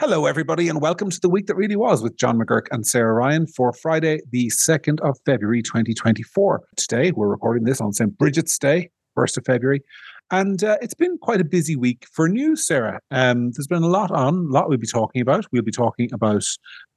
Hello, 0.00 0.24
everybody, 0.24 0.70
and 0.70 0.80
welcome 0.80 1.10
to 1.10 1.20
the 1.20 1.28
week 1.28 1.46
that 1.46 1.56
really 1.56 1.76
was 1.76 2.02
with 2.02 2.16
John 2.16 2.38
McGurk 2.38 2.68
and 2.70 2.86
Sarah 2.86 3.12
Ryan 3.12 3.46
for 3.46 3.70
Friday, 3.74 4.22
the 4.30 4.46
2nd 4.46 4.98
of 5.00 5.18
February, 5.26 5.60
2024. 5.60 6.62
Today, 6.76 7.10
we're 7.10 7.28
recording 7.28 7.64
this 7.64 7.82
on 7.82 7.92
St. 7.92 8.16
Bridget's 8.16 8.58
Day, 8.58 8.88
1st 9.18 9.36
of 9.36 9.44
February. 9.44 9.82
And 10.30 10.64
uh, 10.64 10.78
it's 10.80 10.94
been 10.94 11.18
quite 11.18 11.42
a 11.42 11.44
busy 11.44 11.76
week 11.76 12.06
for 12.10 12.30
news, 12.30 12.66
Sarah. 12.66 13.00
Um, 13.10 13.50
there's 13.50 13.66
been 13.66 13.82
a 13.82 13.88
lot 13.88 14.10
on, 14.10 14.36
a 14.36 14.50
lot 14.50 14.70
we'll 14.70 14.78
be 14.78 14.86
talking 14.86 15.20
about. 15.20 15.44
We'll 15.52 15.60
be 15.60 15.70
talking 15.70 16.08
about, 16.14 16.46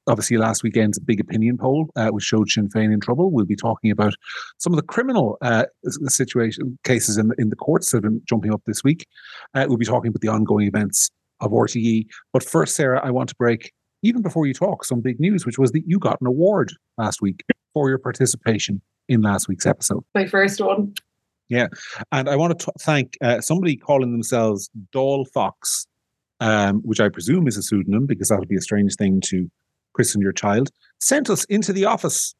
obviously, 0.06 0.38
last 0.38 0.62
weekend's 0.62 0.98
big 0.98 1.20
opinion 1.20 1.58
poll, 1.58 1.90
uh, 1.96 2.08
which 2.08 2.24
showed 2.24 2.48
Sinn 2.48 2.70
Féin 2.70 2.90
in 2.90 3.00
trouble. 3.00 3.30
We'll 3.30 3.44
be 3.44 3.54
talking 3.54 3.90
about 3.90 4.14
some 4.56 4.72
of 4.72 4.78
the 4.78 4.86
criminal 4.86 5.36
uh, 5.42 5.66
situation 6.08 6.78
cases 6.84 7.18
in 7.18 7.32
in 7.36 7.50
the 7.50 7.56
courts 7.56 7.90
that 7.90 7.98
have 7.98 8.04
been 8.04 8.22
jumping 8.26 8.54
up 8.54 8.62
this 8.64 8.82
week. 8.82 9.06
Uh, 9.52 9.66
we'll 9.68 9.76
be 9.76 9.84
talking 9.84 10.08
about 10.08 10.22
the 10.22 10.28
ongoing 10.28 10.66
events 10.66 11.10
of 11.40 11.50
RTE. 11.50 12.06
But 12.32 12.42
first, 12.42 12.76
Sarah, 12.76 13.00
I 13.04 13.10
want 13.10 13.28
to 13.30 13.34
break, 13.36 13.72
even 14.02 14.22
before 14.22 14.46
you 14.46 14.54
talk, 14.54 14.84
some 14.84 15.00
big 15.00 15.20
news, 15.20 15.46
which 15.46 15.58
was 15.58 15.72
that 15.72 15.82
you 15.86 15.98
got 15.98 16.20
an 16.20 16.26
award 16.26 16.72
last 16.98 17.20
week 17.20 17.42
for 17.72 17.88
your 17.88 17.98
participation 17.98 18.80
in 19.08 19.22
last 19.22 19.48
week's 19.48 19.66
episode. 19.66 20.04
My 20.14 20.26
first 20.26 20.60
one. 20.60 20.94
Yeah. 21.48 21.68
And 22.10 22.28
I 22.28 22.36
want 22.36 22.58
to 22.58 22.66
t- 22.66 22.72
thank 22.80 23.16
uh, 23.22 23.40
somebody 23.40 23.76
calling 23.76 24.12
themselves 24.12 24.70
Doll 24.92 25.26
Fox, 25.26 25.86
um, 26.40 26.80
which 26.84 27.00
I 27.00 27.08
presume 27.08 27.46
is 27.46 27.56
a 27.56 27.62
pseudonym 27.62 28.06
because 28.06 28.28
that 28.28 28.38
would 28.38 28.48
be 28.48 28.56
a 28.56 28.62
strange 28.62 28.96
thing 28.96 29.20
to 29.26 29.50
christen 29.94 30.20
your 30.20 30.32
child, 30.32 30.70
sent 31.00 31.30
us 31.30 31.44
into 31.44 31.72
the 31.72 31.84
office 31.84 32.34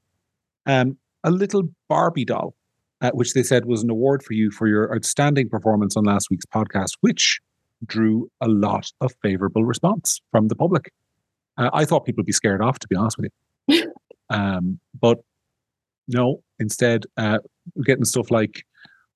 um, 0.66 0.98
a 1.22 1.30
little 1.30 1.62
Barbie 1.88 2.24
doll, 2.24 2.54
uh, 3.00 3.10
which 3.12 3.32
they 3.32 3.42
said 3.42 3.66
was 3.66 3.82
an 3.82 3.90
award 3.90 4.22
for 4.22 4.34
you 4.34 4.50
for 4.50 4.66
your 4.66 4.94
outstanding 4.94 5.48
performance 5.48 5.96
on 5.96 6.04
last 6.04 6.28
week's 6.30 6.46
podcast, 6.46 6.92
which 7.00 7.40
drew 7.84 8.30
a 8.40 8.48
lot 8.48 8.90
of 9.00 9.12
favorable 9.22 9.64
response 9.64 10.20
from 10.30 10.48
the 10.48 10.56
public. 10.56 10.90
Uh, 11.56 11.70
I 11.72 11.84
thought 11.84 12.04
people 12.04 12.22
would 12.22 12.26
be 12.26 12.32
scared 12.32 12.62
off, 12.62 12.78
to 12.80 12.88
be 12.88 12.96
honest 12.96 13.18
with 13.18 13.30
you. 13.68 13.92
um, 14.30 14.78
but 15.00 15.18
no, 16.08 16.42
instead, 16.58 17.04
uh, 17.16 17.38
we're 17.74 17.84
getting 17.84 18.04
stuff 18.04 18.30
like, 18.30 18.64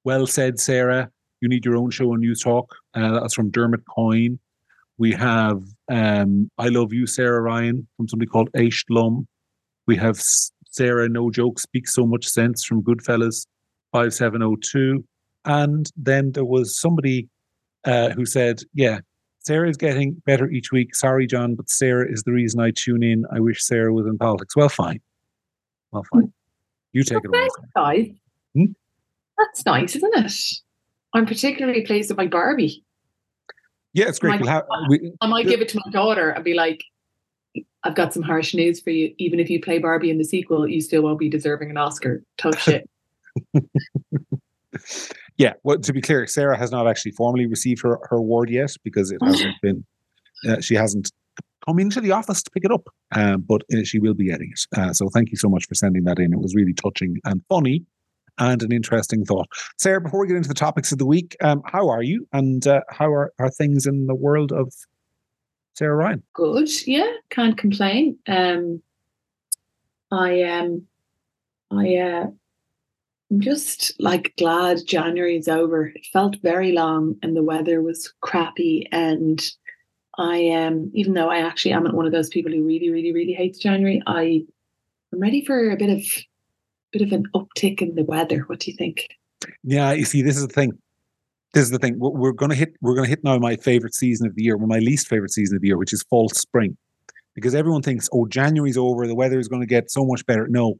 well 0.04 0.26
said, 0.26 0.58
Sarah, 0.58 1.10
you 1.40 1.48
need 1.48 1.64
your 1.64 1.76
own 1.76 1.90
show 1.90 2.12
on 2.12 2.20
Newstalk. 2.20 2.66
Uh, 2.94 3.20
that's 3.20 3.34
from 3.34 3.50
Dermot 3.50 3.82
Coyne. 3.94 4.38
We 4.96 5.12
have 5.12 5.62
um, 5.88 6.50
I 6.58 6.68
Love 6.68 6.92
You, 6.92 7.06
Sarah 7.06 7.40
Ryan, 7.40 7.86
from 7.96 8.08
somebody 8.08 8.28
called 8.28 8.50
Aish 8.56 8.84
Lum. 8.90 9.28
We 9.86 9.96
have 9.96 10.20
Sarah 10.70 11.08
No 11.08 11.30
Joke 11.30 11.58
Speaks 11.58 11.94
So 11.94 12.06
Much 12.06 12.26
Sense 12.26 12.64
from 12.64 12.82
Goodfellas 12.82 13.46
5702. 13.92 15.04
And 15.44 15.90
then 15.96 16.32
there 16.32 16.44
was 16.44 16.78
somebody 16.78 17.28
uh, 17.84 18.10
who 18.10 18.26
said, 18.26 18.60
Yeah, 18.74 19.00
Sarah 19.40 19.68
is 19.68 19.76
getting 19.76 20.14
better 20.26 20.50
each 20.50 20.72
week. 20.72 20.94
Sorry, 20.94 21.26
John, 21.26 21.54
but 21.54 21.70
Sarah 21.70 22.10
is 22.10 22.22
the 22.24 22.32
reason 22.32 22.60
I 22.60 22.70
tune 22.70 23.02
in. 23.02 23.24
I 23.32 23.40
wish 23.40 23.64
Sarah 23.64 23.92
was 23.92 24.06
in 24.06 24.18
politics. 24.18 24.54
Well, 24.56 24.68
fine. 24.68 25.00
Well, 25.90 26.04
fine. 26.12 26.32
You 26.92 27.02
take 27.02 27.24
it 27.24 27.28
away. 27.28 27.48
Nice. 27.76 28.10
Hmm? 28.54 28.72
That's 29.38 29.64
nice, 29.64 29.96
isn't 29.96 30.16
it? 30.16 30.32
I'm 31.14 31.26
particularly 31.26 31.82
pleased 31.82 32.10
with 32.10 32.18
my 32.18 32.26
Barbie. 32.26 32.84
Yeah, 33.94 34.08
it's 34.08 34.18
great. 34.18 34.42
I 34.42 34.44
might, 34.44 34.64
we, 34.88 35.12
I 35.20 35.26
might 35.26 35.46
give 35.46 35.60
it 35.60 35.68
to 35.70 35.80
my 35.84 35.90
daughter 35.90 36.30
and 36.30 36.44
be 36.44 36.54
like, 36.54 36.84
I've 37.84 37.94
got 37.94 38.12
some 38.12 38.22
harsh 38.22 38.54
news 38.54 38.80
for 38.80 38.90
you. 38.90 39.14
Even 39.18 39.40
if 39.40 39.48
you 39.48 39.60
play 39.60 39.78
Barbie 39.78 40.10
in 40.10 40.18
the 40.18 40.24
sequel, 40.24 40.68
you 40.68 40.80
still 40.80 41.02
won't 41.02 41.18
be 41.18 41.28
deserving 41.28 41.70
an 41.70 41.76
Oscar. 41.76 42.22
Tough 42.36 42.58
shit. 42.62 42.88
yeah, 45.38 45.54
well, 45.62 45.78
to 45.78 45.92
be 45.92 46.00
clear, 46.00 46.26
Sarah 46.26 46.58
has 46.58 46.70
not 46.70 46.86
actually 46.88 47.12
formally 47.12 47.46
received 47.46 47.80
her, 47.82 47.98
her 48.10 48.16
award 48.16 48.50
yet 48.50 48.74
because 48.84 49.10
it 49.12 49.20
hasn't 49.22 49.54
been, 49.62 49.84
uh, 50.48 50.60
she 50.60 50.74
hasn't 50.74 51.10
come 51.66 51.78
into 51.78 52.00
the 52.00 52.10
office 52.10 52.42
to 52.42 52.50
pick 52.50 52.64
it 52.64 52.72
up, 52.72 52.88
um, 53.14 53.44
but 53.48 53.62
uh, 53.72 53.84
she 53.84 54.00
will 54.00 54.14
be 54.14 54.26
getting 54.26 54.50
it. 54.52 54.78
Uh, 54.78 54.92
so 54.92 55.08
thank 55.08 55.30
you 55.30 55.36
so 55.36 55.48
much 55.48 55.66
for 55.66 55.74
sending 55.74 56.04
that 56.04 56.18
in. 56.18 56.32
It 56.32 56.40
was 56.40 56.54
really 56.54 56.74
touching 56.74 57.16
and 57.24 57.40
funny 57.48 57.84
and 58.38 58.62
an 58.62 58.72
interesting 58.72 59.24
thought. 59.24 59.46
Sarah, 59.78 60.00
before 60.00 60.20
we 60.20 60.26
get 60.26 60.36
into 60.36 60.48
the 60.48 60.54
topics 60.54 60.90
of 60.92 60.98
the 60.98 61.06
week, 61.06 61.36
um, 61.40 61.62
how 61.64 61.88
are 61.88 62.02
you 62.02 62.26
and 62.32 62.66
uh, 62.66 62.80
how 62.90 63.12
are, 63.12 63.32
are 63.38 63.50
things 63.50 63.86
in 63.86 64.06
the 64.06 64.14
world 64.14 64.52
of 64.52 64.72
Sarah 65.74 65.96
Ryan? 65.96 66.22
Good, 66.34 66.68
yeah, 66.86 67.12
can't 67.30 67.56
complain. 67.56 68.18
Um, 68.26 68.82
I 70.10 70.42
um, 70.42 70.86
I 71.70 71.96
uh, 71.96 72.26
I'm 73.30 73.40
just 73.40 73.92
like 74.00 74.32
glad 74.38 74.86
January 74.86 75.36
is 75.36 75.48
over. 75.48 75.86
It 75.86 76.06
felt 76.12 76.36
very 76.42 76.72
long 76.72 77.16
and 77.22 77.36
the 77.36 77.42
weather 77.42 77.82
was 77.82 78.12
crappy. 78.22 78.88
And 78.90 79.44
I 80.16 80.38
am, 80.38 80.90
even 80.94 81.12
though 81.12 81.30
I 81.30 81.38
actually 81.38 81.72
am 81.72 81.84
not 81.84 81.94
one 81.94 82.06
of 82.06 82.12
those 82.12 82.30
people 82.30 82.52
who 82.52 82.64
really, 82.64 82.90
really, 82.90 83.12
really 83.12 83.34
hates 83.34 83.58
January, 83.58 84.02
I 84.06 84.44
am 85.12 85.20
ready 85.20 85.44
for 85.44 85.70
a 85.70 85.76
bit 85.76 85.90
of 85.90 86.04
bit 86.90 87.02
of 87.02 87.12
an 87.12 87.24
uptick 87.34 87.82
in 87.82 87.94
the 87.94 88.04
weather. 88.04 88.40
What 88.46 88.60
do 88.60 88.70
you 88.70 88.76
think? 88.76 89.08
Yeah, 89.62 89.92
you 89.92 90.04
see, 90.04 90.22
this 90.22 90.36
is 90.36 90.46
the 90.46 90.52
thing. 90.52 90.72
This 91.52 91.64
is 91.64 91.70
the 91.70 91.78
thing. 91.78 91.98
We're, 91.98 92.10
we're 92.10 92.32
gonna 92.32 92.54
hit 92.54 92.74
we're 92.80 92.94
gonna 92.94 93.08
hit 93.08 93.22
now 93.24 93.38
my 93.38 93.56
favorite 93.56 93.94
season 93.94 94.26
of 94.26 94.34
the 94.34 94.42
year, 94.42 94.56
well, 94.56 94.66
my 94.66 94.78
least 94.78 95.06
favorite 95.06 95.32
season 95.32 95.56
of 95.56 95.62
the 95.62 95.68
year, 95.68 95.76
which 95.78 95.92
is 95.92 96.02
fall 96.04 96.28
spring. 96.30 96.76
Because 97.34 97.54
everyone 97.54 97.82
thinks, 97.82 98.08
oh, 98.12 98.26
January's 98.26 98.76
over, 98.76 99.06
the 99.06 99.14
weather 99.14 99.38
is 99.38 99.48
gonna 99.48 99.66
get 99.66 99.90
so 99.90 100.04
much 100.04 100.24
better. 100.26 100.48
No, 100.48 100.78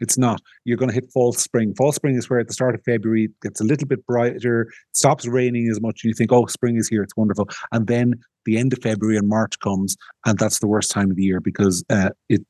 it's 0.00 0.18
not. 0.18 0.40
You're 0.64 0.76
going 0.76 0.90
to 0.90 0.94
hit 0.94 1.10
fall 1.10 1.32
spring. 1.32 1.74
Fall 1.74 1.92
spring 1.92 2.16
is 2.16 2.28
where 2.28 2.40
at 2.40 2.48
the 2.48 2.54
start 2.54 2.74
of 2.74 2.82
February 2.84 3.24
it 3.24 3.40
gets 3.42 3.60
a 3.60 3.64
little 3.64 3.86
bit 3.86 4.04
brighter, 4.06 4.70
stops 4.92 5.26
raining 5.26 5.68
as 5.68 5.80
much, 5.80 6.00
and 6.02 6.10
you 6.10 6.14
think, 6.14 6.32
oh, 6.32 6.46
spring 6.46 6.76
is 6.76 6.88
here, 6.88 7.02
it's 7.02 7.16
wonderful. 7.16 7.48
And 7.72 7.86
then 7.86 8.14
the 8.44 8.58
end 8.58 8.72
of 8.72 8.80
February 8.82 9.16
and 9.16 9.28
March 9.28 9.58
comes, 9.60 9.96
and 10.26 10.38
that's 10.38 10.60
the 10.60 10.66
worst 10.66 10.90
time 10.90 11.10
of 11.10 11.16
the 11.16 11.24
year 11.24 11.40
because 11.40 11.84
uh, 11.90 12.10
it 12.28 12.44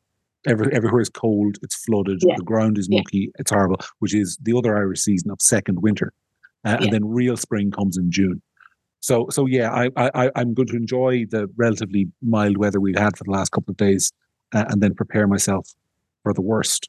every, 0.47 0.73
everywhere 0.73 1.01
is 1.01 1.09
cold, 1.09 1.59
it's 1.63 1.77
flooded, 1.85 2.21
yeah. 2.23 2.35
the 2.37 2.45
ground 2.45 2.79
is 2.79 2.89
mucky, 2.89 3.19
yeah. 3.19 3.31
it's 3.39 3.51
horrible, 3.51 3.79
which 3.99 4.15
is 4.15 4.39
the 4.43 4.57
other 4.57 4.77
Irish 4.77 5.01
season 5.01 5.31
of 5.31 5.41
second 5.41 5.83
winter. 5.83 6.13
Uh, 6.65 6.77
yeah. 6.79 6.85
And 6.85 6.93
then 6.93 7.09
real 7.09 7.37
spring 7.37 7.71
comes 7.71 7.97
in 7.97 8.11
June. 8.11 8.43
So, 9.01 9.29
so 9.31 9.47
yeah, 9.47 9.71
I, 9.73 9.91
I, 9.97 10.31
I'm 10.35 10.55
going 10.55 10.69
to 10.69 10.77
enjoy 10.77 11.25
the 11.31 11.49
relatively 11.57 12.09
mild 12.21 12.57
weather 12.57 12.81
we've 12.81 12.99
had 12.99 13.17
for 13.17 13.25
the 13.25 13.31
last 13.31 13.53
couple 13.53 13.71
of 13.71 13.77
days, 13.77 14.13
uh, 14.53 14.65
and 14.69 14.83
then 14.83 14.95
prepare 14.95 15.27
myself 15.27 15.73
for 16.23 16.33
the 16.33 16.43
worst 16.43 16.89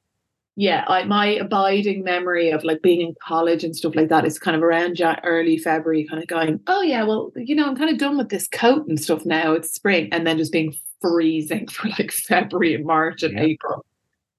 yeah, 0.59 0.83
I, 0.89 1.05
my 1.05 1.27
abiding 1.27 2.03
memory 2.03 2.49
of 2.49 2.65
like 2.65 2.81
being 2.81 2.99
in 2.99 3.15
college 3.23 3.63
and 3.63 3.73
stuff 3.73 3.95
like 3.95 4.09
that 4.09 4.25
is 4.25 4.37
kind 4.37 4.57
of 4.57 4.61
around 4.61 5.01
early 5.23 5.57
February, 5.57 6.05
kind 6.05 6.21
of 6.21 6.27
going, 6.27 6.59
oh 6.67 6.81
yeah, 6.81 7.03
well, 7.03 7.31
you 7.37 7.55
know, 7.55 7.65
I'm 7.65 7.77
kind 7.77 7.89
of 7.89 7.97
done 7.97 8.17
with 8.17 8.27
this 8.27 8.45
coat 8.49 8.85
and 8.89 8.99
stuff 8.99 9.25
now. 9.25 9.53
It's 9.53 9.73
spring, 9.73 10.09
and 10.11 10.27
then 10.27 10.37
just 10.37 10.51
being 10.51 10.75
freezing 11.01 11.67
for 11.69 11.87
like 11.87 12.11
February 12.11 12.75
and 12.75 12.85
March 12.85 13.23
and 13.23 13.35
yeah. 13.35 13.43
April. 13.43 13.85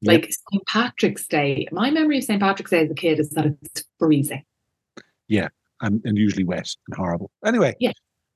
Like 0.03 0.31
St. 0.31 0.67
Patrick's 0.67 1.27
Day. 1.27 1.67
My 1.73 1.91
memory 1.91 2.19
of 2.19 2.25
St. 2.25 2.39
Patrick's 2.39 2.71
Day 2.71 2.85
as 2.85 2.91
a 2.91 2.95
kid 2.95 3.19
is 3.19 3.31
that 3.31 3.57
it's 3.63 3.85
freezing. 3.99 4.45
Yeah, 5.27 5.49
and, 5.81 6.03
and 6.05 6.19
usually 6.19 6.45
wet 6.45 6.69
and 6.87 6.99
horrible. 6.99 7.31
Anyway, 7.47 7.77
yeah. 7.81 7.93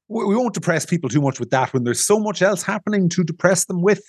we, 0.09 0.25
we 0.25 0.37
won't 0.37 0.55
depress 0.55 0.87
people 0.87 1.11
too 1.11 1.21
much 1.21 1.39
with 1.39 1.50
that 1.50 1.75
when 1.75 1.84
there's 1.84 2.03
so 2.03 2.19
much 2.19 2.41
else 2.41 2.62
happening 2.62 3.11
to 3.11 3.23
depress 3.23 3.67
them 3.67 3.83
with. 3.83 4.03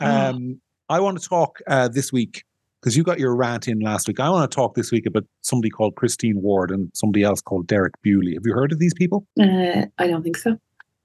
Ah. 0.00 0.28
Um, 0.28 0.60
I 0.88 1.00
want 1.00 1.20
to 1.20 1.28
talk 1.28 1.58
uh, 1.66 1.88
this 1.88 2.12
week 2.12 2.44
because 2.80 2.96
you 2.96 3.02
got 3.02 3.18
your 3.18 3.34
rant 3.34 3.68
in 3.68 3.80
last 3.80 4.06
week. 4.06 4.20
I 4.20 4.30
want 4.30 4.50
to 4.50 4.54
talk 4.54 4.74
this 4.74 4.92
week 4.92 5.06
about 5.06 5.24
somebody 5.40 5.70
called 5.70 5.96
Christine 5.96 6.40
Ward 6.40 6.70
and 6.70 6.90
somebody 6.94 7.24
else 7.24 7.40
called 7.40 7.66
Derek 7.66 7.94
Bewley. 8.02 8.34
Have 8.34 8.42
you 8.44 8.52
heard 8.52 8.72
of 8.72 8.78
these 8.78 8.94
people? 8.94 9.26
Uh, 9.40 9.86
I 9.98 10.06
don't 10.06 10.22
think 10.22 10.36
so. 10.36 10.56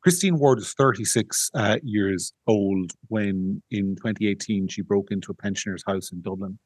Christine 0.01 0.37
Ward 0.37 0.59
is 0.59 0.73
36 0.73 1.49
uh, 1.53 1.77
years 1.81 2.33
old 2.45 2.91
when 3.07 3.63
in 3.71 3.95
2018 3.95 4.67
she 4.67 4.81
broke 4.81 5.11
into 5.11 5.31
a 5.31 5.35
pensioner's 5.35 5.83
house 5.87 6.11
in 6.11 6.21
Dublin. 6.21 6.59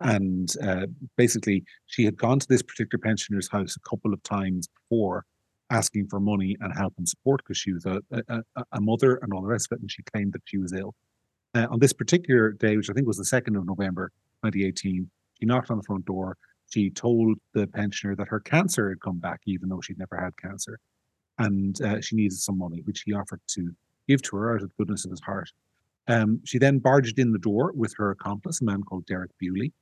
And 0.00 0.48
uh, 0.62 0.86
basically, 1.16 1.64
she 1.86 2.04
had 2.04 2.18
gone 2.18 2.38
to 2.38 2.46
this 2.46 2.62
particular 2.62 3.00
pensioner's 3.02 3.48
house 3.48 3.76
a 3.76 3.88
couple 3.88 4.12
of 4.12 4.22
times 4.22 4.68
before 4.68 5.24
asking 5.70 6.06
for 6.08 6.20
money 6.20 6.54
and 6.60 6.76
help 6.76 6.92
and 6.98 7.08
support 7.08 7.40
because 7.42 7.56
she 7.56 7.72
was 7.72 7.86
a, 7.86 8.00
a, 8.28 8.42
a, 8.72 8.80
mother 8.80 9.18
and 9.22 9.32
all 9.32 9.40
the 9.40 9.48
rest 9.48 9.68
of 9.72 9.76
it. 9.76 9.80
And 9.80 9.90
she 9.90 10.02
claimed 10.02 10.34
that 10.34 10.42
she 10.44 10.58
was 10.58 10.72
ill. 10.74 10.94
Uh, 11.54 11.66
on 11.70 11.78
this 11.78 11.94
particular 11.94 12.52
day, 12.52 12.76
which 12.76 12.90
I 12.90 12.92
think 12.92 13.06
was 13.06 13.16
the 13.16 13.24
2nd 13.24 13.56
of 13.56 13.66
November, 13.66 14.12
2018. 14.52 15.10
She 15.38 15.46
knocked 15.46 15.70
on 15.70 15.78
the 15.78 15.82
front 15.82 16.04
door. 16.06 16.36
She 16.72 16.90
told 16.90 17.38
the 17.52 17.66
pensioner 17.66 18.16
that 18.16 18.28
her 18.28 18.40
cancer 18.40 18.88
had 18.88 19.00
come 19.00 19.18
back, 19.18 19.40
even 19.46 19.68
though 19.68 19.80
she'd 19.80 19.98
never 19.98 20.16
had 20.16 20.36
cancer. 20.36 20.78
And 21.38 21.80
uh, 21.82 22.00
she 22.00 22.16
needed 22.16 22.38
some 22.38 22.58
money, 22.58 22.82
which 22.84 23.02
he 23.02 23.12
offered 23.12 23.40
to 23.48 23.70
give 24.08 24.22
to 24.22 24.36
her 24.36 24.54
out 24.54 24.62
of 24.62 24.70
the 24.70 24.74
goodness 24.78 25.04
of 25.04 25.10
his 25.10 25.20
heart. 25.20 25.50
Um, 26.08 26.40
she 26.44 26.58
then 26.58 26.78
barged 26.78 27.18
in 27.18 27.32
the 27.32 27.38
door 27.38 27.72
with 27.74 27.94
her 27.98 28.10
accomplice, 28.10 28.60
a 28.60 28.64
man 28.64 28.82
called 28.82 29.06
Derek 29.06 29.32
Bewley. 29.38 29.72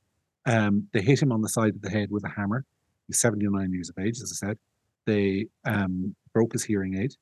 Um, 0.47 0.89
they 0.93 1.01
hit 1.01 1.23
him 1.23 1.33
on 1.33 1.43
the 1.43 1.49
side 1.49 1.75
of 1.75 1.83
the 1.83 1.91
head 1.91 2.11
with 2.11 2.25
a 2.25 2.31
hammer. 2.31 2.65
He's 3.07 3.21
79 3.21 3.73
years 3.73 3.91
of 3.91 3.99
age, 4.03 4.21
as 4.23 4.33
I 4.33 4.47
said. 4.47 4.59
They 5.07 5.47
um, 5.65 6.15
broke 6.33 6.53
his 6.53 6.65
hearing 6.65 6.97
aid. 6.97 7.15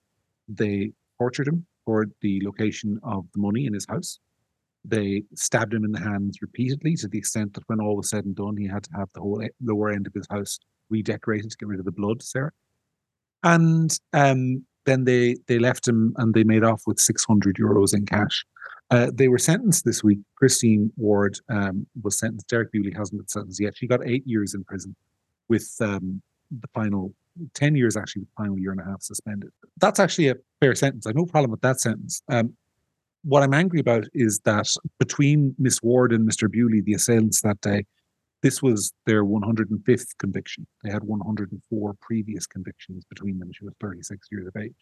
They 0.48 0.92
tortured 1.18 1.48
him 1.48 1.66
for 1.84 2.06
the 2.20 2.40
location 2.44 3.00
of 3.02 3.26
the 3.34 3.40
money 3.40 3.66
in 3.66 3.74
his 3.74 3.86
house. 3.86 4.18
They 4.84 5.22
stabbed 5.34 5.74
him 5.74 5.84
in 5.84 5.92
the 5.92 6.00
hands 6.00 6.38
repeatedly 6.42 6.96
to 6.96 7.08
the 7.08 7.18
extent 7.18 7.54
that 7.54 7.64
when 7.68 7.80
all 7.80 7.96
was 7.96 8.10
said 8.10 8.24
and 8.24 8.34
done, 8.34 8.56
he 8.56 8.66
had 8.66 8.82
to 8.84 8.90
have 8.96 9.08
the 9.14 9.20
whole 9.20 9.42
lower 9.62 9.90
end 9.90 10.06
of 10.06 10.14
his 10.14 10.26
house 10.28 10.58
redecorated 10.90 11.50
to 11.50 11.56
get 11.56 11.68
rid 11.68 11.78
of 11.78 11.84
the 11.84 11.92
blood, 11.92 12.22
Sarah. 12.22 12.52
And 13.44 13.96
um, 14.12 14.64
then 14.84 15.04
they 15.04 15.36
they 15.46 15.58
left 15.58 15.86
him 15.86 16.14
and 16.16 16.34
they 16.34 16.44
made 16.44 16.64
off 16.64 16.82
with 16.86 17.00
600 17.00 17.56
euros 17.56 17.94
in 17.94 18.06
cash. 18.06 18.44
Uh, 18.90 19.10
they 19.12 19.28
were 19.28 19.38
sentenced 19.38 19.84
this 19.84 20.04
week. 20.04 20.18
Christine 20.36 20.92
Ward 20.96 21.38
um, 21.48 21.86
was 22.02 22.18
sentenced. 22.18 22.48
Derek 22.48 22.70
Bewley 22.72 22.92
hasn't 22.94 23.18
been 23.18 23.28
sentenced 23.28 23.60
yet. 23.60 23.76
She 23.76 23.86
got 23.86 24.06
eight 24.06 24.26
years 24.26 24.54
in 24.54 24.64
prison, 24.64 24.94
with 25.48 25.74
um, 25.80 26.20
the 26.50 26.68
final 26.74 27.14
10 27.54 27.74
years, 27.74 27.96
actually, 27.96 28.22
the 28.22 28.28
final 28.36 28.58
year 28.58 28.72
and 28.72 28.80
a 28.80 28.84
half 28.84 29.02
suspended. 29.02 29.50
That's 29.78 29.98
actually 29.98 30.28
a 30.28 30.36
fair 30.60 30.74
sentence. 30.74 31.06
I 31.06 31.10
have 31.10 31.16
no 31.16 31.26
problem 31.26 31.50
with 31.50 31.62
that 31.62 31.80
sentence. 31.80 32.22
Um, 32.28 32.54
what 33.22 33.42
I'm 33.42 33.54
angry 33.54 33.80
about 33.80 34.04
is 34.14 34.40
that 34.44 34.68
between 34.98 35.54
Miss 35.58 35.82
Ward 35.82 36.12
and 36.12 36.28
Mr. 36.28 36.50
Bewley, 36.50 36.80
the 36.80 36.94
assailants 36.94 37.40
that 37.42 37.60
day, 37.60 37.84
this 38.42 38.60
was 38.60 38.92
their 39.06 39.24
105th 39.24 40.18
conviction. 40.18 40.66
They 40.82 40.90
had 40.90 41.04
104 41.04 41.94
previous 42.00 42.46
convictions 42.46 43.04
between 43.08 43.38
them. 43.38 43.50
She 43.52 43.64
was 43.64 43.74
36 43.80 44.26
years 44.32 44.48
of 44.48 44.60
age. 44.60 44.74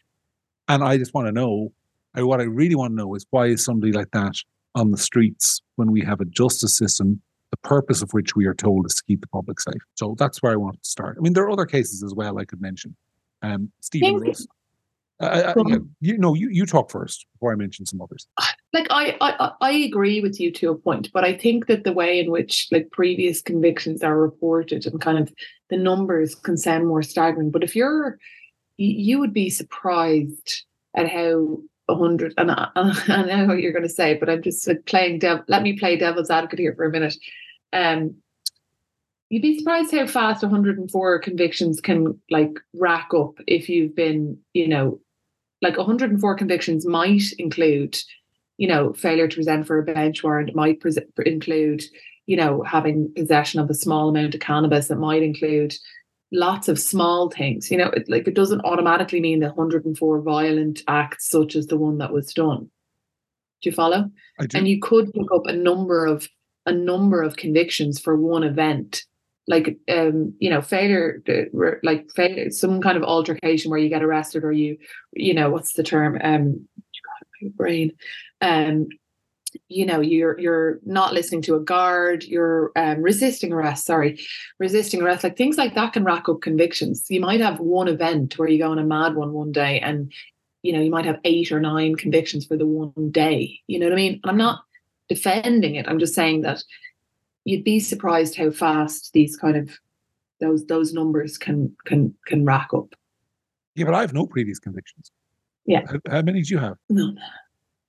And 0.69 0.83
I 0.83 0.97
just 0.97 1.13
want 1.13 1.27
to 1.27 1.33
know, 1.33 1.73
what 2.15 2.41
I 2.41 2.45
really 2.45 2.75
want 2.75 2.93
to 2.93 2.97
know 2.97 3.15
is 3.15 3.27
why 3.31 3.47
is 3.47 3.63
somebody 3.65 3.93
like 3.93 4.11
that 4.13 4.35
on 4.75 4.91
the 4.91 4.97
streets 4.97 5.61
when 5.77 5.91
we 5.93 6.01
have 6.01 6.21
a 6.21 6.25
justice 6.25 6.77
system, 6.77 7.21
the 7.51 7.57
purpose 7.59 8.03
of 8.03 8.13
which 8.13 8.35
we 8.35 8.47
are 8.47 8.55
told 8.55 8.87
is 8.87 8.95
to 8.95 9.03
keep 9.05 9.21
the 9.21 9.27
public 9.27 9.61
safe. 9.61 9.83
So 9.97 10.15
that's 10.19 10.43
where 10.43 10.53
I 10.53 10.57
want 10.57 10.83
to 10.83 10.89
start. 10.89 11.17
I 11.19 11.21
mean, 11.21 11.35
there 11.35 11.45
are 11.45 11.51
other 11.51 11.67
cases 11.67 12.03
as 12.03 12.15
well 12.15 12.39
I 12.39 12.45
could 12.45 12.61
mention. 12.63 12.97
Um, 13.43 13.71
Stephen 13.81 14.17
Ross. 14.17 14.47
Uh, 15.21 15.53
yeah, 15.67 15.77
you 16.01 16.17
know, 16.17 16.35
you, 16.35 16.49
you 16.51 16.65
talk 16.65 16.91
first 16.91 17.27
before 17.35 17.53
I 17.53 17.57
mention 17.57 17.85
some 17.85 18.01
others. 18.01 18.27
Like 18.73 18.87
I, 18.91 19.17
I 19.21 19.51
I 19.61 19.71
agree 19.71 20.21
with 20.21 20.41
you 20.41 20.51
to 20.53 20.71
a 20.71 20.75
point, 20.75 21.11
but 21.13 21.25
I 21.25 21.37
think 21.37 21.67
that 21.67 21.85
the 21.85 21.93
way 21.93 22.21
in 22.21 22.31
which 22.31 22.69
like 22.73 22.91
previous 22.91 23.43
convictions 23.43 24.03
are 24.03 24.19
reported 24.19 24.87
and 24.87 25.01
kind 25.01 25.19
of 25.19 25.33
the 25.69 25.77
numbers 25.77 26.35
can 26.35 26.57
sound 26.57 26.87
more 26.87 27.03
staggering. 27.03 27.51
But 27.51 27.65
if 27.65 27.77
you're, 27.77 28.19
you 28.79 29.19
would 29.19 29.35
be 29.35 29.51
surprised 29.51 30.65
at 30.97 31.09
how 31.09 31.59
a 31.91 31.97
hundred. 31.97 32.35
And 32.39 32.51
I, 32.51 32.69
I 32.77 33.23
know 33.25 33.47
what 33.47 33.61
you're 33.61 33.73
going 33.73 33.83
to 33.83 33.89
say, 33.89 34.15
but 34.15 34.31
I'm 34.31 34.43
just 34.43 34.67
like 34.67 34.87
playing 34.87 35.19
devil. 35.19 35.45
Let 35.49 35.63
me 35.63 35.79
play 35.79 35.97
devil's 35.97 36.31
advocate 36.31 36.61
here 36.61 36.75
for 36.75 36.85
a 36.85 36.91
minute. 36.91 37.17
Um, 37.73 38.17
you'd 39.29 39.43
be 39.43 39.59
surprised 39.59 39.93
how 39.93 40.07
fast 40.07 40.43
104 40.43 41.19
convictions 41.21 41.81
can 41.81 42.21
like 42.31 42.59
rack 42.75 43.11
up 43.15 43.35
if 43.47 43.69
you've 43.69 43.95
been, 43.95 44.39
you 44.55 44.69
know, 44.69 45.01
like 45.63 45.77
104 45.77 46.37
convictions 46.37 46.87
might 46.87 47.33
include, 47.39 47.99
you 48.57 48.69
know, 48.69 48.93
failure 48.93 49.29
to 49.29 49.37
present 49.37 49.67
for 49.67 49.79
a 49.79 49.83
bench 49.83 50.23
warrant, 50.23 50.55
might 50.55 50.81
pre- 50.81 50.93
include, 51.27 51.83
you 52.27 52.37
know, 52.37 52.63
having 52.63 53.13
possession 53.15 53.61
of 53.61 53.69
a 53.71 53.75
small 53.75 54.09
amount 54.09 54.35
of 54.35 54.41
cannabis, 54.41 54.91
it 54.91 54.97
might 54.97 55.23
include 55.23 55.75
lots 56.33 56.69
of 56.69 56.79
small 56.79 57.31
things. 57.31 57.71
You 57.71 57.79
know, 57.79 57.89
it, 57.89 58.09
like 58.09 58.27
it 58.27 58.35
doesn't 58.35 58.65
automatically 58.65 59.21
mean 59.21 59.41
the 59.41 59.49
104 59.49 60.23
violent 60.23 60.83
acts 60.89 61.29
such 61.29 61.57
as 61.57 61.67
the 61.67 61.77
one 61.77 61.99
that 61.99 62.13
was 62.13 62.33
done. 62.33 62.71
Do 63.63 63.69
you 63.69 63.73
follow? 63.73 64.11
And 64.59 64.69
you 64.69 64.81
could 64.81 65.13
pick 65.13 65.31
up 65.35 65.47
a 65.47 65.53
number 65.53 66.07
of 66.07 66.29
a 66.67 66.73
number 66.73 67.23
of 67.23 67.37
convictions 67.37 67.99
for 67.99 68.17
one 68.17 68.45
event 68.45 69.05
like 69.51 69.77
um 69.89 70.33
you 70.39 70.49
know 70.49 70.63
failure 70.63 71.23
like 71.83 72.09
failure 72.15 72.51
some 72.51 72.81
kind 72.81 72.97
of 72.97 73.03
altercation 73.03 73.71
where 73.71 73.81
you 73.81 73.89
get 73.89 74.03
arrested 74.03 74.45
or 74.45 74.53
you 74.53 74.79
you 75.13 75.35
know 75.35 75.51
what's 75.51 75.75
the 75.75 75.83
term? 75.83 76.19
Um 76.23 76.69
my 77.43 77.49
brain. 77.57 77.93
Um 78.41 78.87
you 79.69 79.85
know 79.85 80.01
you're 80.01 80.39
you're 80.39 80.79
not 80.87 81.13
listening 81.13 81.43
to 81.43 81.57
a 81.57 81.61
guard 81.61 82.23
you're 82.23 82.71
um, 82.77 83.03
resisting 83.03 83.53
arrest 83.53 83.85
sorry 83.85 84.17
resisting 84.61 85.03
arrest 85.03 85.25
like 85.25 85.37
things 85.37 85.59
like 85.59 85.75
that 85.75 85.93
can 85.93 86.05
rack 86.05 86.29
up 86.29 86.41
convictions. 86.41 87.05
You 87.09 87.21
might 87.21 87.41
have 87.41 87.59
one 87.59 87.89
event 87.89 88.39
where 88.39 88.49
you 88.49 88.59
go 88.59 88.71
on 88.71 88.79
a 88.79 88.85
mad 88.85 89.17
one 89.17 89.33
one 89.33 89.51
day 89.51 89.81
and 89.81 90.13
you 90.63 90.73
know 90.73 90.81
you 90.81 90.91
might 90.93 91.05
have 91.05 91.19
eight 91.25 91.51
or 91.51 91.59
nine 91.59 91.97
convictions 91.97 92.47
for 92.47 92.57
the 92.57 92.67
one 92.67 93.11
day. 93.11 93.59
You 93.67 93.81
know 93.81 93.87
what 93.87 93.95
i 93.95 93.97
mean? 93.97 94.21
And 94.23 94.31
i'm 94.31 94.37
not 94.37 94.61
defending 95.09 95.75
it. 95.75 95.89
I'm 95.89 95.99
just 95.99 96.15
saying 96.15 96.43
that 96.43 96.63
you'd 97.51 97.65
be 97.65 97.81
surprised 97.81 98.37
how 98.37 98.51
fast 98.51 99.13
these 99.13 99.37
kind 99.37 99.57
of 99.57 99.71
those 100.41 100.65
those 100.67 100.93
numbers 100.93 101.37
can 101.37 101.75
can 101.85 102.15
can 102.27 102.45
rack 102.45 102.69
up. 102.75 102.95
Yeah, 103.75 103.85
but 103.85 103.95
I 103.95 104.01
have 104.01 104.15
no 104.15 104.27
previous 104.27 104.59
convictions. 104.59 105.11
Yeah. 105.67 105.83
How, 105.87 105.99
how 106.11 106.23
many 106.23 106.43
do 106.43 106.55
you 106.55 106.59
have? 106.59 106.77
No. 106.89 107.15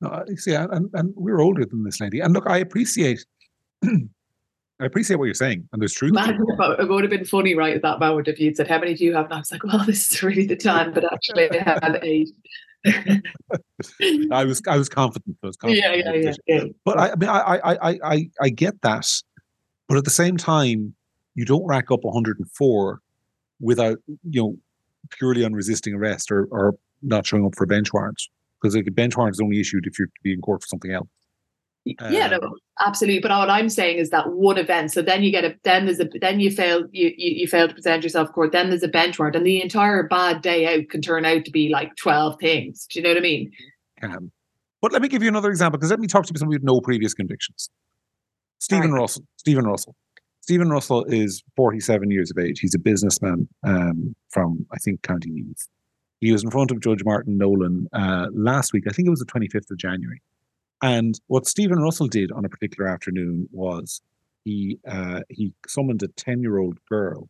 No, 0.02 0.24
see, 0.36 0.56
and, 0.56 0.90
and 0.94 1.14
we're 1.16 1.40
older 1.40 1.64
than 1.64 1.84
this 1.84 2.02
lady. 2.02 2.22
And 2.22 2.34
look, 2.34 2.50
I 2.50 2.58
appreciate 2.58 3.24
I 3.84 4.86
appreciate 4.86 5.18
what 5.18 5.26
you're 5.26 5.36
saying, 5.36 5.70
and 5.72 5.82
there's 5.82 5.94
truth. 5.94 6.14
Man, 6.14 6.40
it 6.80 6.90
would 6.90 7.04
have 7.04 7.12
been 7.12 7.24
funny, 7.24 7.54
right, 7.54 7.76
at 7.76 7.84
that 7.84 8.00
moment 8.00 8.28
if 8.28 8.40
you'd 8.40 8.58
said, 8.58 8.68
"How 8.68 8.80
many 8.80 8.96
do 8.96 9.06
you 9.06 9.14
have?" 9.14 9.26
And 9.26 9.36
I 9.36 9.38
was 9.38 9.52
like, 9.52 9.64
"Well, 9.64 9.78
this 9.86 10.12
is 10.12 10.24
really 10.24 10.48
the 10.48 10.56
time," 10.56 10.92
but 10.92 11.04
actually, 11.14 11.52
I 11.52 11.64
had 11.64 12.00
eight. 12.02 12.32
I 14.32 14.44
was 14.44 14.60
I 14.68 14.78
was 14.78 14.90
confident. 14.90 15.38
I 15.44 15.48
was 15.48 15.58
confident 15.62 15.98
yeah, 15.98 16.14
yeah, 16.14 16.32
yeah, 16.32 16.34
yeah. 16.48 16.64
But 16.84 16.98
I, 16.98 17.12
I 17.12 17.16
mean, 17.16 17.30
I, 17.30 17.60
I 17.64 18.00
I 18.04 18.30
I 18.42 18.50
get 18.50 18.82
that, 18.82 19.08
but 19.92 19.98
at 19.98 20.06
the 20.06 20.10
same 20.10 20.38
time, 20.38 20.96
you 21.36 21.44
don't 21.44 21.66
rack 21.66 21.92
up 21.92 22.06
104 22.06 23.02
without, 23.60 23.98
you 24.08 24.42
know, 24.42 24.56
purely 25.10 25.44
on 25.44 25.52
resisting 25.52 25.94
arrest 25.94 26.32
or, 26.32 26.48
or 26.50 26.76
not 27.02 27.28
showing 27.28 27.46
up 27.46 27.56
for 27.58 27.66
bench 27.66 27.92
warrants. 27.92 28.30
Because 28.62 28.74
like, 28.74 28.88
a 28.88 28.92
bench 28.92 29.18
warrant 29.18 29.36
is 29.36 29.42
only 29.42 29.60
issued 29.60 29.86
if 29.86 30.00
you're 30.00 30.08
to 30.08 30.22
be 30.24 30.32
in 30.32 30.40
court 30.40 30.62
for 30.62 30.68
something 30.68 30.94
else. 30.94 31.10
Yeah, 31.84 32.28
no, 32.28 32.38
um, 32.38 32.54
absolutely. 32.80 33.20
But 33.20 33.38
what 33.38 33.50
I'm 33.50 33.68
saying 33.68 33.98
is 33.98 34.12
that 34.12 34.32
one 34.32 34.58
event. 34.58 34.94
So 34.94 35.02
then 35.02 35.24
you 35.24 35.32
get 35.32 35.44
a 35.44 35.58
then 35.64 35.88
there's 35.88 36.00
a 36.00 36.08
then 36.22 36.40
you 36.40 36.52
fail 36.52 36.88
you 36.94 37.12
you, 37.18 37.42
you 37.42 37.48
fail 37.48 37.68
to 37.68 37.74
present 37.74 38.02
yourself 38.02 38.32
court. 38.32 38.54
Then 38.54 38.70
there's 38.70 38.84
a 38.84 38.88
bench 38.88 39.20
warrant, 39.20 39.36
and 39.36 39.46
the 39.46 39.62
entire 39.62 40.08
bad 40.08 40.42
day 40.42 40.74
out 40.74 40.88
can 40.88 41.02
turn 41.02 41.26
out 41.26 41.44
to 41.44 41.52
be 41.52 41.68
like 41.68 41.98
twelve 41.98 42.40
things. 42.40 42.86
Do 42.86 43.00
you 43.00 43.04
know 43.04 43.10
what 43.10 43.18
I 43.18 43.22
mean? 43.22 43.52
Can. 44.00 44.32
But 44.82 44.94
let 44.94 45.02
me 45.02 45.10
give 45.10 45.22
you 45.22 45.30
another 45.30 45.50
example 45.50 45.80
because 45.80 45.90
let 45.90 46.00
me 46.00 46.08
talk 46.08 46.26
to 46.28 46.38
somebody 46.38 46.60
with 46.60 46.64
no 46.64 46.80
previous 46.80 47.14
convictions. 47.14 47.70
Stephen 48.62 48.92
right. 48.92 49.02
Russell. 49.02 49.24
Stephen 49.38 49.66
Russell. 49.66 49.96
Stephen 50.42 50.70
Russell 50.70 51.04
is 51.06 51.44
47 51.56 52.12
years 52.12 52.30
of 52.30 52.38
age. 52.38 52.60
He's 52.60 52.76
a 52.76 52.80
businessman 52.80 53.48
um, 53.64 54.16
from, 54.30 54.68
I 54.72 54.78
think, 54.78 55.02
County 55.02 55.32
Meath. 55.32 55.68
He 56.20 56.32
was 56.32 56.44
in 56.44 56.52
front 56.52 56.70
of 56.70 56.80
Judge 56.80 57.04
Martin 57.04 57.40
Nolan 57.40 57.88
uh, 57.92 58.28
last 58.32 58.72
week. 58.72 58.84
I 58.88 58.92
think 58.92 59.08
it 59.08 59.10
was 59.10 59.20
the 59.20 59.26
25th 59.26 59.72
of 59.72 59.78
January. 59.78 60.22
And 60.84 61.20
what 61.26 61.48
Stephen 61.48 61.80
Russell 61.80 62.08
did 62.08 62.32
on 62.32 62.46
a 62.46 62.50
particular 62.50 62.88
afternoon 62.88 63.50
was 63.52 64.02
he 64.46 64.78
uh, 64.88 65.22
he 65.30 65.54
summoned 65.68 66.04
a 66.04 66.08
10 66.10 66.42
year 66.42 66.60
old 66.60 66.78
girl 66.88 67.30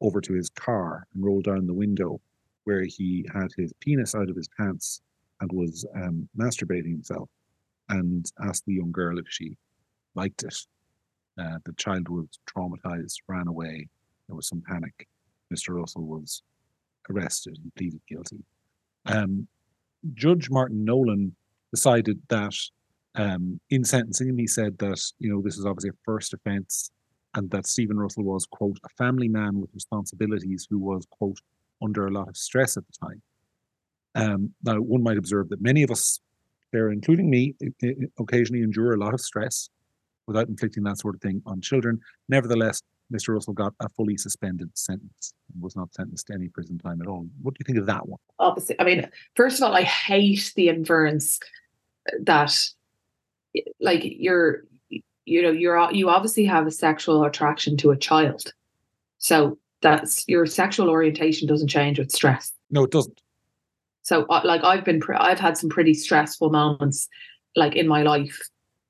over 0.00 0.22
to 0.22 0.32
his 0.32 0.48
car 0.48 1.06
and 1.14 1.24
rolled 1.24 1.44
down 1.44 1.66
the 1.66 1.74
window 1.74 2.18
where 2.64 2.84
he 2.84 3.26
had 3.32 3.48
his 3.56 3.72
penis 3.80 4.14
out 4.14 4.30
of 4.30 4.36
his 4.36 4.48
pants 4.58 5.02
and 5.40 5.52
was 5.52 5.86
um, 5.94 6.28
masturbating 6.38 6.92
himself 6.92 7.28
and 7.90 8.30
asked 8.42 8.64
the 8.66 8.74
young 8.74 8.92
girl 8.92 9.18
if 9.18 9.26
she 9.28 9.56
liked 10.14 10.42
it. 10.42 10.56
Uh, 11.38 11.58
the 11.64 11.72
child 11.74 12.08
was 12.08 12.26
traumatized, 12.46 13.16
ran 13.28 13.48
away. 13.48 13.88
There 14.28 14.36
was 14.36 14.48
some 14.48 14.62
panic. 14.66 15.08
Mr. 15.52 15.74
Russell 15.74 16.04
was 16.04 16.42
arrested 17.10 17.58
and 17.62 17.74
pleaded 17.74 18.00
guilty. 18.08 18.44
Um, 19.06 19.48
Judge 20.14 20.50
Martin 20.50 20.84
Nolan 20.84 21.34
decided 21.72 22.20
that 22.28 22.54
um, 23.14 23.60
in 23.70 23.84
sentencing 23.84 24.36
he 24.38 24.46
said 24.46 24.78
that 24.78 25.00
you 25.18 25.30
know 25.30 25.42
this 25.42 25.58
is 25.58 25.66
obviously 25.66 25.90
a 25.90 26.04
first 26.04 26.32
offence, 26.32 26.90
and 27.34 27.50
that 27.50 27.66
Stephen 27.66 27.98
Russell 27.98 28.24
was 28.24 28.46
quote 28.46 28.78
a 28.84 28.88
family 28.90 29.28
man 29.28 29.60
with 29.60 29.70
responsibilities 29.74 30.66
who 30.68 30.78
was 30.78 31.06
quote 31.10 31.38
under 31.82 32.06
a 32.06 32.10
lot 32.10 32.28
of 32.28 32.36
stress 32.36 32.76
at 32.76 32.84
the 32.86 33.06
time. 33.06 33.22
Um, 34.14 34.54
now, 34.62 34.76
one 34.76 35.02
might 35.02 35.16
observe 35.16 35.48
that 35.48 35.60
many 35.60 35.82
of 35.82 35.90
us, 35.90 36.20
there, 36.72 36.90
including 36.90 37.30
me, 37.30 37.54
occasionally 38.18 38.62
endure 38.62 38.92
a 38.92 38.98
lot 38.98 39.14
of 39.14 39.20
stress 39.20 39.68
without 40.26 40.48
inflicting 40.48 40.82
that 40.84 40.98
sort 40.98 41.14
of 41.14 41.20
thing 41.20 41.42
on 41.46 41.60
children. 41.60 42.00
Nevertheless, 42.28 42.82
Mr. 43.12 43.34
Russell 43.34 43.52
got 43.52 43.74
a 43.80 43.88
fully 43.90 44.16
suspended 44.16 44.70
sentence 44.76 45.34
and 45.52 45.62
was 45.62 45.76
not 45.76 45.92
sentenced 45.92 46.28
to 46.28 46.34
any 46.34 46.48
prison 46.48 46.78
time 46.78 47.00
at 47.02 47.06
all. 47.06 47.26
What 47.42 47.54
do 47.54 47.58
you 47.60 47.64
think 47.64 47.78
of 47.78 47.86
that 47.86 48.08
one? 48.08 48.18
Obviously, 48.38 48.76
I 48.80 48.84
mean, 48.84 49.08
first 49.34 49.58
of 49.58 49.64
all, 49.64 49.76
I 49.76 49.82
hate 49.82 50.52
the 50.56 50.68
inference 50.68 51.38
that, 52.22 52.56
like, 53.80 54.02
you're, 54.04 54.64
you 55.24 55.42
know, 55.42 55.50
you're 55.50 55.92
you 55.92 56.08
obviously 56.08 56.44
have 56.44 56.66
a 56.66 56.70
sexual 56.70 57.24
attraction 57.24 57.76
to 57.78 57.90
a 57.90 57.96
child, 57.96 58.52
so 59.18 59.58
that's 59.82 60.24
your 60.26 60.46
sexual 60.46 60.88
orientation 60.88 61.46
doesn't 61.46 61.68
change 61.68 61.98
with 61.98 62.10
stress. 62.10 62.52
No, 62.70 62.84
it 62.84 62.90
doesn't. 62.90 63.20
So, 64.02 64.24
uh, 64.30 64.40
like, 64.44 64.64
I've 64.64 64.84
been, 64.84 65.00
I've 65.16 65.38
had 65.38 65.56
some 65.56 65.70
pretty 65.70 65.94
stressful 65.94 66.50
moments, 66.50 67.08
like 67.54 67.76
in 67.76 67.86
my 67.86 68.02
life, 68.02 68.40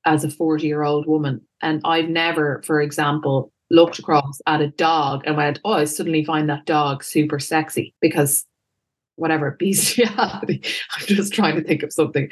as 0.05 0.23
a 0.23 0.29
40 0.29 0.65
year 0.67 0.83
old 0.83 1.07
woman. 1.07 1.41
And 1.61 1.81
I've 1.85 2.09
never, 2.09 2.61
for 2.65 2.81
example, 2.81 3.51
looked 3.69 3.99
across 3.99 4.41
at 4.47 4.61
a 4.61 4.69
dog 4.69 5.23
and 5.25 5.37
went, 5.37 5.59
Oh, 5.65 5.73
I 5.73 5.85
suddenly 5.85 6.23
find 6.23 6.49
that 6.49 6.65
dog 6.65 7.03
super 7.03 7.39
sexy 7.39 7.93
because 8.01 8.45
whatever 9.15 9.55
bestiality. 9.59 10.61
I'm 10.91 11.05
just 11.05 11.33
trying 11.33 11.55
to 11.55 11.63
think 11.63 11.83
of 11.83 11.93
something 11.93 12.29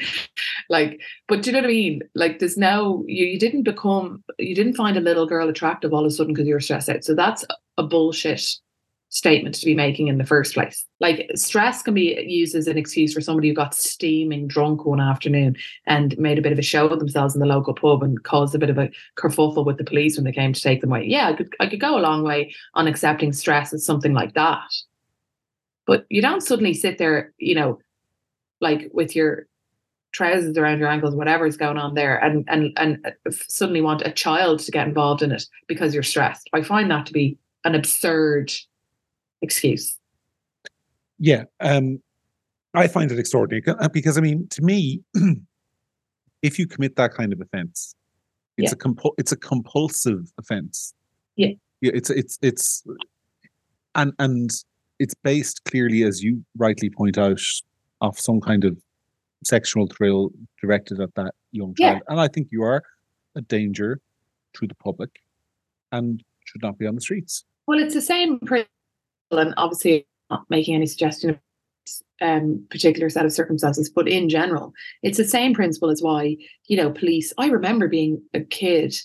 like, 0.70 1.00
but 1.28 1.42
do 1.42 1.50
you 1.50 1.54
know 1.54 1.60
what 1.60 1.66
I 1.66 1.74
mean? 1.74 2.01
Like, 2.16 2.40
there's 2.40 2.58
no, 2.58 3.04
you, 3.08 3.25
you 3.25 3.40
didn't 3.40 3.63
become, 3.63 4.24
you 4.40 4.56
didn't 4.56 4.75
find 4.75 4.98
a 4.98 5.01
little 5.01 5.28
girl 5.28 5.50
attractive 5.50 5.94
all 5.94 6.01
of 6.01 6.08
a 6.08 6.12
sudden 6.12 6.34
because 6.34 6.48
you 6.48 6.54
were 6.54 6.60
stressed 6.60 6.90
out. 6.90 7.04
So 7.04 7.13
that's 7.13 7.46
a 7.78 7.84
bullshit 7.84 8.44
statement 9.12 9.53
to 9.53 9.65
be 9.65 9.75
making 9.75 10.08
in 10.08 10.18
the 10.18 10.25
first 10.25 10.53
place. 10.53 10.86
Like 11.01 11.30
stress 11.36 11.84
can 11.84 11.94
be 11.94 12.18
used 12.27 12.56
as 12.56 12.65
an 12.68 12.77
excuse 12.77 13.13
for 13.13 13.20
somebody 13.20 13.50
who 13.50 13.53
got 13.53 13.75
steaming 13.75 14.48
drunk 14.48 14.86
one 14.86 15.01
afternoon 15.01 15.58
and 15.86 16.18
made 16.18 16.39
a 16.39 16.41
bit 16.41 16.53
of 16.53 16.60
a 16.60 16.63
show 16.63 16.88
of 16.88 17.00
themselves 17.00 17.36
in 17.36 17.41
the 17.41 17.46
local 17.46 17.74
pub 17.74 18.03
and 18.03 18.24
caused 18.24 18.56
a 18.56 18.60
bit 18.60 18.70
of 18.70 18.77
a 18.77 18.89
kerfuffle 19.18 19.65
with 19.65 19.77
the 19.77 19.84
police 19.84 20.15
when 20.15 20.24
they 20.24 20.32
came 20.32 20.53
to 20.53 20.62
take 20.62 20.80
them 20.80 20.91
away. 20.91 21.06
Yeah, 21.06 21.27
I 21.27 21.34
could 21.34 21.53
I 21.60 21.68
could 21.68 21.82
go 21.82 21.98
a 21.98 22.00
long 22.00 22.24
way 22.24 22.56
on 22.74 22.88
accepting 22.88 23.34
stress 23.34 23.74
as 23.74 23.86
something 23.86 24.13
like 24.13 24.34
that. 24.34 24.74
But 25.86 26.06
you 26.10 26.22
don't 26.22 26.41
suddenly 26.41 26.74
sit 26.74 26.98
there, 26.98 27.34
you 27.38 27.53
know, 27.53 27.80
like 28.62 28.89
with 28.94 29.13
your 29.13 29.48
trousers 30.13 30.58
around 30.58 30.80
your 30.80 30.88
ankles, 30.88 31.15
whatever 31.15 31.46
is 31.46 31.58
going 31.58 31.77
on 31.77 31.96
there, 31.96 32.15
and 32.18 32.46
and 32.48 32.72
and 32.77 33.13
suddenly 33.30 33.82
want 33.82 34.03
a 34.03 34.12
child 34.12 34.60
to 34.60 34.72
get 34.72 34.88
involved 34.88 35.22
in 35.22 35.34
it 35.34 35.44
because 35.68 35.94
you're 35.94 36.01
stressed. 36.01 36.50
I 36.53 36.62
find 36.62 36.89
that 36.91 37.08
to 37.08 37.13
be 37.13 37.38
an 37.65 37.75
absurd 37.75 38.53
excuse. 39.41 39.98
Yeah, 41.19 41.43
um, 41.60 42.01
I 42.74 42.88
find 42.88 43.12
it 43.12 43.19
extraordinary 43.19 43.63
uh, 43.67 43.89
because 43.89 44.17
I 44.17 44.21
mean, 44.21 44.48
to 44.51 44.62
me, 44.62 45.01
if 46.41 46.57
you 46.57 46.67
commit 46.67 46.95
that 46.95 47.13
kind 47.13 47.33
of 47.33 47.41
offence, 47.41 47.95
it's 48.57 48.71
yeah. 48.71 48.74
a 48.74 48.75
compu- 48.75 49.13
it's 49.17 49.31
a 49.31 49.38
compulsive 49.38 50.31
offence. 50.39 50.93
Yeah, 51.36 51.50
yeah, 51.81 51.91
it's 51.93 52.10
it's 52.10 52.38
it's, 52.41 52.83
and 53.95 54.13
and 54.19 54.50
it's 55.00 55.13
based 55.13 55.63
clearly, 55.65 56.03
as 56.03 56.24
you 56.24 56.43
rightly 56.57 56.89
point 56.89 57.17
out, 57.17 57.41
off 58.01 58.19
some 58.19 58.39
kind 58.39 58.63
of 58.63 58.77
sexual 59.43 59.88
thrill 59.88 60.31
directed 60.62 61.00
at 61.00 61.13
that 61.15 61.33
young 61.51 61.74
child. 61.75 62.01
Yeah. 62.03 62.12
And 62.12 62.19
I 62.19 62.27
think 62.27 62.50
you 62.51 62.63
are 62.63 62.83
a 63.36 63.41
danger 63.41 64.00
to 64.53 64.67
the 64.67 64.75
public 64.75 65.10
and 65.91 66.24
should 66.45 66.62
not 66.62 66.77
be 66.77 66.86
on 66.86 66.95
the 66.95 67.01
streets. 67.01 67.43
Well, 67.67 67.79
it's 67.79 67.93
the 67.93 68.01
same 68.01 68.39
and 69.40 69.54
obviously 69.58 70.08
not 70.30 70.46
making 70.50 70.76
any 70.76 70.86
suggestion 70.86 71.32
of 71.32 71.40
um, 72.22 72.66
particular 72.70 73.10
set 73.10 73.26
of 73.26 73.34
circumstances, 73.34 73.90
but 73.90 74.08
in 74.08 74.30
general, 74.30 74.74
it's 75.02 75.18
the 75.18 75.26
same 75.26 75.54
principle 75.54 75.90
as 75.90 76.02
why 76.02 76.38
you 76.68 76.78
know 76.78 76.92
police. 76.92 77.34
I 77.38 77.48
remember 77.48 77.88
being 77.88 78.22
a 78.34 78.42
kid, 78.42 78.96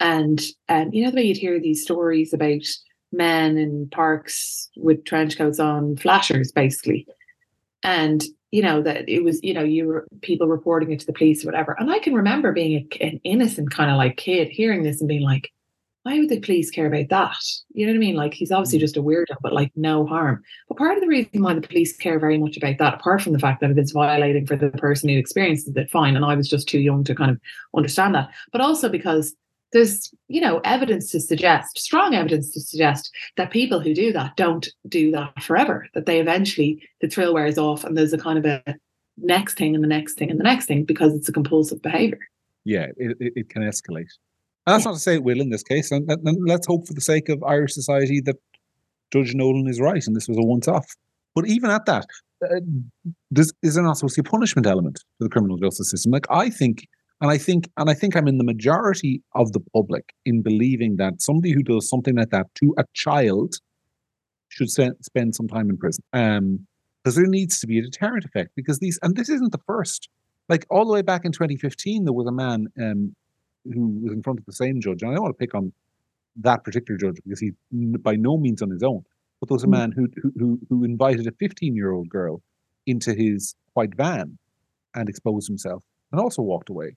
and 0.00 0.40
um, 0.68 0.90
you 0.92 1.04
know 1.04 1.10
the 1.10 1.16
way 1.16 1.24
you'd 1.24 1.36
hear 1.36 1.60
these 1.60 1.82
stories 1.82 2.32
about 2.32 2.62
men 3.12 3.56
in 3.58 3.88
parks 3.90 4.70
with 4.76 5.04
trench 5.04 5.36
coats 5.36 5.60
on, 5.60 5.96
flashers, 5.96 6.50
basically, 6.52 7.06
and 7.82 8.24
you 8.54 8.62
know 8.62 8.80
that 8.82 9.08
it 9.08 9.24
was 9.24 9.40
you 9.42 9.52
know 9.52 9.64
you 9.64 9.86
were 9.86 10.06
people 10.22 10.46
reporting 10.46 10.92
it 10.92 11.00
to 11.00 11.06
the 11.06 11.12
police 11.12 11.44
or 11.44 11.48
whatever 11.48 11.76
and 11.80 11.90
i 11.90 11.98
can 11.98 12.14
remember 12.14 12.52
being 12.52 12.88
a, 13.00 13.04
an 13.04 13.20
innocent 13.24 13.72
kind 13.72 13.90
of 13.90 13.96
like 13.96 14.16
kid 14.16 14.46
hearing 14.48 14.84
this 14.84 15.00
and 15.00 15.08
being 15.08 15.22
like 15.22 15.50
why 16.04 16.18
would 16.18 16.28
the 16.28 16.38
police 16.38 16.70
care 16.70 16.86
about 16.86 17.08
that? 17.08 17.36
You 17.72 17.86
know 17.86 17.92
what 17.92 17.96
i 17.96 18.00
mean? 18.00 18.14
Like 18.14 18.34
he's 18.34 18.52
obviously 18.52 18.78
mm. 18.78 18.82
just 18.82 18.96
a 18.96 19.02
weirdo 19.02 19.36
but 19.42 19.54
like 19.54 19.72
no 19.74 20.06
harm. 20.06 20.42
But 20.68 20.76
part 20.78 20.96
of 20.96 21.00
the 21.00 21.08
reason 21.08 21.42
why 21.42 21.54
the 21.54 21.66
police 21.66 21.96
care 21.96 22.20
very 22.20 22.38
much 22.38 22.56
about 22.56 22.78
that 22.78 22.94
apart 22.94 23.22
from 23.22 23.32
the 23.32 23.38
fact 23.38 23.60
that 23.60 23.70
it 23.70 23.78
is 23.78 23.92
violating 23.92 24.46
for 24.46 24.54
the 24.54 24.68
person 24.70 25.08
who 25.08 25.18
experiences 25.18 25.74
it 25.74 25.90
fine 25.90 26.14
and 26.14 26.24
i 26.24 26.34
was 26.34 26.48
just 26.48 26.68
too 26.68 26.78
young 26.78 27.04
to 27.04 27.14
kind 27.14 27.30
of 27.30 27.40
understand 27.74 28.14
that. 28.14 28.28
But 28.52 28.60
also 28.60 28.88
because 28.88 29.34
there's 29.72 30.14
you 30.28 30.40
know 30.40 30.60
evidence 30.64 31.10
to 31.10 31.20
suggest 31.20 31.78
strong 31.78 32.14
evidence 32.14 32.50
to 32.50 32.60
suggest 32.60 33.10
that 33.36 33.50
people 33.50 33.80
who 33.80 33.94
do 33.94 34.12
that 34.12 34.36
don't 34.36 34.68
do 34.88 35.10
that 35.10 35.42
forever 35.42 35.88
that 35.94 36.06
they 36.06 36.20
eventually 36.20 36.86
the 37.00 37.08
thrill 37.08 37.34
wears 37.34 37.58
off 37.58 37.82
and 37.82 37.96
there's 37.96 38.12
a 38.12 38.18
kind 38.18 38.38
of 38.38 38.44
a 38.44 38.62
next 39.16 39.56
thing 39.56 39.74
and 39.74 39.82
the 39.82 39.88
next 39.88 40.14
thing 40.14 40.30
and 40.30 40.38
the 40.38 40.44
next 40.44 40.66
thing 40.66 40.84
because 40.84 41.14
it's 41.14 41.28
a 41.28 41.32
compulsive 41.32 41.80
behavior. 41.82 42.18
Yeah 42.64 42.88
it, 42.96 43.16
it, 43.20 43.32
it 43.36 43.48
can 43.48 43.62
escalate 43.62 44.10
and 44.66 44.74
that's 44.74 44.84
not 44.84 44.94
to 44.94 45.00
say 45.00 45.14
it 45.14 45.24
will 45.24 45.40
in 45.40 45.50
this 45.50 45.62
case 45.62 45.90
and, 45.90 46.10
and, 46.10 46.38
let's 46.46 46.66
hope 46.66 46.86
for 46.86 46.94
the 46.94 47.00
sake 47.00 47.28
of 47.28 47.42
irish 47.44 47.72
society 47.72 48.20
that 48.20 48.36
judge 49.12 49.34
nolan 49.34 49.68
is 49.68 49.80
right 49.80 50.06
and 50.06 50.16
this 50.16 50.28
was 50.28 50.38
a 50.38 50.42
once-off 50.42 50.86
but 51.34 51.46
even 51.46 51.70
at 51.70 51.86
that 51.86 52.06
uh, 52.44 52.60
is 53.62 53.74
there 53.74 53.84
not 53.84 53.96
supposed 53.96 54.14
to 54.14 54.22
be 54.22 54.28
a 54.28 54.30
punishment 54.30 54.66
element 54.66 54.96
to 54.96 55.04
the 55.20 55.28
criminal 55.28 55.56
justice 55.56 55.90
system 55.90 56.12
like 56.12 56.26
i 56.30 56.48
think 56.48 56.86
and 57.20 57.30
I 57.30 57.38
think, 57.38 57.70
and 57.76 57.88
I 57.88 57.94
think 57.94 58.16
I'm 58.16 58.28
in 58.28 58.38
the 58.38 58.44
majority 58.44 59.22
of 59.34 59.52
the 59.52 59.60
public 59.72 60.12
in 60.26 60.42
believing 60.42 60.96
that 60.96 61.22
somebody 61.22 61.52
who 61.52 61.62
does 61.62 61.88
something 61.88 62.16
like 62.16 62.30
that 62.30 62.46
to 62.56 62.74
a 62.76 62.84
child 62.92 63.54
should 64.48 64.68
spend, 64.68 64.96
spend 65.00 65.34
some 65.34 65.48
time 65.48 65.70
in 65.70 65.78
prison. 65.78 66.02
Um, 66.12 66.66
because 67.02 67.16
there 67.16 67.26
needs 67.26 67.60
to 67.60 67.66
be 67.66 67.78
a 67.78 67.82
deterrent 67.82 68.24
effect. 68.24 68.50
Because 68.56 68.78
these, 68.78 68.98
and 69.02 69.14
this 69.14 69.28
isn't 69.28 69.52
the 69.52 69.60
first. 69.66 70.08
Like 70.48 70.66
all 70.70 70.86
the 70.86 70.92
way 70.92 71.02
back 71.02 71.24
in 71.24 71.32
2015, 71.32 72.04
there 72.04 72.12
was 72.12 72.26
a 72.26 72.32
man 72.32 72.66
um, 72.80 73.14
who 73.72 74.00
was 74.02 74.12
in 74.12 74.22
front 74.22 74.38
of 74.38 74.44
the 74.44 74.52
same 74.52 74.80
judge, 74.80 75.02
and 75.02 75.10
I 75.10 75.14
don't 75.14 75.24
want 75.24 75.38
to 75.38 75.38
pick 75.38 75.54
on 75.54 75.72
that 76.36 76.64
particular 76.64 76.98
judge 76.98 77.16
because 77.24 77.40
he's 77.40 77.52
by 78.00 78.16
no 78.16 78.36
means 78.36 78.62
on 78.62 78.70
his 78.70 78.82
own. 78.82 79.04
But 79.40 79.48
there 79.48 79.54
was 79.54 79.64
a 79.64 79.68
mm. 79.68 79.70
man 79.70 79.92
who 79.92 80.08
who 80.38 80.58
who 80.68 80.84
invited 80.84 81.26
a 81.26 81.32
15 81.32 81.74
year 81.74 81.92
old 81.92 82.08
girl 82.08 82.42
into 82.86 83.14
his 83.14 83.54
white 83.74 83.94
van 83.96 84.38
and 84.94 85.08
exposed 85.08 85.48
himself, 85.48 85.84
and 86.12 86.20
also 86.20 86.42
walked 86.42 86.70
away 86.70 86.96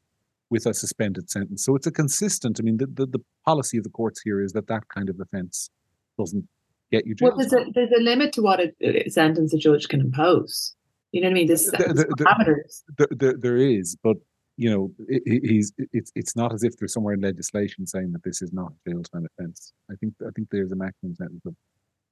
with 0.49 0.65
a 0.65 0.73
suspended 0.73 1.29
sentence. 1.29 1.63
So 1.65 1.75
it's 1.75 1.87
a 1.87 1.91
consistent. 1.91 2.59
I 2.59 2.63
mean, 2.63 2.77
the, 2.77 2.87
the, 2.87 3.05
the 3.05 3.19
policy 3.45 3.77
of 3.77 3.83
the 3.83 3.89
courts 3.89 4.21
here 4.21 4.41
is 4.41 4.53
that 4.53 4.67
that 4.67 4.87
kind 4.87 5.09
of 5.09 5.19
offence 5.19 5.69
doesn't 6.17 6.47
get 6.91 7.05
you. 7.05 7.15
Well, 7.19 7.35
there's 7.37 7.53
a, 7.53 7.65
there's 7.73 7.91
a 7.91 8.01
limit 8.01 8.33
to 8.33 8.41
what 8.41 8.59
a, 8.59 8.71
a, 8.81 9.09
sentence 9.09 9.53
a 9.53 9.57
judge 9.57 9.87
can 9.87 10.01
impose. 10.01 10.75
You 11.11 11.21
know 11.21 11.27
what 11.27 11.31
I 11.31 11.33
mean? 11.35 11.47
There's, 11.47 11.69
there's 11.71 12.05
parameters. 12.05 12.83
There, 12.97 13.07
there, 13.11 13.33
there 13.37 13.57
is, 13.57 13.97
but 14.03 14.17
you 14.57 14.71
know, 14.71 14.91
it, 15.07 15.43
he's 15.45 15.71
it's 15.93 16.11
it's 16.15 16.35
not 16.35 16.51
as 16.51 16.63
if 16.63 16.75
there's 16.77 16.93
somewhere 16.93 17.13
in 17.13 17.21
legislation 17.21 17.85
saying 17.85 18.11
that 18.11 18.23
this 18.23 18.41
is 18.41 18.51
not 18.51 18.71
a 18.71 18.89
jail 18.89 19.03
time 19.03 19.25
offence. 19.37 19.73
I 19.89 19.95
think 19.95 20.15
I 20.25 20.31
think 20.35 20.49
there's 20.51 20.71
a 20.71 20.75
maximum 20.75 21.15
sentence 21.15 21.45
of 21.45 21.55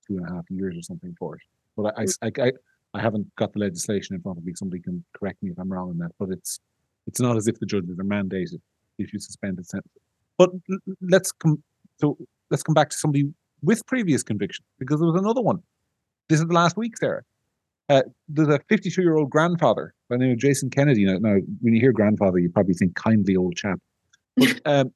two 0.07 0.17
and 0.17 0.29
a 0.29 0.33
half 0.33 0.45
years 0.49 0.77
or 0.77 0.83
something 0.83 1.15
for 1.17 1.35
it. 1.35 1.41
But 1.75 1.97
I, 1.97 2.05
I, 2.21 2.31
I, 2.47 2.51
I 2.93 3.01
haven't 3.01 3.27
got 3.35 3.51
the 3.51 3.59
legislation 3.59 4.15
in 4.15 4.21
front 4.21 4.37
of 4.37 4.45
me. 4.45 4.53
Somebody 4.55 4.81
can 4.81 5.03
correct 5.17 5.41
me 5.41 5.49
if 5.49 5.57
I'm 5.57 5.73
wrong 5.73 5.89
on 5.89 5.97
that. 5.97 6.11
But 6.19 6.29
it's 6.29 6.59
it's 7.07 7.19
not 7.19 7.35
as 7.35 7.47
if 7.47 7.59
the 7.59 7.65
judges 7.65 7.97
are 7.99 8.03
mandated 8.03 8.61
if 8.99 9.11
you 9.11 9.19
suspend 9.19 9.57
a 9.57 9.63
sentence. 9.63 9.91
But 10.37 10.51
let's 11.01 11.31
come 11.31 11.63
so 11.97 12.15
let's 12.51 12.61
come 12.61 12.75
back 12.75 12.91
to 12.91 12.97
somebody 12.97 13.33
with 13.63 13.83
previous 13.87 14.21
conviction 14.21 14.63
because 14.77 14.99
there 14.99 15.09
was 15.09 15.19
another 15.19 15.41
one. 15.41 15.63
This 16.29 16.39
is 16.39 16.45
the 16.45 16.53
last 16.53 16.77
week, 16.77 16.95
Sarah. 16.97 17.23
Uh, 17.89 18.03
there's 18.27 18.49
a 18.49 18.59
52 18.69 19.01
year 19.01 19.15
old 19.15 19.31
grandfather 19.31 19.94
by 20.09 20.17
the 20.17 20.23
name 20.23 20.31
of 20.33 20.39
Jason 20.39 20.69
Kennedy. 20.69 21.05
Now, 21.05 21.17
now, 21.19 21.39
when 21.61 21.73
you 21.73 21.79
hear 21.79 21.91
grandfather, 21.91 22.39
you 22.39 22.49
probably 22.49 22.73
think 22.73 22.95
kindly 22.95 23.35
old 23.35 23.55
chap. 23.55 23.79
But 24.37 24.61
um, 24.65 24.93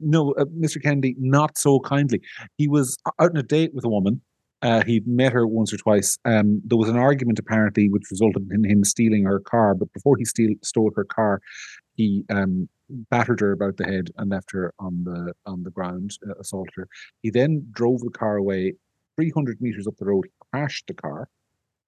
no, 0.00 0.32
uh, 0.32 0.44
Mr. 0.44 0.82
Kennedy, 0.82 1.14
not 1.18 1.58
so 1.58 1.80
kindly. 1.80 2.20
He 2.58 2.68
was 2.68 2.96
out 3.06 3.30
on 3.30 3.36
a 3.36 3.42
date 3.42 3.74
with 3.74 3.84
a 3.84 3.88
woman 3.88 4.20
uh, 4.62 4.82
he'd 4.84 5.06
met 5.06 5.32
her 5.32 5.46
once 5.46 5.72
or 5.72 5.76
twice. 5.76 6.18
Um, 6.24 6.62
there 6.64 6.78
was 6.78 6.88
an 6.88 6.96
argument 6.96 7.38
apparently 7.38 7.88
which 7.88 8.10
resulted 8.10 8.48
in 8.50 8.64
him 8.64 8.84
stealing 8.84 9.24
her 9.24 9.40
car, 9.40 9.74
but 9.74 9.92
before 9.92 10.16
he 10.16 10.24
steal, 10.24 10.54
stole 10.62 10.92
her 10.96 11.04
car, 11.04 11.40
he 11.94 12.24
um, 12.30 12.68
battered 13.10 13.40
her 13.40 13.52
about 13.52 13.76
the 13.76 13.84
head 13.84 14.10
and 14.16 14.30
left 14.30 14.50
her 14.52 14.72
on 14.78 15.04
the 15.04 15.32
on 15.44 15.62
the 15.62 15.70
ground, 15.70 16.12
uh, 16.28 16.34
assaulted 16.40 16.72
her. 16.76 16.88
He 17.22 17.30
then 17.30 17.66
drove 17.70 18.00
the 18.00 18.10
car 18.10 18.36
away 18.36 18.74
300 19.16 19.60
meters 19.60 19.86
up 19.86 19.96
the 19.98 20.06
road, 20.06 20.26
crashed 20.50 20.86
the 20.86 20.94
car. 20.94 21.28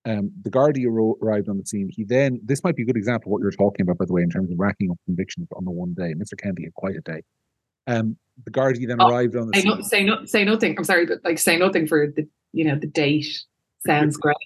Um, 0.09 0.33
the 0.43 0.51
Gardaí 0.51 0.87
arrived 0.87 1.51
on 1.51 1.59
the 1.59 1.67
scene. 1.67 1.91
He 1.93 2.03
then, 2.03 2.41
this 2.43 2.65
might 2.65 2.77
be 2.77 2.83
a 2.83 2.87
good 2.87 2.97
example 2.97 3.29
of 3.29 3.33
what 3.33 3.43
you're 3.43 3.51
talking 3.51 3.83
about, 3.83 3.99
by 3.99 4.07
the 4.07 4.13
way, 4.15 4.23
in 4.23 4.31
terms 4.31 4.51
of 4.51 4.59
racking 4.59 4.91
up 4.91 4.97
convictions 5.05 5.49
on 5.55 5.67
the 5.67 5.71
one 5.71 5.93
day. 5.93 6.15
Mr. 6.15 6.33
Kennedy 6.41 6.65
had 6.65 6.75
quite 6.75 6.97
a 6.97 7.01
day. 7.01 7.23
Um, 7.87 8.17
the 8.45 8.51
Gardaí 8.51 8.89
then 8.89 8.97
oh, 9.01 9.09
arrived 9.09 9.37
on 9.37 9.49
the 9.49 9.53
say 9.55 9.63
scene. 9.63 9.71
No, 9.71 9.83
say, 9.83 10.05
no, 10.05 10.25
say 10.25 10.45
nothing. 10.45 10.75
I'm 10.79 10.85
sorry, 10.85 11.05
but 11.05 11.19
like 11.25 11.39
say 11.39 11.59
nothing 11.59 11.87
for 11.87 12.07
the 12.07 12.27
you 12.53 12.65
know, 12.65 12.79
the 12.79 12.87
date 12.87 13.27
sounds 13.87 14.17
great. 14.19 14.37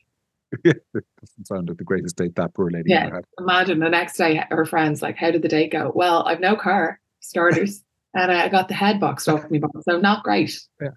it 0.64 0.82
doesn't 0.92 1.46
sound 1.46 1.68
like 1.68 1.78
the 1.78 1.84
greatest 1.84 2.16
date 2.16 2.34
that 2.36 2.52
poor 2.54 2.70
lady 2.70 2.90
yeah, 2.90 3.20
Imagine 3.38 3.78
the 3.78 3.88
next 3.88 4.16
day 4.16 4.42
her 4.50 4.66
friends 4.66 5.00
like, 5.00 5.16
How 5.16 5.30
did 5.30 5.42
the 5.42 5.48
date 5.48 5.72
go? 5.72 5.92
Well, 5.94 6.24
I've 6.26 6.40
no 6.40 6.56
car, 6.56 7.00
starters, 7.20 7.82
and 8.14 8.30
I 8.30 8.48
got 8.48 8.68
the 8.68 8.74
head 8.74 9.00
boxed 9.00 9.28
off 9.28 9.48
me, 9.50 9.60
so 9.88 9.98
not 9.98 10.24
great. 10.24 10.60
Yeah. 10.80 10.88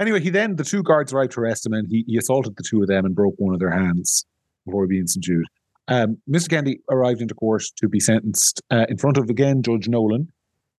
Anyway, 0.00 0.20
he 0.20 0.30
then 0.30 0.56
the 0.56 0.64
two 0.64 0.82
guards 0.82 1.12
arrived 1.12 1.32
to 1.32 1.40
arrest 1.40 1.66
him 1.66 1.72
and 1.72 1.86
he, 1.88 2.04
he 2.06 2.16
assaulted 2.16 2.54
the 2.56 2.64
two 2.68 2.82
of 2.82 2.88
them 2.88 3.04
and 3.04 3.14
broke 3.14 3.34
one 3.38 3.54
of 3.54 3.60
their 3.60 3.70
hands 3.70 4.26
before 4.64 4.86
being 4.86 5.06
subdued. 5.06 5.46
Um, 5.88 6.18
Mr. 6.28 6.50
Kennedy 6.50 6.80
arrived 6.90 7.20
into 7.20 7.34
court 7.34 7.62
to 7.76 7.88
be 7.88 8.00
sentenced 8.00 8.60
uh, 8.70 8.86
in 8.88 8.98
front 8.98 9.18
of 9.18 9.30
again 9.30 9.62
Judge 9.62 9.88
Nolan, 9.88 10.32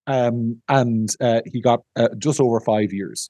um, 0.05 0.61
and 0.67 1.09
uh, 1.21 1.41
he 1.45 1.61
got 1.61 1.81
uh, 1.95 2.09
just 2.19 2.41
over 2.41 2.59
five 2.59 2.91
years 2.91 3.29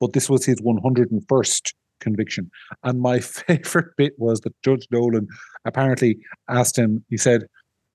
but 0.00 0.12
this 0.12 0.28
was 0.28 0.44
his 0.44 0.60
101st 0.60 1.74
conviction. 2.00 2.50
And 2.84 3.00
my 3.00 3.20
favorite 3.20 3.96
bit 3.96 4.14
was 4.18 4.40
that 4.40 4.54
Judge 4.62 4.86
Nolan 4.90 5.28
apparently 5.64 6.18
asked 6.48 6.78
him, 6.78 7.04
he 7.08 7.16
said, 7.16 7.44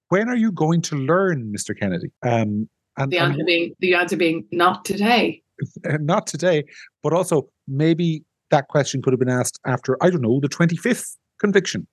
When 0.09 0.29
are 0.29 0.35
you 0.35 0.51
going 0.51 0.81
to 0.83 0.95
learn, 0.95 1.53
Mr. 1.55 1.77
Kennedy? 1.77 2.11
Um, 2.23 2.69
and 2.97 3.11
the 3.11 3.17
answer 3.17 3.39
and, 3.39 3.47
being 3.47 3.73
the 3.79 3.95
answer 3.95 4.15
being 4.15 4.45
not 4.51 4.85
today. 4.85 5.41
Not 5.99 6.27
today, 6.27 6.63
but 7.01 7.13
also 7.13 7.49
maybe 7.67 8.23
that 8.51 8.67
question 8.67 9.01
could 9.01 9.13
have 9.13 9.19
been 9.19 9.29
asked 9.29 9.59
after, 9.65 9.97
I 10.01 10.09
don't 10.09 10.21
know, 10.21 10.39
the 10.39 10.49
25th 10.49 11.15
conviction. 11.39 11.87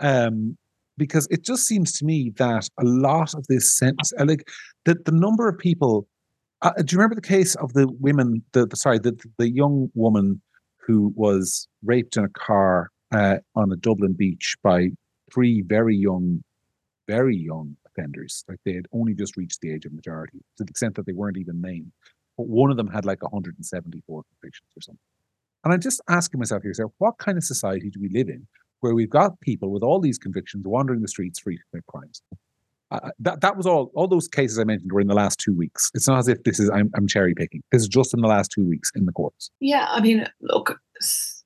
Um, 0.00 0.56
because 0.96 1.26
it 1.30 1.44
just 1.44 1.66
seems 1.66 1.92
to 1.94 2.04
me 2.04 2.32
that 2.36 2.68
a 2.78 2.84
lot 2.84 3.34
of 3.34 3.46
this 3.46 3.76
sense, 3.76 4.12
like 4.18 4.46
the, 4.84 4.96
the 5.04 5.12
number 5.12 5.48
of 5.48 5.58
people 5.58 6.06
uh, 6.62 6.72
do 6.84 6.94
you 6.94 6.98
remember 6.98 7.14
the 7.14 7.22
case 7.22 7.54
of 7.56 7.72
the 7.72 7.88
women? 8.00 8.42
The, 8.52 8.66
the 8.66 8.76
sorry, 8.76 8.98
the 8.98 9.18
the 9.38 9.50
young 9.50 9.90
woman 9.94 10.40
who 10.76 11.12
was 11.16 11.66
raped 11.82 12.16
in 12.16 12.24
a 12.24 12.28
car 12.28 12.90
uh, 13.12 13.36
on 13.54 13.72
a 13.72 13.76
Dublin 13.76 14.12
beach 14.12 14.56
by 14.62 14.90
three 15.32 15.62
very 15.62 15.96
young, 15.96 16.42
very 17.08 17.36
young 17.36 17.76
offenders. 17.86 18.44
Like 18.48 18.58
they 18.64 18.74
had 18.74 18.86
only 18.92 19.14
just 19.14 19.36
reached 19.36 19.60
the 19.60 19.72
age 19.72 19.86
of 19.86 19.92
majority 19.92 20.38
to 20.58 20.64
the 20.64 20.70
extent 20.70 20.96
that 20.96 21.06
they 21.06 21.12
weren't 21.12 21.38
even 21.38 21.60
named. 21.60 21.92
One 22.46 22.70
of 22.70 22.76
them 22.76 22.88
had 22.88 23.04
like 23.04 23.22
174 23.22 24.22
convictions 24.40 24.68
or 24.76 24.82
something. 24.82 25.00
And 25.64 25.74
I'm 25.74 25.80
just 25.80 26.00
asking 26.08 26.40
myself 26.40 26.62
here, 26.62 26.74
so 26.74 26.92
what 26.98 27.18
kind 27.18 27.36
of 27.36 27.44
society 27.44 27.90
do 27.90 28.00
we 28.00 28.08
live 28.08 28.28
in 28.28 28.46
where 28.80 28.94
we've 28.94 29.10
got 29.10 29.38
people 29.40 29.70
with 29.70 29.82
all 29.82 30.00
these 30.00 30.18
convictions 30.18 30.64
wandering 30.66 31.02
the 31.02 31.08
streets 31.08 31.38
free 31.38 31.56
to 31.56 31.62
commit 31.70 31.86
crimes? 31.86 32.22
Uh, 32.90 33.10
that 33.20 33.40
that 33.40 33.56
was 33.56 33.66
all. 33.66 33.92
All 33.94 34.08
those 34.08 34.26
cases 34.26 34.58
I 34.58 34.64
mentioned 34.64 34.90
were 34.90 35.00
in 35.00 35.06
the 35.06 35.14
last 35.14 35.38
two 35.38 35.54
weeks. 35.54 35.90
It's 35.94 36.08
not 36.08 36.18
as 36.18 36.26
if 36.26 36.42
this 36.42 36.58
is 36.58 36.68
I'm, 36.70 36.90
I'm 36.96 37.06
cherry 37.06 37.34
picking. 37.34 37.62
This 37.70 37.82
is 37.82 37.88
just 37.88 38.12
in 38.12 38.20
the 38.20 38.26
last 38.26 38.50
two 38.50 38.64
weeks 38.64 38.90
in 38.96 39.06
the 39.06 39.12
courts. 39.12 39.50
Yeah, 39.60 39.86
I 39.88 40.00
mean, 40.00 40.26
look. 40.40 40.80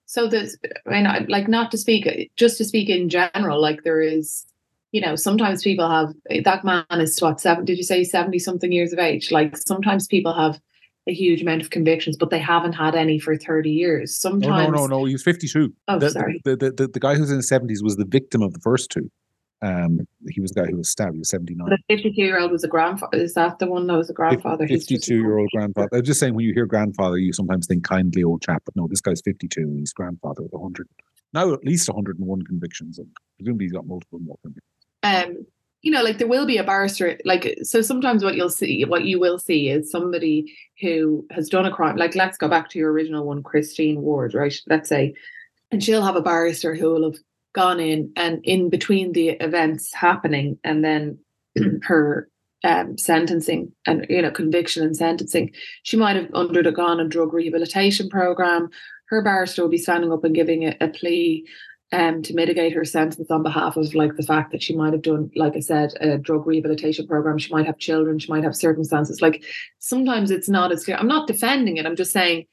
So 0.07 0.27
there's, 0.27 0.57
I 0.87 0.91
mean, 0.91 1.27
like 1.29 1.49
not 1.49 1.71
to 1.73 1.79
speak, 1.79 2.31
just 2.37 2.57
to 2.59 2.65
speak 2.65 2.89
in 2.89 3.11
general. 3.11 3.61
Like 3.61 3.83
there 3.83 4.01
is, 4.01 4.47
you 4.93 5.03
know, 5.03 5.17
sometimes 5.17 5.63
people 5.63 5.91
have 5.91 6.15
that 6.45 6.65
man 6.65 6.85
is 6.93 7.21
what 7.21 7.41
seven? 7.41 7.67
Did 7.67 7.77
you 7.77 7.85
say 7.85 8.05
seventy 8.05 8.39
something 8.39 8.73
years 8.73 8.95
of 8.95 8.99
age? 8.99 9.31
Like 9.31 9.59
sometimes 9.59 10.07
people 10.07 10.33
have 10.33 10.59
a 11.07 11.13
huge 11.13 11.43
amount 11.43 11.63
of 11.63 11.71
convictions, 11.71 12.17
but 12.17 12.31
they 12.31 12.39
haven't 12.39 12.73
had 12.73 12.95
any 12.95 13.19
for 13.19 13.37
30 13.37 13.71
years. 13.71 14.19
Sometimes. 14.19 14.69
Oh, 14.69 14.71
no, 14.71 14.87
no, 14.87 14.99
no. 14.99 15.05
He 15.05 15.13
was 15.13 15.23
52. 15.23 15.73
Oh, 15.89 15.99
the, 15.99 16.11
sorry. 16.11 16.41
The, 16.45 16.57
the, 16.57 16.71
the, 16.71 16.89
the 16.89 17.01
guy 17.01 17.15
who's 17.15 17.31
in 17.31 17.37
his 17.37 17.51
70s 17.51 17.83
was 17.83 17.97
the 17.97 18.07
victim 18.07 18.43
of 18.43 18.53
the 18.55 18.61
first 18.61 18.91
two. 18.91 19.11
Um, 19.63 20.01
he 20.29 20.41
was 20.41 20.51
the 20.51 20.63
guy 20.63 20.71
who 20.71 20.77
was 20.77 20.91
stabbed. 20.91 21.15
He 21.15 21.19
was 21.19 21.31
79. 21.31 21.69
The 21.69 21.79
52 21.95 22.21
year 22.21 22.39
old 22.39 22.53
was 22.53 22.65
a 22.65 22.69
grandfather. 22.69 23.17
Is 23.17 23.35
that 23.35 23.59
the 23.59 23.67
one 23.67 23.87
that 23.87 23.97
was 23.97 24.11
a 24.11 24.13
grandfather? 24.13 24.67
52 24.67 25.15
year 25.15 25.39
old 25.39 25.49
grandfather. 25.55 25.89
I'm 25.93 26.05
just 26.05 26.21
saying, 26.21 26.35
when 26.35 26.45
you 26.45 26.53
hear 26.53 26.67
grandfather, 26.67 27.17
you 27.17 27.33
sometimes 27.33 27.67
think 27.67 27.85
kindly 27.85 28.23
old 28.23 28.43
chap, 28.43 28.63
but 28.65 28.77
no, 28.77 28.87
this 28.89 29.01
guy's 29.01 29.23
52 29.23 29.61
and 29.61 29.79
he's 29.79 29.93
grandfather 29.93 30.43
with 30.43 30.53
100. 30.53 30.87
Now 31.33 31.53
at 31.53 31.65
least 31.65 31.89
101 31.89 32.43
convictions, 32.43 32.99
and 32.99 33.09
presumably 33.39 33.65
he's 33.65 33.73
got 33.73 33.87
multiple 33.87 34.21
more 34.21 34.37
convictions. 34.43 34.71
Um, 35.03 35.47
you 35.85 35.91
know, 35.91 36.03
like 36.03 36.17
there 36.17 36.27
will 36.27 36.47
be 36.47 36.57
a 36.57 36.65
barrister, 36.65 37.19
like, 37.27 37.59
so 37.63 37.83
sometimes 37.83 38.25
what 38.25 38.35
you'll 38.35 38.49
see, 38.49 38.87
what 38.87 39.05
you 39.05 39.21
will 39.21 39.39
see 39.39 39.69
is 39.69 39.91
somebody 39.91 40.51
who 40.81 41.27
has 41.31 41.51
done 41.51 41.67
a 41.67 41.71
crime. 41.71 41.97
Like, 41.97 42.15
let's 42.15 42.39
go 42.39 42.49
back 42.49 42.71
to 42.71 42.79
your 42.79 42.91
original 42.91 43.27
one, 43.27 43.43
Christine 43.43 44.01
Ward, 44.01 44.33
right? 44.33 44.55
Let's 44.67 44.89
say, 44.89 45.15
and 45.71 45.85
she'll 45.85 46.03
have 46.03 46.17
a 46.17 46.23
barrister 46.23 46.75
who 46.75 46.89
will 46.89 47.13
have 47.13 47.21
gone 47.53 47.81
in 47.81 48.11
and 48.17 48.41
in 48.45 48.71
between 48.71 49.13
the 49.13 49.29
events 49.29 49.93
happening 49.93 50.59
and 50.65 50.83
then 50.83 51.19
her 51.83 52.31
um, 52.65 52.97
sentencing 52.97 53.71
and 53.85 54.07
you 54.09 54.23
know 54.23 54.31
conviction 54.31 54.83
and 54.83 54.97
sentencing 54.97 55.53
she 55.83 55.99
might 55.99 56.17
have 56.17 56.33
undergone 56.33 56.99
a 56.99 57.07
drug 57.07 57.35
rehabilitation 57.35 58.09
program 58.09 58.71
her 59.09 59.23
barrister 59.23 59.63
will 59.63 59.69
be 59.69 59.77
standing 59.77 60.11
up 60.11 60.25
and 60.25 60.35
giving 60.35 60.65
a, 60.65 60.75
a 60.81 60.89
plea 60.89 61.47
um, 61.95 62.23
to 62.23 62.35
mitigate 62.35 62.73
her 62.73 62.85
sentence 62.85 63.31
on 63.31 63.45
behalf 63.45 63.77
of 63.77 63.95
like 63.95 64.17
the 64.17 64.23
fact 64.23 64.51
that 64.51 64.63
she 64.63 64.75
might 64.77 64.93
have 64.93 65.03
done 65.03 65.31
like 65.37 65.55
i 65.55 65.61
said 65.61 65.93
a 66.01 66.19
drug 66.19 66.47
rehabilitation 66.47 67.07
program. 67.07 67.39
She 67.39 67.53
might 67.53 67.67
have 67.67 67.79
children. 67.79 68.19
She 68.19 68.31
might 68.31 68.45
have 68.45 68.57
circumstances 68.57 69.23
like 69.23 69.45
sometimes 69.79 70.31
it's 70.31 70.49
not 70.49 70.73
as 70.73 70.85
clear. 70.85 70.97
I'm 70.97 71.07
not 71.07 71.29
defending 71.29 71.77
it. 71.77 71.87
I'm 71.87 71.97
just 71.97 72.13
saying 72.13 72.47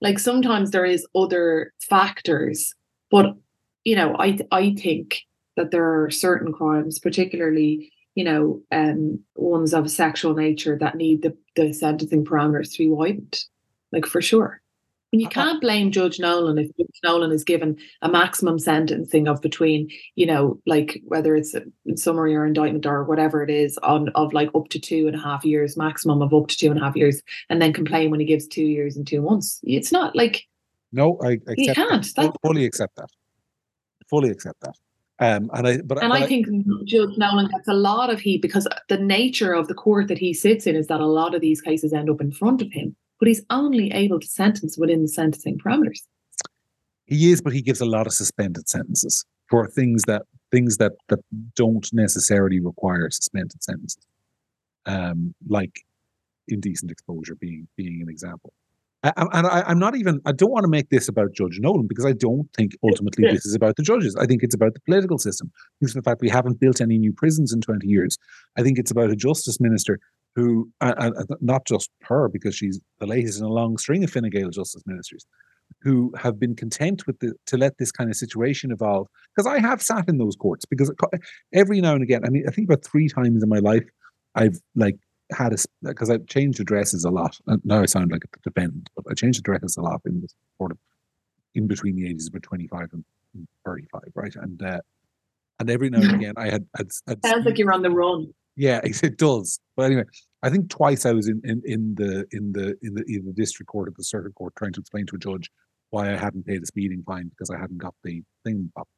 like 0.00 0.18
sometimes 0.18 0.70
there 0.70 0.84
is 0.84 1.06
other 1.14 1.72
factors. 1.80 2.74
But 3.10 3.34
you 3.84 3.96
know, 3.96 4.14
I 4.18 4.38
I 4.50 4.74
think 4.74 5.22
that 5.56 5.70
there 5.70 6.02
are 6.02 6.10
certain 6.10 6.52
crimes, 6.52 6.98
particularly 6.98 7.90
you 8.14 8.24
know, 8.24 8.60
um, 8.70 9.20
ones 9.36 9.72
of 9.72 9.90
sexual 9.90 10.34
nature 10.34 10.76
that 10.78 10.96
need 10.96 11.22
the, 11.22 11.34
the 11.56 11.72
sentencing 11.72 12.26
parameters 12.26 12.72
to 12.72 12.78
be 12.78 12.90
widened, 12.90 13.42
like 13.90 14.04
for 14.04 14.20
sure. 14.20 14.61
And 15.12 15.20
you 15.20 15.28
can't 15.28 15.60
blame 15.60 15.90
Judge 15.90 16.18
Nolan 16.18 16.56
if 16.56 16.68
Judge 16.78 17.00
Nolan 17.04 17.32
is 17.32 17.44
given 17.44 17.76
a 18.00 18.08
maximum 18.08 18.58
sentencing 18.58 19.28
of 19.28 19.42
between, 19.42 19.90
you 20.14 20.24
know, 20.24 20.58
like 20.66 21.02
whether 21.04 21.36
it's 21.36 21.54
a 21.54 21.62
summary 21.96 22.34
or 22.34 22.46
indictment 22.46 22.86
or 22.86 23.04
whatever 23.04 23.42
it 23.42 23.50
is, 23.50 23.76
on 23.82 24.08
of 24.14 24.32
like 24.32 24.48
up 24.54 24.68
to 24.70 24.80
two 24.80 25.06
and 25.06 25.16
a 25.16 25.20
half 25.20 25.44
years, 25.44 25.76
maximum 25.76 26.22
of 26.22 26.32
up 26.32 26.48
to 26.48 26.56
two 26.56 26.70
and 26.70 26.80
a 26.80 26.82
half 26.82 26.96
years, 26.96 27.20
and 27.50 27.60
then 27.60 27.74
complain 27.74 28.10
when 28.10 28.20
he 28.20 28.26
gives 28.26 28.46
two 28.46 28.64
years 28.64 28.96
and 28.96 29.06
two 29.06 29.20
months. 29.20 29.60
It's 29.64 29.92
not 29.92 30.16
like 30.16 30.46
no, 30.92 31.18
I 31.22 31.32
accept 31.32 31.58
you 31.58 31.74
can't. 31.74 32.14
That. 32.16 32.34
fully 32.42 32.64
accept 32.64 32.96
that 32.96 33.10
fully 34.12 34.28
accept 34.28 34.60
that. 34.60 34.76
Um, 35.18 35.50
and 35.54 35.66
I, 35.66 35.76
but 35.82 36.02
and 36.02 36.10
but 36.10 36.22
I 36.22 36.26
think 36.26 36.46
Judge 36.84 37.16
Nolan 37.16 37.48
gets 37.48 37.68
a 37.68 37.74
lot 37.74 38.10
of 38.10 38.20
heat 38.20 38.42
because 38.42 38.66
the 38.88 38.98
nature 38.98 39.52
of 39.54 39.68
the 39.68 39.74
court 39.74 40.08
that 40.08 40.18
he 40.18 40.34
sits 40.34 40.66
in 40.66 40.76
is 40.76 40.88
that 40.88 41.00
a 41.00 41.06
lot 41.06 41.34
of 41.34 41.40
these 41.40 41.62
cases 41.62 41.92
end 41.92 42.10
up 42.10 42.20
in 42.20 42.30
front 42.30 42.60
of 42.60 42.70
him, 42.72 42.94
but 43.22 43.28
he's 43.28 43.44
only 43.50 43.92
able 43.92 44.18
to 44.18 44.26
sentence 44.26 44.76
within 44.76 45.02
the 45.02 45.06
sentencing 45.06 45.56
parameters. 45.56 46.00
He 47.06 47.30
is, 47.30 47.40
but 47.40 47.52
he 47.52 47.62
gives 47.62 47.80
a 47.80 47.84
lot 47.84 48.08
of 48.08 48.12
suspended 48.12 48.68
sentences 48.68 49.24
for 49.48 49.68
things 49.68 50.02
that 50.08 50.22
things 50.50 50.78
that 50.78 50.94
that 51.08 51.20
don't 51.54 51.88
necessarily 51.92 52.58
require 52.58 53.08
suspended 53.10 53.62
sentences, 53.62 54.04
um, 54.86 55.36
like 55.48 55.84
indecent 56.48 56.90
exposure 56.90 57.36
being 57.36 57.68
being 57.76 58.02
an 58.02 58.08
example. 58.08 58.52
And 59.04 59.46
I, 59.46 59.70
am 59.70 59.80
not 59.80 59.96
even, 59.96 60.20
I 60.26 60.32
don't 60.32 60.52
want 60.52 60.62
to 60.62 60.70
make 60.70 60.90
this 60.90 61.08
about 61.08 61.32
Judge 61.32 61.58
Nolan 61.60 61.88
because 61.88 62.06
I 62.06 62.12
don't 62.12 62.48
think 62.56 62.72
ultimately 62.84 63.28
this 63.32 63.44
is 63.44 63.54
about 63.54 63.74
the 63.74 63.82
judges. 63.82 64.14
I 64.14 64.26
think 64.26 64.44
it's 64.44 64.54
about 64.54 64.74
the 64.74 64.80
political 64.80 65.18
system. 65.18 65.50
Because 65.80 65.94
the 65.94 66.02
fact 66.02 66.20
we 66.20 66.28
haven't 66.28 66.60
built 66.60 66.80
any 66.80 66.98
new 66.98 67.12
prisons 67.12 67.52
in 67.52 67.60
20 67.60 67.84
years. 67.84 68.16
I 68.56 68.62
think 68.62 68.78
it's 68.78 68.92
about 68.92 69.10
a 69.10 69.16
justice 69.16 69.58
minister 69.58 69.98
who, 70.34 70.70
uh, 70.80 71.10
not 71.40 71.66
just 71.66 71.90
her, 72.02 72.28
because 72.28 72.54
she's 72.54 72.80
the 72.98 73.06
latest 73.06 73.38
in 73.38 73.44
a 73.44 73.48
long 73.48 73.76
string 73.76 74.02
of 74.02 74.10
Fine 74.10 74.30
Gael 74.30 74.50
justice 74.50 74.82
ministers, 74.86 75.26
who 75.82 76.12
have 76.16 76.38
been 76.38 76.54
content 76.54 77.06
with 77.06 77.18
the, 77.18 77.34
to 77.46 77.56
let 77.56 77.78
this 77.78 77.92
kind 77.92 78.10
of 78.10 78.16
situation 78.16 78.70
evolve. 78.70 79.08
Because 79.34 79.46
I 79.46 79.58
have 79.60 79.82
sat 79.82 80.08
in 80.08 80.18
those 80.18 80.36
courts 80.36 80.64
because 80.64 80.90
every 81.52 81.80
now 81.80 81.94
and 81.94 82.02
again, 82.02 82.22
I 82.24 82.30
mean, 82.30 82.44
I 82.48 82.50
think 82.50 82.68
about 82.68 82.84
three 82.84 83.08
times 83.08 83.42
in 83.42 83.48
my 83.48 83.58
life, 83.58 83.84
I've 84.34 84.58
like 84.74 84.96
had 85.32 85.52
a 85.52 85.56
because 85.82 86.10
I've 86.10 86.26
changed 86.26 86.60
addresses 86.60 87.04
a 87.04 87.10
lot. 87.10 87.38
And 87.46 87.60
now 87.64 87.82
I 87.82 87.86
sound 87.86 88.10
like 88.10 88.24
a 88.24 88.40
dependent, 88.42 88.90
but 88.96 89.04
I 89.10 89.14
changed 89.14 89.40
addresses 89.40 89.76
a 89.76 89.82
lot 89.82 90.00
in 90.06 90.20
the 90.20 90.28
sort 90.58 90.72
of 90.72 90.78
in 91.54 91.66
between 91.66 91.96
the 91.96 92.08
ages 92.08 92.30
of 92.32 92.40
25 92.40 92.88
and 92.92 93.04
35, 93.66 94.00
right? 94.14 94.34
And 94.36 94.62
uh, 94.62 94.80
and 95.58 95.70
every 95.70 95.90
now 95.90 96.00
and 96.00 96.14
again 96.14 96.34
I 96.36 96.50
had, 96.50 96.66
had, 96.76 96.90
had 97.06 97.24
sounds 97.24 97.44
like 97.44 97.58
you're 97.58 97.72
on 97.72 97.82
the 97.82 97.90
run. 97.90 98.32
Yeah, 98.56 98.80
it 98.84 99.18
does. 99.18 99.58
But 99.76 99.84
anyway, 99.84 100.04
I 100.42 100.50
think 100.50 100.70
twice 100.70 101.06
I 101.06 101.12
was 101.12 101.28
in, 101.28 101.40
in, 101.44 101.62
in 101.64 101.94
the 101.94 102.26
in 102.32 102.52
the 102.52 102.76
in 102.82 102.94
the 102.94 103.04
in 103.06 103.24
the 103.24 103.32
district 103.32 103.68
court 103.68 103.88
or 103.88 103.94
the 103.96 104.04
circuit 104.04 104.34
court 104.34 104.54
trying 104.56 104.72
to 104.72 104.80
explain 104.80 105.06
to 105.06 105.16
a 105.16 105.18
judge 105.18 105.50
why 105.90 106.12
I 106.12 106.16
hadn't 106.16 106.46
paid 106.46 106.62
a 106.62 106.66
speeding 106.66 107.02
fine 107.06 107.28
because 107.28 107.50
I 107.50 107.58
hadn't 107.58 107.78
got 107.78 107.94
the 108.02 108.22
thing 108.44 108.72
up 108.78 108.88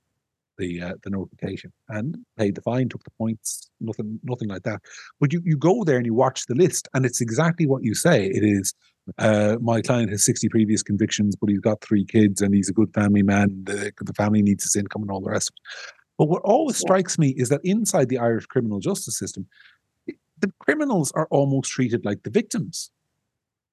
the 0.59 0.81
uh, 0.81 0.95
the 1.03 1.11
notification 1.11 1.73
and 1.89 2.17
paid 2.37 2.55
the 2.55 2.63
fine, 2.63 2.89
took 2.89 3.05
the 3.05 3.11
points, 3.19 3.71
nothing 3.81 4.21
nothing 4.23 4.49
like 4.49 4.63
that. 4.63 4.81
But 5.21 5.33
you 5.33 5.43
you 5.45 5.57
go 5.57 5.85
there 5.85 5.97
and 5.97 6.07
you 6.07 6.15
watch 6.15 6.47
the 6.47 6.55
list, 6.55 6.89
and 6.95 7.05
it's 7.05 7.21
exactly 7.21 7.67
what 7.67 7.83
you 7.83 7.95
say. 7.95 8.27
It 8.27 8.45
is. 8.45 8.75
Uh, 9.19 9.57
my 9.61 9.83
client 9.83 10.09
has 10.09 10.25
60 10.25 10.49
previous 10.49 10.83
convictions, 10.83 11.37
but 11.37 11.51
he's 11.51 11.61
got 11.61 11.83
three 11.83 12.07
kids 12.07 12.41
and 12.41 12.55
he's 12.55 12.71
a 12.71 12.73
good 12.73 12.91
family 12.95 13.23
man. 13.23 13.63
The, 13.65 13.93
the 14.01 14.15
family 14.15 14.41
needs 14.41 14.65
his 14.65 14.77
income 14.77 15.03
and 15.03 15.11
all 15.11 15.21
the 15.21 15.31
rest 15.31 15.51
of 15.51 15.55
it. 15.57 16.04
But 16.19 16.29
what 16.29 16.43
always 16.43 16.77
strikes 16.77 17.19
me 17.19 17.35
is 17.37 17.49
that 17.49 17.61
inside 17.65 18.09
the 18.09 18.19
Irish 18.19 18.47
criminal 18.47 18.79
justice 18.79 19.19
system, 19.19 19.47
the 20.07 20.53
criminals 20.61 21.13
are 21.13 21.27
almost 21.31 21.71
treated 21.71 22.05
like 22.05 22.23
the 22.23 22.31
victims. 22.31 22.91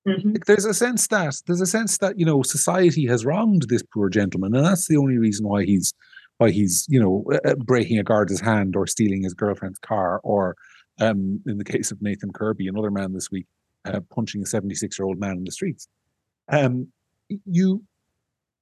Mm-hmm. 0.07 0.35
There's 0.47 0.65
a 0.65 0.73
sense 0.73 1.07
that 1.07 1.41
there's 1.45 1.61
a 1.61 1.67
sense 1.67 1.99
that 1.99 2.17
you 2.17 2.25
know 2.25 2.41
society 2.41 3.05
has 3.05 3.23
wronged 3.23 3.67
this 3.69 3.83
poor 3.83 4.09
gentleman, 4.09 4.55
and 4.55 4.65
that's 4.65 4.87
the 4.87 4.97
only 4.97 5.17
reason 5.17 5.47
why 5.47 5.63
he's 5.63 5.93
why 6.37 6.49
he's 6.49 6.87
you 6.89 6.99
know 6.99 7.23
uh, 7.31 7.49
uh, 7.49 7.55
breaking 7.55 7.99
a 7.99 8.03
guard's 8.03 8.41
hand 8.41 8.75
or 8.75 8.87
stealing 8.87 9.21
his 9.21 9.35
girlfriend's 9.35 9.77
car 9.79 10.19
or 10.23 10.55
um, 10.99 11.41
in 11.45 11.57
the 11.57 11.63
case 11.63 11.91
of 11.91 12.01
Nathan 12.01 12.33
Kirby, 12.33 12.67
another 12.67 12.91
man 12.91 13.13
this 13.13 13.29
week, 13.29 13.45
uh, 13.85 13.99
punching 14.09 14.41
a 14.41 14.45
76 14.45 14.97
year 14.97 15.05
old 15.05 15.19
man 15.19 15.37
in 15.37 15.43
the 15.43 15.51
streets. 15.51 15.87
Um, 16.49 16.87
you 17.45 17.83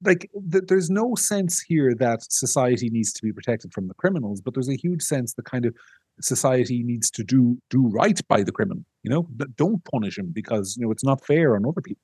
like 0.03 0.29
th- 0.51 0.65
there's 0.67 0.89
no 0.89 1.15
sense 1.15 1.62
here 1.62 1.93
that 1.95 2.23
society 2.31 2.89
needs 2.89 3.12
to 3.13 3.21
be 3.21 3.31
protected 3.33 3.73
from 3.73 3.88
the 3.88 3.93
criminals, 3.95 4.41
but 4.41 4.53
there's 4.53 4.69
a 4.69 4.75
huge 4.75 5.01
sense 5.01 5.33
that 5.33 5.45
kind 5.45 5.65
of 5.65 5.75
society 6.21 6.83
needs 6.83 7.09
to 7.12 7.23
do 7.23 7.57
do 7.69 7.88
right 7.88 8.19
by 8.27 8.43
the 8.43 8.51
criminal. 8.51 8.83
You 9.03 9.12
know, 9.12 9.27
don't 9.55 9.83
punish 9.85 10.17
him 10.17 10.31
because 10.31 10.75
you 10.77 10.85
know 10.85 10.91
it's 10.91 11.03
not 11.03 11.25
fair 11.25 11.55
on 11.55 11.65
other 11.65 11.81
people. 11.81 12.01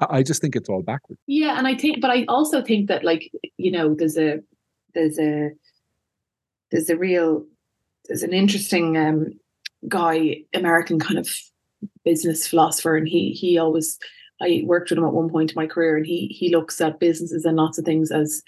I, 0.00 0.18
I 0.18 0.22
just 0.22 0.40
think 0.40 0.56
it's 0.56 0.68
all 0.68 0.82
backwards. 0.82 1.20
Yeah, 1.26 1.58
and 1.58 1.66
I 1.66 1.74
think, 1.74 2.00
but 2.00 2.10
I 2.10 2.24
also 2.28 2.62
think 2.62 2.88
that 2.88 3.04
like 3.04 3.30
you 3.56 3.70
know, 3.70 3.94
there's 3.94 4.18
a 4.18 4.40
there's 4.94 5.18
a 5.18 5.50
there's 6.70 6.90
a 6.90 6.96
real 6.96 7.44
there's 8.08 8.22
an 8.22 8.32
interesting 8.32 8.96
um, 8.96 9.38
guy, 9.88 10.42
American 10.54 10.98
kind 10.98 11.18
of 11.18 11.30
business 12.04 12.46
philosopher, 12.46 12.96
and 12.96 13.08
he 13.08 13.32
he 13.32 13.58
always 13.58 13.98
I 14.40 14.62
worked 14.64 14.90
with 14.90 14.98
him 14.98 15.04
at 15.04 15.12
one 15.12 15.28
point 15.28 15.50
in 15.50 15.54
my 15.56 15.66
career, 15.66 15.96
and 15.96 16.06
he 16.06 16.26
he 16.28 16.54
looks 16.54 16.80
at 16.80 17.00
businesses 17.00 17.44
and 17.44 17.56
lots 17.56 17.78
of 17.78 17.84
things 17.84 18.10
as 18.10 18.42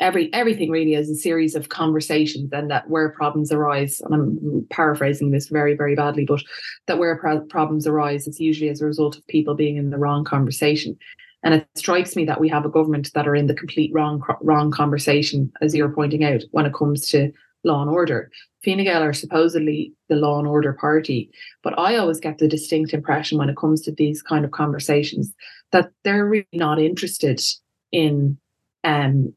every 0.00 0.32
everything 0.32 0.70
really 0.70 0.94
as 0.94 1.08
a 1.08 1.14
series 1.14 1.54
of 1.54 1.68
conversations, 1.68 2.50
and 2.52 2.70
that 2.70 2.88
where 2.88 3.10
problems 3.10 3.52
arise, 3.52 4.00
and 4.00 4.14
I'm 4.14 4.66
paraphrasing 4.70 5.30
this 5.30 5.48
very 5.48 5.74
very 5.76 5.94
badly, 5.94 6.24
but 6.24 6.42
that 6.86 6.98
where 6.98 7.16
pro- 7.16 7.40
problems 7.40 7.86
arise, 7.86 8.26
it's 8.26 8.40
usually 8.40 8.70
as 8.70 8.80
a 8.80 8.86
result 8.86 9.16
of 9.16 9.26
people 9.26 9.54
being 9.54 9.76
in 9.76 9.90
the 9.90 9.98
wrong 9.98 10.24
conversation. 10.24 10.96
And 11.44 11.54
it 11.54 11.66
strikes 11.74 12.14
me 12.14 12.24
that 12.26 12.40
we 12.40 12.48
have 12.50 12.64
a 12.64 12.70
government 12.70 13.10
that 13.14 13.26
are 13.26 13.34
in 13.34 13.48
the 13.48 13.54
complete 13.54 13.92
wrong 13.92 14.22
wrong 14.40 14.70
conversation, 14.70 15.52
as 15.60 15.74
you're 15.74 15.92
pointing 15.92 16.24
out, 16.24 16.42
when 16.52 16.66
it 16.66 16.74
comes 16.74 17.08
to 17.08 17.32
law 17.64 17.82
and 17.82 17.90
order. 17.90 18.30
Fine 18.64 18.84
Gael 18.84 19.02
are 19.02 19.12
supposedly 19.12 19.92
the 20.08 20.16
law 20.16 20.38
and 20.38 20.48
order 20.48 20.72
party, 20.72 21.30
but 21.62 21.78
I 21.78 21.96
always 21.96 22.20
get 22.20 22.38
the 22.38 22.48
distinct 22.48 22.92
impression 22.92 23.38
when 23.38 23.48
it 23.48 23.56
comes 23.56 23.80
to 23.82 23.92
these 23.92 24.22
kind 24.22 24.44
of 24.44 24.50
conversations 24.50 25.32
that 25.72 25.90
they're 26.04 26.26
really 26.26 26.46
not 26.52 26.80
interested 26.80 27.40
in 27.90 28.38
um 28.84 29.34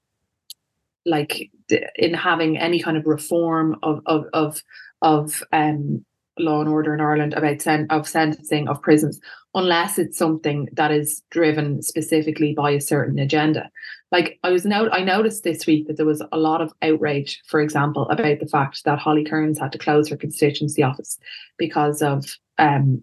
like 1.05 1.51
in 1.95 2.13
having 2.13 2.57
any 2.57 2.81
kind 2.81 2.97
of 2.97 3.05
reform 3.05 3.77
of 3.83 4.01
of 4.05 4.25
of 4.33 4.61
of 5.01 5.43
um 5.51 6.05
law 6.38 6.60
and 6.60 6.69
order 6.69 6.93
in 6.93 7.02
Ireland 7.02 7.34
about 7.34 7.62
sen- 7.62 7.88
of 7.89 8.08
sentencing 8.08 8.67
of 8.67 8.82
prisons 8.82 9.19
unless 9.54 9.98
it's 9.98 10.17
something 10.17 10.67
that 10.74 10.91
is 10.91 11.24
driven 11.30 11.82
specifically 11.82 12.54
by 12.54 12.71
a 12.71 12.82
certain 12.82 13.17
agenda. 13.19 13.69
Like 14.12 14.38
I 14.43 14.52
was 14.52 14.65
note 14.65 14.89
I 14.91 15.04
noticed 15.04 15.43
this 15.43 15.65
week 15.65 15.88
that 15.88 15.98
there 15.98 16.06
was 16.06 16.21
a 16.32 16.38
lot 16.38 16.62
of 16.62 16.74
outrage, 16.82 17.41
for 17.48 17.62
example, 17.62 18.08
about 18.10 18.39
the 18.39 18.48
fact 18.48 18.84
that 18.84 19.00
Holly 19.00 19.24
Cairns 19.24 19.60
had 19.60 19.71
to 19.71 19.78
close 19.78 20.10
her 20.10 20.17
constituency 20.17 20.84
office 20.84 21.17
because 21.58 22.02
of 22.02 22.26
um 22.58 23.02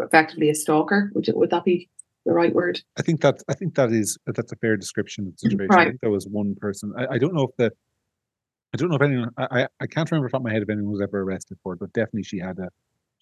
effectively 0.00 0.50
a 0.50 0.54
stalker. 0.54 1.10
Would 1.14 1.28
would 1.34 1.50
that 1.50 1.64
be 1.64 1.88
the 2.24 2.32
right 2.32 2.54
word? 2.54 2.80
I 2.96 3.02
think 3.02 3.20
that 3.20 3.42
I 3.48 3.54
think 3.54 3.74
that 3.74 3.92
is 3.92 4.18
that's 4.26 4.52
a 4.52 4.56
fair 4.56 4.76
description 4.76 5.26
of 5.26 5.32
the 5.32 5.38
situation. 5.38 5.68
Right. 5.68 5.88
I 5.88 5.90
think 5.90 6.00
there 6.00 6.10
was 6.10 6.26
one 6.26 6.54
person. 6.54 6.92
I, 6.96 7.14
I 7.14 7.18
don't 7.18 7.34
know 7.34 7.48
if 7.48 7.56
the 7.56 7.72
I 8.72 8.76
don't 8.76 8.88
know 8.88 8.96
if 8.96 9.02
anyone. 9.02 9.30
I, 9.36 9.68
I 9.80 9.86
can't 9.86 10.10
remember 10.10 10.34
off 10.34 10.42
my 10.42 10.52
head 10.52 10.62
if 10.62 10.70
anyone 10.70 10.92
was 10.92 11.02
ever 11.02 11.20
arrested 11.20 11.58
for 11.62 11.74
it, 11.74 11.80
but 11.80 11.92
definitely 11.92 12.22
she 12.22 12.38
had 12.38 12.58
a 12.58 12.68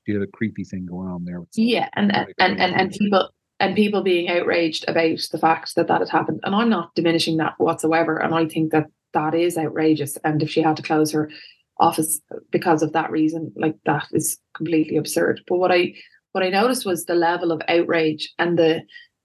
she 0.06 0.12
had 0.12 0.22
a 0.22 0.26
creepy 0.28 0.64
thing 0.64 0.86
going 0.86 1.08
on 1.08 1.24
there. 1.24 1.42
Yeah, 1.54 1.88
and 1.94 2.14
and, 2.14 2.32
and 2.38 2.60
and 2.60 2.74
and 2.74 2.90
people 2.92 3.30
and 3.58 3.74
people 3.74 4.02
being 4.02 4.28
outraged 4.28 4.84
about 4.88 5.18
the 5.32 5.38
fact 5.38 5.74
that 5.74 5.88
that 5.88 6.00
had 6.00 6.08
happened, 6.08 6.40
and 6.44 6.54
I'm 6.54 6.68
not 6.68 6.94
diminishing 6.94 7.36
that 7.38 7.54
whatsoever. 7.58 8.16
And 8.16 8.34
I 8.34 8.46
think 8.46 8.72
that 8.72 8.86
that 9.12 9.34
is 9.34 9.58
outrageous. 9.58 10.16
And 10.24 10.42
if 10.42 10.50
she 10.50 10.62
had 10.62 10.76
to 10.76 10.82
close 10.82 11.10
her 11.12 11.30
office 11.78 12.20
because 12.50 12.82
of 12.82 12.92
that 12.92 13.10
reason, 13.10 13.52
like 13.56 13.76
that 13.86 14.06
is 14.12 14.38
completely 14.54 14.96
absurd. 14.96 15.40
But 15.48 15.58
what 15.58 15.72
I 15.72 15.94
what 16.32 16.44
I 16.44 16.50
noticed 16.50 16.86
was 16.86 17.04
the 17.04 17.14
level 17.16 17.50
of 17.50 17.60
outrage 17.68 18.32
and 18.38 18.56
the 18.56 18.82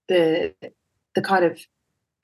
the 0.07 0.53
the 1.13 1.21
kind 1.21 1.45
of 1.45 1.59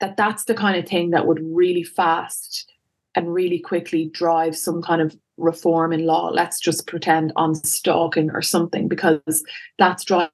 that 0.00 0.16
that's 0.16 0.44
the 0.44 0.54
kind 0.54 0.76
of 0.76 0.88
thing 0.88 1.10
that 1.10 1.26
would 1.26 1.40
really 1.40 1.84
fast 1.84 2.71
and 3.14 3.32
really 3.32 3.58
quickly 3.58 4.08
drive 4.12 4.56
some 4.56 4.82
kind 4.82 5.02
of 5.02 5.16
reform 5.36 5.92
in 5.92 6.06
law. 6.06 6.28
Let's 6.28 6.60
just 6.60 6.86
pretend 6.86 7.32
on 7.36 7.54
stalking 7.54 8.30
or 8.30 8.42
something 8.42 8.88
because 8.88 9.44
that's 9.78 10.04
driving 10.04 10.30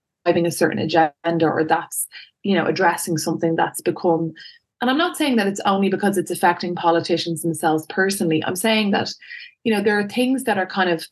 a 0.47 0.51
certain 0.51 0.79
agenda 0.79 1.47
or 1.47 1.65
that's, 1.65 2.07
you 2.43 2.55
know, 2.55 2.67
addressing 2.67 3.19
something 3.19 3.57
that's 3.57 3.81
become. 3.81 4.33
And 4.81 4.91
I'm 4.91 4.99
not 4.99 5.17
saying 5.17 5.37
that 5.37 5.49
it's 5.49 5.61
only 5.67 5.89
because 5.89 6.19
it's 6.19 6.31
affecting 6.31 6.75
politicians 6.75 7.43
themselves 7.43 7.87
personally. 7.89 8.45
I'm 8.45 8.57
saying 8.57 8.93
that, 8.93 9.13
you 9.65 9.75
know, 9.75 9.83
there 9.83 9.99
are 9.99 10.09
things 10.09 10.45
that 10.45 10.59
are 10.59 10.67
kind 10.67 10.91
of 10.91 11.05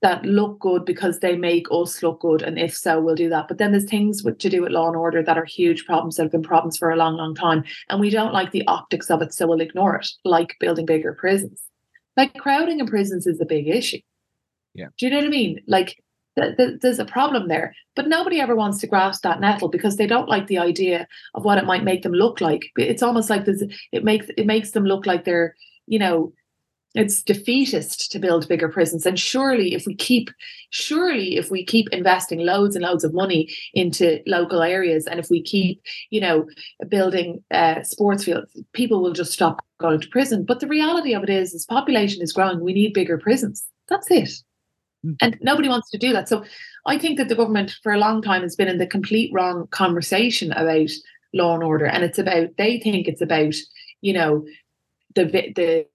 that 0.00 0.24
look 0.24 0.60
good 0.60 0.84
because 0.84 1.18
they 1.18 1.36
make 1.36 1.66
us 1.72 2.02
look 2.02 2.20
good 2.20 2.42
and 2.42 2.58
if 2.58 2.76
so 2.76 3.00
we'll 3.00 3.14
do 3.14 3.28
that. 3.28 3.48
But 3.48 3.58
then 3.58 3.72
there's 3.72 3.84
things 3.84 4.22
with, 4.22 4.38
to 4.38 4.48
do 4.48 4.62
with 4.62 4.72
law 4.72 4.86
and 4.86 4.96
order 4.96 5.22
that 5.22 5.36
are 5.36 5.44
huge 5.44 5.86
problems 5.86 6.16
that 6.16 6.24
have 6.24 6.32
been 6.32 6.42
problems 6.42 6.76
for 6.76 6.90
a 6.90 6.96
long 6.96 7.16
long 7.16 7.34
time 7.34 7.64
and 7.88 8.00
we 8.00 8.10
don't 8.10 8.32
like 8.32 8.52
the 8.52 8.66
optics 8.66 9.10
of 9.10 9.22
it 9.22 9.34
so 9.34 9.46
we'll 9.46 9.60
ignore 9.60 9.96
it 9.96 10.08
like 10.24 10.56
building 10.60 10.86
bigger 10.86 11.12
prisons. 11.12 11.62
Like 12.16 12.34
crowding 12.34 12.80
in 12.80 12.86
prisons 12.86 13.26
is 13.26 13.40
a 13.40 13.46
big 13.46 13.68
issue. 13.68 13.98
Yeah. 14.74 14.86
Do 14.98 15.06
you 15.06 15.10
know 15.10 15.18
what 15.18 15.26
i 15.26 15.30
mean? 15.30 15.60
Like 15.66 15.96
th- 16.38 16.56
th- 16.56 16.80
there's 16.80 17.00
a 17.00 17.04
problem 17.04 17.48
there 17.48 17.74
but 17.96 18.06
nobody 18.06 18.40
ever 18.40 18.54
wants 18.54 18.78
to 18.78 18.86
grasp 18.86 19.22
that 19.22 19.40
nettle 19.40 19.68
because 19.68 19.96
they 19.96 20.06
don't 20.06 20.28
like 20.28 20.46
the 20.46 20.58
idea 20.58 21.08
of 21.34 21.44
what 21.44 21.58
it 21.58 21.66
might 21.66 21.82
make 21.82 22.02
them 22.02 22.12
look 22.12 22.40
like. 22.40 22.66
It's 22.76 23.02
almost 23.02 23.30
like 23.30 23.46
this 23.46 23.64
it 23.90 24.04
makes 24.04 24.26
it 24.36 24.46
makes 24.46 24.70
them 24.70 24.84
look 24.84 25.06
like 25.06 25.24
they're 25.24 25.56
you 25.88 25.98
know 25.98 26.32
it's 26.94 27.22
defeatist 27.22 28.10
to 28.10 28.18
build 28.18 28.48
bigger 28.48 28.68
prisons. 28.68 29.04
And 29.04 29.18
surely 29.18 29.74
if 29.74 29.86
we 29.86 29.94
keep 29.94 30.30
surely 30.70 31.36
if 31.36 31.50
we 31.50 31.64
keep 31.64 31.88
investing 31.90 32.40
loads 32.40 32.76
and 32.76 32.84
loads 32.84 33.04
of 33.04 33.14
money 33.14 33.48
into 33.74 34.20
local 34.26 34.62
areas 34.62 35.06
and 35.06 35.18
if 35.18 35.30
we 35.30 35.42
keep 35.42 35.80
you 36.10 36.20
know 36.20 36.46
building 36.88 37.42
uh, 37.50 37.82
sports 37.82 38.24
fields 38.24 38.54
people 38.72 39.02
will 39.02 39.12
just 39.12 39.32
stop 39.32 39.64
going 39.78 40.00
to 40.00 40.08
prison. 40.08 40.44
But 40.44 40.60
the 40.60 40.66
reality 40.66 41.14
of 41.14 41.22
it 41.22 41.30
is 41.30 41.54
is 41.54 41.64
population 41.66 42.22
is 42.22 42.32
growing. 42.32 42.60
We 42.60 42.74
need 42.74 42.94
bigger 42.94 43.18
prisons. 43.18 43.64
That's 43.88 44.10
it. 44.10 44.30
Mm. 45.06 45.14
and 45.20 45.38
nobody 45.40 45.68
wants 45.68 45.88
to 45.90 45.98
do 45.98 46.12
that. 46.12 46.28
So 46.28 46.44
i 46.86 46.98
think 46.98 47.18
that 47.18 47.28
the 47.28 47.36
government 47.36 47.76
for 47.82 47.92
a 47.92 47.98
long 47.98 48.20
time 48.22 48.42
has 48.42 48.56
been 48.56 48.66
in 48.66 48.78
the 48.78 48.86
complete 48.86 49.30
wrong 49.32 49.68
conversation 49.70 50.50
about 50.52 50.90
law 51.34 51.54
and 51.54 51.62
order. 51.62 51.86
And 51.86 52.02
it's 52.02 52.18
about 52.18 52.48
they 52.56 52.80
think 52.80 53.06
it's 53.06 53.20
about 53.20 53.54
you 54.00 54.12
know 54.12 54.44
the 55.14 55.24
the 55.24 55.86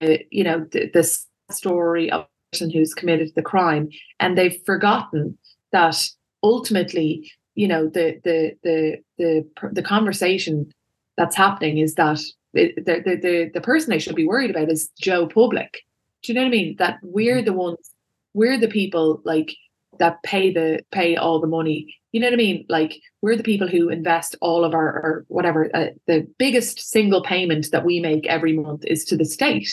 you 0.00 0.44
know, 0.44 0.66
the, 0.70 0.90
the 0.92 1.18
story 1.50 2.10
of 2.10 2.22
the 2.22 2.56
person 2.56 2.70
who's 2.70 2.94
committed 2.94 3.30
the 3.34 3.42
crime, 3.42 3.88
and 4.20 4.36
they've 4.36 4.60
forgotten 4.64 5.38
that 5.72 5.96
ultimately, 6.42 7.30
you 7.54 7.68
know, 7.68 7.88
the 7.88 8.20
the 8.24 8.52
the 8.62 8.96
the 9.18 9.70
the 9.72 9.82
conversation 9.82 10.70
that's 11.16 11.36
happening 11.36 11.78
is 11.78 11.94
that 11.94 12.20
the 12.52 12.72
the 12.76 13.18
the, 13.22 13.50
the 13.52 13.60
person 13.60 13.90
they 13.90 13.98
should 13.98 14.16
be 14.16 14.26
worried 14.26 14.50
about 14.50 14.70
is 14.70 14.90
Joe 15.00 15.26
Public. 15.26 15.80
Do 16.22 16.32
you 16.32 16.34
know 16.34 16.42
what 16.42 16.48
I 16.48 16.50
mean? 16.50 16.76
That 16.78 16.98
we're 17.02 17.42
the 17.42 17.52
ones, 17.52 17.90
we're 18.34 18.58
the 18.58 18.68
people 18.68 19.20
like 19.24 19.54
that 19.98 20.22
pay 20.22 20.52
the 20.52 20.80
pay 20.90 21.16
all 21.16 21.40
the 21.40 21.46
money. 21.46 21.94
You 22.12 22.20
know 22.20 22.26
what 22.28 22.34
I 22.34 22.36
mean? 22.36 22.64
Like 22.68 23.00
we're 23.22 23.36
the 23.36 23.42
people 23.42 23.68
who 23.68 23.88
invest 23.88 24.36
all 24.40 24.64
of 24.64 24.74
our 24.74 24.86
or 24.86 25.24
whatever. 25.28 25.70
Uh, 25.74 25.88
the 26.06 26.26
biggest 26.38 26.80
single 26.80 27.22
payment 27.22 27.70
that 27.72 27.84
we 27.84 28.00
make 28.00 28.26
every 28.26 28.54
month 28.54 28.84
is 28.86 29.04
to 29.06 29.16
the 29.16 29.24
state. 29.24 29.68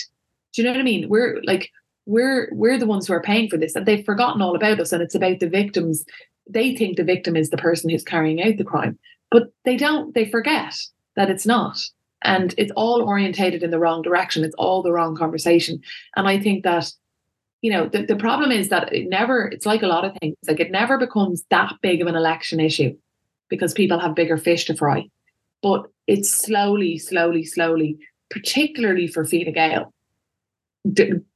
Do 0.53 0.61
you 0.61 0.67
know 0.67 0.73
what 0.73 0.79
I 0.79 0.83
mean? 0.83 1.09
We're 1.09 1.41
like 1.43 1.69
we're 2.05 2.49
we're 2.51 2.77
the 2.77 2.85
ones 2.85 3.07
who 3.07 3.13
are 3.13 3.21
paying 3.21 3.49
for 3.49 3.57
this, 3.57 3.75
and 3.75 3.85
they've 3.85 4.05
forgotten 4.05 4.41
all 4.41 4.55
about 4.55 4.79
us. 4.79 4.91
And 4.91 5.01
it's 5.01 5.15
about 5.15 5.39
the 5.39 5.49
victims. 5.49 6.05
They 6.49 6.75
think 6.75 6.97
the 6.97 7.03
victim 7.03 7.35
is 7.35 7.49
the 7.49 7.57
person 7.57 7.89
who's 7.89 8.03
carrying 8.03 8.41
out 8.41 8.57
the 8.57 8.63
crime, 8.63 8.97
but 9.31 9.51
they 9.65 9.77
don't. 9.77 10.13
They 10.13 10.25
forget 10.25 10.75
that 11.15 11.29
it's 11.29 11.45
not, 11.45 11.79
and 12.21 12.53
it's 12.57 12.71
all 12.75 13.01
orientated 13.01 13.63
in 13.63 13.71
the 13.71 13.79
wrong 13.79 14.01
direction. 14.01 14.43
It's 14.43 14.55
all 14.55 14.81
the 14.81 14.91
wrong 14.91 15.15
conversation. 15.15 15.79
And 16.15 16.27
I 16.27 16.39
think 16.39 16.63
that 16.63 16.91
you 17.61 17.71
know 17.71 17.87
the, 17.87 18.05
the 18.05 18.15
problem 18.15 18.51
is 18.51 18.69
that 18.69 18.93
it 18.93 19.07
never. 19.07 19.47
It's 19.47 19.65
like 19.65 19.83
a 19.83 19.87
lot 19.87 20.05
of 20.05 20.13
things. 20.19 20.35
Like 20.47 20.59
it 20.59 20.71
never 20.71 20.97
becomes 20.97 21.43
that 21.49 21.73
big 21.81 22.01
of 22.01 22.07
an 22.07 22.15
election 22.15 22.59
issue 22.59 22.95
because 23.49 23.73
people 23.73 23.99
have 23.99 24.15
bigger 24.15 24.37
fish 24.37 24.65
to 24.65 24.75
fry. 24.75 25.07
But 25.61 25.85
it's 26.07 26.29
slowly, 26.29 26.97
slowly, 26.97 27.45
slowly, 27.45 27.97
particularly 28.29 29.07
for 29.07 29.23
Fine 29.23 29.93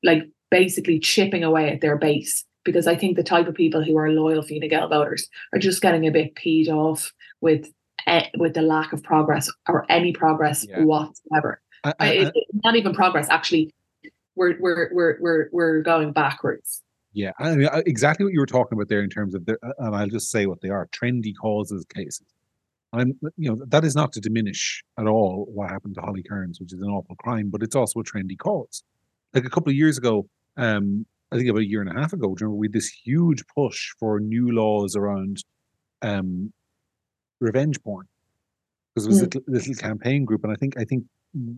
Like 0.04 0.30
basically 0.50 1.00
chipping 1.00 1.44
away 1.44 1.70
at 1.72 1.82
their 1.82 1.98
base 1.98 2.46
because 2.64 2.86
I 2.86 2.96
think 2.96 3.16
the 3.16 3.24
type 3.24 3.48
of 3.48 3.56
people 3.56 3.84
who 3.84 3.98
are 3.98 4.12
loyal 4.12 4.44
Fine 4.44 4.68
Gael 4.70 4.90
voters 4.90 5.28
are 5.54 5.60
just 5.60 5.82
getting 5.82 6.06
a 6.06 6.12
bit 6.12 6.36
peed 6.36 6.68
off 6.68 7.14
with 7.42 7.72
uh, 8.06 8.24
with 8.38 8.54
the 8.54 8.62
lack 8.62 8.94
of 8.94 9.02
progress 9.04 9.50
or 9.68 9.86
any 9.90 10.14
progress 10.14 10.66
yeah. 10.68 10.84
whatsoever. 10.84 11.62
I, 11.84 11.94
I, 12.00 12.08
it, 12.08 12.34
not 12.64 12.76
even 12.76 12.94
progress. 12.94 13.28
Actually, 13.30 13.74
we're 14.36 14.58
we're 14.60 14.90
we're 14.94 15.18
we're 15.20 15.50
we're 15.52 15.82
going 15.82 16.12
backwards. 16.12 16.84
Yeah, 17.14 17.32
I 17.40 17.56
mean, 17.56 17.70
exactly 17.88 18.26
what 18.26 18.34
you 18.34 18.40
were 18.40 18.46
talking 18.46 18.78
about 18.78 18.90
there 18.90 19.02
in 19.02 19.10
terms 19.10 19.34
of 19.34 19.46
the, 19.46 19.58
and 19.80 19.96
I'll 19.96 20.08
just 20.08 20.30
say 20.30 20.46
what 20.46 20.62
they 20.62 20.70
are: 20.70 20.88
trendy 20.88 21.34
causes 21.36 21.86
cases. 21.86 22.28
I'm, 22.94 23.20
you 23.38 23.50
know, 23.50 23.66
that 23.68 23.84
is 23.84 23.96
not 23.96 24.14
to 24.14 24.22
diminish 24.22 24.84
at 24.98 25.08
all 25.08 25.46
what 25.54 25.70
happened 25.70 25.96
to 25.96 26.02
Holly 26.02 26.24
Cairns, 26.24 26.60
which 26.60 26.74
is 26.74 26.82
an 26.82 26.90
awful 26.90 27.16
crime, 27.18 27.50
but 27.50 27.62
it's 27.62 27.76
also 27.76 28.00
a 28.00 28.04
trendy 28.04 28.38
cause 28.38 28.84
like 29.34 29.46
a 29.46 29.50
couple 29.50 29.70
of 29.70 29.76
years 29.76 29.98
ago, 29.98 30.28
um, 30.58 31.06
I 31.32 31.38
think 31.38 31.50
about 31.50 31.62
a 31.62 31.68
year 31.68 31.82
and 31.82 31.90
a 31.90 32.00
half 32.00 32.14
ago, 32.14 32.36
remember 32.40 32.56
we 32.56 32.68
had 32.68 32.74
this 32.74 32.88
huge 32.88 33.44
push 33.54 33.90
for 34.00 34.20
new 34.20 34.52
laws 34.52 34.96
around 34.96 35.44
um, 36.02 36.54
revenge 37.40 37.82
porn 37.84 38.08
because 38.94 39.06
it 39.06 39.10
was 39.10 39.22
mm. 39.22 39.36
a 39.36 39.52
little 39.52 39.76
campaign 39.76 40.26
group, 40.26 40.44
and 40.44 40.54
I 40.54 40.56
think 40.56 40.78
I 40.80 40.86
think 40.86 41.04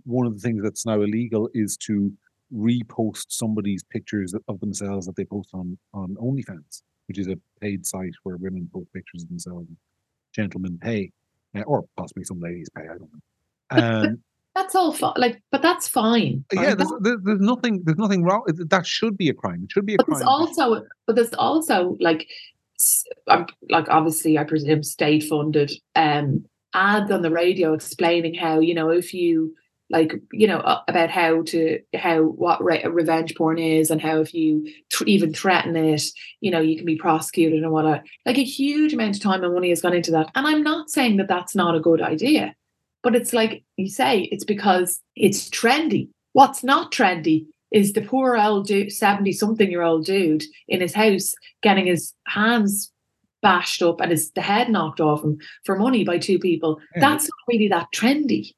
one 0.05 0.25
of 0.25 0.34
the 0.34 0.39
things 0.39 0.63
that's 0.63 0.86
now 0.86 1.01
illegal 1.01 1.49
is 1.53 1.77
to 1.77 2.12
repost 2.53 3.25
somebody's 3.29 3.84
pictures 3.84 4.34
of 4.47 4.60
themselves 4.60 5.05
that 5.05 5.15
they 5.15 5.25
post 5.25 5.49
on 5.53 5.77
on 5.93 6.15
OnlyFans, 6.15 6.82
which 7.08 7.19
is 7.19 7.27
a 7.27 7.38
paid 7.62 7.86
site 7.86 8.13
where 8.23 8.38
women 8.38 8.69
post 8.73 8.91
pictures 8.93 9.23
of 9.23 9.29
themselves. 9.29 9.67
Gentlemen 10.34 10.77
pay, 10.82 11.12
uh, 11.55 11.62
or 11.62 11.86
possibly 11.97 12.23
some 12.23 12.39
ladies 12.39 12.69
pay. 12.75 12.84
I 12.84 12.97
don't 12.97 13.10
know. 13.13 13.19
Um, 13.71 14.23
that's 14.60 14.76
all 14.76 14.93
fine. 14.93 15.13
Like, 15.17 15.41
but 15.52 15.62
that's 15.62 15.88
fine. 15.88 16.43
Yeah, 16.52 16.76
there's, 16.76 16.91
there's, 17.02 17.39
nothing. 17.39 17.82
There's 17.86 17.98
nothing 17.98 18.24
wrong. 18.24 18.43
That 18.48 18.86
should 18.86 19.17
be 19.17 19.30
a 19.30 19.34
crime. 19.34 19.62
It 19.63 19.72
should 19.72 19.86
be 19.86 19.95
a 19.95 19.98
but 19.98 20.08
crime. 20.08 20.19
There's 20.19 20.28
also, 20.28 20.86
but 21.08 21.15
there's 21.15 21.34
also 21.34 21.98
like, 22.00 22.28
I'm, 23.28 23.48
like 23.69 23.89
obviously, 23.89 24.38
I 24.38 24.43
presume 24.43 24.84
state 24.84 25.24
funded 25.24 25.72
um 25.95 26.45
ads 26.74 27.12
on 27.12 27.22
the 27.22 27.32
radio 27.32 27.74
explaining 27.74 28.36
how 28.36 28.60
you 28.60 28.76
know 28.76 28.89
if 28.89 29.13
you 29.13 29.56
like 29.89 30.13
you 30.32 30.48
know 30.48 30.60
about 30.88 31.10
how 31.10 31.41
to 31.41 31.80
how 31.95 32.22
what 32.22 32.63
re- 32.63 32.86
revenge 32.86 33.36
porn 33.36 33.58
is 33.58 33.89
and 33.89 34.02
how 34.02 34.19
if 34.22 34.34
you 34.34 34.63
th- 34.91 35.08
even 35.08 35.34
threaten 35.34 35.76
it 35.76 36.04
you 36.41 36.52
know 36.52 36.60
you 36.60 36.76
can 36.76 36.86
be 36.86 36.95
prosecuted 36.95 37.63
and 37.63 37.72
what 37.72 37.86
a, 37.86 38.04
like 38.26 38.38
a 38.38 38.43
huge 38.43 38.93
amount 38.93 39.15
of 39.15 39.22
time 39.22 39.43
and 39.43 39.54
money 39.54 39.69
has 39.69 39.82
gone 39.82 39.95
into 39.95 40.12
that 40.12 40.30
and 40.36 40.45
i'm 40.45 40.62
not 40.62 40.89
saying 40.91 41.17
that 41.17 41.28
that's 41.28 41.56
not 41.56 41.76
a 41.76 41.80
good 41.80 42.02
idea 42.02 42.54
but 43.03 43.15
it's 43.15 43.33
like 43.33 43.63
you 43.77 43.89
say 43.89 44.21
it's 44.31 44.45
because 44.45 45.01
it's 45.15 45.49
trendy. 45.49 46.09
What's 46.33 46.63
not 46.63 46.91
trendy 46.91 47.45
is 47.71 47.93
the 47.93 48.01
poor 48.01 48.38
old 48.38 48.69
70 48.69 49.31
something 49.33 49.69
year 49.69 49.81
old 49.81 50.05
dude 50.05 50.43
in 50.67 50.81
his 50.81 50.93
house 50.93 51.33
getting 51.62 51.85
his 51.85 52.13
hands 52.27 52.91
bashed 53.41 53.81
up 53.81 54.01
and 54.01 54.12
his 54.12 54.31
the 54.31 54.41
head 54.41 54.69
knocked 54.69 54.99
off 54.99 55.23
him 55.23 55.38
for 55.63 55.77
money 55.77 56.03
by 56.03 56.17
two 56.17 56.39
people. 56.39 56.79
Yeah. 56.95 57.01
that's 57.01 57.23
not 57.23 57.38
really 57.47 57.67
that 57.69 57.88
trendy. 57.93 58.53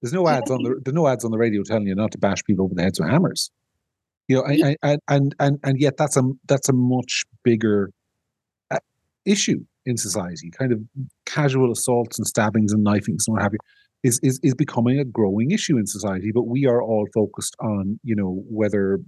There's 0.00 0.12
no 0.12 0.28
ads 0.28 0.50
on 0.50 0.62
the 0.62 0.80
there's 0.84 0.94
no 0.94 1.08
ads 1.08 1.24
on 1.24 1.30
the 1.30 1.38
radio 1.38 1.62
telling 1.62 1.86
you 1.86 1.94
not 1.94 2.12
to 2.12 2.18
bash 2.18 2.44
people 2.44 2.64
over 2.66 2.74
the 2.74 2.82
heads 2.82 3.00
with 3.00 3.08
hammers. 3.08 3.50
You 4.28 4.36
know, 4.36 4.44
I, 4.46 4.76
I, 4.82 4.98
and 5.08 5.34
and 5.40 5.58
and 5.62 5.78
yet 5.78 5.96
that's 5.96 6.16
a 6.16 6.22
that's 6.46 6.68
a 6.68 6.72
much 6.72 7.24
bigger 7.42 7.90
uh, 8.70 8.78
issue 9.24 9.64
in 9.86 9.96
society. 9.96 10.50
Kind 10.50 10.72
of 10.72 10.80
casual 11.26 11.70
assaults 11.72 12.18
and 12.18 12.26
stabbings 12.26 12.72
and 12.72 12.82
knifings 12.82 13.26
and 13.26 13.34
what 13.34 13.42
have 13.42 13.52
you 13.52 13.58
is 14.02 14.20
is 14.22 14.40
is 14.42 14.54
becoming 14.54 14.98
a 14.98 15.04
growing 15.04 15.50
issue 15.50 15.76
in 15.76 15.86
society. 15.86 16.30
But 16.32 16.42
we 16.42 16.66
are 16.66 16.82
all 16.82 17.06
focused 17.12 17.56
on 17.60 17.98
you 18.02 18.14
know 18.14 18.42
whether 18.48 19.00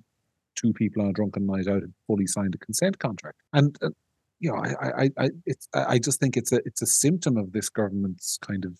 two 0.54 0.72
people 0.72 1.02
on 1.02 1.08
a 1.08 1.12
drunken 1.12 1.46
night 1.46 1.68
out 1.68 1.82
had 1.82 1.92
fully 2.06 2.26
signed 2.26 2.54
a 2.54 2.58
consent 2.58 2.98
contract 2.98 3.38
and. 3.52 3.76
Uh, 3.82 3.90
you 4.38 4.50
know, 4.50 4.58
I, 4.58 5.04
I, 5.04 5.10
I, 5.16 5.30
it's, 5.46 5.66
I 5.72 5.98
just 5.98 6.20
think 6.20 6.36
it's 6.36 6.52
a, 6.52 6.56
it's 6.66 6.82
a 6.82 6.86
symptom 6.86 7.38
of 7.38 7.52
this 7.52 7.70
government's 7.70 8.38
kind 8.42 8.66
of 8.66 8.78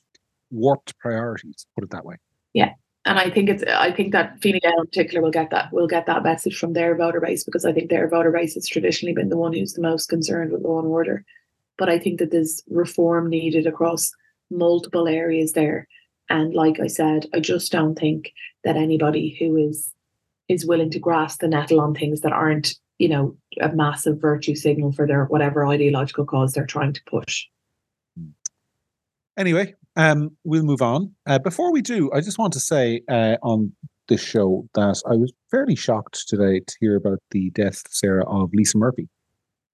warped 0.51 0.99
priorities. 0.99 1.67
Put 1.75 1.85
it 1.85 1.91
that 1.93 2.05
way. 2.05 2.17
Yeah, 2.53 2.73
and 3.05 3.19
I 3.19 3.31
think 3.31 3.49
it's 3.49 3.63
I 3.63 3.93
think 3.93 4.13
that 4.13 4.43
Fine 4.43 4.59
Gael 4.63 4.81
in 4.81 4.87
particular 4.87 5.23
will 5.23 5.31
get 5.31 5.51
that 5.51 5.73
will 5.73 5.87
get 5.87 6.07
that 6.07 6.23
message 6.23 6.59
from 6.59 6.73
their 6.73 6.97
voter 6.97 7.21
base 7.21 7.45
because 7.45 7.65
I 7.65 7.73
think 7.73 7.89
their 7.89 8.09
voter 8.09 8.33
base 8.33 8.55
has 8.55 8.67
traditionally 8.67 9.15
been 9.15 9.29
the 9.29 9.37
one 9.37 9.53
who's 9.53 9.75
the 9.75 9.83
most 9.83 10.09
concerned 10.09 10.53
with 10.53 10.63
law 10.63 10.81
and 10.81 10.89
order. 10.89 11.25
But 11.79 11.89
I 11.89 11.99
think 11.99 12.19
that 12.19 12.31
there's 12.31 12.63
reform 12.69 13.29
needed 13.29 13.67
across 13.67 14.11
multiple 14.51 15.09
areas 15.09 15.53
there. 15.53 15.89
And 16.29 16.55
like 16.55 16.81
I 16.81 16.87
said, 16.87 17.27
I 17.35 17.41
just 17.41 17.71
don't 17.71 17.97
think 17.97 18.33
that 18.65 18.77
anybody 18.77 19.37
who 19.39 19.57
is 19.57 19.93
is 20.49 20.67
willing 20.67 20.91
to 20.91 20.99
grasp 20.99 21.41
the 21.41 21.49
nettle 21.49 21.81
on 21.81 21.93
things 21.93 22.21
that 22.21 22.33
aren't, 22.33 22.75
you 22.99 23.09
know, 23.09 23.37
a 23.61 23.69
massive 23.71 24.21
virtue 24.21 24.55
signal 24.55 24.93
for 24.93 25.07
their 25.07 25.25
whatever 25.25 25.67
ideological 25.67 26.25
cause 26.25 26.53
they're 26.53 26.67
trying 26.67 26.93
to 26.93 27.03
push. 27.07 27.45
Anyway, 29.37 29.75
um, 29.97 30.37
we'll 30.45 30.63
move 30.63 30.83
on. 30.83 31.13
Uh, 31.27 31.39
before 31.39 31.73
we 31.73 31.83
do, 31.83 32.11
I 32.13 32.21
just 32.21 32.39
want 32.39 32.53
to 32.55 32.61
say 32.61 33.03
uh, 33.09 33.37
on 33.43 33.73
this 34.09 34.23
show 34.23 34.69
that 34.75 35.03
I 35.07 35.17
was 35.17 35.33
fairly 35.51 35.75
shocked 35.75 36.29
today 36.29 36.61
to 36.61 36.77
hear 36.81 36.97
about 36.97 37.19
the 37.33 37.51
death, 37.51 37.83
Sarah, 37.91 38.25
of 38.27 38.55
Lisa 38.55 38.79
Murphy, 38.79 39.09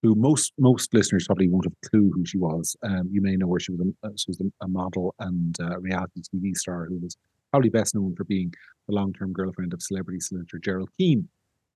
who 0.03 0.15
most 0.15 0.53
most 0.59 0.93
listeners 0.93 1.27
probably 1.27 1.49
won't 1.49 1.65
have 1.65 1.73
a 1.85 1.89
clue 1.89 2.11
who 2.13 2.25
she 2.27 2.39
was. 2.39 2.77
Um, 2.83 3.09
you 3.11 3.23
may 3.23 3.37
know 3.37 3.53
her; 3.53 3.61
she 3.61 3.73
was 3.73 3.81
a, 3.81 4.07
uh, 4.07 4.11
she 4.17 4.27
was 4.29 4.43
a 4.61 4.69
model 4.69 5.15
and 5.21 5.57
reality 5.81 6.23
TV 6.35 6.57
star 6.57 6.87
who 6.87 6.99
was 6.99 7.17
probably 7.51 7.71
best 7.71 7.95
known 7.95 8.15
for 8.17 8.25
being 8.25 8.53
the 8.89 8.95
long-term 8.95 9.33
girlfriend 9.33 9.73
of 9.75 9.83
celebrity 9.83 10.21
senator 10.21 10.59
Gerald 10.59 10.91
Kean 10.99 11.29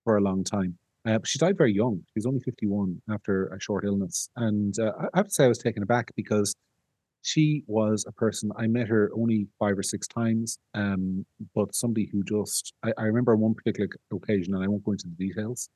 for 0.05 0.17
a 0.17 0.21
long 0.21 0.43
time. 0.43 0.79
Uh, 1.07 1.19
she 1.25 1.39
died 1.39 1.57
very 1.57 1.73
young. 1.73 2.01
She 2.09 2.13
was 2.17 2.27
only 2.27 2.41
51 2.41 3.01
after 3.11 3.47
a 3.49 3.61
short 3.61 3.85
illness. 3.85 4.29
And 4.37 4.75
uh, 4.79 4.93
I 5.15 5.19
have 5.19 5.27
to 5.27 5.33
say 5.33 5.45
I 5.45 5.49
was 5.49 5.59
taken 5.59 5.83
aback 5.85 6.11
because 6.17 6.57
she 7.23 7.63
was 7.67 8.05
a 8.09 8.13
person 8.13 8.51
I 8.57 8.67
met 8.67 8.89
her 8.89 9.11
only 9.15 9.47
five 9.59 9.79
or 9.79 9.83
six 9.83 10.09
times, 10.09 10.59
um, 10.75 11.27
but 11.55 11.75
somebody 11.75 12.09
who 12.11 12.23
just 12.25 12.73
I, 12.85 12.93
I, 12.99 13.03
remember 13.03 13.35
one 13.37 13.55
particular 13.55 13.89
occasion, 14.13 14.55
and 14.55 14.63
I 14.63 14.69
won't 14.69 14.85
go 14.85 14.93
into 14.93 15.09
the 15.09 15.27
details, 15.27 15.69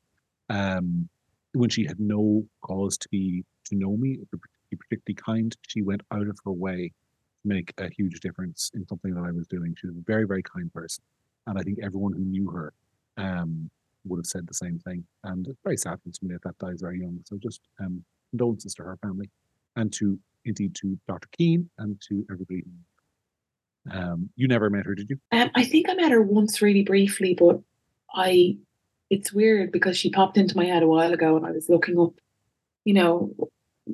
um, 0.49 1.09
when 1.53 1.71
she 1.71 1.85
had 1.85 2.01
no 2.01 2.45
cause 2.63 2.97
to 2.99 3.09
be 3.09 3.45
to 3.67 3.77
know 3.77 3.97
me, 3.97 4.17
to 4.17 4.41
be 4.71 4.77
particularly 4.77 5.15
kind. 5.15 5.57
She 5.67 5.83
went 5.83 6.03
out 6.13 6.29
of 6.29 6.39
her 6.45 6.53
way 6.53 6.93
to 7.43 7.49
make 7.49 7.73
a 7.79 7.89
huge 7.89 8.21
difference 8.21 8.71
in 8.75 8.87
something 8.89 9.15
that 9.15 9.25
I 9.25 9.33
was 9.33 9.47
doing. 9.47 9.75
She 9.79 9.87
was 9.87 9.97
a 9.97 10.05
very 10.07 10.27
very 10.27 10.43
kind 10.43 10.73
person, 10.73 11.05
and 11.47 11.59
I 11.59 11.63
think 11.63 11.79
everyone 11.83 12.13
who 12.13 12.25
knew 12.25 12.51
her 12.51 12.73
um, 13.17 13.71
would 14.05 14.19
have 14.19 14.27
said 14.27 14.47
the 14.47 14.55
same 14.55 14.79
thing. 14.81 15.05
And 15.25 15.47
it's 15.47 15.61
very 15.65 15.77
sad 15.77 15.99
when 16.05 16.15
somebody 16.15 16.37
like 16.37 16.55
that 16.59 16.65
dies 16.65 16.81
very 16.81 17.01
young. 17.01 17.21
So 17.25 17.39
just 17.43 17.61
um, 17.81 18.05
condolences 18.31 18.75
to 18.75 18.83
her 18.83 18.99
family 19.03 19.29
and 19.77 19.93
to 19.95 20.19
indeed 20.45 20.75
to 20.77 20.99
Dr. 21.07 21.29
Kean 21.37 21.69
and 21.79 22.01
to 22.09 22.25
everybody. 22.31 22.65
Um, 23.91 24.31
you 24.37 24.49
never 24.49 24.71
met 24.71 24.87
her, 24.87 24.95
did 24.95 25.11
you? 25.11 25.19
Um, 25.33 25.51
I 25.55 25.65
think 25.65 25.89
I 25.89 25.95
met 25.95 26.13
her 26.13 26.23
once, 26.23 26.63
really 26.63 26.83
briefly, 26.83 27.35
but 27.35 27.61
I. 28.15 28.57
It's 29.11 29.33
weird 29.33 29.73
because 29.73 29.97
she 29.97 30.11
popped 30.11 30.39
into 30.39 30.57
my 30.57 30.65
head 30.65 30.83
a 30.83 30.87
while 30.87 31.13
ago, 31.13 31.37
and 31.37 31.45
I 31.45 31.51
was 31.51 31.69
looking 31.69 31.99
up, 31.99 32.15
you 32.85 32.95
know, 32.95 33.35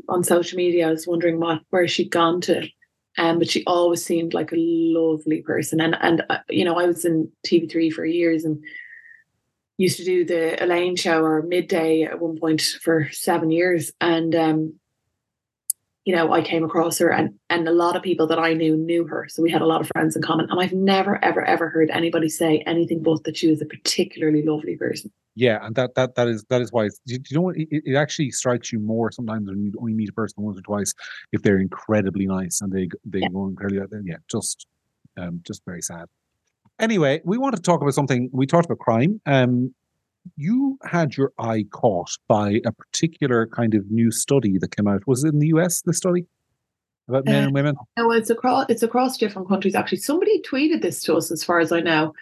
on 0.08 0.22
social 0.22 0.56
media. 0.56 0.88
I 0.88 0.90
was 0.90 1.06
wondering 1.06 1.40
what 1.40 1.62
where 1.70 1.88
she'd 1.88 2.10
gone 2.10 2.40
to, 2.42 2.68
um, 3.18 3.38
but 3.38 3.50
she 3.50 3.64
always 3.66 4.04
seemed 4.04 4.34
like 4.34 4.52
a 4.52 4.56
lovely 4.56 5.42
person. 5.42 5.80
And 5.80 5.96
and 6.00 6.22
uh, 6.28 6.38
you 6.50 6.64
know, 6.64 6.78
I 6.78 6.86
was 6.86 7.04
in 7.04 7.30
TV 7.46 7.70
three 7.70 7.90
for 7.90 8.04
years 8.04 8.44
and 8.44 8.62
used 9.78 9.96
to 9.98 10.04
do 10.04 10.24
the 10.24 10.62
Elaine 10.62 10.96
show 10.96 11.22
or 11.22 11.42
midday 11.42 12.02
at 12.02 12.20
one 12.20 12.38
point 12.38 12.62
for 12.82 13.08
seven 13.10 13.50
years, 13.50 13.92
and 14.00 14.34
um, 14.34 14.74
you 16.06 16.14
know, 16.14 16.32
I 16.32 16.40
came 16.40 16.64
across 16.64 16.98
her 16.98 17.10
and 17.12 17.34
and 17.50 17.68
a 17.68 17.72
lot 17.72 17.96
of 17.96 18.02
people 18.02 18.28
that 18.28 18.38
I 18.38 18.54
knew 18.54 18.76
knew 18.76 19.04
her. 19.08 19.26
So 19.28 19.42
we 19.42 19.50
had 19.50 19.60
a 19.60 19.66
lot 19.66 19.80
of 19.80 19.88
friends 19.88 20.14
in 20.14 20.22
common. 20.22 20.48
And 20.48 20.60
I've 20.60 20.72
never, 20.72 21.22
ever, 21.22 21.44
ever 21.44 21.68
heard 21.68 21.90
anybody 21.90 22.28
say 22.28 22.62
anything 22.64 23.02
but 23.02 23.24
that 23.24 23.36
she 23.36 23.50
was 23.50 23.60
a 23.60 23.66
particularly 23.66 24.44
lovely 24.46 24.76
person. 24.76 25.12
Yeah, 25.34 25.58
and 25.66 25.74
that 25.74 25.96
that 25.96 26.14
that 26.14 26.28
is 26.28 26.44
that 26.48 26.62
is 26.62 26.72
why 26.72 26.84
you, 27.06 27.18
you 27.28 27.34
know 27.36 27.42
what 27.42 27.56
it, 27.56 27.68
it, 27.70 27.96
actually 27.96 28.30
strikes 28.30 28.72
you 28.72 28.78
more 28.78 29.10
sometimes 29.10 29.48
when 29.48 29.64
you 29.64 29.72
only 29.80 29.94
meet 29.94 30.08
a 30.08 30.12
person 30.12 30.44
once 30.44 30.56
or 30.58 30.62
twice 30.62 30.94
if 31.32 31.42
they're 31.42 31.58
incredibly 31.58 32.26
nice 32.26 32.60
and 32.62 32.72
they 32.72 32.88
they 33.04 33.18
yeah. 33.18 33.28
go 33.28 33.46
incredibly 33.48 33.98
yeah 34.04 34.16
just 34.30 34.66
um 35.18 35.40
just 35.44 35.62
very 35.66 35.82
sad. 35.82 36.06
Anyway, 36.78 37.20
we 37.24 37.36
want 37.36 37.56
to 37.56 37.60
talk 37.60 37.82
about 37.82 37.94
something. 37.94 38.30
We 38.32 38.46
talked 38.46 38.66
about 38.66 38.78
crime. 38.78 39.20
Um, 39.26 39.74
you 40.36 40.78
had 40.84 41.16
your 41.16 41.32
eye 41.38 41.64
caught 41.70 42.10
by 42.28 42.60
a 42.64 42.72
particular 42.72 43.46
kind 43.46 43.74
of 43.74 43.90
new 43.90 44.10
study 44.10 44.58
that 44.58 44.74
came 44.74 44.88
out. 44.88 45.06
Was 45.06 45.24
it 45.24 45.32
in 45.32 45.38
the 45.38 45.48
US, 45.48 45.82
the 45.82 45.94
study? 45.94 46.26
About 47.08 47.24
men 47.24 47.42
uh, 47.42 47.46
and 47.46 47.54
women? 47.54 47.76
No, 47.96 48.10
it's 48.10 48.30
across 48.30 48.66
it's 48.68 48.82
across 48.82 49.16
different 49.16 49.48
countries 49.48 49.74
actually. 49.74 49.98
Somebody 49.98 50.42
tweeted 50.42 50.82
this 50.82 51.02
to 51.02 51.14
us 51.16 51.30
as 51.30 51.44
far 51.44 51.60
as 51.60 51.70
I 51.70 51.80
know. 51.80 52.12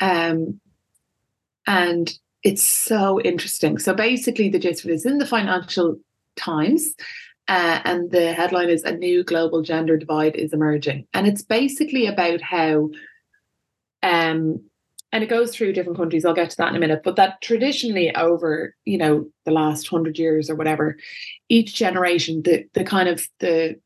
Um, 0.00 0.60
and 1.66 2.12
it's 2.42 2.62
so 2.62 3.20
interesting. 3.20 3.78
So 3.78 3.92
basically 3.92 4.48
the 4.48 4.58
gist 4.58 4.84
of 4.84 4.90
it 4.90 4.94
is 4.94 5.04
in 5.04 5.18
the 5.18 5.26
Financial 5.26 5.96
Times. 6.36 6.94
Uh, 7.48 7.80
and 7.84 8.10
the 8.12 8.32
headline 8.32 8.70
is 8.70 8.84
A 8.84 8.92
New 8.92 9.24
Global 9.24 9.60
Gender 9.60 9.96
Divide 9.96 10.36
is 10.36 10.52
Emerging. 10.52 11.06
And 11.12 11.26
it's 11.26 11.42
basically 11.42 12.06
about 12.06 12.40
how 12.40 12.90
um, 14.02 14.62
and 15.12 15.24
it 15.24 15.30
goes 15.30 15.54
through 15.54 15.72
different 15.72 15.98
countries. 15.98 16.24
I'll 16.24 16.34
get 16.34 16.50
to 16.50 16.56
that 16.58 16.70
in 16.70 16.76
a 16.76 16.80
minute. 16.80 17.02
But 17.02 17.16
that 17.16 17.40
traditionally 17.40 18.14
over 18.14 18.74
you 18.84 18.98
know 18.98 19.26
the 19.44 19.52
last 19.52 19.90
100 19.90 20.18
years 20.18 20.48
or 20.48 20.54
whatever 20.54 20.96
each 21.48 21.74
generation 21.74 22.42
the 22.42 22.64
the 22.74 22.84
kind 22.84 23.08
of 23.08 23.28
the 23.40 23.78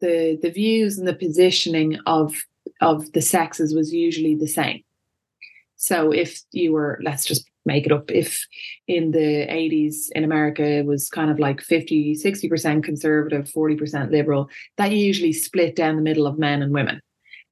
the 0.00 0.38
the 0.42 0.50
views 0.50 0.98
and 0.98 1.06
the 1.06 1.14
positioning 1.14 1.98
of 2.06 2.34
of 2.80 3.12
the 3.12 3.22
sexes 3.22 3.74
was 3.74 3.92
usually 3.92 4.34
the 4.34 4.48
same. 4.48 4.82
So 5.76 6.12
if 6.12 6.40
you 6.52 6.72
were 6.72 7.00
let's 7.02 7.24
just 7.24 7.48
make 7.64 7.86
it 7.86 7.92
up 7.92 8.10
if 8.10 8.44
in 8.88 9.12
the 9.12 9.46
80s 9.46 10.10
in 10.16 10.24
america 10.24 10.64
it 10.64 10.84
was 10.84 11.08
kind 11.08 11.30
of 11.30 11.38
like 11.38 11.60
50 11.60 12.16
60% 12.16 12.82
conservative 12.82 13.44
40% 13.44 14.10
liberal 14.10 14.50
that 14.78 14.90
usually 14.90 15.32
split 15.32 15.76
down 15.76 15.94
the 15.94 16.02
middle 16.02 16.26
of 16.26 16.40
men 16.40 16.60
and 16.60 16.74
women. 16.74 17.00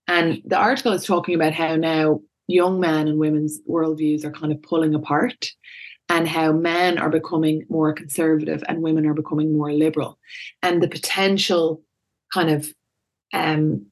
And 0.09 0.43
the 0.45 0.57
article 0.57 0.93
is 0.93 1.05
talking 1.05 1.37
about 1.37 1.53
how 1.53 1.77
now 1.77 2.21
young 2.51 2.81
men 2.81 3.09
and 3.09 3.19
women's 3.19 3.61
worldviews 3.69 4.25
are 4.25 4.33
kind 4.33 4.53
of 4.53 4.63
pulling 4.63 4.95
apart 4.95 5.53
and 6.09 6.27
how 6.29 6.53
men 6.53 6.99
are 6.99 7.11
becoming 7.11 7.65
more 7.69 7.93
conservative 7.93 8.63
and 8.69 8.83
women 8.83 9.07
are 9.07 9.15
becoming 9.15 9.57
more 9.57 9.73
liberal. 9.73 10.19
And 10.63 10.83
the 10.83 10.89
potential 10.89 11.83
kind 12.33 12.51
of 12.51 12.73
um, 13.33 13.87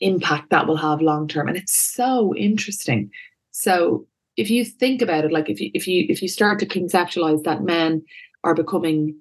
impact 0.00 0.50
that 0.50 0.66
will 0.66 0.76
have 0.76 1.02
long 1.02 1.28
term. 1.28 1.48
And 1.48 1.56
it's 1.56 1.78
so 1.78 2.34
interesting. 2.34 3.10
So 3.50 4.06
if 4.38 4.48
you 4.48 4.64
think 4.64 5.02
about 5.02 5.24
it 5.24 5.32
like 5.32 5.50
if 5.50 5.60
you 5.60 5.70
if 5.74 5.86
you 5.86 6.06
if 6.08 6.22
you 6.22 6.28
start 6.28 6.58
to 6.60 6.66
conceptualize 6.66 7.42
that 7.42 7.64
men 7.64 8.02
are 8.44 8.54
becoming 8.54 9.20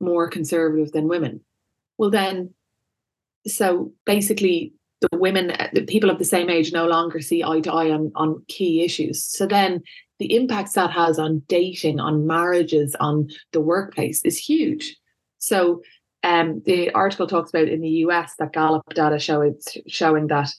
more 0.00 0.28
conservative 0.28 0.90
than 0.92 1.06
women 1.06 1.40
well 1.98 2.10
then 2.10 2.52
so 3.46 3.92
basically 4.06 4.72
the 5.10 5.18
women, 5.18 5.52
the 5.72 5.84
people 5.84 6.10
of 6.10 6.18
the 6.18 6.24
same 6.24 6.50
age 6.50 6.72
no 6.72 6.86
longer 6.86 7.20
see 7.20 7.42
eye 7.42 7.60
to 7.60 7.72
eye 7.72 7.90
on, 7.90 8.12
on 8.14 8.42
key 8.48 8.82
issues. 8.82 9.24
So 9.24 9.46
then 9.46 9.82
the 10.18 10.34
impacts 10.34 10.74
that 10.74 10.90
has 10.90 11.18
on 11.18 11.42
dating, 11.48 12.00
on 12.00 12.26
marriages, 12.26 12.94
on 13.00 13.28
the 13.52 13.60
workplace 13.60 14.22
is 14.24 14.38
huge. 14.38 14.96
So 15.38 15.82
um, 16.22 16.62
the 16.64 16.90
article 16.92 17.26
talks 17.26 17.50
about 17.50 17.68
in 17.68 17.80
the 17.80 17.88
US 17.88 18.34
that 18.38 18.52
Gallup 18.52 18.82
data 18.94 19.18
show 19.18 19.40
it's 19.40 19.76
showing 19.86 20.28
that 20.28 20.50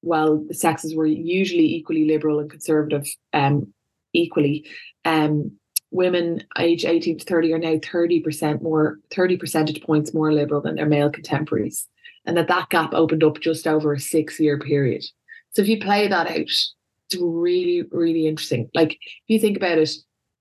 while 0.00 0.44
the 0.46 0.54
sexes 0.54 0.94
were 0.94 1.06
usually 1.06 1.74
equally 1.74 2.04
liberal 2.04 2.40
and 2.40 2.50
conservative, 2.50 3.06
um, 3.32 3.72
equally, 4.12 4.66
um, 5.04 5.52
women 5.92 6.42
age 6.58 6.84
18 6.84 7.18
to 7.18 7.24
30 7.24 7.52
are 7.52 7.58
now 7.58 7.74
30% 7.74 8.62
more 8.62 8.98
30 9.14 9.36
percentage 9.36 9.82
points 9.82 10.12
more 10.12 10.32
liberal 10.32 10.60
than 10.60 10.74
their 10.74 10.86
male 10.86 11.10
contemporaries 11.10 11.86
and 12.26 12.36
that 12.36 12.48
that 12.48 12.68
gap 12.70 12.94
opened 12.94 13.24
up 13.24 13.40
just 13.40 13.66
over 13.66 13.92
a 13.92 14.00
six 14.00 14.38
year 14.38 14.58
period. 14.58 15.04
So 15.52 15.62
if 15.62 15.68
you 15.68 15.80
play 15.80 16.08
that 16.08 16.26
out 16.26 16.38
it's 16.38 16.74
really 17.20 17.82
really 17.90 18.26
interesting. 18.26 18.70
Like 18.74 18.92
if 18.92 19.24
you 19.28 19.38
think 19.38 19.56
about 19.56 19.78
it 19.78 19.90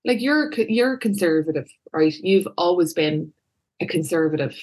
like 0.06 0.22
you're 0.22 0.52
you're 0.54 0.98
conservative 0.98 1.70
right? 1.94 2.14
You've 2.22 2.48
always 2.58 2.94
been 2.94 3.34
a 3.80 3.86
conservative 3.86 4.56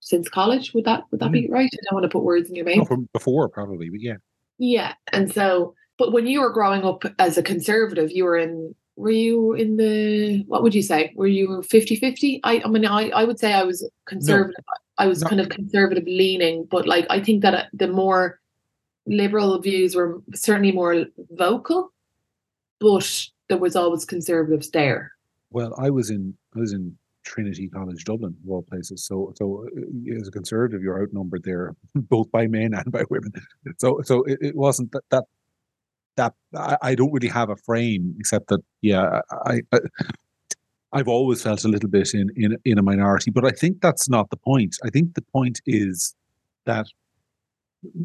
since 0.00 0.28
college. 0.28 0.74
Would 0.74 0.84
that 0.84 1.04
would 1.10 1.20
that 1.20 1.30
mm. 1.30 1.32
be 1.32 1.48
right? 1.48 1.70
I 1.72 1.76
don't 1.88 2.00
want 2.00 2.04
to 2.04 2.08
put 2.08 2.24
words 2.24 2.48
in 2.48 2.56
your 2.56 2.66
mouth. 2.66 2.88
from 2.88 3.08
before 3.12 3.48
probably 3.48 3.90
but 3.90 4.00
yeah. 4.00 4.16
Yeah 4.58 4.94
and 5.12 5.32
so 5.32 5.74
but 5.98 6.12
when 6.12 6.26
you 6.26 6.40
were 6.40 6.52
growing 6.52 6.84
up 6.84 7.04
as 7.18 7.38
a 7.38 7.42
conservative 7.42 8.10
you 8.10 8.24
were 8.24 8.36
in 8.36 8.74
were 8.96 9.10
you 9.10 9.54
in 9.54 9.76
the 9.76 10.44
what 10.46 10.62
would 10.62 10.74
you 10.74 10.82
say? 10.82 11.12
Were 11.16 11.26
you 11.26 11.62
50 11.62 11.96
50 11.96 12.40
i 12.44 12.62
i 12.64 12.68
mean 12.68 12.86
i, 12.86 13.08
I 13.10 13.24
would 13.24 13.38
say 13.38 13.52
i 13.52 13.62
was 13.62 13.88
conservative. 14.06 14.54
No, 14.58 14.74
i 14.98 15.06
was 15.06 15.22
kind 15.24 15.40
of 15.40 15.48
conservative 15.48 16.04
leaning 16.06 16.66
but 16.70 16.86
like 16.86 17.06
i 17.10 17.20
think 17.20 17.42
that 17.42 17.54
uh, 17.54 17.64
the 17.72 17.88
more 17.88 18.40
liberal 19.06 19.58
views 19.60 19.94
were 19.94 20.22
certainly 20.34 20.72
more 20.72 21.06
vocal 21.32 21.92
but 22.80 23.28
there 23.48 23.58
was 23.58 23.76
always 23.76 24.04
conservatives 24.04 24.70
there. 24.70 25.12
Well 25.50 25.74
i 25.78 25.90
was 25.90 26.10
in 26.10 26.34
i 26.56 26.60
was 26.60 26.72
in 26.72 26.96
trinity 27.24 27.68
college 27.68 28.04
dublin 28.04 28.36
of 28.44 28.50
all 28.50 28.62
places 28.62 29.06
so 29.06 29.32
so 29.34 29.66
uh, 29.66 30.20
as 30.20 30.28
a 30.28 30.30
conservative 30.30 30.82
you're 30.82 31.02
outnumbered 31.02 31.42
there 31.42 31.74
both 31.94 32.30
by 32.30 32.46
men 32.46 32.74
and 32.74 32.92
by 32.92 33.02
women. 33.10 33.32
So 33.78 34.02
so 34.04 34.22
it, 34.24 34.38
it 34.40 34.56
wasn't 34.56 34.92
that 34.92 35.04
that 35.10 35.24
that 36.16 36.34
I, 36.56 36.76
I, 36.82 36.94
don't 36.94 37.12
really 37.12 37.28
have 37.28 37.50
a 37.50 37.56
frame 37.56 38.14
except 38.18 38.48
that 38.48 38.60
yeah 38.82 39.20
I, 39.46 39.60
I 39.72 39.80
I've 40.94 41.08
always 41.08 41.42
felt 41.42 41.64
a 41.64 41.68
little 41.68 41.90
bit 41.90 42.14
in, 42.14 42.30
in 42.36 42.56
in 42.64 42.78
a 42.78 42.82
minority, 42.82 43.30
but 43.32 43.44
I 43.44 43.50
think 43.50 43.80
that's 43.80 44.08
not 44.08 44.30
the 44.30 44.36
point. 44.36 44.76
I 44.84 44.90
think 44.90 45.14
the 45.14 45.22
point 45.22 45.60
is 45.66 46.14
that 46.66 46.86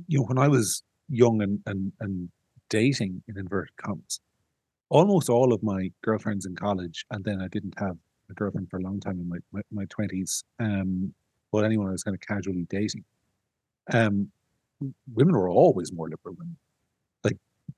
you 0.07 0.19
know 0.19 0.25
when 0.25 0.39
I 0.39 0.47
was 0.47 0.81
young 1.07 1.41
and 1.41 1.59
and, 1.67 1.93
and 1.99 2.29
dating 2.69 3.21
in 3.27 3.37
inverted 3.37 3.77
commas, 3.77 4.19
almost 4.89 5.29
all 5.29 5.53
of 5.53 5.61
my 5.61 5.91
girlfriends 6.01 6.47
in 6.47 6.55
college, 6.55 7.05
and 7.11 7.23
then 7.23 7.41
I 7.41 7.47
didn't 7.47 7.75
have 7.77 7.95
a 8.31 8.33
girlfriend 8.33 8.69
for 8.71 8.77
a 8.77 8.81
long 8.81 8.99
time 8.99 9.19
in 9.19 9.29
my 9.29 9.61
my 9.71 9.85
twenties. 9.85 10.43
Um, 10.59 11.13
but 11.51 11.65
anyone 11.65 11.87
I 11.87 11.91
was 11.91 12.03
kind 12.03 12.15
of 12.15 12.21
casually 12.21 12.65
dating, 12.69 13.03
um, 13.93 14.31
women 15.13 15.35
were 15.35 15.49
always 15.49 15.91
more 15.93 16.09
liberal 16.09 16.35
than 16.39 16.57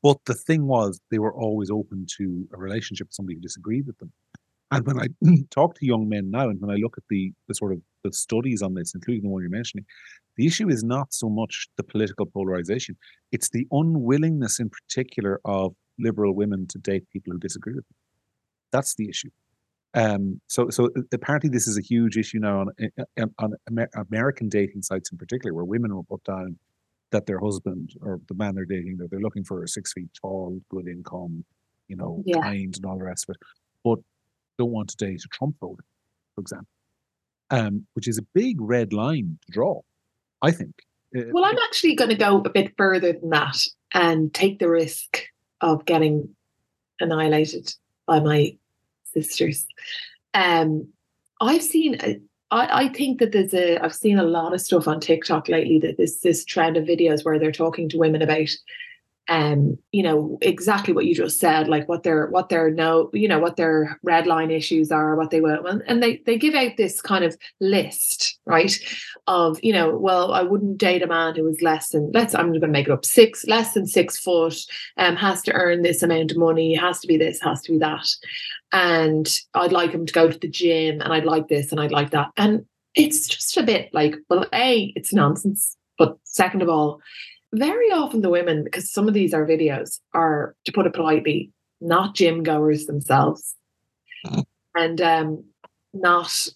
but 0.02 0.18
the 0.26 0.34
thing 0.34 0.68
was, 0.68 1.00
they 1.10 1.20
were 1.20 1.34
always 1.34 1.70
open 1.70 2.06
to 2.18 2.48
a 2.54 2.58
relationship 2.58 3.08
with 3.08 3.14
somebody 3.14 3.36
who 3.36 3.42
disagreed 3.42 3.88
with 3.88 3.98
them. 4.00 4.12
And 4.72 4.86
when 4.86 5.00
I 5.00 5.08
talk 5.52 5.76
to 5.76 5.86
young 5.86 6.08
men 6.08 6.32
now, 6.32 6.50
and 6.50 6.60
when 6.62 6.72
I 6.72 6.76
look 6.76 6.98
at 6.98 7.04
the 7.10 7.34
the 7.48 7.56
sort 7.56 7.74
of 7.74 7.82
the 8.04 8.14
studies 8.14 8.62
on 8.62 8.74
this, 8.74 8.96
including 8.96 9.24
the 9.24 9.30
one 9.30 9.42
you're 9.42 9.52
mentioning, 9.52 9.86
the 10.38 10.48
issue 10.48 10.70
is 10.70 10.84
not 10.84 11.14
so 11.14 11.30
much 11.30 11.68
the 11.78 11.84
political 11.84 12.26
polarization; 12.26 12.96
it's 13.32 13.50
the 13.50 13.68
unwillingness, 13.72 14.60
in 14.60 14.70
particular, 14.70 15.42
of 15.46 15.74
liberal 16.00 16.34
women 16.34 16.68
to 16.68 16.78
date 16.78 17.04
people 17.12 17.34
who 17.34 17.40
disagree 17.40 17.74
with 17.74 17.88
them. 17.88 17.96
That's 18.72 18.96
the 18.96 19.10
issue. 19.10 19.30
Um, 19.94 20.40
so, 20.48 20.70
so 20.70 20.86
uh, 20.86 21.02
apparently, 21.12 21.50
this 21.50 21.68
is 21.68 21.78
a 21.78 21.82
huge 21.82 22.18
issue 22.18 22.40
now 22.40 22.62
on 22.62 22.92
on, 23.40 23.54
on 23.68 23.86
American 24.10 24.48
dating 24.48 24.84
sites, 24.84 25.12
in 25.12 25.18
particular, 25.18 25.54
where 25.54 25.66
women 25.66 25.94
will 25.94 26.06
put 26.06 26.24
down 26.24 26.58
that 27.12 27.26
their 27.26 27.40
husband 27.40 27.94
or 28.02 28.20
the 28.28 28.36
man 28.36 28.56
they're 28.56 28.66
dating 28.66 28.98
that 28.98 29.10
they're 29.12 29.20
looking 29.20 29.44
for 29.44 29.64
a 29.64 29.68
six 29.68 29.94
feet 29.94 30.10
tall, 30.20 30.60
good 30.70 30.88
income, 30.88 31.44
you 31.88 31.96
know, 31.96 32.24
yeah. 32.26 32.42
kind 32.42 32.76
and 32.76 32.86
all 32.86 32.98
the 32.98 33.04
rest 33.04 33.26
of 33.28 33.36
it, 33.36 33.42
but 33.84 34.00
don't 34.58 34.72
want 34.72 34.90
to 34.90 34.98
date 34.98 35.22
a 35.26 35.28
Trump 35.30 35.56
voter, 35.60 35.84
for 36.36 36.42
example, 36.42 36.68
um, 37.50 37.86
which 37.94 38.08
is 38.08 38.18
a 38.18 38.24
big 38.34 38.60
red 38.60 38.94
line 38.94 39.38
to 39.46 39.52
draw, 39.52 39.82
I 40.42 40.52
think. 40.52 40.74
Uh, 41.16 41.24
well, 41.32 41.46
I'm 41.46 41.58
actually 41.68 41.96
going 41.96 42.10
to 42.10 42.16
go 42.16 42.38
a 42.38 42.50
bit 42.50 42.74
further 42.78 43.14
than 43.14 43.32
that 43.32 43.58
and 43.94 44.34
take 44.34 44.60
the 44.60 44.70
risk 44.70 45.26
of 45.60 45.86
getting 45.86 46.30
annihilated 47.00 47.74
by 48.08 48.20
my 48.20 48.56
sisters. 49.14 49.66
Um, 50.34 50.88
I've 51.42 51.64
seen 51.64 52.30
I, 52.52 52.84
I 52.84 52.90
think 52.90 53.20
that 53.20 53.32
there's 53.32 53.54
a 53.54 53.78
I've 53.84 53.96
seen 53.96 54.20
a 54.20 54.24
lot 54.24 54.54
of 54.54 54.62
stuff 54.62 54.88
on 54.88 55.00
TikTok 55.00 55.48
lately 55.48 55.80
that 55.80 55.98
there's 55.98 56.20
this 56.20 56.46
trend 56.46 56.78
of 56.78 56.86
videos 56.86 57.24
where 57.24 57.40
they're 57.40 57.52
talking 57.52 57.90
to 57.90 57.98
women 57.98 58.22
about 58.22 58.50
um 59.32 59.78
you 59.94 60.04
know 60.04 60.38
exactly 60.42 60.94
what 60.94 61.06
you 61.06 61.16
just 61.16 61.40
said 61.40 61.70
like 61.70 61.88
what 61.88 62.04
their 62.04 62.28
what 62.28 62.50
their 62.50 62.70
no 62.70 63.10
you 63.14 63.30
know 63.30 63.40
what 63.40 63.56
their 63.56 63.98
red 64.04 64.28
line 64.28 64.52
issues 64.52 64.92
are 64.92 65.16
what 65.16 65.32
they 65.32 65.40
will 65.40 65.66
and 65.88 66.04
they 66.04 66.18
they 66.26 66.38
give 66.38 66.54
out 66.54 66.76
this 66.76 67.02
kind 67.02 67.24
of 67.24 67.38
list 67.62 68.38
right 68.46 68.78
of 69.28 69.58
you 69.64 69.72
know 69.72 69.96
well 69.96 70.34
i 70.34 70.42
wouldn't 70.42 70.78
date 70.78 71.02
a 71.02 71.08
man 71.08 71.34
who 71.34 71.44
was 71.44 71.62
less 71.62 71.90
than 71.90 72.12
let's 72.14 72.36
i'm 72.36 72.50
going 72.50 72.60
to 72.60 72.68
make 72.68 72.88
it 72.88 72.92
up 72.92 73.06
six 73.06 73.46
less 73.48 73.74
than 73.74 73.88
six 73.88 74.18
foot 74.18 74.58
um 74.98 75.16
has 75.16 75.42
to 75.42 75.54
earn 75.54 75.82
this 75.82 76.04
amount 76.04 76.30
of 76.32 76.38
money 76.38 76.76
has 76.76 77.00
to 77.00 77.08
be 77.08 77.16
this 77.16 77.40
has 77.42 77.62
to 77.62 77.72
be 77.72 77.78
that 77.78 78.06
and 78.74 79.30
I'd 79.54 79.74
like 79.74 79.92
him 79.92 80.06
to 80.06 80.14
go 80.14 80.30
to 80.30 80.38
the 80.38 80.48
gym 80.48 81.02
and 81.02 81.12
I'd 81.14 81.26
like 81.26 81.48
this 81.48 81.72
and 81.72 81.82
I'd 81.82 81.92
like 81.92 82.12
that. 82.12 82.30
And 82.38 82.66
it's 82.96 83.28
just 83.28 83.58
a 83.58 83.64
bit 83.64 83.90
like, 83.94 84.16
well, 84.30 84.46
A, 84.54 84.94
it's 84.96 85.14
nonsense. 85.14 85.76
But 85.98 86.18
second 86.24 86.62
of 86.62 86.70
all, 86.70 87.02
very 87.54 87.92
often 87.92 88.22
the 88.22 88.30
women, 88.30 88.64
because 88.64 88.92
some 88.92 89.08
of 89.08 89.14
these 89.14 89.34
are 89.34 89.46
videos, 89.46 90.00
are, 90.14 90.56
to 90.66 90.72
put 90.72 90.86
it 90.86 90.94
politely, 90.94 91.52
not 91.80 92.16
gym 92.16 92.44
goers 92.44 92.86
themselves. 92.86 93.56
Mm-hmm. 94.26 94.42
And 94.76 95.02
um, 95.02 95.44
not 95.94 96.48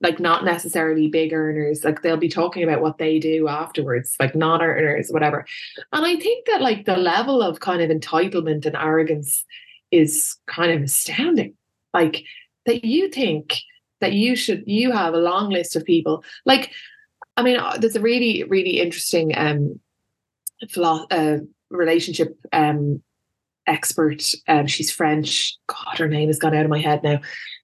like 0.00 0.20
not 0.20 0.44
necessarily 0.44 1.08
big 1.08 1.32
earners 1.32 1.82
like 1.82 2.02
they'll 2.02 2.16
be 2.16 2.28
talking 2.28 2.62
about 2.62 2.80
what 2.80 2.98
they 2.98 3.18
do 3.18 3.48
afterwards 3.48 4.14
like 4.20 4.32
not 4.32 4.62
earners 4.62 5.08
whatever 5.10 5.44
and 5.92 6.06
i 6.06 6.14
think 6.14 6.46
that 6.46 6.62
like 6.62 6.86
the 6.86 6.96
level 6.96 7.42
of 7.42 7.58
kind 7.58 7.82
of 7.82 7.90
entitlement 7.90 8.64
and 8.64 8.76
arrogance 8.76 9.44
is 9.90 10.36
kind 10.46 10.72
of 10.72 10.82
astounding. 10.82 11.54
Like 11.94 12.24
that 12.66 12.84
you 12.84 13.08
think 13.08 13.58
that 14.00 14.12
you 14.12 14.36
should 14.36 14.64
you 14.66 14.92
have 14.92 15.14
a 15.14 15.18
long 15.18 15.50
list 15.50 15.76
of 15.76 15.84
people. 15.84 16.22
Like, 16.44 16.72
I 17.36 17.42
mean, 17.42 17.56
uh, 17.56 17.78
there's 17.78 17.96
a 17.96 18.00
really 18.00 18.44
really 18.44 18.80
interesting 18.80 19.36
um, 19.36 19.80
philo- 20.66 21.06
uh, 21.10 21.38
relationship 21.70 22.38
um 22.52 23.02
expert. 23.66 24.22
Um, 24.48 24.66
she's 24.66 24.90
French. 24.90 25.56
God, 25.66 25.98
her 25.98 26.08
name 26.08 26.28
has 26.28 26.38
gone 26.38 26.54
out 26.54 26.64
of 26.64 26.70
my 26.70 26.80
head 26.80 27.02
now. 27.02 27.20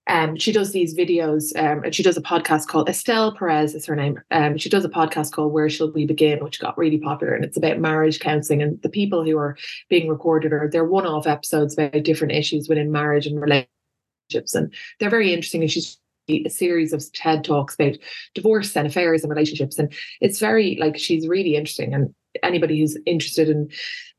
Um, 0.06 0.36
she 0.36 0.52
does 0.52 0.70
these 0.72 0.94
videos, 0.94 1.58
um, 1.58 1.82
and 1.82 1.94
she 1.94 2.02
does 2.02 2.18
a 2.18 2.22
podcast 2.22 2.66
called 2.66 2.90
Esther 2.90 3.30
Perel 3.34 3.74
is 3.74 3.86
her 3.86 3.96
name. 3.96 4.20
Um, 4.30 4.58
she 4.58 4.68
does 4.68 4.84
a 4.84 4.90
podcast 4.90 5.32
called 5.32 5.54
Where 5.54 5.70
Shall 5.70 5.90
We 5.92 6.04
Begin, 6.04 6.44
which 6.44 6.60
got 6.60 6.76
really 6.76 6.98
popular, 6.98 7.32
and 7.32 7.42
it's 7.42 7.56
about 7.56 7.78
marriage 7.78 8.20
counseling. 8.20 8.60
And 8.60 8.82
the 8.82 8.90
people 8.90 9.24
who 9.24 9.38
are 9.38 9.56
being 9.88 10.08
recorded 10.08 10.52
are 10.52 10.68
they're 10.70 10.84
one-off 10.84 11.26
episodes 11.26 11.72
about 11.72 12.02
different 12.02 12.34
issues 12.34 12.68
within 12.68 12.92
marriage 12.92 13.26
and 13.26 13.40
relationships, 13.40 14.54
and 14.54 14.74
they're 15.00 15.08
very 15.08 15.32
interesting. 15.32 15.62
And 15.62 15.70
she's 15.70 15.98
a 16.28 16.50
series 16.50 16.92
of 16.92 17.10
TED 17.14 17.42
talks 17.42 17.74
about 17.74 17.96
divorce 18.34 18.76
and 18.76 18.86
affairs 18.86 19.22
and 19.22 19.30
relationships, 19.30 19.78
and 19.78 19.90
it's 20.20 20.38
very 20.38 20.76
like 20.78 20.98
she's 20.98 21.26
really 21.26 21.56
interesting. 21.56 21.94
And 21.94 22.14
anybody 22.42 22.78
who's 22.78 22.96
interested 23.06 23.48
in 23.48 23.70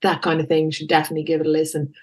that 0.02 0.22
kind 0.22 0.40
of 0.40 0.48
thing 0.48 0.72
should 0.72 0.88
definitely 0.88 1.24
give 1.24 1.42
it 1.42 1.48
a 1.48 1.50
listen. 1.50 1.94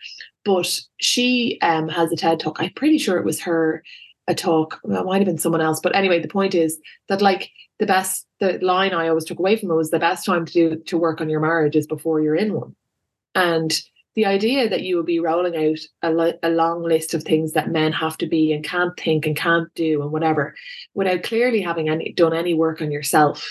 But 0.45 0.81
she 0.99 1.59
um, 1.63 1.89
has 1.89 2.11
a 2.13 2.17
TED 2.17 2.41
talk. 2.41 2.57
I'm 2.61 2.73
pretty 2.75 2.99
sure 2.99 3.17
it 3.17 3.25
was 3.25 3.41
her 3.43 3.83
a 4.29 4.35
talk. 4.35 4.81
It 4.85 5.05
might 5.05 5.19
have 5.19 5.27
been 5.27 5.39
someone 5.39 5.61
else. 5.61 5.81
But 5.81 5.95
anyway, 5.95 6.21
the 6.21 6.29
point 6.29 6.55
is 6.55 6.79
that 7.09 7.23
like 7.23 7.51
the 7.79 7.87
best 7.87 8.27
the 8.41 8.59
line 8.61 8.93
I 8.93 9.09
always 9.09 9.25
took 9.25 9.39
away 9.39 9.57
from 9.57 9.71
it 9.71 9.75
was 9.75 9.91
the 9.91 9.99
best 9.99 10.25
time 10.25 10.47
to 10.47 10.53
do 10.53 10.77
to 10.77 10.99
work 10.99 11.21
on 11.21 11.29
your 11.29 11.41
marriage 11.41 11.77
is 11.77 11.87
before 11.87 12.21
you're 12.21 12.37
in 12.37 12.55
one. 12.55 12.75
And 13.35 13.81
the 14.15 14.27
idea 14.27 14.69
that 14.69 14.83
you 14.83 14.97
would 14.97 15.07
be 15.07 15.21
rolling 15.21 15.57
out 15.57 15.79
a, 16.03 16.35
a 16.43 16.51
long 16.51 16.83
list 16.83 17.15
of 17.15 17.23
things 17.23 17.53
that 17.53 17.71
men 17.71 17.93
have 17.93 18.19
to 18.19 18.27
be 18.27 18.53
and 18.53 18.65
can't 18.65 18.99
think 18.99 19.27
and 19.27 19.37
can't 19.37 19.73
do 19.75 20.03
and 20.03 20.13
whatever 20.13 20.55
without 20.95 21.23
clearly 21.23 21.63
having 21.63 21.89
any 21.89 22.13
done 22.13 22.35
any 22.35 22.53
work 22.53 22.83
on 22.83 22.91
yourself 22.91 23.51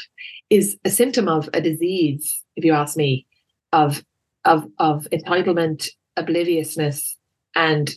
is 0.49 0.77
a 0.85 0.89
symptom 0.89 1.27
of 1.27 1.49
a 1.53 1.61
disease 1.61 2.40
if 2.55 2.65
you 2.65 2.73
ask 2.73 2.97
me 2.97 3.25
of 3.71 4.03
of 4.45 4.67
of 4.79 5.07
entitlement 5.11 5.89
obliviousness 6.17 7.17
and 7.55 7.95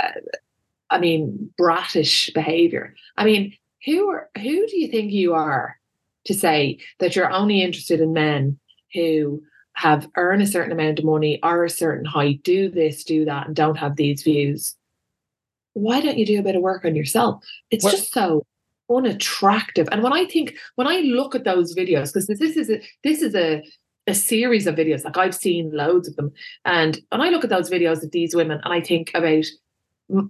uh, 0.00 0.08
I 0.90 0.98
mean 0.98 1.50
bratish 1.56 2.30
behavior. 2.34 2.94
I 3.16 3.24
mean, 3.24 3.54
who 3.84 4.08
are 4.10 4.28
who 4.36 4.66
do 4.66 4.80
you 4.80 4.88
think 4.88 5.12
you 5.12 5.34
are 5.34 5.78
to 6.24 6.34
say 6.34 6.78
that 7.00 7.16
you're 7.16 7.32
only 7.32 7.62
interested 7.62 8.00
in 8.00 8.12
men 8.12 8.58
who 8.94 9.42
have 9.74 10.08
earned 10.16 10.42
a 10.42 10.46
certain 10.46 10.72
amount 10.72 10.98
of 10.98 11.04
money, 11.04 11.40
are 11.42 11.64
a 11.64 11.70
certain 11.70 12.04
height, 12.04 12.42
do 12.42 12.70
this, 12.70 13.04
do 13.04 13.24
that, 13.24 13.46
and 13.46 13.56
don't 13.56 13.78
have 13.78 13.96
these 13.96 14.22
views? 14.22 14.76
Why 15.72 16.00
don't 16.00 16.18
you 16.18 16.26
do 16.26 16.38
a 16.38 16.42
bit 16.42 16.56
of 16.56 16.62
work 16.62 16.84
on 16.84 16.94
yourself? 16.94 17.42
It's 17.70 17.82
well, 17.82 17.92
just 17.92 18.12
so 18.12 18.44
unattractive. 18.96 19.88
And 19.92 20.02
when 20.02 20.12
I 20.12 20.24
think, 20.26 20.56
when 20.76 20.86
I 20.86 21.00
look 21.00 21.34
at 21.34 21.44
those 21.44 21.74
videos, 21.74 22.12
because 22.12 22.26
this 22.26 22.56
is 22.56 22.70
a, 22.70 22.82
this 23.04 23.22
is 23.22 23.34
a 23.34 23.62
a 24.08 24.14
series 24.14 24.66
of 24.66 24.74
videos. 24.74 25.04
Like 25.04 25.16
I've 25.16 25.34
seen 25.34 25.70
loads 25.72 26.08
of 26.08 26.16
them, 26.16 26.32
and 26.64 27.00
and 27.12 27.22
I 27.22 27.28
look 27.30 27.44
at 27.44 27.50
those 27.50 27.70
videos 27.70 28.02
of 28.02 28.10
these 28.10 28.34
women, 28.34 28.60
and 28.64 28.72
I 28.72 28.80
think 28.80 29.10
about 29.14 29.44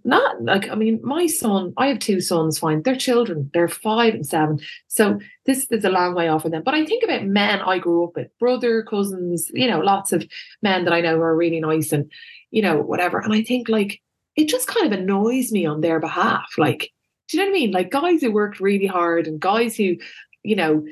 not 0.05 0.43
like 0.43 0.71
I 0.71 0.75
mean, 0.75 1.01
my 1.03 1.27
son. 1.27 1.73
I 1.77 1.87
have 1.89 1.99
two 1.99 2.21
sons. 2.21 2.59
Fine, 2.59 2.83
they're 2.83 2.97
children. 2.97 3.51
They're 3.53 3.69
five 3.69 4.15
and 4.15 4.27
seven. 4.27 4.61
So 4.89 5.19
this 5.47 5.67
is 5.71 5.85
a 5.85 5.91
long 5.91 6.15
way 6.15 6.29
off 6.29 6.43
for 6.43 6.51
them. 6.51 6.63
But 6.63 6.75
I 6.75 6.85
think 6.85 7.03
about 7.03 7.25
men 7.25 7.61
I 7.61 7.79
grew 7.79 8.05
up 8.05 8.13
with, 8.15 8.29
brother, 8.39 8.83
cousins. 8.83 9.51
You 9.55 9.69
know, 9.69 9.81
lots 9.81 10.13
of 10.13 10.27
men 10.63 10.85
that 10.85 10.93
I 10.93 11.01
know 11.01 11.19
are 11.19 11.37
really 11.37 11.61
nice 11.61 11.93
and 11.93 12.11
you 12.51 12.63
know 12.63 12.77
whatever. 12.77 13.19
And 13.19 13.33
I 13.33 13.43
think 13.43 13.69
like 13.69 14.01
it 14.37 14.49
just 14.49 14.69
kind 14.69 14.87
of 14.87 14.99
annoys 14.99 15.53
me 15.53 15.67
on 15.67 15.81
their 15.81 16.01
behalf. 16.01 16.47
Like, 16.57 16.91
do 17.33 17.39
you 17.39 17.45
know 17.45 17.51
what 17.51 17.57
I 17.57 17.61
mean? 17.61 17.71
Like 17.73 17.91
guys 17.91 18.21
who 18.21 18.31
worked 18.31 18.61
really 18.61 18.87
hard 18.87 19.27
and 19.27 19.41
guys 19.41 19.75
who, 19.77 19.97
you 20.43 20.55
know, 20.55 20.87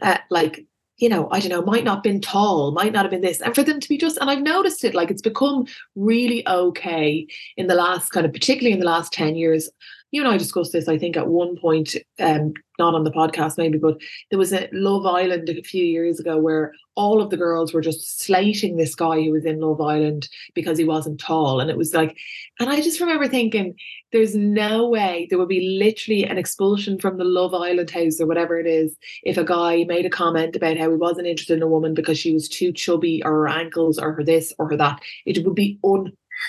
uh, 0.00 0.18
like 0.30 0.66
you 0.96 1.08
know, 1.08 1.28
I 1.30 1.38
don't 1.38 1.50
know, 1.50 1.62
might 1.62 1.84
not 1.84 1.98
have 1.98 2.02
been 2.02 2.20
tall, 2.20 2.72
might 2.72 2.92
not 2.92 3.04
have 3.04 3.12
been 3.12 3.20
this. 3.20 3.40
And 3.40 3.54
for 3.54 3.62
them 3.62 3.78
to 3.78 3.88
be 3.88 3.96
just, 3.96 4.18
and 4.18 4.28
I've 4.28 4.42
noticed 4.42 4.82
it, 4.82 4.94
like 4.94 5.12
it's 5.12 5.22
become 5.22 5.66
really 5.94 6.46
okay 6.48 7.24
in 7.56 7.68
the 7.68 7.76
last 7.76 8.10
kind 8.10 8.26
of, 8.26 8.32
particularly 8.32 8.72
in 8.72 8.80
the 8.80 8.86
last 8.86 9.12
10 9.12 9.36
years. 9.36 9.70
You 10.10 10.22
and 10.22 10.30
I 10.30 10.38
discussed 10.38 10.72
this, 10.72 10.88
I 10.88 10.96
think, 10.96 11.16
at 11.16 11.28
one 11.28 11.56
point, 11.56 11.94
um, 12.18 12.54
not 12.78 12.94
on 12.94 13.04
the 13.04 13.10
podcast 13.10 13.58
maybe, 13.58 13.76
but 13.76 13.98
there 14.30 14.38
was 14.38 14.52
a 14.52 14.68
Love 14.72 15.04
Island 15.04 15.48
a 15.48 15.62
few 15.62 15.84
years 15.84 16.18
ago 16.18 16.38
where 16.38 16.72
all 16.94 17.20
of 17.20 17.30
the 17.30 17.36
girls 17.36 17.74
were 17.74 17.80
just 17.80 18.20
slating 18.20 18.76
this 18.76 18.94
guy 18.94 19.22
who 19.22 19.32
was 19.32 19.44
in 19.44 19.60
Love 19.60 19.80
Island 19.80 20.28
because 20.54 20.78
he 20.78 20.84
wasn't 20.84 21.20
tall. 21.20 21.60
And 21.60 21.70
it 21.70 21.76
was 21.76 21.94
like, 21.94 22.16
and 22.58 22.70
I 22.70 22.80
just 22.80 23.00
remember 23.00 23.28
thinking, 23.28 23.74
there's 24.10 24.34
no 24.34 24.88
way 24.88 25.26
there 25.28 25.38
would 25.38 25.48
be 25.48 25.78
literally 25.78 26.24
an 26.24 26.38
expulsion 26.38 26.98
from 26.98 27.18
the 27.18 27.24
Love 27.24 27.54
Island 27.54 27.90
house 27.90 28.20
or 28.20 28.26
whatever 28.26 28.58
it 28.58 28.66
is 28.66 28.96
if 29.22 29.36
a 29.36 29.44
guy 29.44 29.84
made 29.84 30.06
a 30.06 30.10
comment 30.10 30.56
about 30.56 30.78
how 30.78 30.90
he 30.90 30.96
wasn't 30.96 31.26
interested 31.26 31.58
in 31.58 31.62
a 31.62 31.68
woman 31.68 31.94
because 31.94 32.18
she 32.18 32.32
was 32.32 32.48
too 32.48 32.72
chubby 32.72 33.22
or 33.24 33.32
her 33.32 33.48
ankles 33.48 33.98
or 33.98 34.12
her 34.14 34.24
this 34.24 34.52
or 34.58 34.70
her 34.70 34.76
that. 34.76 35.00
It 35.26 35.44
would 35.44 35.54
be 35.54 35.78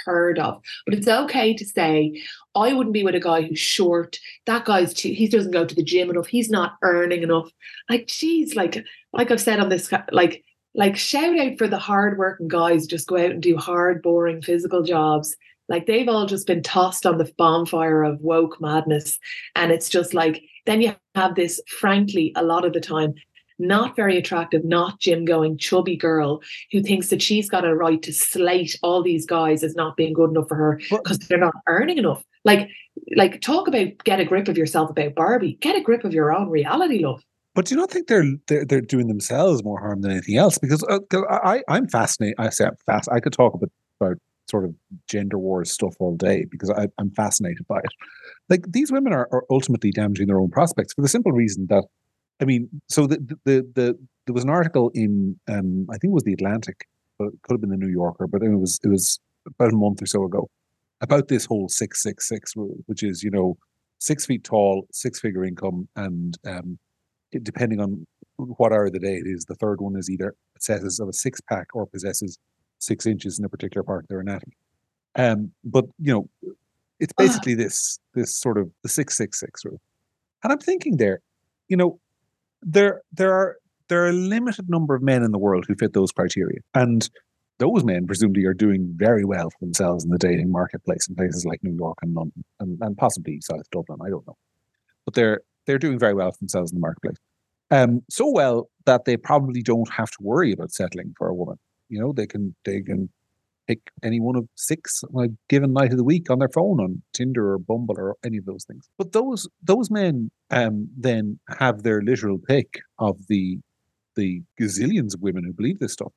unheard 0.06 0.40
of. 0.40 0.62
But 0.86 0.96
it's 0.96 1.08
okay 1.08 1.54
to 1.54 1.66
say, 1.66 2.22
I 2.56 2.74
wouldn't 2.74 2.94
be 2.94 3.04
with 3.04 3.16
a 3.16 3.20
guy 3.20 3.42
who's 3.42 3.60
short. 3.60 4.20
That 4.46 4.66
guy's 4.66 4.94
too, 4.94 5.12
he 5.12 5.28
doesn't 5.28 5.52
go 5.52 5.66
to 5.66 5.76
the 5.76 5.84
gym 5.84 6.10
enough. 6.10 6.28
He's 6.28 6.50
not 6.50 6.78
earning 6.82 7.24
enough. 7.24 7.50
Like, 7.90 8.08
geez, 8.08 8.56
like, 8.56 8.84
like 9.14 9.32
I've 9.32 9.42
said 9.42 9.60
on 9.60 9.70
this, 9.70 9.92
like, 10.12 10.44
like 10.76 10.98
shout 10.98 11.38
out 11.38 11.58
for 11.58 11.68
the 11.68 11.80
hardworking 11.80 12.48
guys 12.48 12.86
just 12.86 13.08
go 13.08 13.18
out 13.18 13.32
and 13.32 13.42
do 13.42 13.58
hard, 13.58 14.02
boring 14.02 14.42
physical 14.42 14.84
jobs 14.84 15.36
like 15.70 15.86
they've 15.86 16.10
all 16.10 16.26
just 16.26 16.48
been 16.48 16.64
tossed 16.64 17.06
on 17.06 17.18
the 17.18 17.32
bonfire 17.38 18.04
of 18.04 18.20
woke 18.22 18.60
madness. 18.60 19.20
And 19.56 19.72
it's 19.72 19.88
just 19.88 20.14
like, 20.14 20.42
then 20.66 20.82
you 20.82 20.96
have 21.16 21.36
this, 21.36 21.62
frankly, 21.80 22.34
a 22.36 22.44
lot 22.44 22.66
of 22.66 22.74
the 22.74 22.82
time, 22.82 23.14
not 23.60 23.96
very 23.96 24.18
attractive, 24.18 24.64
not 24.64 25.00
gym 25.00 25.26
going, 25.26 25.58
chubby 25.58 25.96
girl 25.96 26.42
who 26.72 26.82
thinks 26.82 27.10
that 27.10 27.22
she's 27.22 27.50
got 27.50 27.66
a 27.66 27.76
right 27.76 28.02
to 28.04 28.14
slate 28.14 28.78
all 28.82 29.04
these 29.04 29.26
guys 29.26 29.64
as 29.64 29.76
not 29.76 29.98
being 29.98 30.14
good 30.14 30.32
enough 30.32 30.48
for 30.48 30.56
her 30.56 30.82
because 30.90 31.20
they're 31.20 31.38
not 31.38 31.54
earning 31.68 31.98
enough. 31.98 32.24
Like, 32.46 32.70
like 33.16 33.42
talk 33.42 33.68
about 33.68 33.88
get 34.04 34.20
a 34.20 34.26
grip 34.26 34.48
of 34.48 34.58
yourself 34.58 34.90
about 34.90 35.16
Barbie. 35.16 35.58
Get 35.62 35.76
a 35.76 35.82
grip 35.82 36.04
of 36.04 36.14
your 36.14 36.34
own 36.34 36.50
reality, 36.50 37.06
love. 37.06 37.24
But 37.56 37.66
do 37.66 37.76
you 37.76 37.82
not 37.82 37.92
think 37.92 38.08
they're 38.08 38.26
they're, 38.48 38.66
they're 38.66 38.82
doing 38.82 39.08
themselves 39.08 39.64
more 39.64 39.80
harm 39.80 40.02
than 40.02 40.12
anything 40.12 40.38
else? 40.38 40.58
Because 40.58 40.84
uh, 40.90 41.00
I 41.30 41.64
I'm 41.68 41.88
fascinated. 41.88 42.36
I 42.38 42.50
say 42.50 42.66
I'm 42.66 42.76
fast. 42.86 43.10
I 43.12 43.20
could 43.20 43.34
talk 43.34 43.54
about 43.54 43.72
about 44.00 44.18
sort 44.50 44.66
of 44.66 44.74
gender 45.08 45.38
wars 45.38 45.72
stuff 45.72 45.96
all 46.00 46.16
day 46.16 46.46
because 46.50 46.70
I, 46.72 46.88
am 47.00 47.12
fascinated 47.12 47.68
by 47.68 47.78
it. 47.80 47.92
Like 48.50 48.66
these 48.72 48.92
women 48.92 49.14
are, 49.14 49.30
are 49.32 49.44
ultimately 49.50 49.92
damaging 49.92 50.28
their 50.28 50.40
own 50.40 50.50
prospects 50.50 50.94
for 50.94 51.02
the 51.02 51.08
simple 51.08 51.32
reason 51.32 51.68
that, 51.70 51.86
I 52.42 52.46
mean, 52.46 52.70
so 52.88 53.08
the 53.08 53.18
the 53.46 53.68
the, 53.76 54.00
there 54.26 54.34
was 54.34 54.44
an 54.44 54.50
article 54.50 54.92
in 54.94 55.40
um, 55.48 55.88
I 55.90 55.98
think 55.98 56.12
it 56.12 56.16
was 56.16 56.24
the 56.24 56.34
Atlantic, 56.34 56.86
but 57.18 57.28
it 57.28 57.42
could 57.44 57.56
have 57.56 57.62
been 57.62 57.70
the 57.70 57.78
New 57.78 57.92
Yorker, 57.92 58.28
but 58.28 58.42
it 58.42 58.50
was 58.50 58.80
it 58.84 58.88
was 58.88 59.20
about 59.46 59.74
a 59.74 59.76
month 59.76 60.02
or 60.02 60.06
so 60.06 60.24
ago 60.24 60.50
about 61.02 61.28
this 61.28 61.46
whole 61.46 61.70
six 61.70 62.04
six 62.04 62.28
six 62.28 62.56
rule, 62.56 62.78
which 62.86 63.04
is 63.04 63.24
you 63.24 63.32
know 63.32 63.58
six 64.00 64.26
feet 64.26 64.44
tall, 64.44 64.88
six 64.92 65.20
figure 65.20 65.44
income, 65.44 65.88
and 65.96 66.38
um, 66.46 66.80
it, 67.32 67.44
depending 67.44 67.80
on 67.80 68.06
what 68.38 68.72
hour 68.72 68.86
of 68.86 68.94
the 68.94 69.00
day 69.00 69.16
it 69.16 69.28
is, 69.28 69.46
the 69.46 69.56
third 69.56 69.82
one 69.82 69.98
is 69.98 70.10
either 70.10 70.34
possesses 70.56 71.00
of 71.00 71.10
a 71.10 71.14
six 71.14 71.42
pack 71.42 71.68
or 71.74 71.86
possesses 71.86 72.40
six 72.80 73.06
inches 73.06 73.38
in 73.38 73.46
a 73.46 73.50
particular 73.50 73.84
part 73.84 74.04
of 74.04 74.08
their 74.08 74.22
anatomy. 74.22 74.56
Um, 75.16 75.52
but 75.64 75.86
you 76.00 76.14
know, 76.14 76.54
it's 77.00 77.14
basically 77.14 77.56
this 77.56 78.00
this 78.14 78.36
sort 78.36 78.58
of 78.58 78.72
the 78.84 78.90
six 78.90 79.18
six 79.18 79.40
six 79.40 79.66
rule. 79.66 79.82
And 80.44 80.54
I'm 80.54 80.60
thinking 80.60 80.98
there, 80.98 81.20
you 81.68 81.76
know, 81.76 82.00
there 82.62 83.02
there 83.12 83.34
are 83.34 83.58
there 83.88 84.04
are 84.04 84.10
a 84.10 84.14
limited 84.14 84.70
number 84.70 84.96
of 84.96 85.02
men 85.02 85.24
in 85.24 85.32
the 85.32 85.40
world 85.40 85.66
who 85.68 85.76
fit 85.76 85.94
those 85.94 86.12
criteria, 86.12 86.60
and 86.74 87.10
those 87.58 87.84
men 87.84 88.08
presumably 88.08 88.46
are 88.46 88.54
doing 88.54 88.94
very 88.96 89.26
well 89.26 89.50
for 89.50 89.58
themselves 89.60 90.06
in 90.06 90.12
the 90.12 90.18
dating 90.18 90.52
marketplace 90.52 91.08
in 91.08 91.16
places 91.16 91.46
like 91.46 91.64
New 91.64 91.76
York 91.76 91.98
and 92.02 92.14
London 92.14 92.44
and, 92.60 92.78
and 92.82 92.98
possibly 92.98 93.40
South 93.42 93.70
Dublin. 93.72 94.00
I 94.06 94.10
don't 94.10 94.26
know, 94.28 94.38
but 95.06 95.14
they're 95.14 95.42
they're 95.66 95.80
doing 95.80 96.00
very 96.00 96.14
well 96.14 96.32
for 96.32 96.40
themselves 96.40 96.72
in 96.72 96.78
the 96.78 96.82
marketplace. 96.82 97.18
Um, 97.72 98.02
so 98.10 98.30
well 98.30 98.70
that 98.86 99.06
they 99.06 99.18
probably 99.18 99.62
don't 99.62 99.92
have 99.92 100.10
to 100.12 100.18
worry 100.22 100.52
about 100.52 100.72
settling 100.72 101.14
for 101.18 101.28
a 101.28 101.36
woman 101.36 101.58
you 101.90 102.00
know, 102.00 102.14
they 102.14 102.28
can 102.28 102.56
they 102.64 102.82
can 102.82 103.10
pick 103.70 103.92
any 104.04 104.20
one 104.20 104.36
of 104.36 104.48
six 104.56 105.04
on 105.14 105.26
a 105.26 105.28
given 105.48 105.74
night 105.74 105.92
of 105.92 105.98
the 105.98 106.04
week 106.04 106.30
on 106.32 106.40
their 106.40 106.50
phone 106.50 106.80
on 106.80 107.02
Tinder 107.14 107.54
or 107.54 107.60
Bumble 107.60 107.96
or 107.98 108.16
any 108.26 108.38
of 108.38 108.46
those 108.46 108.66
things. 108.66 108.90
But 108.98 109.12
those 109.12 109.48
those 109.62 109.92
men 109.92 110.32
um, 110.50 110.90
then 110.98 111.40
have 111.60 111.84
their 111.84 112.02
literal 112.02 112.40
pick 112.40 112.82
of 112.98 113.28
the 113.28 113.60
the 114.16 114.42
gazillions 114.60 115.14
of 115.14 115.22
women 115.22 115.44
who 115.46 115.54
believe 115.54 115.80
this 115.80 115.94
stuff. 115.94 116.12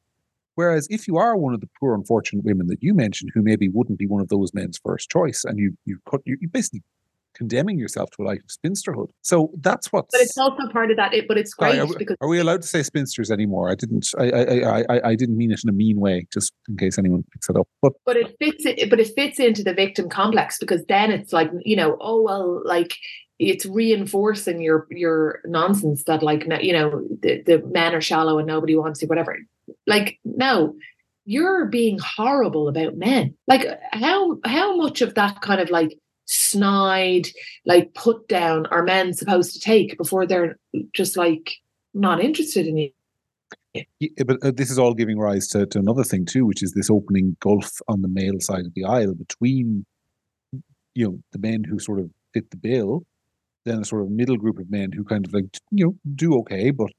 Whereas 0.54 0.86
if 0.90 1.06
you 1.06 1.16
are 1.18 1.36
one 1.36 1.54
of 1.54 1.60
the 1.60 1.68
poor 1.78 1.94
unfortunate 1.94 2.44
women 2.44 2.66
that 2.68 2.82
you 2.82 2.94
mentioned 2.94 3.30
who 3.34 3.42
maybe 3.42 3.68
wouldn't 3.68 3.98
be 3.98 4.06
one 4.06 4.22
of 4.22 4.28
those 4.28 4.52
men's 4.54 4.80
first 4.82 5.10
choice 5.10 5.44
and 5.44 5.58
you 5.58 5.76
you 5.84 5.98
cut 6.10 6.22
you, 6.24 6.38
you 6.40 6.48
basically 6.48 6.82
condemning 7.34 7.78
yourself 7.78 8.10
to 8.12 8.22
a 8.22 8.24
life 8.24 8.40
of 8.40 8.50
spinsterhood. 8.50 9.08
So 9.22 9.50
that's 9.60 9.92
what. 9.92 10.06
But 10.10 10.20
it's 10.20 10.38
also 10.38 10.68
part 10.72 10.90
of 10.90 10.96
that. 10.96 11.14
It, 11.14 11.28
but 11.28 11.38
it's 11.38 11.54
great 11.54 11.78
are, 11.78 11.86
because. 11.86 12.16
Are 12.20 12.28
we 12.28 12.38
allowed 12.38 12.62
to 12.62 12.68
say 12.68 12.82
spinsters 12.82 13.30
anymore? 13.30 13.70
I 13.70 13.74
didn't. 13.74 14.08
I, 14.18 14.30
I 14.30 14.80
I 14.80 15.08
I 15.10 15.14
didn't 15.14 15.36
mean 15.36 15.52
it 15.52 15.62
in 15.62 15.68
a 15.68 15.72
mean 15.72 16.00
way, 16.00 16.26
just 16.32 16.52
in 16.68 16.76
case 16.76 16.98
anyone 16.98 17.24
picks 17.32 17.48
it 17.48 17.56
up. 17.56 17.68
But 17.80 17.92
but 18.04 18.16
it 18.16 18.36
fits 18.38 18.64
it. 18.64 18.90
But 18.90 19.00
it 19.00 19.12
fits 19.14 19.38
into 19.38 19.62
the 19.62 19.74
victim 19.74 20.08
complex 20.08 20.58
because 20.58 20.84
then 20.88 21.10
it's 21.10 21.32
like 21.32 21.50
you 21.64 21.76
know, 21.76 21.96
oh 22.00 22.22
well, 22.22 22.62
like 22.64 22.94
it's 23.38 23.66
reinforcing 23.66 24.60
your 24.60 24.86
your 24.90 25.40
nonsense 25.44 26.04
that 26.04 26.22
like 26.22 26.46
you 26.60 26.72
know 26.72 27.02
the, 27.22 27.42
the 27.42 27.62
men 27.72 27.94
are 27.94 28.00
shallow 28.00 28.38
and 28.38 28.46
nobody 28.46 28.76
wants 28.76 29.02
you 29.02 29.08
whatever 29.08 29.36
like 29.86 30.18
no 30.24 30.74
you're 31.24 31.66
being 31.66 31.98
horrible 31.98 32.68
about 32.68 32.96
men 32.96 33.34
like 33.48 33.66
how 33.92 34.38
how 34.44 34.76
much 34.76 35.02
of 35.02 35.14
that 35.14 35.40
kind 35.40 35.60
of 35.60 35.70
like 35.70 35.98
snide, 36.24 37.28
like 37.64 37.94
put 37.94 38.28
down 38.28 38.66
are 38.66 38.82
men 38.82 39.12
supposed 39.12 39.52
to 39.54 39.60
take 39.60 39.96
before 39.98 40.26
they're 40.26 40.58
just 40.92 41.16
like 41.16 41.54
not 41.94 42.22
interested 42.22 42.66
in 42.66 42.76
you? 42.76 42.90
Yeah, 43.74 44.24
but 44.26 44.36
uh, 44.42 44.52
this 44.54 44.70
is 44.70 44.78
all 44.78 44.92
giving 44.92 45.18
rise 45.18 45.48
to, 45.48 45.64
to 45.66 45.78
another 45.78 46.04
thing 46.04 46.26
too, 46.26 46.44
which 46.44 46.62
is 46.62 46.72
this 46.72 46.90
opening 46.90 47.36
gulf 47.40 47.80
on 47.88 48.02
the 48.02 48.08
male 48.08 48.38
side 48.38 48.66
of 48.66 48.74
the 48.74 48.84
aisle 48.84 49.14
between, 49.14 49.86
you 50.94 51.06
know, 51.06 51.18
the 51.32 51.38
men 51.38 51.64
who 51.64 51.78
sort 51.78 51.98
of 51.98 52.10
fit 52.34 52.50
the 52.50 52.58
bill, 52.58 53.02
then 53.64 53.80
a 53.80 53.84
sort 53.84 54.02
of 54.02 54.10
middle 54.10 54.36
group 54.36 54.58
of 54.58 54.70
men 54.70 54.92
who 54.92 55.04
kind 55.04 55.26
of 55.26 55.32
like 55.32 55.46
you 55.70 55.86
know 55.86 55.94
do 56.14 56.38
okay, 56.40 56.70
but 56.70 56.90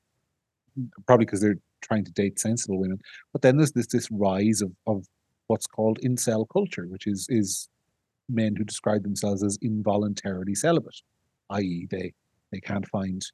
probably 1.05 1.26
because 1.26 1.41
they're 1.41 1.59
trying 1.82 2.05
to 2.05 2.11
date 2.11 2.39
sensible 2.39 2.80
women. 2.80 2.99
But 3.32 3.43
then 3.43 3.57
there's 3.57 3.74
this 3.74 3.88
this 3.88 4.09
rise 4.11 4.61
of 4.61 4.71
of 4.88 5.05
what's 5.47 5.67
called 5.67 5.99
incel 6.03 6.47
culture, 6.51 6.86
which 6.88 7.05
is 7.05 7.28
is 7.30 7.67
men 8.30 8.55
who 8.55 8.63
describe 8.63 9.03
themselves 9.03 9.43
as 9.43 9.57
involuntarily 9.61 10.55
celibate, 10.55 11.01
i.e., 11.51 11.88
they 11.89 12.13
they 12.51 12.59
can't 12.59 12.88
find 12.88 13.26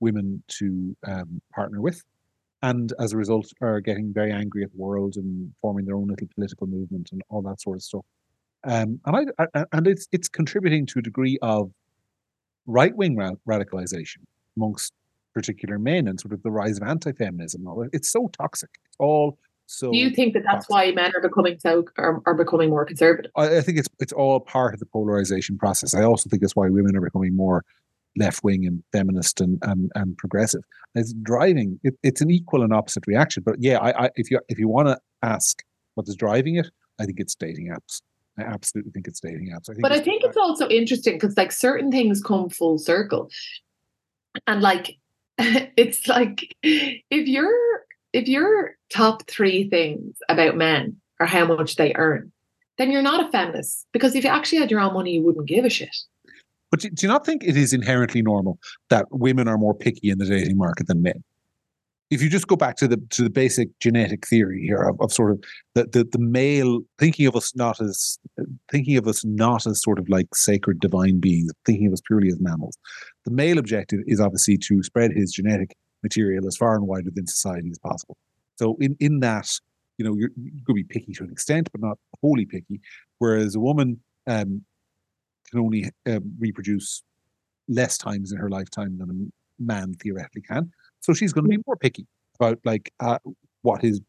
women 0.00 0.42
to 0.48 0.96
um, 1.06 1.40
partner 1.54 1.80
with, 1.80 2.02
and 2.62 2.92
as 2.98 3.12
a 3.12 3.16
result 3.16 3.52
are 3.60 3.80
getting 3.80 4.12
very 4.12 4.32
angry 4.32 4.64
at 4.64 4.72
the 4.72 4.78
world 4.78 5.16
and 5.16 5.52
forming 5.60 5.84
their 5.84 5.96
own 5.96 6.08
little 6.08 6.28
political 6.34 6.66
movement 6.66 7.10
and 7.12 7.22
all 7.28 7.42
that 7.42 7.60
sort 7.60 7.76
of 7.76 7.82
stuff. 7.82 8.04
Um, 8.64 9.00
and 9.04 9.32
I, 9.38 9.46
I, 9.54 9.64
and 9.72 9.86
it's 9.86 10.08
it's 10.12 10.28
contributing 10.28 10.86
to 10.86 10.98
a 10.98 11.02
degree 11.02 11.38
of 11.42 11.70
right 12.66 12.96
wing 12.96 13.16
ra- 13.16 13.32
radicalization 13.48 14.18
amongst 14.56 14.92
particular 15.34 15.78
men 15.78 16.08
and 16.08 16.18
sort 16.18 16.32
of 16.32 16.42
the 16.42 16.50
rise 16.50 16.78
of 16.78 16.84
anti 16.84 17.12
feminism. 17.12 17.66
It's 17.92 18.10
so 18.10 18.30
toxic. 18.38 18.70
It's 18.86 18.96
all 18.98 19.38
so, 19.66 19.90
do 19.90 19.96
you 19.96 20.10
think 20.10 20.34
that 20.34 20.42
that's 20.44 20.68
why 20.68 20.90
men 20.92 21.12
are 21.14 21.20
becoming 21.20 21.58
so 21.58 21.84
are, 21.96 22.20
are 22.26 22.34
becoming 22.34 22.70
more 22.70 22.84
conservative? 22.84 23.30
I, 23.36 23.58
I, 23.58 23.60
think 23.60 23.78
it's 23.78 23.88
it's 23.98 24.12
all 24.12 24.40
part 24.40 24.74
of 24.74 24.80
the 24.80 24.86
polarization 24.86 25.56
process. 25.56 25.94
I 25.94 26.02
also 26.02 26.28
think 26.28 26.42
it's 26.42 26.54
why 26.54 26.68
women 26.68 26.96
are 26.96 27.00
becoming 27.00 27.34
more 27.34 27.64
left 28.16 28.44
wing 28.44 28.66
and 28.66 28.82
feminist 28.92 29.40
and 29.40 29.58
and, 29.62 29.90
and 29.94 30.16
progressive. 30.18 30.62
It's 30.94 31.14
driving. 31.14 31.80
It, 31.82 31.94
it's 32.02 32.20
an 32.20 32.30
equal 32.30 32.62
and 32.62 32.72
opposite 32.72 33.04
reaction. 33.06 33.42
But 33.44 33.56
yeah, 33.58 33.78
I, 33.78 34.04
I 34.04 34.10
if 34.16 34.30
you 34.30 34.40
if 34.48 34.58
you 34.58 34.68
want 34.68 34.88
to 34.88 34.98
ask 35.22 35.62
what 35.94 36.08
is 36.08 36.16
driving 36.16 36.56
it, 36.56 36.70
I 36.98 37.06
think 37.06 37.18
it's 37.18 37.34
dating 37.34 37.68
apps. 37.68 38.02
I 38.38 38.42
absolutely 38.42 38.92
think 38.92 39.06
it's 39.06 39.20
dating 39.20 39.52
apps. 39.54 39.70
I 39.70 39.80
but 39.80 39.92
I 39.92 40.00
think 40.00 40.24
it's 40.24 40.36
also 40.36 40.68
interesting 40.68 41.14
because 41.14 41.36
like 41.36 41.52
certain 41.52 41.90
things 41.90 42.22
come 42.22 42.50
full 42.50 42.78
circle, 42.78 43.30
and 44.46 44.60
like 44.60 44.98
it's 45.38 46.06
like 46.06 46.54
if 46.62 47.28
you're 47.28 47.84
if 48.12 48.28
your 48.28 48.76
top 48.94 49.26
three 49.28 49.68
things 49.68 50.16
about 50.28 50.56
men 50.56 50.96
are 51.18 51.26
how 51.26 51.44
much 51.46 51.76
they 51.76 51.92
earn, 51.96 52.30
then 52.78 52.90
you're 52.90 53.02
not 53.02 53.26
a 53.26 53.30
feminist 53.30 53.86
because 53.92 54.14
if 54.14 54.24
you 54.24 54.30
actually 54.30 54.58
had 54.58 54.70
your 54.70 54.80
own 54.80 54.94
money, 54.94 55.12
you 55.12 55.22
wouldn't 55.22 55.48
give 55.48 55.64
a 55.64 55.70
shit. 55.70 55.96
But 56.70 56.80
do, 56.80 56.90
you 57.00 57.08
not 57.08 57.26
think 57.26 57.44
it 57.44 57.56
is 57.56 57.72
inherently 57.72 58.22
normal 58.22 58.58
that 58.90 59.06
women 59.10 59.48
are 59.48 59.58
more 59.58 59.74
picky 59.74 60.10
in 60.10 60.18
the 60.18 60.26
dating 60.26 60.56
market 60.56 60.86
than 60.86 61.02
men? 61.02 61.22
If 62.10 62.22
you 62.22 62.28
just 62.28 62.46
go 62.46 62.54
back 62.54 62.76
to 62.76 62.86
the 62.86 62.98
to 63.10 63.22
the 63.22 63.30
basic 63.30 63.68
genetic 63.80 64.26
theory 64.26 64.62
here 64.62 64.82
of, 64.82 65.00
of 65.00 65.12
sort 65.12 65.32
of 65.32 65.42
the, 65.74 65.84
the 65.84 66.04
the 66.04 66.18
male 66.18 66.80
thinking 66.98 67.26
of 67.26 67.34
us 67.34 67.54
not 67.56 67.80
as 67.80 68.18
thinking 68.70 68.96
of 68.96 69.08
us 69.08 69.24
not 69.24 69.66
as 69.66 69.82
sort 69.82 69.98
of 69.98 70.08
like 70.08 70.32
sacred 70.34 70.78
divine 70.80 71.18
beings, 71.18 71.50
thinking 71.64 71.88
of 71.88 71.92
us 71.94 72.00
purely 72.06 72.28
as 72.28 72.38
mammals. 72.40 72.76
The 73.24 73.32
male 73.32 73.58
objective 73.58 74.00
is 74.06 74.20
obviously 74.20 74.58
to 74.58 74.82
spread 74.82 75.12
his 75.12 75.32
genetic 75.32 75.74
material 76.02 76.46
as 76.46 76.56
far 76.56 76.76
and 76.76 76.86
wide 76.86 77.06
within 77.06 77.26
society 77.26 77.70
as 77.70 77.78
possible. 77.78 78.16
So 78.56 78.76
in 78.80 78.96
in 79.00 79.20
that, 79.20 79.48
you 79.98 80.04
know, 80.04 80.14
you're, 80.16 80.30
you 80.36 80.62
could 80.66 80.76
be 80.76 80.84
picky 80.84 81.12
to 81.14 81.24
an 81.24 81.30
extent, 81.30 81.68
but 81.72 81.80
not 81.80 81.98
wholly 82.20 82.46
picky. 82.46 82.80
Whereas 83.18 83.54
a 83.54 83.60
woman 83.60 84.00
um, 84.26 84.62
can 85.50 85.60
only 85.60 85.90
uh, 86.06 86.20
reproduce 86.38 87.02
less 87.68 87.96
times 87.96 88.32
in 88.32 88.38
her 88.38 88.50
lifetime 88.50 88.98
than 88.98 89.10
a 89.10 89.62
man 89.62 89.94
theoretically 89.94 90.42
can. 90.42 90.70
So 91.00 91.12
she's 91.14 91.32
going 91.32 91.44
to 91.44 91.50
be 91.50 91.62
more 91.66 91.76
picky 91.76 92.06
about 92.40 92.58
like 92.64 92.92
uh, 93.00 93.18
what 93.62 93.80
his 93.82 94.00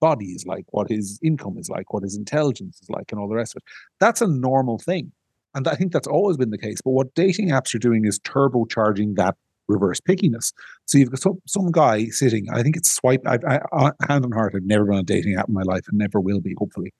body 0.00 0.26
is 0.26 0.46
like, 0.46 0.64
what 0.70 0.88
his 0.88 1.18
income 1.22 1.56
is 1.58 1.68
like, 1.68 1.92
what 1.92 2.02
his 2.02 2.16
intelligence 2.16 2.80
is 2.82 2.90
like, 2.90 3.12
and 3.12 3.20
all 3.20 3.28
the 3.28 3.34
rest 3.34 3.54
of 3.54 3.62
it. 3.62 3.64
That's 3.98 4.20
a 4.20 4.26
normal 4.26 4.78
thing. 4.78 5.12
And 5.54 5.66
I 5.66 5.74
think 5.74 5.92
that's 5.92 6.06
always 6.06 6.36
been 6.36 6.50
the 6.50 6.58
case. 6.58 6.80
But 6.82 6.92
what 6.92 7.14
dating 7.14 7.48
apps 7.50 7.74
are 7.74 7.78
doing 7.78 8.04
is 8.04 8.18
turbocharging 8.20 9.16
that 9.16 9.36
reverse 9.70 10.00
pickiness. 10.00 10.52
So 10.86 10.98
you've 10.98 11.10
got 11.10 11.20
some, 11.20 11.40
some 11.46 11.70
guy 11.70 12.06
sitting, 12.06 12.48
I 12.50 12.62
think 12.62 12.76
it's 12.76 12.92
swipe, 12.92 13.22
I, 13.26 13.38
I, 13.72 13.90
hand 14.08 14.24
on 14.24 14.32
heart, 14.32 14.54
I've 14.54 14.64
never 14.64 14.84
been 14.84 14.94
on 14.94 15.00
a 15.00 15.04
dating 15.04 15.36
app 15.36 15.48
in 15.48 15.54
my 15.54 15.62
life 15.62 15.86
and 15.88 15.98
never 15.98 16.20
will 16.20 16.40
be, 16.40 16.54
hopefully. 16.58 16.92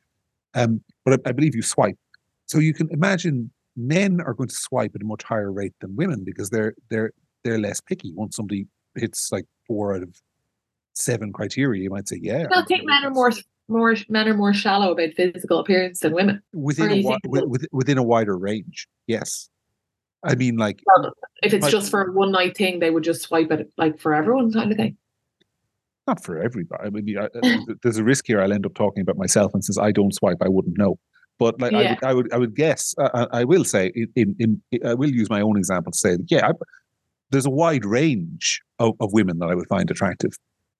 Um, 0.55 0.83
but 1.05 1.21
I, 1.27 1.31
I 1.31 1.33
believe 1.33 1.55
you 1.55 1.63
swipe. 1.63 1.97
So 2.47 2.59
you 2.59 2.75
can 2.75 2.89
imagine 2.91 3.51
men 3.77 4.21
are 4.21 4.35
going 4.35 4.49
to 4.49 4.55
swipe 4.55 4.93
at 4.95 5.03
a 5.03 5.05
much 5.05 5.23
higher 5.23 5.53
rate 5.53 5.75
than 5.81 5.97
women 5.97 6.25
because 6.25 6.51
they're 6.51 6.75
they're 6.89 7.13
they're 7.45 7.59
less 7.59 7.81
picky. 7.81 8.13
Once 8.15 8.37
somebody 8.37 8.67
hits 8.97 9.31
like 9.33 9.45
four 9.67 9.95
out 9.95 10.03
of 10.03 10.21
seven 10.95 11.33
criteria, 11.33 11.83
you 11.83 11.91
might 11.91 12.09
say, 12.09 12.19
yeah. 12.21 12.47
I 12.53 12.65
think 12.65 12.85
men 12.85 13.05
are 13.05 13.11
more 13.11 13.33
more 13.69 13.95
men 14.09 14.29
are 14.29 14.35
more 14.35 14.53
shallow 14.53 14.93
about 14.93 15.15
physical 15.15 15.61
appearance 15.61 16.01
than 16.01 16.13
women 16.13 16.43
within 16.53 16.91
a, 16.91 17.49
within 17.73 17.99
a 17.99 18.03
wider 18.03 18.37
range. 18.37 18.89
Yes, 19.07 19.49
I 20.23 20.35
mean, 20.35 20.57
like 20.57 20.83
if 21.43 21.55
it's 21.55 21.71
just 21.71 21.91
for 21.91 22.03
a 22.03 22.13
one 22.13 22.33
night 22.33 22.57
thing, 22.57 22.79
they 22.81 22.91
would 22.91 23.05
just 23.05 23.23
swipe 23.23 23.51
it 23.51 23.73
like 23.79 23.99
for 23.99 24.15
everyone 24.15 24.53
kind 24.53 24.71
of 24.71 24.77
thing. 24.77 24.97
Not 26.07 26.23
for 26.25 26.41
everybody. 26.43 26.85
I 26.85 26.91
mean, 26.91 27.19
I, 27.19 27.29
there's 27.83 27.99
a 27.99 28.05
risk 28.05 28.27
here. 28.27 28.41
I'll 28.41 28.53
end 28.53 28.67
up 28.67 28.75
talking 28.75 29.01
about 29.01 29.17
myself, 29.17 29.55
and 29.55 29.65
since 29.65 29.79
I 29.79 29.93
don't 29.93 30.15
swipe, 30.15 30.39
I 30.43 30.49
wouldn't 30.49 30.77
know. 30.77 30.99
But 31.39 31.61
like 31.61 31.73
yeah. 31.73 31.97
I, 32.03 32.11
I, 32.11 32.15
would, 32.15 32.33
I 32.33 32.37
would 32.37 32.55
guess. 32.55 32.95
Uh, 32.99 33.27
I 33.33 33.45
will 33.45 33.65
say, 33.65 33.93
in, 33.95 34.35
in, 34.39 34.63
in, 34.73 34.87
I 34.87 34.95
will 34.95 35.11
use 35.11 35.31
my 35.31 35.41
own 35.41 35.57
example 35.57 35.93
to 35.93 35.99
say 35.99 36.17
that 36.17 36.31
yeah, 36.31 36.49
I, 36.49 36.53
there's 37.31 37.47
a 37.47 37.51
wide 37.51 37.85
range 37.85 38.61
of, 38.79 38.95
of 39.01 39.13
women 39.13 39.39
that 39.39 39.49
I 39.49 39.55
would 39.55 39.69
find 39.69 39.91
attractive, 39.91 40.33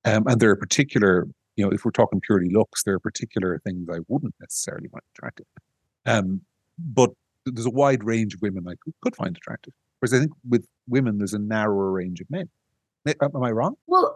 um, 0.05 0.27
and 0.27 0.39
there 0.39 0.51
are 0.51 0.57
particular, 0.57 1.27
you 1.57 1.65
know, 1.65 1.71
if 1.71 1.85
we're 1.85 1.93
talking 1.93 2.21
purely 2.21 2.51
looks, 2.51 2.83
there 2.85 2.95
are 2.95 3.01
particular 3.01 3.59
things 3.65 3.89
I 3.91 4.01
wouldn't 4.09 4.35
necessarily 4.41 4.89
find 4.89 5.03
attractive. 5.15 5.47
Um, 6.05 6.43
but 6.79 7.11
there's 7.47 7.67
a 7.67 7.71
wide 7.71 8.05
range 8.05 8.35
of 8.35 8.43
women 8.43 8.67
I 8.69 8.75
could, 8.83 8.95
could 9.03 9.17
find 9.17 9.37
attractive. 9.37 9.73
Whereas 9.99 10.15
I 10.15 10.19
think 10.21 10.33
with 10.49 10.67
women, 10.89 11.19
there's 11.19 11.35
a 11.35 11.39
narrower 11.39 11.91
range 11.91 12.21
of 12.21 12.31
men. 12.31 12.49
Am 13.07 13.43
I 13.43 13.51
wrong? 13.51 13.77
Well, 13.87 14.15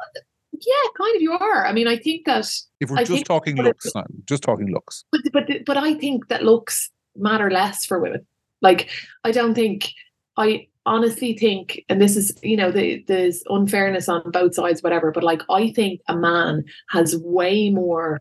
yeah, 0.52 0.90
kind 0.96 1.16
of. 1.16 1.22
You 1.22 1.32
are. 1.32 1.66
I 1.66 1.72
mean, 1.72 1.88
I 1.88 1.96
think 1.96 2.26
that 2.26 2.46
if 2.80 2.90
we're 2.90 2.98
I 2.98 3.04
just 3.04 3.24
talking 3.24 3.56
looks, 3.56 3.94
not 3.94 4.06
just 4.26 4.42
talking 4.42 4.72
looks. 4.72 5.04
But 5.10 5.22
but 5.32 5.48
but 5.66 5.76
I 5.76 5.94
think 5.94 6.28
that 6.28 6.44
looks 6.44 6.90
matter 7.16 7.50
less 7.50 7.84
for 7.84 7.98
women. 7.98 8.26
Like 8.60 8.90
I 9.24 9.30
don't 9.30 9.54
think 9.54 9.92
I 10.36 10.68
honestly 10.86 11.36
think, 11.36 11.82
and 11.88 12.00
this 12.00 12.16
is 12.16 12.38
you 12.42 12.56
know 12.56 12.70
the, 12.70 13.02
there's 13.08 13.42
unfairness 13.48 14.08
on 14.08 14.30
both 14.30 14.54
sides, 14.54 14.82
whatever. 14.82 15.10
But 15.10 15.24
like 15.24 15.42
I 15.50 15.72
think 15.72 16.00
a 16.08 16.16
man 16.16 16.64
has 16.90 17.16
way 17.16 17.70
more 17.70 18.20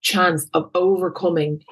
chance 0.00 0.46
of 0.54 0.70
overcoming 0.74 1.62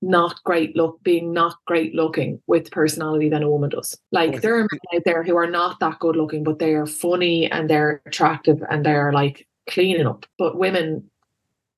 not 0.00 0.42
great 0.44 0.76
look 0.76 1.02
being 1.02 1.32
not 1.32 1.56
great 1.66 1.94
looking 1.94 2.40
with 2.46 2.70
personality 2.70 3.28
than 3.28 3.42
a 3.42 3.50
woman 3.50 3.70
does. 3.70 3.98
Like 4.12 4.40
there 4.42 4.56
are 4.56 4.62
men 4.62 4.96
out 4.96 5.02
there 5.04 5.22
who 5.22 5.36
are 5.36 5.50
not 5.50 5.80
that 5.80 5.98
good 5.98 6.16
looking, 6.16 6.44
but 6.44 6.58
they 6.58 6.74
are 6.74 6.86
funny 6.86 7.50
and 7.50 7.68
they're 7.68 8.00
attractive 8.06 8.62
and 8.70 8.86
they're 8.86 9.12
like 9.12 9.46
cleaning 9.68 10.06
up. 10.06 10.24
But 10.38 10.56
women 10.56 11.10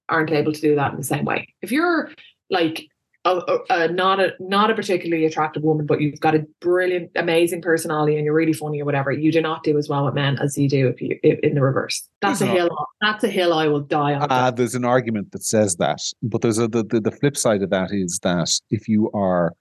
aren't 0.09 0.33
able 0.33 0.53
to 0.53 0.61
do 0.61 0.75
that 0.75 0.93
in 0.93 0.99
the 0.99 1.05
same 1.05 1.25
way. 1.25 1.49
If 1.63 1.73
you're 1.73 2.11
like 2.51 2.90
a, 3.25 3.59
a, 3.69 3.89
not 3.89 4.21
a 4.21 4.33
not 4.41 4.71
a 4.71 4.75
particularly 4.75 5.25
attractive 5.27 5.63
woman, 5.63 5.87
but 5.87 6.01
you've 6.01 6.21
got 6.21 6.35
a 6.35 6.47
brilliant, 6.61 7.11
amazing 7.17 7.61
personality 7.61 8.17
and 8.17 8.25
you're 8.25 8.35
really 8.35 8.53
funny 8.53 8.81
or 8.81 8.85
whatever, 8.85 9.13
you 9.13 9.31
do 9.31 9.43
not 9.43 9.63
do 9.63 9.77
as 9.77 9.89
well 9.89 10.05
with 10.05 10.15
men 10.15 10.39
as 10.39 10.57
you 10.57 10.69
do 10.69 10.89
if 10.89 11.01
you 11.03 11.19
if, 11.23 11.39
in 11.41 11.55
the 11.55 11.63
reverse. 11.63 12.09
That's 12.23 12.39
there's 12.39 12.51
a 12.51 12.55
hill. 12.55 12.71
That's 13.01 13.25
a 13.25 13.29
hill 13.29 13.53
I 13.53 13.67
will 13.67 13.81
die 13.81 14.15
on. 14.15 14.31
Uh, 14.31 14.51
there's 14.51 14.75
an 14.75 14.85
argument 14.85 15.33
that 15.33 15.43
says 15.43 15.77
that, 15.77 16.01
but 16.23 16.41
there's 16.41 16.59
a 16.59 16.69
the, 16.69 16.83
the, 16.85 17.01
the 17.01 17.11
flip 17.11 17.37
side 17.37 17.63
of 17.63 17.71
that 17.71 17.91
is 17.93 18.21
that 18.23 18.59
if 18.71 18.89
you 18.89 19.11
are 19.13 19.53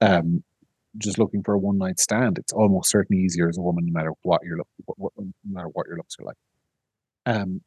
um 0.00 0.42
just 0.98 1.18
looking 1.18 1.42
for 1.42 1.54
a 1.54 1.58
one 1.58 1.78
night 1.78 2.00
stand, 2.00 2.38
it's 2.38 2.52
almost 2.52 2.90
certainly 2.90 3.22
easier 3.22 3.48
as 3.48 3.58
a 3.58 3.60
woman, 3.60 3.84
no 3.86 3.92
matter 3.92 4.12
what 4.22 4.42
your 4.42 4.56
look, 4.56 4.68
what, 4.86 4.98
what, 4.98 5.12
no 5.18 5.32
matter 5.44 5.68
what 5.68 5.86
your 5.86 5.96
looks 5.96 6.16
are 6.18 6.24
like 6.24 6.36
um, 7.26 7.60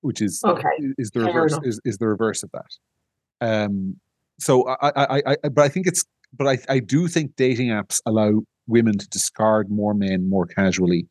which 0.00 0.20
is 0.20 0.42
okay. 0.44 0.68
is 0.98 1.10
the 1.10 1.20
reverse 1.20 1.56
is, 1.62 1.80
is 1.84 1.98
the 1.98 2.08
reverse 2.08 2.42
of 2.42 2.50
that. 2.52 2.66
Um, 3.40 4.00
so 4.38 4.68
I, 4.68 4.92
I, 4.96 5.22
I, 5.26 5.48
but 5.48 5.64
I 5.64 5.68
think 5.68 5.86
it's, 5.86 6.04
but 6.32 6.46
I, 6.46 6.58
I 6.68 6.78
do 6.80 7.08
think 7.08 7.36
dating 7.36 7.68
apps 7.68 8.00
allow 8.06 8.40
women 8.66 8.98
to 8.98 9.08
discard 9.08 9.70
more 9.70 9.94
men 9.94 10.28
more 10.28 10.46
casually 10.46 11.06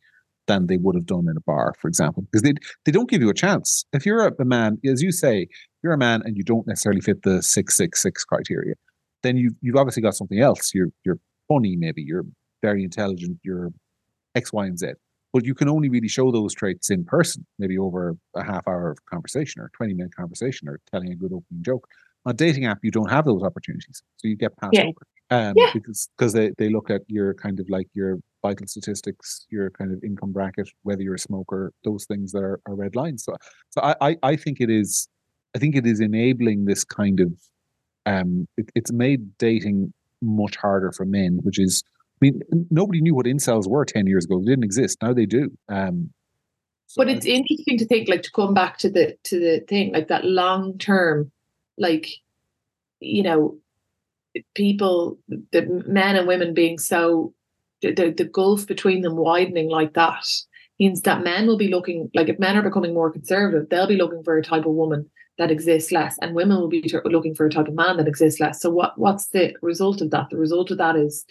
than 0.47 0.67
they 0.67 0.77
would 0.77 0.95
have 0.95 1.05
done 1.05 1.27
in 1.29 1.37
a 1.37 1.41
bar, 1.41 1.73
for 1.79 1.87
example, 1.87 2.23
because 2.23 2.41
they 2.41 2.53
they 2.85 2.91
don't 2.91 3.09
give 3.09 3.21
you 3.21 3.29
a 3.29 3.33
chance. 3.33 3.85
If 3.93 4.05
you're 4.05 4.27
a, 4.27 4.31
a 4.39 4.45
man, 4.45 4.77
as 4.85 5.01
you 5.01 5.11
say, 5.11 5.47
you're 5.81 5.93
a 5.93 5.97
man 5.97 6.21
and 6.25 6.35
you 6.35 6.43
don't 6.43 6.67
necessarily 6.67 7.01
fit 7.01 7.23
the 7.23 7.41
six 7.41 7.77
six 7.77 8.01
six 8.01 8.23
criteria, 8.25 8.75
then 9.21 9.37
you 9.37 9.51
you've 9.61 9.77
obviously 9.77 10.01
got 10.01 10.15
something 10.15 10.39
else. 10.39 10.73
You're 10.73 10.89
you're 11.05 11.19
funny, 11.47 11.75
maybe 11.77 12.01
you're 12.01 12.25
very 12.61 12.83
intelligent, 12.83 13.39
you're 13.43 13.71
X, 14.35 14.51
Y, 14.51 14.65
and 14.65 14.77
Z. 14.77 14.93
But 15.31 15.45
you 15.45 15.55
can 15.55 15.67
only 15.67 15.89
really 15.89 16.07
show 16.07 16.31
those 16.31 16.53
traits 16.53 16.91
in 16.91 17.05
person, 17.05 17.45
maybe 17.57 17.77
over 17.77 18.15
a 18.35 18.43
half 18.43 18.67
hour 18.67 18.91
of 18.91 19.03
conversation 19.05 19.61
or 19.61 19.71
20 19.75 19.95
minute 19.95 20.15
conversation 20.15 20.67
or 20.67 20.79
telling 20.91 21.11
a 21.11 21.15
good 21.15 21.33
opening 21.33 21.63
joke. 21.63 21.87
On 22.25 22.35
dating 22.35 22.65
app, 22.65 22.79
you 22.83 22.91
don't 22.91 23.09
have 23.09 23.25
those 23.25 23.43
opportunities. 23.43 24.01
So 24.17 24.27
you 24.27 24.35
get 24.35 24.55
passed 24.57 24.73
yeah. 24.73 24.83
over. 24.83 25.07
Um, 25.29 25.53
yeah. 25.55 25.71
because 25.73 26.09
because 26.17 26.33
they, 26.33 26.51
they 26.57 26.69
look 26.69 26.89
at 26.89 27.01
your 27.07 27.33
kind 27.33 27.59
of 27.59 27.67
like 27.69 27.87
your 27.93 28.19
vital 28.41 28.67
statistics, 28.67 29.47
your 29.49 29.71
kind 29.71 29.91
of 29.91 30.03
income 30.03 30.31
bracket, 30.31 30.69
whether 30.83 31.01
you're 31.01 31.15
a 31.15 31.19
smoker, 31.19 31.71
those 31.83 32.05
things 32.05 32.31
that 32.33 32.43
are, 32.43 32.59
are 32.67 32.75
red 32.75 32.95
lines. 32.95 33.23
So 33.23 33.35
so 33.69 33.81
I, 33.81 33.95
I, 34.01 34.17
I 34.21 34.35
think 34.35 34.59
it 34.59 34.69
is 34.69 35.07
I 35.55 35.59
think 35.59 35.75
it 35.75 35.87
is 35.87 35.99
enabling 35.99 36.65
this 36.65 36.83
kind 36.83 37.19
of 37.19 37.33
um 38.05 38.47
it, 38.57 38.69
it's 38.75 38.91
made 38.91 39.37
dating 39.37 39.93
much 40.21 40.55
harder 40.55 40.91
for 40.91 41.05
men, 41.05 41.39
which 41.41 41.59
is 41.59 41.83
I 42.21 42.25
mean, 42.25 42.41
nobody 42.69 43.01
knew 43.01 43.15
what 43.15 43.25
incels 43.25 43.67
were 43.67 43.85
10 43.85 44.07
years 44.07 44.25
ago. 44.25 44.39
They 44.39 44.51
didn't 44.51 44.63
exist. 44.63 44.97
Now 45.01 45.13
they 45.13 45.25
do. 45.25 45.49
Um, 45.67 46.11
so 46.87 47.03
but 47.03 47.09
it's 47.09 47.25
I, 47.25 47.29
interesting 47.29 47.77
to 47.79 47.85
think, 47.85 48.07
like, 48.07 48.21
to 48.23 48.31
come 48.31 48.53
back 48.53 48.77
to 48.79 48.89
the 48.89 49.17
to 49.23 49.39
the 49.39 49.59
thing, 49.67 49.93
like 49.93 50.07
that 50.09 50.25
long 50.25 50.77
term, 50.77 51.31
like, 51.77 52.07
you 52.99 53.23
know, 53.23 53.57
people, 54.55 55.17
the 55.51 55.83
men 55.87 56.15
and 56.15 56.27
women 56.27 56.53
being 56.53 56.77
so, 56.77 57.33
the, 57.81 58.13
the 58.15 58.25
gulf 58.25 58.65
between 58.65 59.01
them 59.01 59.17
widening 59.17 59.69
like 59.69 59.93
that 59.93 60.25
means 60.79 61.01
that 61.01 61.23
men 61.23 61.47
will 61.47 61.57
be 61.57 61.67
looking, 61.67 62.09
like, 62.15 62.29
if 62.29 62.39
men 62.39 62.57
are 62.57 62.63
becoming 62.63 62.93
more 62.93 63.11
conservative, 63.11 63.69
they'll 63.69 63.87
be 63.87 63.97
looking 63.97 64.23
for 64.23 64.37
a 64.37 64.43
type 64.43 64.65
of 64.65 64.73
woman 64.73 65.09
that 65.37 65.51
exists 65.51 65.91
less, 65.91 66.15
and 66.21 66.35
women 66.35 66.57
will 66.57 66.69
be 66.69 66.89
looking 67.05 67.33
for 67.33 67.45
a 67.45 67.49
type 67.49 67.67
of 67.67 67.73
man 67.73 67.97
that 67.97 68.07
exists 68.07 68.39
less. 68.39 68.61
So, 68.61 68.69
what 68.69 68.97
what's 68.97 69.29
the 69.29 69.55
result 69.61 70.01
of 70.01 70.11
that? 70.11 70.27
The 70.29 70.37
result 70.37 70.71
of 70.71 70.77
that 70.77 70.95
is 70.95 71.25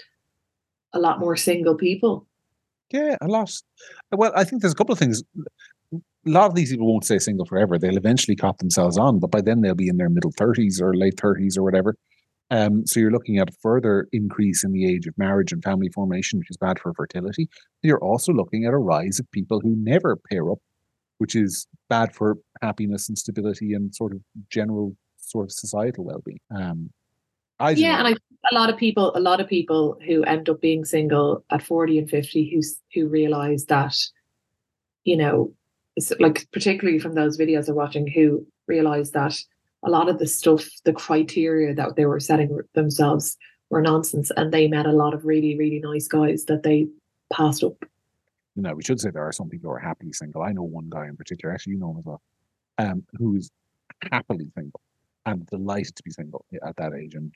a 0.93 0.99
lot 0.99 1.21
more 1.21 1.37
single 1.37 1.77
people. 1.77 2.27
Yeah, 2.91 3.17
a 3.21 3.29
lot. 3.29 3.51
Well, 4.11 4.33
I 4.35 4.45
think 4.45 4.61
there's 4.61 4.73
a 4.73 4.77
couple 4.77 4.93
of 4.93 4.99
things. 4.99 5.23
A 6.27 6.31
lot 6.31 6.47
of 6.47 6.55
these 6.55 6.71
people 6.71 6.87
won't 6.87 7.05
stay 7.05 7.19
single 7.19 7.47
forever. 7.47 7.79
They'll 7.79 7.97
eventually 7.97 8.37
cop 8.37 8.59
themselves 8.59 8.97
on, 8.97 9.19
but 9.19 9.31
by 9.31 9.41
then 9.41 9.61
they'll 9.61 9.75
be 9.75 9.89
in 9.89 9.97
their 9.97 10.09
middle 10.09 10.33
30s 10.33 10.81
or 10.81 10.95
late 10.95 11.17
30s 11.17 11.59
or 11.59 11.63
whatever. 11.63 11.97
Um, 12.51 12.87
so 12.87 13.01
you're 13.01 13.11
looking 13.11 13.39
at 13.39 13.49
a 13.49 13.57
further 13.63 14.09
increase 14.13 14.63
in 14.63 14.73
the 14.73 14.87
age 14.87 15.07
of 15.07 15.17
marriage 15.17 15.53
and 15.53 15.65
family 15.65 15.89
formation, 15.89 16.39
which 16.39 16.51
is 16.51 16.59
bad 16.59 16.79
for 16.79 16.93
fertility. 16.93 17.49
You're 17.83 18.03
also 18.03 18.33
looking 18.33 18.67
at 18.67 18.75
a 18.75 18.79
rise 18.79 19.19
of 19.19 19.31
people 19.33 19.59
who 19.61 19.75
never 19.79 20.17
pair 20.31 20.51
up, 20.51 20.59
which 21.17 21.35
is 21.35 21.67
bad 21.89 22.15
for 22.15 22.37
happiness 22.61 23.09
and 23.09 23.17
stability 23.17 23.73
and 23.73 23.95
sort 23.95 24.13
of 24.13 24.21
general 24.51 24.95
sort 25.17 25.47
of 25.47 25.53
societal 25.53 26.05
well-being. 26.05 26.41
Um, 26.55 26.91
I 27.59 27.71
yeah, 27.71 27.99
and 27.99 28.09
I 28.09 28.15
a 28.51 28.55
lot 28.55 28.69
of 28.69 28.77
people, 28.77 29.13
a 29.15 29.21
lot 29.21 29.41
of 29.41 29.49
people 29.49 29.97
who 30.05 30.23
end 30.25 30.49
up 30.49 30.61
being 30.61 30.85
single 30.85 31.45
at 31.51 31.63
forty 31.63 31.99
and 31.99 32.11
fifty, 32.11 32.51
who 32.51 32.61
who 32.93 33.09
realize 33.09 33.67
that, 33.67 33.97
you 35.05 35.17
know, 35.17 35.55
like 36.19 36.47
particularly 36.53 36.99
from 36.99 37.15
those 37.15 37.39
videos 37.39 37.69
of 37.69 37.77
watching, 37.77 38.07
who 38.07 38.47
realized 38.67 39.13
that 39.15 39.37
a 39.85 39.91
lot 39.91 40.09
of 40.09 40.19
the 40.19 40.27
stuff, 40.27 40.65
the 40.85 40.93
criteria 40.93 41.75
that 41.75 41.97
they 41.97 42.07
were 42.07 42.21
setting 42.21 42.59
themselves 42.75 43.37
were 43.71 43.83
nonsense, 43.83 44.31
and 44.37 44.53
they 44.53 44.69
met 44.69 44.87
a 44.87 44.93
lot 44.93 45.15
of 45.15 45.25
really, 45.25 45.57
really 45.57 45.81
nice 45.81 46.07
guys 46.07 46.45
that 46.45 46.63
they 46.63 46.87
passed 47.33 47.65
up. 47.65 47.85
You 48.55 48.63
know, 48.63 48.75
we 48.75 48.83
should 48.83 49.01
say 49.01 49.11
there 49.11 49.27
are 49.27 49.33
some 49.33 49.49
people 49.49 49.71
who 49.71 49.77
are 49.77 49.79
happily 49.79 50.13
single. 50.13 50.43
I 50.43 50.53
know 50.53 50.63
one 50.63 50.89
guy 50.91 51.07
in 51.07 51.17
particular, 51.17 51.55
actually, 51.55 51.73
you 51.73 51.79
know 51.79 51.91
him 51.91 51.99
as 51.99 52.05
well, 52.05 52.23
um, 52.79 53.03
who's 53.15 53.51
happily 54.11 54.51
single 54.57 54.81
and 55.25 55.47
delighted 55.47 55.97
to 55.97 56.03
be 56.03 56.11
single 56.11 56.45
at 56.67 56.77
that 56.77 56.93
age 56.95 57.15
and 57.15 57.33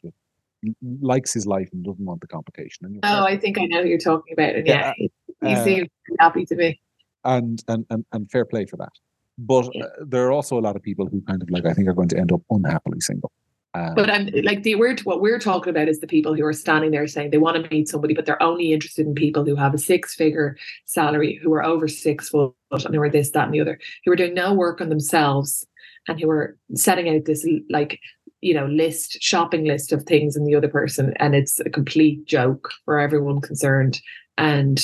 likes 1.00 1.32
his 1.32 1.46
life 1.46 1.68
and 1.72 1.84
doesn't 1.84 2.04
want 2.04 2.20
the 2.20 2.26
complication. 2.26 2.86
And 2.86 3.00
oh, 3.02 3.24
I 3.24 3.38
think 3.38 3.58
I 3.58 3.64
know 3.64 3.82
who 3.82 3.88
you're 3.88 3.98
talking 3.98 4.32
about. 4.32 4.56
And 4.56 4.66
yeah, 4.66 4.74
yeah 4.74 4.92
he, 4.96 5.10
he 5.42 5.54
uh, 5.54 5.64
seems 5.64 5.88
happy 6.18 6.44
to 6.46 6.54
be. 6.54 6.80
And, 7.26 7.62
and 7.66 7.84
and 7.90 8.04
and 8.12 8.30
fair 8.30 8.44
play 8.44 8.66
for 8.66 8.76
that. 8.76 8.92
But 9.38 9.66
uh, 9.66 9.88
there 10.06 10.26
are 10.26 10.32
also 10.32 10.58
a 10.58 10.60
lot 10.60 10.76
of 10.76 10.82
people 10.82 11.06
who 11.06 11.20
kind 11.22 11.42
of 11.42 11.50
like 11.50 11.66
I 11.66 11.74
think 11.74 11.88
are 11.88 11.92
going 11.92 12.08
to 12.08 12.18
end 12.18 12.32
up 12.32 12.42
unhappily 12.50 13.00
single. 13.00 13.32
Um, 13.74 13.94
but 13.94 14.08
I'm 14.08 14.30
like 14.42 14.62
the 14.62 14.76
word 14.76 15.00
what 15.00 15.20
we're 15.20 15.38
talking 15.38 15.70
about 15.70 15.88
is 15.88 16.00
the 16.00 16.06
people 16.06 16.34
who 16.34 16.44
are 16.44 16.52
standing 16.54 16.92
there 16.92 17.06
saying 17.06 17.30
they 17.30 17.38
want 17.38 17.62
to 17.62 17.68
meet 17.70 17.88
somebody, 17.88 18.14
but 18.14 18.24
they're 18.24 18.42
only 18.42 18.72
interested 18.72 19.06
in 19.06 19.14
people 19.14 19.44
who 19.44 19.56
have 19.56 19.74
a 19.74 19.78
six 19.78 20.14
figure 20.14 20.56
salary, 20.86 21.38
who 21.42 21.52
are 21.52 21.64
over 21.64 21.86
six 21.86 22.30
foot, 22.30 22.54
and 22.70 22.94
who 22.94 23.02
are 23.02 23.10
this, 23.10 23.30
that, 23.32 23.44
and 23.44 23.52
the 23.54 23.60
other, 23.60 23.78
who 24.04 24.12
are 24.12 24.16
doing 24.16 24.32
no 24.32 24.54
work 24.54 24.80
on 24.80 24.88
themselves 24.88 25.66
and 26.08 26.20
who 26.20 26.30
are 26.30 26.56
setting 26.74 27.14
out 27.14 27.24
this 27.26 27.46
like 27.68 28.00
you 28.40 28.54
know 28.54 28.66
list 28.66 29.20
shopping 29.20 29.64
list 29.64 29.92
of 29.92 30.04
things 30.04 30.36
in 30.36 30.44
the 30.44 30.54
other 30.54 30.68
person 30.68 31.12
and 31.16 31.34
it's 31.34 31.60
a 31.60 31.70
complete 31.70 32.24
joke 32.26 32.70
for 32.84 32.98
everyone 32.98 33.40
concerned 33.40 34.00
and 34.38 34.80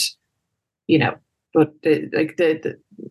you 0.86 0.98
know 0.98 1.14
but 1.54 1.70
the, 1.82 2.08
like 2.12 2.36
the, 2.36 2.60
the 2.62 3.10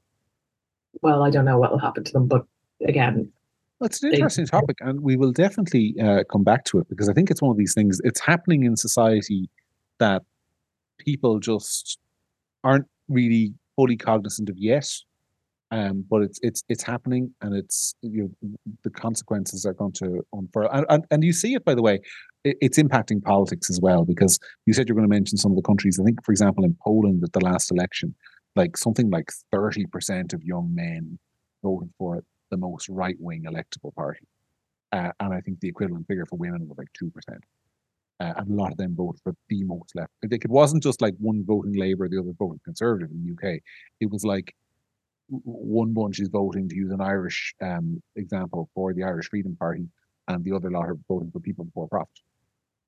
well 1.01 1.23
i 1.23 1.29
don't 1.29 1.45
know 1.45 1.57
what 1.57 1.71
will 1.71 1.79
happen 1.79 2.03
to 2.03 2.11
them 2.11 2.27
but 2.27 2.45
again 2.87 3.31
well, 3.79 3.87
it's 3.87 4.03
an 4.03 4.13
interesting 4.13 4.45
they, 4.45 4.49
topic 4.49 4.77
and 4.81 5.01
we 5.01 5.15
will 5.15 5.31
definitely 5.31 5.95
uh, 6.01 6.23
come 6.31 6.43
back 6.43 6.63
to 6.65 6.79
it 6.79 6.87
because 6.89 7.09
i 7.09 7.13
think 7.13 7.31
it's 7.31 7.41
one 7.41 7.51
of 7.51 7.57
these 7.57 7.73
things 7.73 7.99
it's 8.03 8.19
happening 8.19 8.63
in 8.63 8.75
society 8.75 9.49
that 9.99 10.23
people 10.97 11.39
just 11.39 11.99
aren't 12.63 12.85
really 13.09 13.53
fully 13.75 13.97
cognizant 13.97 14.49
of 14.49 14.57
yet 14.57 14.87
um, 15.71 16.03
but 16.09 16.21
it's 16.21 16.37
it's 16.43 16.63
it's 16.67 16.83
happening, 16.83 17.33
and 17.41 17.55
it's 17.55 17.95
you 18.01 18.35
know, 18.43 18.49
the 18.83 18.89
consequences 18.89 19.65
are 19.65 19.73
going 19.73 19.93
to 19.93 20.21
unfurl. 20.33 20.69
And, 20.71 20.85
and, 20.89 21.05
and 21.09 21.23
you 21.23 21.31
see 21.31 21.53
it, 21.53 21.63
by 21.63 21.75
the 21.75 21.81
way, 21.81 22.01
it, 22.43 22.57
it's 22.59 22.77
impacting 22.77 23.23
politics 23.23 23.69
as 23.69 23.79
well. 23.81 24.03
Because 24.03 24.37
you 24.65 24.73
said 24.73 24.89
you're 24.89 24.97
going 24.97 25.09
to 25.09 25.15
mention 25.15 25.37
some 25.37 25.51
of 25.51 25.55
the 25.55 25.61
countries. 25.61 25.97
I 25.97 26.03
think, 26.03 26.23
for 26.25 26.33
example, 26.33 26.65
in 26.65 26.75
Poland 26.83 27.23
at 27.23 27.31
the 27.31 27.39
last 27.39 27.71
election, 27.71 28.13
like 28.55 28.77
something 28.77 29.09
like 29.09 29.29
thirty 29.51 29.85
percent 29.85 30.33
of 30.33 30.43
young 30.43 30.73
men 30.73 31.19
voted 31.63 31.89
for 31.97 32.23
the 32.49 32.57
most 32.57 32.89
right 32.89 33.15
wing 33.19 33.45
electable 33.47 33.93
party, 33.95 34.27
uh, 34.91 35.11
and 35.19 35.33
I 35.33 35.41
think 35.41 35.59
the 35.59 35.69
equivalent 35.69 36.07
figure 36.07 36.25
for 36.25 36.37
women 36.37 36.67
was 36.67 36.77
like 36.77 36.91
two 36.93 37.11
percent. 37.11 37.43
Uh, 38.19 38.33
and 38.37 38.51
a 38.51 38.53
lot 38.53 38.71
of 38.71 38.77
them 38.77 38.95
voted 38.95 39.19
for 39.23 39.33
the 39.49 39.63
most 39.63 39.95
left. 39.95 40.11
Like 40.29 40.45
it 40.45 40.51
wasn't 40.51 40.83
just 40.83 41.01
like 41.01 41.15
one 41.17 41.43
voting 41.43 41.73
Labour, 41.73 42.07
the 42.07 42.19
other 42.19 42.33
voting 42.37 42.59
Conservative 42.63 43.09
in 43.09 43.25
the 43.25 43.31
UK. 43.33 43.59
It 43.99 44.11
was 44.11 44.23
like 44.23 44.53
one 45.31 45.93
bunch 45.93 46.19
is 46.19 46.27
voting 46.27 46.67
to 46.69 46.75
use 46.75 46.91
an 46.91 47.01
Irish 47.01 47.55
um, 47.61 48.01
example 48.15 48.69
for 48.75 48.93
the 48.93 49.03
Irish 49.03 49.29
Freedom 49.29 49.55
Party, 49.55 49.87
and 50.27 50.43
the 50.43 50.53
other 50.53 50.69
lot 50.69 50.89
are 50.89 50.97
voting 51.07 51.31
for 51.31 51.39
People 51.39 51.65
Before 51.65 51.87
Profit. 51.87 52.19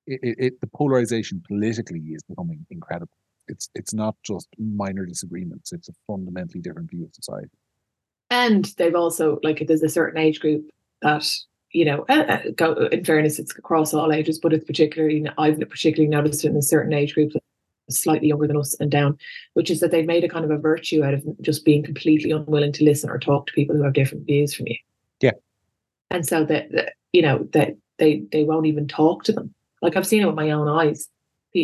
It, 0.06 0.20
it, 0.22 0.36
it, 0.38 0.62
the 0.62 0.68
polarization 0.68 1.42
politically 1.48 2.00
is 2.00 2.22
becoming 2.24 2.66
incredible. 2.70 3.18
It's 3.48 3.70
it's 3.76 3.94
not 3.94 4.16
just 4.24 4.48
minor 4.58 5.06
disagreements; 5.06 5.74
it's 5.74 5.90
a 5.90 5.94
fundamentally 6.08 6.62
different 6.62 6.90
view 6.90 7.06
of 7.06 7.14
society. 7.14 7.50
And 8.30 8.66
they've 8.78 8.96
also 8.96 9.40
like 9.44 9.64
there's 9.68 9.84
a 9.84 9.90
certain 9.90 10.20
age 10.20 10.40
group 10.40 10.70
that 11.02 11.30
you 11.72 11.86
know, 11.86 12.06
uh, 12.08 12.14
uh 12.14 12.40
go, 12.56 12.74
in 12.92 13.04
fairness, 13.04 13.40
it's 13.40 13.58
across 13.58 13.94
all 13.94 14.14
ages, 14.14 14.40
but 14.40 14.54
it's 14.54 14.66
particularly 14.66 15.26
I've 15.38 15.60
particularly 15.60 16.10
noticed 16.10 16.46
it 16.46 16.50
in 16.50 16.58
a 16.58 16.62
certain 16.62 16.94
age 16.94 17.14
group 17.14 17.34
slightly 17.90 18.30
younger 18.30 18.48
than 18.48 18.58
us 18.58 18.76
and 18.80 18.90
down, 18.90 19.18
which 19.54 19.70
is 19.70 19.80
that 19.80 19.92
they've 19.92 20.06
made 20.06 20.24
a 20.24 20.30
kind 20.30 20.46
of 20.46 20.52
a 20.52 20.58
virtue 20.58 21.04
out 21.04 21.14
of 21.14 21.24
just 21.42 21.66
being 21.66 21.84
completely 21.84 22.32
unwilling 22.32 22.72
to 22.74 22.84
listen 22.84 23.10
or 23.10 23.20
talk 23.20 23.48
to 23.48 23.54
people 23.54 23.76
who 23.76 23.84
have 23.84 23.94
different 23.94 24.26
views 24.26 24.54
from 24.54 24.68
you. 24.68 24.78
Yeah. 25.20 25.32
And 26.10 26.26
so 26.26 26.46
that, 26.46 26.72
that 26.72 26.94
you 27.12 27.22
know 27.22 27.48
that 27.54 27.76
they 27.98 28.24
they 28.32 28.44
won't 28.44 28.68
even 28.68 28.88
talk 28.88 29.24
to 29.26 29.32
them. 29.32 29.54
Like 29.82 29.96
I've 29.96 30.08
seen 30.08 30.22
it 30.22 30.26
with 30.26 30.36
my 30.36 30.52
own 30.52 30.68
eyes 30.68 31.10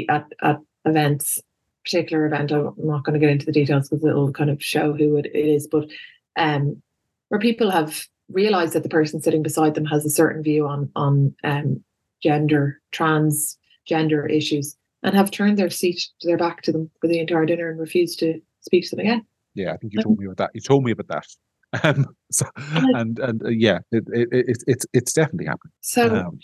at 0.09 0.25
at 0.41 0.59
events, 0.85 1.41
particular 1.83 2.25
event. 2.25 2.51
I'm 2.51 2.73
not 2.77 3.03
going 3.03 3.13
to 3.13 3.19
get 3.19 3.31
into 3.31 3.45
the 3.45 3.51
details 3.51 3.89
because 3.89 4.05
it'll 4.05 4.31
kind 4.31 4.49
of 4.49 4.63
show 4.63 4.93
who 4.93 5.17
it 5.17 5.29
is, 5.33 5.67
but 5.67 5.89
um, 6.37 6.81
where 7.29 7.39
people 7.39 7.71
have 7.71 8.05
realized 8.29 8.73
that 8.73 8.83
the 8.83 8.89
person 8.89 9.21
sitting 9.21 9.43
beside 9.43 9.75
them 9.75 9.85
has 9.85 10.05
a 10.05 10.09
certain 10.09 10.43
view 10.43 10.67
on 10.67 10.89
on 10.95 11.35
um, 11.43 11.83
gender, 12.21 12.79
trans 12.91 13.57
gender 13.85 14.25
issues, 14.27 14.75
and 15.03 15.15
have 15.15 15.31
turned 15.31 15.57
their 15.57 15.69
seat 15.69 16.07
to 16.19 16.27
their 16.27 16.37
back 16.37 16.61
to 16.63 16.71
them 16.71 16.89
for 17.01 17.07
the 17.07 17.19
entire 17.19 17.45
dinner 17.45 17.69
and 17.69 17.79
refused 17.79 18.19
to 18.19 18.39
speak 18.61 18.83
to 18.89 18.95
them 18.95 19.05
again. 19.05 19.25
Yeah, 19.55 19.73
I 19.73 19.77
think 19.77 19.93
you 19.93 20.01
told 20.01 20.19
me 20.19 20.25
about 20.25 20.37
that. 20.37 20.51
You 20.53 20.61
told 20.61 20.83
me 20.83 20.91
about 20.91 21.07
that. 21.07 21.27
Um, 21.83 22.07
so, 22.31 22.47
and 22.57 23.19
and 23.19 23.45
uh, 23.45 23.49
yeah, 23.49 23.77
it, 23.91 24.03
it, 24.11 24.27
it, 24.31 24.57
it's 24.65 24.87
it's 24.91 25.13
definitely 25.13 25.45
happening. 25.45 25.71
So 25.81 26.15
um, 26.15 26.39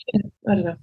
I 0.48 0.54
don't 0.54 0.66
know. 0.66 0.76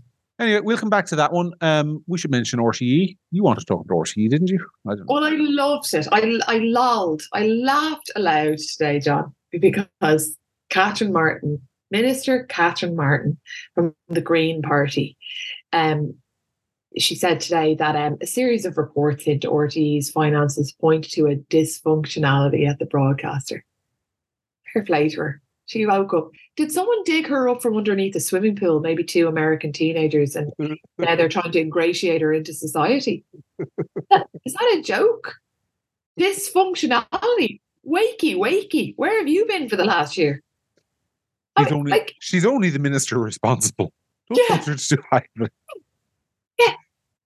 Anyway, 0.43 0.61
we'll 0.61 0.77
come 0.77 0.91
back 0.91 1.07
to 1.07 1.15
that 1.15 1.33
one. 1.33 1.53
Um, 1.61 2.03
we 2.09 2.19
should 2.19 2.33
mention 2.33 2.59
RTE. 2.59 3.17
You 3.31 3.43
wanted 3.45 3.61
to 3.61 3.67
talk 3.67 3.85
about 3.85 3.95
RTE, 3.95 4.29
didn't 4.29 4.49
you? 4.49 4.59
I 4.89 4.95
well, 5.07 5.25
I 5.25 5.37
loved 5.37 5.95
it. 5.95 6.09
I 6.11 6.41
I 6.49 6.59
lolled. 6.59 7.23
I 7.33 7.47
laughed 7.47 8.11
aloud 8.17 8.59
today, 8.59 8.99
John, 8.99 9.33
because 9.53 10.37
Catherine 10.69 11.13
Martin, 11.13 11.61
Minister 11.93 12.45
Catherine 12.45 12.97
Martin 12.97 13.39
from 13.77 13.95
the 14.09 14.21
Green 14.21 14.63
Party, 14.63 15.17
um, 15.73 16.15
she 16.99 17.15
said 17.15 17.39
today 17.39 17.77
that 17.77 17.95
um, 17.95 18.19
a 18.21 18.27
series 18.27 18.65
of 18.65 18.77
reports 18.77 19.29
into 19.29 19.49
RTE's 19.49 20.11
finances 20.11 20.73
point 20.73 21.09
to 21.13 21.27
a 21.27 21.37
dysfunctionality 21.37 22.69
at 22.69 22.81
the 22.81 22.87
broadcaster. 22.87 23.65
Her 24.75 24.83
play. 24.83 25.09
She 25.67 25.87
woke 25.87 26.13
up. 26.13 26.31
Did 26.57 26.73
someone 26.73 27.03
dig 27.05 27.27
her 27.29 27.49
up 27.49 27.63
from 27.63 27.77
underneath 27.77 28.15
a 28.17 28.21
swimming 28.21 28.57
pool? 28.57 28.81
Maybe 28.81 29.05
two 29.05 29.29
American 29.29 29.73
teenagers, 29.73 30.37
and 30.37 30.53
mm-hmm. 30.61 30.75
now 30.99 31.17
they're 31.17 31.29
trying 31.29 31.53
to 31.53 31.61
ingratiate 31.61 32.21
her 32.21 32.33
into 32.33 32.53
society. 32.53 33.25
Is 33.59 34.55
that 34.55 34.77
a 34.79 34.83
joke? 34.83 35.37
Dysfunctionality. 36.21 37.61
Wakey, 37.87 38.37
wakey. 38.37 38.95
Where 38.97 39.19
have 39.19 39.29
you 39.29 39.47
been 39.47 39.69
for 39.69 39.77
the 39.77 39.85
last 39.85 40.17
year? 40.17 40.43
She's, 41.59 41.69
I, 41.69 41.75
only, 41.75 41.91
like, 41.91 42.15
she's 42.21 42.47
only 42.47 42.71
the 42.71 42.79
minister 42.79 43.19
responsible. 43.19 43.93
Don't 44.29 44.39
yeah 44.51 44.57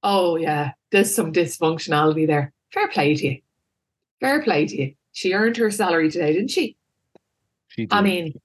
oh 0.06 0.36
yeah, 0.36 0.72
there's 0.92 1.14
some 1.14 1.32
dysfunctionality 1.32 2.26
there. 2.26 2.52
Fair 2.72 2.88
play 2.88 3.14
to 3.14 3.26
you. 3.26 3.40
Fair 4.20 4.42
play 4.42 4.66
to 4.66 4.76
you. 4.76 4.94
She 5.12 5.34
earned 5.34 5.56
her 5.56 5.70
salary 5.70 6.10
today, 6.10 6.32
didn't 6.32 6.50
she? 6.50 6.76
I 7.90 8.02
mean, 8.02 8.40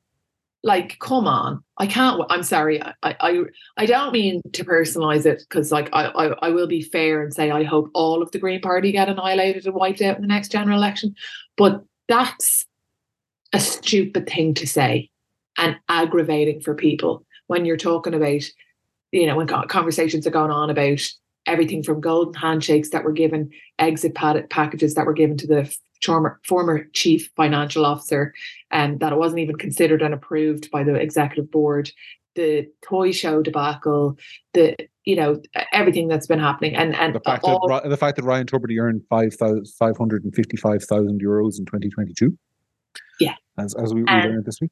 like, 0.64 1.00
come 1.00 1.28
on. 1.28 1.64
I 1.78 1.88
can't. 1.88 2.22
I'm 2.30 2.44
sorry. 2.44 2.82
I 2.82 2.94
I 3.04 3.44
I 3.78 3.86
don't 3.86 4.14
mean 4.14 4.42
to 4.54 4.64
personalize 4.64 5.26
it 5.26 5.44
because, 5.50 5.72
like, 5.72 5.90
I, 5.94 6.06
I 6.08 6.26
I 6.48 6.50
will 6.50 6.68
be 6.68 6.82
fair 6.82 7.24
and 7.24 7.34
say 7.34 7.50
I 7.50 7.64
hope 7.64 7.90
all 7.94 8.22
of 8.22 8.32
the 8.32 8.40
Green 8.40 8.62
Party 8.62 8.92
get 8.92 9.10
annihilated 9.10 9.66
and 9.66 9.76
wiped 9.76 10.02
out 10.02 10.18
in 10.18 10.22
the 10.22 10.28
next 10.28 10.52
general 10.52 10.78
election. 10.78 11.16
But 11.58 11.84
that's 12.08 12.66
a 13.54 13.60
stupid 13.60 14.28
thing 14.30 14.54
to 14.56 14.68
say 14.68 15.10
and 15.58 15.78
aggravating 15.90 16.62
for 16.62 16.76
people 16.76 17.26
when 17.48 17.66
you're 17.66 17.78
talking 17.78 18.14
about, 18.14 18.44
you 19.12 19.26
know, 19.26 19.36
when 19.36 19.48
conversations 19.48 20.26
are 20.26 20.32
going 20.32 20.52
on 20.52 20.70
about 20.70 21.02
everything 21.46 21.84
from 21.84 22.02
golden 22.02 22.34
handshakes 22.34 22.90
that 22.92 23.04
were 23.04 23.12
given, 23.12 23.50
exit 23.80 24.16
packages 24.16 24.94
that 24.96 25.06
were 25.06 25.14
given 25.14 25.38
to 25.38 25.48
the 25.48 25.76
former, 26.04 26.40
former 26.44 26.86
chief 26.94 27.30
financial 27.36 27.86
officer, 27.86 28.34
and 28.72 29.00
that 29.00 29.14
it 29.14 29.18
wasn't 29.18 29.40
even 29.40 29.56
considered 29.56 30.02
and 30.02 30.14
approved 30.14 30.70
by 30.72 30.84
the 30.84 30.96
executive 30.96 31.50
board. 31.52 31.92
The 32.36 32.68
toy 32.82 33.12
show 33.12 33.42
debacle, 33.42 34.18
the 34.54 34.76
you 35.04 35.18
know 35.18 35.42
everything 35.74 36.08
that's 36.08 36.28
been 36.28 36.40
happening, 36.40 36.76
and 36.76 36.96
and 36.96 37.14
the 37.14 37.20
fact 37.20 37.44
all, 37.44 37.68
that 37.68 37.90
the 37.90 37.98
fact 37.98 38.16
that 38.16 38.24
Ryan 38.24 38.46
Tubridy 38.46 38.80
earned 38.80 39.04
five 39.10 39.36
five 39.78 39.98
hundred 39.98 40.24
and 40.24 40.34
fifty 40.34 40.56
five 40.56 40.84
thousand 40.84 41.22
euros 41.22 41.60
in 41.60 41.66
twenty 41.66 41.90
twenty 41.90 42.14
two. 42.14 42.38
Yeah, 43.20 43.36
as 43.58 43.76
as 43.76 43.94
we, 43.94 44.04
we 44.04 44.12
learned 44.12 44.46
this 44.46 44.62
week. 44.62 44.72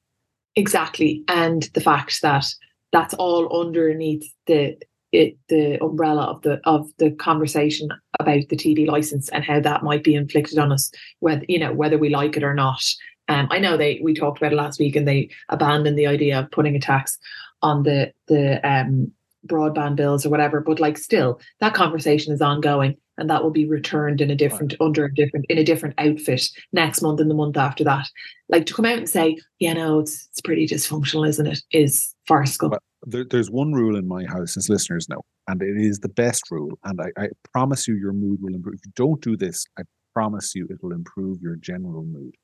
Exactly, 0.55 1.25
and 1.27 1.63
the 1.73 1.81
fact 1.81 2.21
that 2.21 2.45
that's 2.93 3.13
all 3.15 3.61
underneath 3.61 4.23
the 4.47 4.77
it, 5.11 5.37
the 5.47 5.83
umbrella 5.83 6.23
of 6.23 6.41
the 6.41 6.61
of 6.65 6.89
the 6.97 7.11
conversation 7.11 7.89
about 8.19 8.47
the 8.49 8.55
TV 8.55 8.87
license 8.87 9.29
and 9.29 9.43
how 9.43 9.59
that 9.59 9.83
might 9.83 10.03
be 10.03 10.15
inflicted 10.15 10.57
on 10.57 10.71
us, 10.71 10.91
whether 11.19 11.45
you 11.47 11.59
know 11.59 11.73
whether 11.73 11.97
we 11.97 12.09
like 12.09 12.37
it 12.37 12.43
or 12.43 12.53
not. 12.53 12.83
Um, 13.27 13.47
I 13.51 13.59
know 13.59 13.77
they 13.77 13.99
we 14.03 14.13
talked 14.13 14.37
about 14.37 14.53
it 14.53 14.57
last 14.57 14.79
week 14.79 14.95
and 14.95 15.07
they 15.07 15.29
abandoned 15.49 15.97
the 15.97 16.07
idea 16.07 16.39
of 16.39 16.51
putting 16.51 16.75
a 16.75 16.79
tax 16.79 17.17
on 17.61 17.83
the 17.83 18.13
the 18.27 18.65
um, 18.67 19.11
broadband 19.47 19.95
bills 19.95 20.25
or 20.25 20.29
whatever, 20.29 20.61
but 20.61 20.79
like 20.79 20.97
still 20.97 21.39
that 21.59 21.73
conversation 21.73 22.33
is 22.33 22.41
ongoing 22.41 22.95
and 23.17 23.29
that 23.29 23.43
will 23.43 23.51
be 23.51 23.65
returned 23.65 24.21
in 24.21 24.31
a 24.31 24.35
different 24.35 24.73
right. 24.73 24.85
under 24.85 25.05
a 25.05 25.13
different 25.13 25.45
in 25.49 25.57
a 25.57 25.63
different 25.63 25.95
outfit 25.97 26.49
next 26.71 27.01
month 27.01 27.19
and 27.19 27.29
the 27.29 27.35
month 27.35 27.57
after 27.57 27.83
that. 27.83 28.07
Like 28.47 28.65
to 28.67 28.73
come 28.73 28.85
out 28.85 28.97
and 28.97 29.09
say, 29.09 29.37
yeah, 29.59 29.73
no, 29.73 29.99
it's 29.99 30.27
it's 30.31 30.41
pretty 30.41 30.67
dysfunctional, 30.67 31.27
isn't 31.27 31.47
it? 31.47 31.61
Is 31.71 32.13
farcical. 32.27 32.69
Well, 32.69 32.79
there, 33.05 33.25
there's 33.29 33.49
one 33.49 33.73
rule 33.73 33.97
in 33.97 34.07
my 34.07 34.25
house, 34.25 34.57
as 34.57 34.69
listeners 34.69 35.07
know, 35.09 35.21
and 35.47 35.61
it 35.61 35.77
is 35.77 35.99
the 35.99 36.09
best 36.09 36.43
rule. 36.51 36.77
And 36.83 36.99
I, 37.01 37.23
I 37.23 37.27
promise 37.53 37.87
you, 37.87 37.95
your 37.95 38.13
mood 38.13 38.39
will 38.41 38.53
improve. 38.53 38.75
If 38.75 38.85
you 38.85 38.91
don't 38.95 39.21
do 39.21 39.37
this, 39.37 39.65
I 39.77 39.83
promise 40.13 40.53
you, 40.55 40.67
it 40.69 40.77
will 40.81 40.91
improve 40.91 41.41
your 41.41 41.55
general 41.55 42.03
mood. 42.03 42.35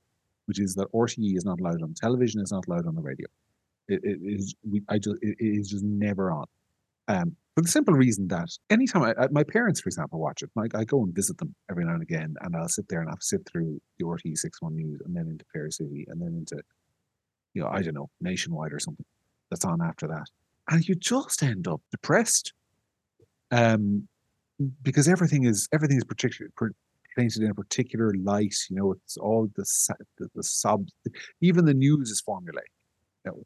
Which 0.46 0.60
is 0.60 0.76
that 0.76 0.92
RTE 0.94 1.36
is 1.36 1.44
not 1.44 1.60
allowed 1.60 1.82
on 1.82 1.96
television, 1.96 2.40
it's 2.40 2.52
not 2.52 2.68
allowed 2.68 2.86
on 2.86 2.96
the 2.96 3.02
radio. 3.02 3.26
It, 3.88 4.02
it 4.04 4.20
is 4.22 4.56
we, 4.70 4.82
I 4.90 5.00
just 5.00 5.18
it, 5.22 5.38
is 5.40 5.70
just 5.70 5.84
never 5.84 6.32
on. 6.32 6.46
Um, 7.08 7.36
for 7.56 7.62
the 7.62 7.68
simple 7.68 7.94
reason 7.94 8.28
that 8.28 8.50
anytime 8.70 9.04
I, 9.04 9.28
my 9.32 9.44
parents, 9.44 9.82
for 9.82 9.88
example, 9.88 10.20
watch 10.20 10.44
it, 10.44 10.52
I, 10.58 10.80
I, 10.80 10.84
go 10.84 11.04
and 11.04 11.16
visit 11.16 11.38
them 11.38 11.56
every 11.70 11.86
now 11.86 11.94
and 11.94 12.02
again, 12.02 12.36
and 12.42 12.56
I'll 12.56 12.68
sit 12.68 12.88
there 12.90 13.00
and 13.00 13.10
I'll 13.10 13.18
sit 13.22 13.42
through 13.50 13.80
the 13.98 14.06
RTE 14.06 14.38
six 14.38 14.62
one 14.62 14.76
news, 14.76 15.02
and 15.06 15.16
then 15.16 15.28
into 15.28 15.46
Fair 15.54 15.72
City, 15.72 16.06
and 16.10 16.22
then 16.22 16.36
into, 16.36 16.62
you 17.54 17.62
know, 17.62 17.70
I 17.72 17.82
don't 17.82 17.94
know, 17.94 18.10
Nationwide 18.22 18.74
or 18.74 18.80
something 18.80 19.06
that's 19.50 19.66
on 19.66 19.82
after 19.82 20.08
that, 20.08 20.26
and 20.70 20.88
you 20.88 20.96
just 20.96 21.44
end 21.44 21.68
up 21.68 21.82
depressed, 21.92 22.54
um, 23.52 24.08
because 24.82 25.08
everything 25.08 25.44
is 25.44 25.68
everything 25.72 25.98
is 25.98 26.04
particular 26.04 26.50
painted 27.16 27.44
in 27.44 27.52
a 27.52 27.56
particular 27.56 28.14
light. 28.24 28.56
You 28.70 28.76
know, 28.76 28.92
it's 28.92 29.18
all 29.18 29.50
the 29.56 29.66
the, 30.18 30.30
the 30.36 31.12
even 31.42 31.66
the 31.66 31.74
news 31.74 32.10
is 32.10 32.22
formulaic. 32.28 32.72
You 33.24 33.32
know, 33.32 33.44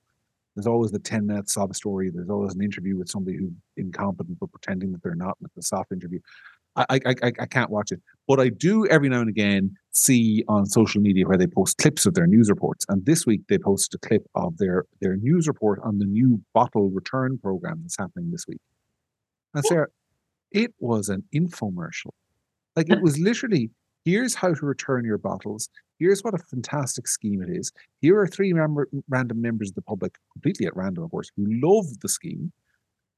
there's 0.55 0.67
always 0.67 0.91
the 0.91 0.99
10 0.99 1.25
minute 1.25 1.49
sob 1.49 1.75
story. 1.75 2.09
There's 2.09 2.29
always 2.29 2.53
an 2.53 2.61
interview 2.61 2.97
with 2.97 3.09
somebody 3.09 3.37
who's 3.37 3.53
incompetent 3.77 4.39
but 4.39 4.51
pretending 4.51 4.91
that 4.91 5.03
they're 5.03 5.15
not, 5.15 5.37
with 5.41 5.53
the 5.55 5.61
soft 5.61 5.91
interview. 5.91 6.19
I, 6.75 6.85
I, 6.89 7.15
I, 7.23 7.31
I 7.39 7.45
can't 7.45 7.69
watch 7.69 7.91
it. 7.91 8.01
But 8.27 8.39
I 8.39 8.49
do 8.49 8.85
every 8.87 9.09
now 9.09 9.21
and 9.21 9.29
again 9.29 9.75
see 10.03 10.43
on 10.47 10.65
social 10.65 11.01
media 11.01 11.25
where 11.25 11.37
they 11.37 11.47
post 11.47 11.77
clips 11.77 12.05
of 12.05 12.13
their 12.13 12.27
news 12.27 12.49
reports. 12.49 12.85
And 12.89 13.05
this 13.05 13.25
week 13.25 13.41
they 13.49 13.57
posted 13.57 13.99
a 14.01 14.07
clip 14.07 14.25
of 14.35 14.57
their, 14.57 14.85
their 15.01 15.17
news 15.17 15.47
report 15.47 15.79
on 15.83 15.99
the 15.99 16.05
new 16.05 16.41
bottle 16.53 16.89
return 16.89 17.37
program 17.37 17.79
that's 17.81 17.97
happening 17.97 18.31
this 18.31 18.45
week. 18.47 18.61
And 19.53 19.65
Sarah, 19.65 19.87
it 20.51 20.73
was 20.79 21.09
an 21.09 21.23
infomercial. 21.33 22.11
Like 22.75 22.89
it 22.89 23.01
was 23.03 23.19
literally 23.19 23.71
here's 24.05 24.35
how 24.35 24.53
to 24.53 24.65
return 24.65 25.05
your 25.05 25.17
bottles. 25.17 25.69
Here's 25.99 26.23
what 26.23 26.33
a 26.33 26.37
fantastic 26.37 27.07
scheme 27.07 27.41
it 27.41 27.49
is. 27.49 27.71
Here 28.01 28.17
are 28.17 28.27
three 28.27 28.53
member, 28.53 28.87
random 29.09 29.41
members 29.41 29.69
of 29.69 29.75
the 29.75 29.81
public, 29.81 30.17
completely 30.33 30.65
at 30.65 30.75
random, 30.75 31.03
of 31.03 31.11
course, 31.11 31.29
who 31.35 31.45
love 31.47 31.99
the 32.01 32.09
scheme. 32.09 32.51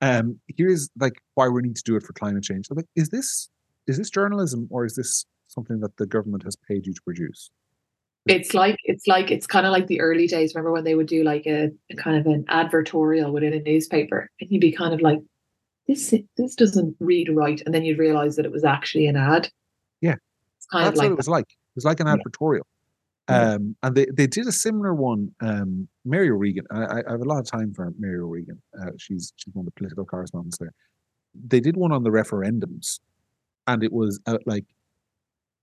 Um, 0.02 0.40
here's 0.58 0.90
like 1.00 1.22
why 1.36 1.48
we 1.48 1.62
need 1.62 1.76
to 1.76 1.84
do 1.84 1.96
it 1.96 2.04
for 2.04 2.14
climate 2.14 2.44
change. 2.44 2.68
So 2.68 2.76
like, 2.76 2.88
is 2.96 3.10
this 3.10 3.50
is 3.88 3.98
this 3.98 4.10
journalism 4.10 4.68
or 4.72 4.86
is 4.86 4.96
this 4.96 5.26
something 5.52 5.80
that 5.80 5.98
the 5.98 6.06
government 6.06 6.44
has 6.44 6.56
paid 6.56 6.86
you 6.86 6.94
to 6.94 7.02
produce? 7.02 7.52
It's 8.28 8.54
like 8.54 8.78
it's 8.84 9.08
like 9.08 9.32
it's 9.32 9.48
kind 9.48 9.66
of 9.66 9.72
like 9.72 9.88
the 9.88 10.00
early 10.00 10.28
days. 10.28 10.54
Remember 10.54 10.72
when 10.72 10.84
they 10.84 10.94
would 10.94 11.08
do 11.08 11.24
like 11.24 11.46
a, 11.48 11.72
a 11.92 11.96
kind 11.96 12.18
of 12.18 12.28
an 12.28 12.46
advertorial 12.50 13.32
within 13.32 13.54
a 13.54 13.60
newspaper, 13.60 14.30
and 14.40 14.52
you'd 14.52 14.62
be 14.62 14.72
kind 14.72 14.94
of 14.94 15.02
like, 15.02 15.20
this 15.88 16.14
this 16.38 16.56
doesn't 16.56 16.96
read 17.00 17.30
right, 17.34 17.62
and 17.66 17.74
then 17.74 17.84
you'd 17.84 17.98
realize 17.98 18.36
that 18.36 18.46
it 18.46 18.52
was 18.52 18.64
actually 18.64 19.08
an 19.08 19.16
ad. 19.16 19.50
Yeah, 20.02 20.16
it's 20.58 20.68
kind 20.68 20.86
That's 20.86 20.94
of 20.94 20.98
like 20.98 21.10
what 21.10 21.14
it 21.14 21.18
was 21.18 21.28
like. 21.28 21.50
It 21.50 21.76
was 21.76 21.86
like 21.86 22.00
an 22.00 22.08
advertorial. 22.08 22.62
Yeah. 23.30 23.54
Um, 23.54 23.76
and 23.82 23.96
they, 23.96 24.08
they 24.14 24.28
did 24.28 24.46
a 24.48 24.52
similar 24.52 24.94
one. 24.94 25.34
Um, 25.40 25.88
Mary 26.04 26.30
O'Regan. 26.30 26.66
I, 26.72 27.02
I 27.08 27.12
have 27.12 27.22
a 27.22 27.26
lot 27.26 27.40
of 27.40 27.46
time 27.46 27.74
for 27.74 27.92
Mary 27.98 28.20
O'Regan. 28.20 28.62
Uh, 28.80 28.92
she's 28.98 29.34
she's 29.38 29.54
one 29.56 29.64
of 29.64 29.74
the 29.74 29.80
political 29.80 30.06
correspondents 30.06 30.58
there. 30.58 30.74
They 31.48 31.60
did 31.60 31.78
one 31.78 31.92
on 31.92 32.04
the 32.04 32.10
referendums, 32.10 33.00
and 33.68 33.84
it 33.84 33.94
was 33.94 34.20
uh, 34.28 34.38
like 34.46 34.66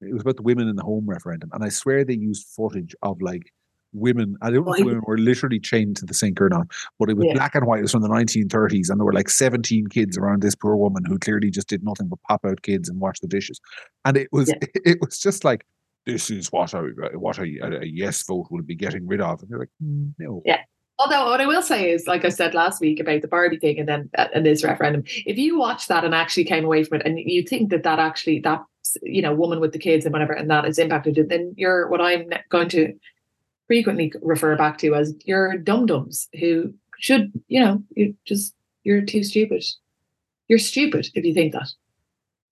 it 0.00 0.12
was 0.12 0.22
about 0.22 0.36
the 0.36 0.42
women 0.42 0.68
in 0.68 0.76
the 0.76 0.82
home 0.82 1.06
referendum. 1.06 1.50
And 1.52 1.64
I 1.64 1.68
swear 1.68 2.04
they 2.04 2.14
used 2.14 2.46
footage 2.46 2.94
of 3.02 3.20
like 3.20 3.52
women. 3.92 4.36
I 4.42 4.50
don't 4.50 4.64
know 4.64 4.74
if 4.74 4.84
women 4.84 5.02
were 5.06 5.18
literally 5.18 5.58
chained 5.58 5.96
to 5.98 6.06
the 6.06 6.14
sink 6.14 6.40
or 6.40 6.48
not, 6.48 6.68
but 6.98 7.08
it 7.10 7.16
was 7.16 7.26
yeah. 7.26 7.34
black 7.34 7.54
and 7.54 7.66
white. 7.66 7.80
It 7.80 7.82
was 7.82 7.92
from 7.92 8.02
the 8.02 8.08
1930s, 8.08 8.90
and 8.90 9.00
there 9.00 9.04
were 9.04 9.12
like 9.12 9.30
17 9.30 9.88
kids 9.88 10.16
around 10.16 10.42
this 10.42 10.54
poor 10.54 10.76
woman 10.76 11.04
who 11.04 11.18
clearly 11.18 11.50
just 11.50 11.68
did 11.68 11.84
nothing 11.84 12.08
but 12.08 12.22
pop 12.28 12.44
out 12.44 12.62
kids 12.62 12.88
and 12.88 13.00
wash 13.00 13.20
the 13.20 13.28
dishes. 13.28 13.60
And 14.04 14.16
it 14.16 14.28
was, 14.32 14.48
yeah. 14.48 14.68
it 14.84 14.98
was 15.00 15.18
just 15.18 15.44
like, 15.44 15.64
this 16.06 16.30
is 16.30 16.50
what 16.50 16.72
a 16.72 16.80
what 17.14 17.38
a, 17.38 17.42
a, 17.42 17.84
yes 17.84 18.22
vote 18.22 18.46
will 18.50 18.62
be 18.62 18.74
getting 18.74 19.06
rid 19.06 19.20
of. 19.20 19.42
And 19.42 19.50
they're 19.50 19.58
like, 19.58 19.68
mm, 19.82 20.12
no. 20.18 20.42
Yeah. 20.46 20.60
Although 20.98 21.26
what 21.26 21.40
I 21.40 21.46
will 21.46 21.62
say 21.62 21.92
is, 21.92 22.08
like 22.08 22.24
I 22.24 22.28
said 22.28 22.54
last 22.54 22.80
week 22.80 22.98
about 22.98 23.22
the 23.22 23.28
Barbie 23.28 23.58
thing, 23.58 23.78
and 23.78 23.88
then 23.88 24.10
uh, 24.18 24.26
and 24.34 24.44
this 24.44 24.64
referendum, 24.64 25.04
if 25.26 25.36
you 25.38 25.58
watch 25.58 25.86
that 25.86 26.04
and 26.04 26.14
actually 26.14 26.44
came 26.44 26.64
away 26.64 26.82
from 26.82 27.00
it, 27.00 27.06
and 27.06 27.18
you 27.18 27.42
think 27.42 27.70
that 27.70 27.84
that 27.84 28.00
actually 28.00 28.40
that 28.40 28.60
you 29.02 29.22
know 29.22 29.34
woman 29.34 29.60
with 29.60 29.72
the 29.72 29.78
kids 29.78 30.04
and 30.04 30.12
whatever, 30.12 30.32
and 30.32 30.50
that 30.50 30.64
is 30.64 30.78
impacted 30.78 31.28
then 31.28 31.54
you're 31.56 31.88
what 31.88 32.00
I'm 32.00 32.30
going 32.48 32.68
to 32.70 32.94
frequently 33.66 34.12
refer 34.22 34.56
back 34.56 34.78
to 34.78 34.94
as 34.94 35.14
your 35.24 35.56
dum 35.58 35.86
dums 35.86 36.28
who 36.40 36.72
should, 36.98 37.32
you 37.48 37.60
know, 37.60 37.82
you 37.94 38.14
just 38.24 38.54
you're 38.84 39.02
too 39.02 39.22
stupid. 39.22 39.64
You're 40.48 40.58
stupid 40.58 41.08
if 41.14 41.24
you 41.24 41.34
think 41.34 41.52
that. 41.52 41.68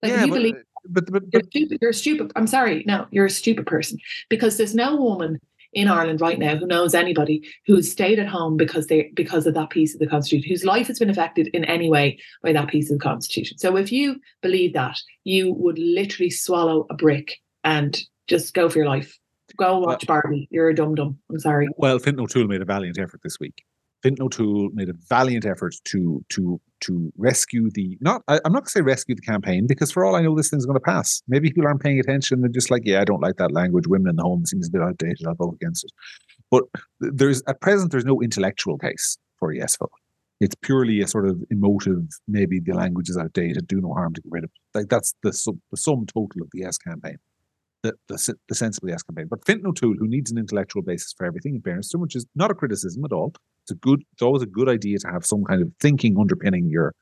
Like 0.03 0.11
yeah, 0.11 0.23
you 0.25 0.27
but, 0.27 0.35
believe 0.35 0.55
but, 0.89 1.11
but, 1.11 1.23
but, 1.23 1.23
you're 1.33 1.43
stupid, 1.43 1.79
you're 1.81 1.93
stupid. 1.93 2.31
I'm 2.35 2.47
sorry, 2.47 2.83
no, 2.87 3.07
you're 3.11 3.25
a 3.25 3.29
stupid 3.31 3.65
person 3.65 3.99
because 4.29 4.57
there's 4.57 4.75
no 4.75 4.95
woman 4.95 5.39
in 5.77 5.87
Ireland 5.87 6.19
right 6.21 6.39
now 6.39 6.57
who 6.57 6.65
knows 6.65 6.95
anybody 6.95 7.47
who's 7.67 7.91
stayed 7.91 8.17
at 8.17 8.27
home 8.27 8.57
because 8.57 8.87
they 8.87 9.11
because 9.13 9.45
of 9.45 9.53
that 9.53 9.69
piece 9.69 9.93
of 9.93 9.99
the 9.99 10.07
constitution, 10.07 10.49
whose 10.49 10.65
life 10.65 10.87
has 10.87 10.97
been 10.97 11.09
affected 11.09 11.49
in 11.53 11.63
any 11.65 11.87
way 11.87 12.17
by 12.41 12.51
that 12.51 12.67
piece 12.67 12.89
of 12.89 12.97
the 12.97 13.03
constitution. 13.03 13.59
So 13.59 13.77
if 13.77 13.91
you 13.91 14.19
believe 14.41 14.73
that, 14.73 14.99
you 15.23 15.53
would 15.53 15.77
literally 15.77 16.31
swallow 16.31 16.87
a 16.89 16.95
brick 16.95 17.35
and 17.63 17.95
just 18.27 18.55
go 18.55 18.69
for 18.69 18.79
your 18.79 18.87
life. 18.87 19.19
Go 19.55 19.77
watch 19.77 20.05
well, 20.07 20.19
Barbie. 20.21 20.47
You're 20.49 20.69
a 20.69 20.75
dum 20.75 20.95
dum. 20.95 21.19
I'm 21.29 21.39
sorry. 21.39 21.69
Well, 21.77 21.99
Fintan 21.99 22.23
O'Toole 22.23 22.47
made 22.47 22.63
a 22.63 22.65
valiant 22.65 22.97
effort 22.97 23.21
this 23.23 23.39
week. 23.39 23.63
Fintan 24.03 24.25
O'Toole 24.25 24.69
made 24.73 24.89
a 24.89 24.93
valiant 25.09 25.45
effort 25.45 25.75
to 25.85 26.23
to 26.29 26.59
to 26.81 27.11
rescue 27.17 27.69
the 27.71 27.97
not. 28.01 28.21
I, 28.27 28.35
am 28.45 28.53
not 28.53 28.59
going 28.59 28.65
to 28.65 28.71
say 28.71 28.81
rescue 28.81 29.15
the 29.15 29.21
campaign 29.21 29.65
because 29.67 29.91
for 29.91 30.05
all 30.05 30.15
I 30.15 30.21
know, 30.21 30.35
this 30.35 30.49
thing's 30.49 30.65
going 30.65 30.75
to 30.75 30.79
pass. 30.79 31.21
Maybe 31.27 31.49
people 31.49 31.65
aren't 31.67 31.81
paying 31.81 31.99
attention. 31.99 32.41
They're 32.41 32.49
just 32.49 32.69
like, 32.69 32.83
yeah, 32.85 33.01
I 33.01 33.05
don't 33.05 33.21
like 33.21 33.37
that 33.37 33.51
language. 33.51 33.87
Women 33.87 34.09
in 34.09 34.15
the 34.17 34.23
home 34.23 34.45
seems 34.45 34.67
a 34.67 34.71
bit 34.71 34.81
outdated. 34.81 35.25
I'll 35.27 35.35
vote 35.35 35.55
against 35.55 35.85
it. 35.85 35.91
But 36.51 36.63
there's 36.99 37.41
at 37.47 37.61
present 37.61 37.91
there's 37.91 38.05
no 38.05 38.21
intellectual 38.21 38.77
case 38.77 39.17
for 39.37 39.51
a 39.51 39.57
yes 39.57 39.75
vote. 39.77 39.91
It's 40.39 40.55
purely 40.55 41.01
a 41.01 41.07
sort 41.07 41.27
of 41.27 41.43
emotive. 41.49 42.07
Maybe 42.27 42.59
the 42.59 42.73
language 42.73 43.09
is 43.09 43.17
outdated. 43.17 43.67
Do 43.67 43.81
no 43.81 43.93
harm 43.93 44.13
to 44.13 44.21
get 44.21 44.31
rid 44.31 44.43
of. 44.43 44.51
Like 44.75 44.89
that's 44.89 45.15
the 45.23 45.31
the 45.71 45.77
sum 45.77 46.05
total 46.05 46.43
of 46.43 46.49
the 46.53 46.59
yes 46.59 46.77
campaign 46.77 47.17
the, 47.83 47.93
the, 48.07 48.35
the 48.49 48.55
sensible 48.55 48.89
yes 48.89 49.03
campaign. 49.03 49.27
But 49.29 49.45
Fintan 49.45 49.67
O'Toole, 49.67 49.95
who 49.97 50.07
needs 50.07 50.31
an 50.31 50.37
intellectual 50.37 50.81
basis 50.81 51.13
for 51.17 51.25
everything, 51.25 51.55
in 51.55 51.61
fairness 51.61 51.89
to 51.89 51.97
which 51.97 52.15
is 52.15 52.25
not 52.35 52.51
a 52.51 52.55
criticism 52.55 53.03
at 53.05 53.11
all. 53.11 53.33
It's 53.67 53.73
a 53.73 53.75
good. 53.75 54.01
It's 54.13 54.21
always 54.21 54.43
a 54.43 54.47
good 54.47 54.69
idea 54.69 54.97
to 54.99 55.07
have 55.09 55.25
some 55.25 55.43
kind 55.43 55.61
of 55.61 55.69
thinking 55.81 56.17
underpinning 56.17 56.69
your 56.69 56.95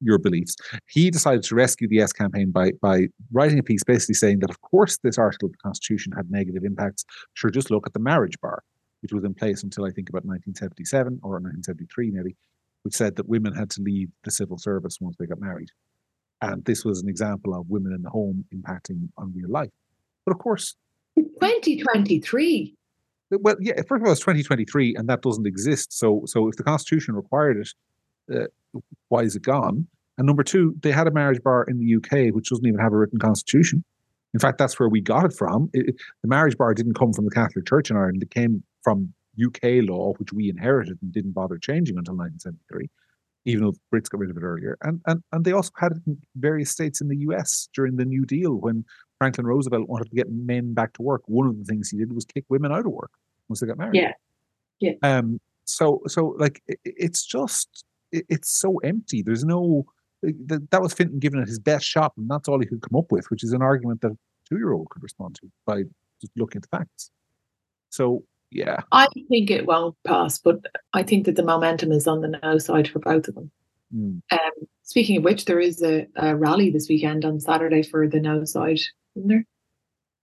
your 0.00 0.18
beliefs. 0.18 0.54
He 0.86 1.10
decided 1.10 1.42
to 1.44 1.54
rescue 1.56 1.88
the 1.88 2.00
S 2.00 2.12
campaign 2.12 2.52
by 2.52 2.70
by 2.80 3.08
writing 3.32 3.58
a 3.58 3.62
piece 3.64 3.82
basically 3.82 4.14
saying 4.14 4.38
that 4.40 4.50
of 4.50 4.60
course 4.60 4.98
this 4.98 5.18
article 5.18 5.46
of 5.46 5.52
the 5.52 5.58
Constitution 5.58 6.12
had 6.12 6.30
negative 6.30 6.62
impacts. 6.64 7.04
Sure, 7.34 7.50
just 7.50 7.72
look 7.72 7.88
at 7.88 7.92
the 7.92 7.98
marriage 7.98 8.38
bar, 8.40 8.62
which 9.02 9.12
was 9.12 9.24
in 9.24 9.34
place 9.34 9.64
until 9.64 9.84
I 9.84 9.90
think 9.90 10.08
about 10.08 10.24
1977 10.24 11.18
or 11.24 11.40
1973 11.40 12.12
maybe, 12.12 12.36
which 12.82 12.94
said 12.94 13.16
that 13.16 13.28
women 13.28 13.52
had 13.52 13.70
to 13.70 13.82
leave 13.82 14.08
the 14.22 14.30
civil 14.30 14.58
service 14.58 14.98
once 15.00 15.16
they 15.18 15.26
got 15.26 15.40
married. 15.40 15.70
And 16.40 16.64
this 16.66 16.84
was 16.84 17.02
an 17.02 17.08
example 17.08 17.52
of 17.52 17.68
women 17.68 17.92
in 17.92 18.02
the 18.02 18.10
home 18.10 18.44
impacting 18.54 19.08
on 19.18 19.32
real 19.34 19.50
life. 19.50 19.70
But 20.24 20.36
of 20.36 20.38
course, 20.38 20.76
2023. 21.16 22.75
Well, 23.30 23.56
yeah. 23.60 23.74
First 23.88 24.02
of 24.02 24.06
all, 24.06 24.12
it's 24.12 24.20
2023, 24.20 24.94
and 24.96 25.08
that 25.08 25.22
doesn't 25.22 25.46
exist. 25.46 25.92
So, 25.92 26.22
so 26.26 26.48
if 26.48 26.56
the 26.56 26.62
Constitution 26.62 27.14
required 27.14 27.58
it, 27.58 27.74
uh, 28.34 28.80
why 29.08 29.22
is 29.22 29.36
it 29.36 29.42
gone? 29.42 29.86
And 30.18 30.26
number 30.26 30.42
two, 30.42 30.74
they 30.82 30.92
had 30.92 31.06
a 31.06 31.10
marriage 31.10 31.42
bar 31.42 31.64
in 31.64 31.78
the 31.78 31.96
UK, 31.96 32.34
which 32.34 32.48
doesn't 32.48 32.66
even 32.66 32.80
have 32.80 32.92
a 32.92 32.96
written 32.96 33.18
constitution. 33.18 33.84
In 34.32 34.40
fact, 34.40 34.58
that's 34.58 34.78
where 34.78 34.88
we 34.88 35.00
got 35.00 35.24
it 35.24 35.32
from. 35.32 35.68
It, 35.72 35.96
the 36.22 36.28
marriage 36.28 36.56
bar 36.56 36.74
didn't 36.74 36.94
come 36.94 37.12
from 37.12 37.24
the 37.24 37.30
Catholic 37.30 37.66
Church 37.66 37.90
in 37.90 37.96
Ireland; 37.96 38.22
it 38.22 38.30
came 38.30 38.62
from 38.82 39.12
UK 39.44 39.86
law, 39.88 40.14
which 40.18 40.32
we 40.32 40.48
inherited 40.48 40.98
and 41.02 41.12
didn't 41.12 41.32
bother 41.32 41.58
changing 41.58 41.98
until 41.98 42.16
1973, 42.16 42.88
even 43.44 43.64
though 43.64 43.72
the 43.72 43.80
Brits 43.92 44.08
got 44.08 44.20
rid 44.20 44.30
of 44.30 44.36
it 44.36 44.42
earlier. 44.42 44.76
And 44.82 45.00
and 45.06 45.22
and 45.32 45.44
they 45.44 45.52
also 45.52 45.70
had 45.76 45.92
it 45.92 45.98
in 46.06 46.18
various 46.36 46.70
states 46.70 47.00
in 47.00 47.08
the 47.08 47.18
US 47.18 47.68
during 47.74 47.96
the 47.96 48.04
New 48.04 48.24
Deal 48.24 48.54
when 48.54 48.84
Franklin 49.18 49.46
Roosevelt 49.46 49.88
wanted 49.88 50.10
to 50.10 50.16
get 50.16 50.30
men 50.30 50.74
back 50.74 50.92
to 50.94 51.02
work, 51.02 51.22
one 51.26 51.46
of 51.46 51.58
the 51.58 51.64
things 51.64 51.90
he 51.90 51.98
did 51.98 52.12
was 52.12 52.24
kick 52.24 52.44
women 52.48 52.72
out 52.72 52.86
of 52.86 52.92
work 52.92 53.12
once 53.48 53.60
they 53.60 53.66
got 53.66 53.78
married. 53.78 53.94
Yeah, 53.94 54.12
yeah. 54.80 54.92
Um. 55.02 55.40
So 55.64 56.02
so 56.06 56.36
like 56.38 56.62
it, 56.66 56.78
it's 56.84 57.24
just 57.24 57.84
it, 58.12 58.26
it's 58.28 58.50
so 58.50 58.78
empty. 58.78 59.22
There's 59.22 59.44
no 59.44 59.86
that, 60.22 60.70
that 60.70 60.82
was 60.82 60.92
Fintan 60.92 61.18
giving 61.18 61.40
it 61.40 61.48
his 61.48 61.58
best 61.58 61.84
shot, 61.84 62.12
and 62.16 62.28
that's 62.30 62.48
all 62.48 62.60
he 62.60 62.66
could 62.66 62.82
come 62.82 62.98
up 62.98 63.10
with, 63.10 63.30
which 63.30 63.44
is 63.44 63.52
an 63.52 63.62
argument 63.62 64.00
that 64.02 64.12
a 64.12 64.18
two 64.48 64.56
year 64.56 64.72
old 64.72 64.88
could 64.90 65.02
respond 65.02 65.34
to 65.36 65.50
by 65.64 65.82
just 66.20 66.32
looking 66.36 66.58
at 66.58 66.62
the 66.62 66.76
facts. 66.76 67.10
So 67.90 68.24
yeah, 68.50 68.82
I 68.92 69.08
think 69.28 69.50
it 69.50 69.66
won't 69.66 69.96
pass, 70.04 70.38
but 70.38 70.60
I 70.92 71.02
think 71.02 71.26
that 71.26 71.36
the 71.36 71.42
momentum 71.42 71.92
is 71.92 72.06
on 72.06 72.20
the 72.20 72.38
no 72.42 72.58
side 72.58 72.88
for 72.88 73.00
both 73.00 73.28
of 73.28 73.34
them. 73.34 73.50
Mm. 73.94 74.20
Um, 74.30 74.68
speaking 74.86 75.18
of 75.18 75.24
which, 75.24 75.44
there 75.44 75.60
is 75.60 75.82
a, 75.82 76.06
a, 76.16 76.34
rally 76.34 76.70
this 76.70 76.88
weekend 76.88 77.24
on 77.24 77.38
Saturday 77.40 77.82
for 77.82 78.08
the 78.08 78.20
no 78.20 78.44
side, 78.44 78.78
isn't 79.16 79.28
there? 79.28 79.44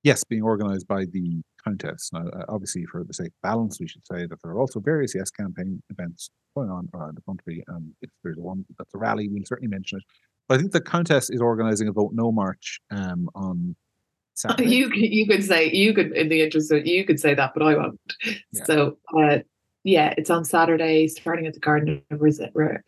Yes, 0.01 0.24
being 0.24 0.43
organised 0.43 0.88
by 0.88 1.05
the 1.05 1.41
Countess. 1.64 2.09
Now, 2.11 2.28
uh, 2.28 2.45
obviously, 2.49 2.86
for 2.86 3.03
the 3.03 3.14
sake 3.14 3.28
of 3.28 3.41
balance, 3.41 3.80
we 3.80 3.88
should 3.88 4.05
say 4.05 4.26
that 4.26 4.41
there 4.43 4.51
are 4.51 4.59
also 4.59 4.80
various 4.80 5.14
Yes 5.16 5.32
campaign 5.32 5.82
events 5.89 6.30
going 6.55 6.70
on 6.70 6.89
around 6.93 7.16
the 7.16 7.22
country. 7.22 7.64
And 7.68 7.93
if 8.01 8.09
there's 8.24 8.38
one 8.38 8.66
that's 8.78 8.93
a 8.93 8.97
rally, 8.97 9.30
we'll 9.30 9.43
certainly 9.45 9.70
mention 9.70 9.99
it. 9.99 10.03
But 10.47 10.55
I 10.55 10.57
think 10.59 10.72
the 10.72 10.82
Countess 10.82 11.30
is 11.30 11.39
organising 11.39 11.88
a 11.88 11.93
vote 11.93 12.11
no 12.14 12.32
march 12.32 12.82
um, 12.91 13.30
on 13.36 13.76
Saturday. 14.34 14.70
You 14.70 14.89
you 14.93 15.28
could 15.28 15.43
say 15.43 15.72
you 15.72 15.93
could 15.93 16.11
in 16.14 16.28
the 16.28 16.41
interest 16.41 16.72
of 16.72 16.86
you 16.86 17.05
could 17.05 17.20
say 17.20 17.34
that, 17.34 17.51
but 17.53 17.64
I 17.64 17.76
won't. 17.76 17.99
Yeah. 18.26 18.64
So 18.66 18.97
uh, 19.18 19.39
yeah, 19.84 20.14
it's 20.18 20.30
on 20.30 20.43
Saturday, 20.43 21.07
starting 21.07 21.47
at 21.47 21.53
the 21.53 21.59
Garden 21.59 22.01
of 22.11 22.22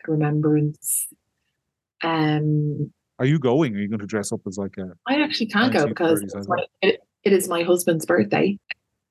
Remembrance. 0.06 1.08
Um, 2.02 2.92
are 3.18 3.26
you 3.26 3.38
going? 3.38 3.74
Are 3.74 3.78
you 3.78 3.88
going 3.88 4.00
to 4.00 4.06
dress 4.06 4.32
up 4.32 4.40
as 4.46 4.58
like 4.58 4.76
a? 4.78 4.92
I 5.06 5.22
actually 5.22 5.46
can't 5.46 5.72
go 5.72 5.86
because 5.86 6.22
my, 6.48 6.64
it, 6.82 7.00
it 7.24 7.32
is 7.32 7.48
my 7.48 7.62
husband's 7.62 8.06
birthday. 8.06 8.58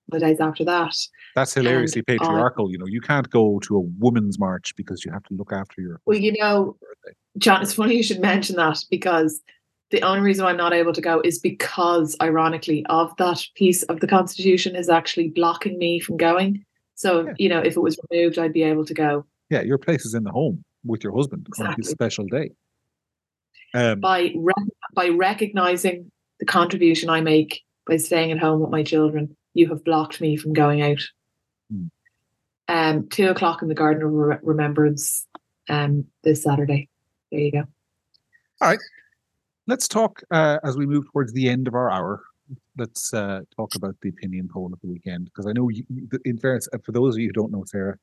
The 0.10 0.20
days 0.20 0.40
after 0.40 0.64
that. 0.66 0.96
That's 1.34 1.56
hilariously 1.56 2.04
and, 2.08 2.20
patriarchal. 2.20 2.68
Uh, 2.68 2.70
you 2.70 2.78
know, 2.78 2.86
you 2.86 3.02
can't 3.02 3.28
go 3.32 3.60
to 3.62 3.78
a 3.78 3.82
women's 3.98 4.38
march 4.38 4.76
because 4.76 5.04
you 5.04 5.12
have 5.12 5.24
to 5.24 5.34
look 5.34 5.52
after 5.52 5.82
your. 5.82 6.00
Well, 6.06 6.20
you 6.20 6.32
know, 6.40 6.78
birthday. 6.80 7.18
John, 7.40 7.64
it's 7.64 7.74
funny 7.74 7.96
you 7.96 8.04
should 8.04 8.22
mention 8.22 8.56
that 8.58 8.84
because 8.92 9.42
the 9.90 10.04
only 10.04 10.22
reason 10.22 10.46
I'm 10.46 10.58
not 10.58 10.74
able 10.74 10.94
to 10.94 11.02
go 11.02 11.22
is 11.22 11.40
because, 11.40 12.16
ironically, 12.22 12.86
of 12.88 13.16
that 13.18 13.44
piece 13.56 13.82
of 13.84 14.00
the 14.00 14.08
Constitution 14.08 14.76
is 14.76 14.90
actually 14.90 15.30
blocking 15.30 15.80
me 15.80 16.00
from 16.00 16.18
going. 16.18 16.64
So, 16.96 17.26
yeah. 17.26 17.34
you 17.38 17.50
know, 17.50 17.60
if 17.60 17.76
it 17.76 17.82
was 17.82 18.00
removed, 18.10 18.38
I'd 18.38 18.54
be 18.54 18.64
able 18.64 18.86
to 18.86 18.94
go. 18.94 19.26
Yeah, 19.50 19.62
your 19.62 19.78
place 19.78 20.06
is 20.06 20.14
in 20.14 20.24
the 20.24 20.32
home 20.32 20.64
with 20.84 21.04
your 21.04 21.16
husband 21.16 21.46
exactly. 21.48 21.74
on 21.74 21.78
his 21.78 21.90
special 21.90 22.26
day. 22.26 22.52
Um, 23.76 24.00
by 24.00 24.32
re- 24.36 24.54
by 24.94 25.10
recognizing 25.10 26.10
the 26.40 26.46
contribution 26.46 27.10
I 27.10 27.20
make 27.20 27.62
by 27.86 27.98
staying 27.98 28.32
at 28.32 28.40
home 28.40 28.62
with 28.62 28.72
my 28.72 28.84
children, 28.84 29.36
you 29.54 29.68
have 29.68 29.84
blocked 29.84 30.22
me 30.22 30.38
from 30.38 30.54
going 30.54 30.82
out. 30.82 31.02
Hmm. 31.70 31.88
Um, 32.68 33.10
two 33.10 33.30
o'clock 33.30 33.62
in 33.62 33.68
the 33.68 33.76
Garden 33.76 34.04
of 34.04 34.12
Re- 34.12 34.38
Remembrance 34.42 35.28
um, 35.70 36.06
this 36.24 36.44
Saturday. 36.44 36.88
There 37.32 37.42
you 37.42 37.52
go. 37.52 37.64
All 38.62 38.70
right. 38.70 38.80
Let's 39.68 39.88
talk 39.88 40.22
uh, 40.32 40.60
as 40.64 40.78
we 40.78 40.86
move 40.86 41.06
towards 41.12 41.34
the 41.34 41.50
end 41.50 41.68
of 41.68 41.74
our 41.74 41.92
hour. 41.92 42.24
Let's 42.78 43.14
uh, 43.14 43.42
talk 43.56 43.76
about 43.76 43.96
the 44.02 44.10
opinion 44.10 44.50
poll 44.52 44.72
of 44.72 44.80
the 44.82 44.88
weekend 44.88 45.26
because 45.26 45.48
I 45.48 45.52
know, 45.52 45.70
you, 45.70 45.84
in 46.24 46.38
fairness, 46.38 46.70
uh, 46.72 46.78
for 46.84 46.92
those 46.92 47.16
of 47.16 47.20
you 47.20 47.28
who 47.28 47.34
don't 47.34 47.52
know 47.52 47.64
Sarah, 47.66 47.98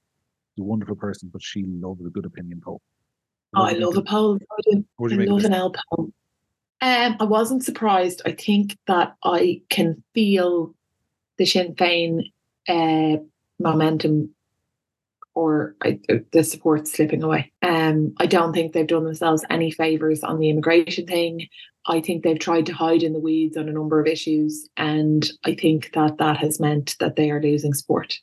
she's 0.54 0.62
a 0.62 0.66
wonderful 0.66 0.96
person, 0.96 1.30
but 1.32 1.42
she 1.42 1.64
loves 1.64 2.04
a 2.04 2.10
good 2.10 2.26
opinion 2.26 2.60
poll. 2.62 2.82
Oh, 3.54 3.64
I 3.64 3.72
love 3.72 3.96
a 3.96 4.02
poll. 4.02 4.38
I, 4.50 4.62
do. 4.70 4.84
I 5.00 5.24
love 5.24 5.44
an 5.44 5.52
L 5.52 5.72
poll. 5.90 6.10
Um, 6.80 7.16
I 7.20 7.24
wasn't 7.24 7.64
surprised. 7.64 8.22
I 8.24 8.32
think 8.32 8.76
that 8.86 9.14
I 9.24 9.62
can 9.68 10.02
feel 10.14 10.74
the 11.38 11.46
Sinn 11.46 11.74
Féin 11.74 12.22
uh, 12.68 13.22
momentum 13.58 14.34
or 15.34 15.74
I, 15.82 15.98
the 16.32 16.44
support 16.44 16.86
slipping 16.86 17.22
away. 17.22 17.52
Um, 17.62 18.14
I 18.18 18.26
don't 18.26 18.52
think 18.52 18.72
they've 18.72 18.86
done 18.86 19.04
themselves 19.04 19.44
any 19.48 19.70
favors 19.70 20.22
on 20.22 20.38
the 20.38 20.50
immigration 20.50 21.06
thing. 21.06 21.48
I 21.86 22.00
think 22.00 22.22
they've 22.22 22.38
tried 22.38 22.66
to 22.66 22.74
hide 22.74 23.02
in 23.02 23.12
the 23.12 23.18
weeds 23.18 23.56
on 23.56 23.68
a 23.68 23.72
number 23.72 24.00
of 24.00 24.06
issues, 24.06 24.68
and 24.76 25.28
I 25.44 25.54
think 25.54 25.90
that 25.94 26.18
that 26.18 26.36
has 26.38 26.60
meant 26.60 26.96
that 27.00 27.16
they 27.16 27.30
are 27.30 27.42
losing 27.42 27.74
support, 27.74 28.18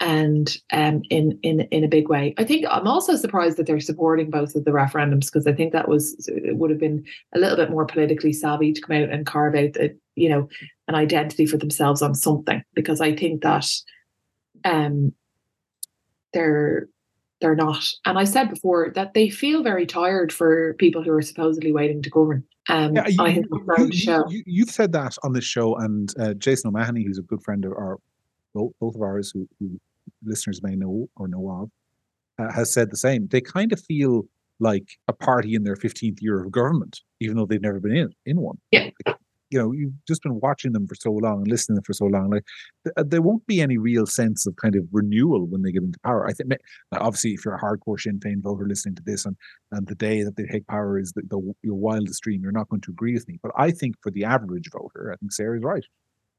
and 0.00 0.56
um, 0.72 1.02
in 1.10 1.38
in 1.42 1.60
in 1.70 1.84
a 1.84 1.88
big 1.88 2.08
way. 2.08 2.34
I 2.38 2.44
think 2.44 2.66
I'm 2.68 2.86
also 2.86 3.16
surprised 3.16 3.56
that 3.56 3.66
they're 3.66 3.80
supporting 3.80 4.30
both 4.30 4.54
of 4.54 4.64
the 4.64 4.70
referendums 4.70 5.26
because 5.26 5.46
I 5.46 5.52
think 5.52 5.72
that 5.72 5.88
was 5.88 6.28
it 6.28 6.56
would 6.56 6.70
have 6.70 6.80
been 6.80 7.04
a 7.34 7.38
little 7.38 7.56
bit 7.56 7.70
more 7.70 7.86
politically 7.86 8.32
savvy 8.32 8.72
to 8.72 8.80
come 8.80 8.96
out 8.96 9.10
and 9.10 9.26
carve 9.26 9.54
out 9.54 9.72
the, 9.72 9.96
you 10.14 10.28
know 10.28 10.48
an 10.88 10.94
identity 10.94 11.46
for 11.46 11.56
themselves 11.56 12.02
on 12.02 12.14
something 12.14 12.62
because 12.74 13.00
I 13.00 13.14
think 13.14 13.42
that 13.42 13.66
um 14.64 15.12
they're 16.32 16.88
they're 17.40 17.54
not. 17.54 17.92
And 18.04 18.18
I 18.18 18.24
said 18.24 18.50
before 18.50 18.90
that 18.94 19.14
they 19.14 19.28
feel 19.28 19.62
very 19.62 19.86
tired 19.86 20.32
for 20.32 20.74
people 20.74 21.02
who 21.02 21.12
are 21.12 21.22
supposedly 21.22 21.72
waiting 21.72 22.02
to 22.02 22.10
govern. 22.10 22.44
Um, 22.68 22.96
yeah, 22.96 23.06
you, 23.06 23.22
I 23.22 23.34
think 23.34 23.46
you, 24.46 24.64
have 24.64 24.74
said 24.74 24.92
that 24.92 25.16
on 25.22 25.32
this 25.32 25.44
show, 25.44 25.76
and 25.76 26.12
uh, 26.18 26.34
Jason 26.34 26.68
O'Mahony, 26.68 27.04
who's 27.04 27.18
a 27.18 27.22
good 27.22 27.40
friend 27.42 27.64
of 27.64 27.72
our 27.72 27.98
both, 28.54 28.72
both 28.80 28.94
of 28.94 29.02
ours, 29.02 29.30
who, 29.32 29.46
who 29.60 29.78
listeners 30.26 30.62
may 30.62 30.76
know 30.76 31.08
or 31.16 31.28
know 31.28 31.50
of, 31.50 31.70
uh, 32.38 32.52
has 32.52 32.72
said 32.72 32.90
the 32.90 32.96
same. 32.96 33.28
They 33.28 33.40
kind 33.40 33.72
of 33.72 33.80
feel 33.80 34.26
like 34.58 34.88
a 35.08 35.12
party 35.12 35.54
in 35.54 35.64
their 35.64 35.76
15th 35.76 36.18
year 36.20 36.42
of 36.42 36.50
government, 36.50 37.00
even 37.20 37.36
though 37.36 37.46
they've 37.46 37.60
never 37.60 37.80
been 37.80 37.96
in 37.96 38.12
in 38.24 38.40
one. 38.40 38.58
Yeah. 38.70 38.90
Like, 39.06 39.16
you 39.50 39.58
know 39.58 39.72
you've 39.72 39.92
just 40.06 40.22
been 40.22 40.40
watching 40.40 40.72
them 40.72 40.86
for 40.86 40.94
so 40.94 41.12
long 41.12 41.38
and 41.38 41.48
listening 41.48 41.80
for 41.82 41.92
so 41.92 42.06
long 42.06 42.30
like 42.30 42.44
th- 42.84 42.94
uh, 42.96 43.04
there 43.06 43.22
won't 43.22 43.46
be 43.46 43.60
any 43.60 43.78
real 43.78 44.06
sense 44.06 44.46
of 44.46 44.56
kind 44.56 44.74
of 44.74 44.84
renewal 44.92 45.46
when 45.46 45.62
they 45.62 45.72
get 45.72 45.82
into 45.82 45.98
power 46.00 46.26
i 46.26 46.32
think 46.32 46.52
obviously 46.92 47.32
if 47.32 47.44
you're 47.44 47.54
a 47.54 47.60
hardcore 47.60 48.00
sinn 48.00 48.18
féin 48.18 48.42
voter 48.42 48.66
listening 48.66 48.94
to 48.94 49.02
this 49.04 49.24
and 49.24 49.36
and 49.72 49.86
the 49.86 49.94
day 49.94 50.22
that 50.22 50.36
they 50.36 50.44
take 50.44 50.66
power 50.66 50.98
is 50.98 51.12
the, 51.12 51.22
the 51.28 51.54
your 51.62 51.74
wildest 51.74 52.22
dream 52.22 52.42
you're 52.42 52.52
not 52.52 52.68
going 52.68 52.80
to 52.80 52.90
agree 52.90 53.14
with 53.14 53.26
me 53.28 53.38
but 53.42 53.52
i 53.56 53.70
think 53.70 53.94
for 54.02 54.10
the 54.10 54.24
average 54.24 54.68
voter 54.72 55.12
i 55.12 55.16
think 55.16 55.32
sarah's 55.32 55.62
right 55.62 55.84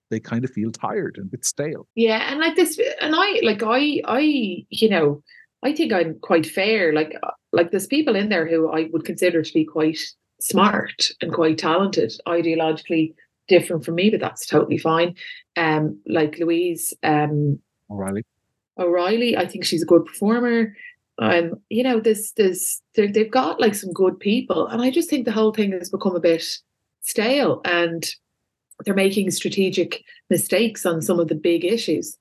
they 0.09 0.19
kind 0.19 0.43
of 0.43 0.51
feel 0.51 0.71
tired 0.71 1.15
and 1.17 1.27
a 1.27 1.29
bit 1.29 1.45
stale 1.45 1.87
yeah 1.95 2.31
and 2.31 2.39
like 2.39 2.55
this 2.55 2.79
and 3.01 3.15
i 3.15 3.39
like 3.43 3.63
i 3.63 4.01
i 4.05 4.19
you 4.69 4.89
know 4.89 5.21
i 5.63 5.73
think 5.73 5.91
i'm 5.91 6.17
quite 6.19 6.45
fair 6.45 6.93
like 6.93 7.15
uh, 7.23 7.31
like 7.51 7.71
there's 7.71 7.87
people 7.87 8.15
in 8.15 8.29
there 8.29 8.47
who 8.47 8.69
i 8.69 8.89
would 8.91 9.05
consider 9.05 9.41
to 9.41 9.53
be 9.53 9.65
quite 9.65 9.99
smart 10.39 11.09
and 11.21 11.33
quite 11.33 11.57
talented, 11.57 12.13
ideologically 12.27 13.13
different 13.47 13.85
from 13.85 13.95
me, 13.95 14.09
but 14.09 14.19
that's 14.19 14.45
totally 14.45 14.77
fine. 14.77 15.15
Um, 15.55 15.99
like 16.07 16.37
Louise 16.39 16.93
um, 17.03 17.59
O'Reilly. 17.89 18.23
O'Reilly, 18.77 19.37
I 19.37 19.47
think 19.47 19.65
she's 19.65 19.83
a 19.83 19.87
good 19.87 20.05
performer. 20.05 20.75
Um, 21.19 21.55
you 21.69 21.81
know, 21.81 21.99
this 21.99 22.31
this 22.33 22.79
they've 22.95 23.31
got 23.31 23.59
like 23.59 23.73
some 23.73 23.91
good 23.91 24.19
people, 24.19 24.67
and 24.67 24.81
I 24.81 24.91
just 24.91 25.09
think 25.09 25.25
the 25.25 25.31
whole 25.31 25.51
thing 25.51 25.71
has 25.71 25.89
become 25.89 26.15
a 26.15 26.19
bit 26.19 26.43
stale, 27.01 27.61
and 27.65 28.07
they're 28.85 28.93
making 28.93 29.31
strategic 29.31 30.03
mistakes 30.29 30.85
on 30.85 31.01
some 31.01 31.19
of 31.19 31.27
the 31.27 31.35
big 31.35 31.65
issues. 31.65 32.17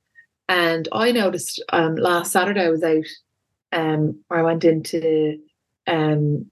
And 0.49 0.89
I 0.93 1.13
noticed 1.13 1.63
um, 1.73 1.97
last 1.97 2.33
Saturday 2.33 2.65
I 2.65 2.71
was 2.71 2.83
out, 2.83 3.05
um, 3.73 4.23
I 4.31 4.43
went 4.43 4.65
into 4.65 5.39
um, 5.87 6.51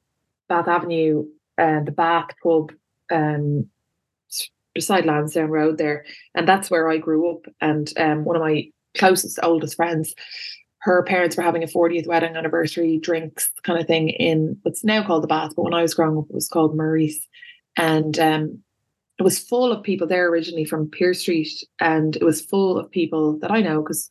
Bath 0.48 0.68
Avenue 0.68 1.24
uh, 1.56 1.80
the 1.84 1.92
Bath 1.92 2.30
pub 2.42 2.72
um, 3.12 3.68
beside 4.74 5.06
Lansdowne 5.06 5.50
Road 5.50 5.78
there, 5.78 6.04
and 6.34 6.48
that's 6.48 6.70
where 6.70 6.88
I 6.88 6.98
grew 6.98 7.30
up. 7.30 7.46
And 7.60 7.92
um, 7.96 8.24
one 8.24 8.36
of 8.36 8.42
my 8.42 8.70
closest, 8.96 9.38
oldest 9.42 9.76
friends, 9.76 10.14
her 10.78 11.02
parents 11.04 11.36
were 11.36 11.42
having 11.42 11.62
a 11.62 11.68
40th 11.68 12.06
wedding 12.06 12.36
anniversary 12.36 12.98
drinks 12.98 13.50
kind 13.62 13.80
of 13.80 13.86
thing 13.86 14.10
in 14.10 14.58
what's 14.62 14.84
now 14.84 15.04
called 15.04 15.22
the 15.22 15.28
Bath, 15.28 15.52
but 15.56 15.62
when 15.62 15.74
I 15.74 15.82
was 15.82 15.94
growing 15.94 16.18
up, 16.18 16.26
it 16.28 16.34
was 16.34 16.48
called 16.48 16.76
Murray's, 16.76 17.26
and 17.76 18.18
um, 18.18 18.63
it 19.18 19.22
was 19.22 19.38
full 19.38 19.70
of 19.70 19.82
people 19.82 20.06
there 20.06 20.28
originally 20.28 20.64
from 20.64 20.90
Pearse 20.90 21.20
Street, 21.20 21.64
and 21.80 22.16
it 22.16 22.24
was 22.24 22.44
full 22.44 22.78
of 22.78 22.90
people 22.90 23.38
that 23.40 23.50
I 23.50 23.60
know 23.60 23.82
because 23.82 24.08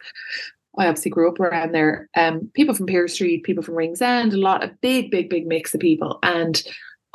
I 0.78 0.88
obviously 0.88 1.12
grew 1.12 1.30
up 1.30 1.40
around 1.40 1.74
there. 1.74 2.10
Um, 2.16 2.50
people 2.54 2.74
from 2.74 2.88
Pearse 2.88 3.14
Street, 3.14 3.44
people 3.44 3.64
from 3.64 3.76
Ringsend, 3.76 4.34
a 4.34 4.38
lot, 4.38 4.64
a 4.64 4.76
big, 4.82 5.12
big, 5.12 5.30
big 5.30 5.46
mix 5.46 5.74
of 5.74 5.82
people, 5.82 6.20
and 6.24 6.64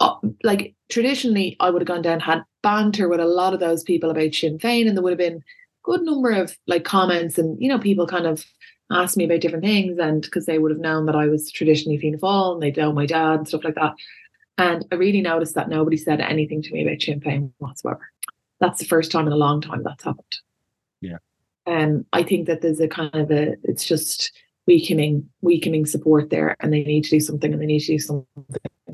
uh, 0.00 0.14
like 0.44 0.74
traditionally, 0.90 1.56
I 1.60 1.70
would 1.70 1.82
have 1.82 1.88
gone 1.88 2.02
down, 2.02 2.20
had 2.20 2.44
banter 2.62 3.08
with 3.08 3.20
a 3.20 3.26
lot 3.26 3.54
of 3.54 3.60
those 3.60 3.82
people 3.82 4.10
about 4.10 4.34
Sinn 4.34 4.58
Féin, 4.58 4.86
and 4.86 4.96
there 4.96 5.02
would 5.02 5.12
have 5.12 5.18
been 5.18 5.42
good 5.82 6.02
number 6.02 6.30
of 6.30 6.56
like 6.66 6.84
comments, 6.84 7.38
and 7.38 7.60
you 7.60 7.68
know, 7.68 7.78
people 7.78 8.06
kind 8.06 8.26
of 8.26 8.44
asked 8.90 9.16
me 9.16 9.24
about 9.24 9.40
different 9.40 9.64
things, 9.64 9.98
and 9.98 10.22
because 10.22 10.46
they 10.46 10.58
would 10.58 10.70
have 10.70 10.80
known 10.80 11.06
that 11.06 11.16
I 11.16 11.26
was 11.26 11.50
traditionally 11.50 11.98
Fianna 11.98 12.18
Fáil, 12.18 12.52
and 12.54 12.62
they'd 12.62 12.76
know 12.76 12.92
my 12.92 13.06
dad 13.06 13.38
and 13.38 13.48
stuff 13.48 13.64
like 13.64 13.76
that. 13.76 13.94
And 14.58 14.84
I 14.90 14.96
really 14.96 15.20
noticed 15.22 15.54
that 15.54 15.68
nobody 15.68 15.96
said 15.96 16.20
anything 16.20 16.62
to 16.62 16.72
me 16.72 16.84
about 16.84 17.00
Sinn 17.00 17.20
Féin 17.20 17.52
whatsoever. 17.58 18.10
That's 18.60 18.80
the 18.80 18.86
first 18.86 19.12
time 19.12 19.26
in 19.28 19.32
a 19.32 19.36
long 19.36 19.60
time 19.60 19.84
that's 19.84 20.02
happened. 20.02 20.36
Yeah. 21.00 21.18
Um, 21.66 22.04
I 22.12 22.24
think 22.24 22.48
that 22.48 22.60
there's 22.60 22.80
a 22.80 22.88
kind 22.88 23.14
of 23.14 23.30
a, 23.30 23.54
it's 23.62 23.86
just 23.86 24.32
weakening, 24.66 25.28
weakening 25.42 25.86
support 25.86 26.30
there, 26.30 26.56
and 26.60 26.72
they 26.72 26.82
need 26.82 27.04
to 27.04 27.10
do 27.10 27.20
something, 27.20 27.52
and 27.52 27.62
they 27.62 27.66
need 27.66 27.80
to 27.80 27.92
do 27.92 27.98
something 27.98 28.26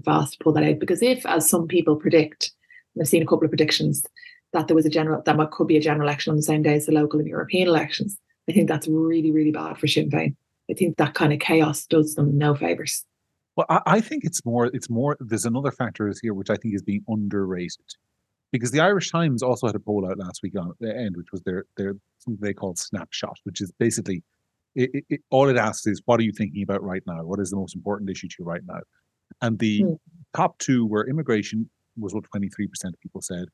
fast 0.04 0.34
to 0.34 0.38
pull 0.44 0.52
that 0.52 0.64
out. 0.64 0.78
Because 0.78 1.02
if, 1.02 1.24
as 1.24 1.48
some 1.48 1.66
people 1.66 1.96
predict, 1.96 2.52
and 2.94 3.02
I've 3.02 3.08
seen 3.08 3.22
a 3.22 3.26
couple 3.26 3.44
of 3.44 3.50
predictions, 3.50 4.04
that 4.52 4.68
there 4.68 4.76
was 4.76 4.86
a 4.86 4.90
general 4.90 5.22
that 5.24 5.36
what 5.36 5.50
could 5.50 5.66
be 5.66 5.76
a 5.76 5.80
general 5.80 6.06
election 6.06 6.30
on 6.30 6.36
the 6.36 6.42
same 6.42 6.62
day 6.62 6.74
as 6.74 6.86
the 6.86 6.92
local 6.92 7.18
and 7.18 7.28
European 7.28 7.68
elections, 7.68 8.18
I 8.48 8.52
think 8.52 8.68
that's 8.68 8.86
really, 8.86 9.30
really 9.30 9.50
bad 9.50 9.78
for 9.78 9.86
Sinn 9.86 10.10
Féin. 10.10 10.36
I 10.70 10.74
think 10.74 10.96
that 10.98 11.14
kind 11.14 11.32
of 11.32 11.40
chaos 11.40 11.86
does 11.86 12.14
them 12.14 12.36
no 12.36 12.54
favors. 12.54 13.04
Well, 13.56 13.66
I, 13.68 13.80
I 13.86 14.00
think 14.00 14.24
it's 14.24 14.44
more. 14.44 14.66
It's 14.66 14.90
more. 14.90 15.16
There's 15.20 15.44
another 15.44 15.70
factor 15.70 16.12
here 16.22 16.34
which 16.34 16.50
I 16.50 16.56
think 16.56 16.74
is 16.74 16.82
being 16.82 17.04
underrated, 17.08 17.94
because 18.52 18.70
the 18.70 18.80
Irish 18.80 19.10
Times 19.10 19.42
also 19.42 19.66
had 19.66 19.76
a 19.76 19.80
poll 19.80 20.08
out 20.08 20.18
last 20.18 20.40
week 20.42 20.58
on 20.58 20.72
the 20.80 20.94
end, 20.94 21.16
which 21.16 21.32
was 21.32 21.42
their 21.42 21.64
their 21.76 21.94
something 22.18 22.40
they 22.40 22.54
call 22.54 22.74
snapshot, 22.76 23.38
which 23.44 23.60
is 23.60 23.70
basically 23.78 24.22
it, 24.74 25.04
it, 25.08 25.20
all 25.30 25.48
it 25.48 25.56
asks 25.56 25.86
is, 25.86 26.02
what 26.04 26.18
are 26.18 26.24
you 26.24 26.32
thinking 26.32 26.62
about 26.62 26.82
right 26.82 27.02
now? 27.06 27.22
What 27.24 27.38
is 27.38 27.50
the 27.50 27.56
most 27.56 27.76
important 27.76 28.10
issue 28.10 28.28
to 28.28 28.36
you 28.40 28.44
right 28.44 28.62
now? 28.66 28.80
And 29.40 29.58
the 29.58 29.82
mm. 29.82 29.98
top 30.34 30.58
two 30.58 30.86
were 30.86 31.08
immigration 31.08 31.70
was 31.96 32.14
what 32.14 32.24
23% 32.34 32.48
of 32.84 33.00
people 33.00 33.22
said 33.22 33.46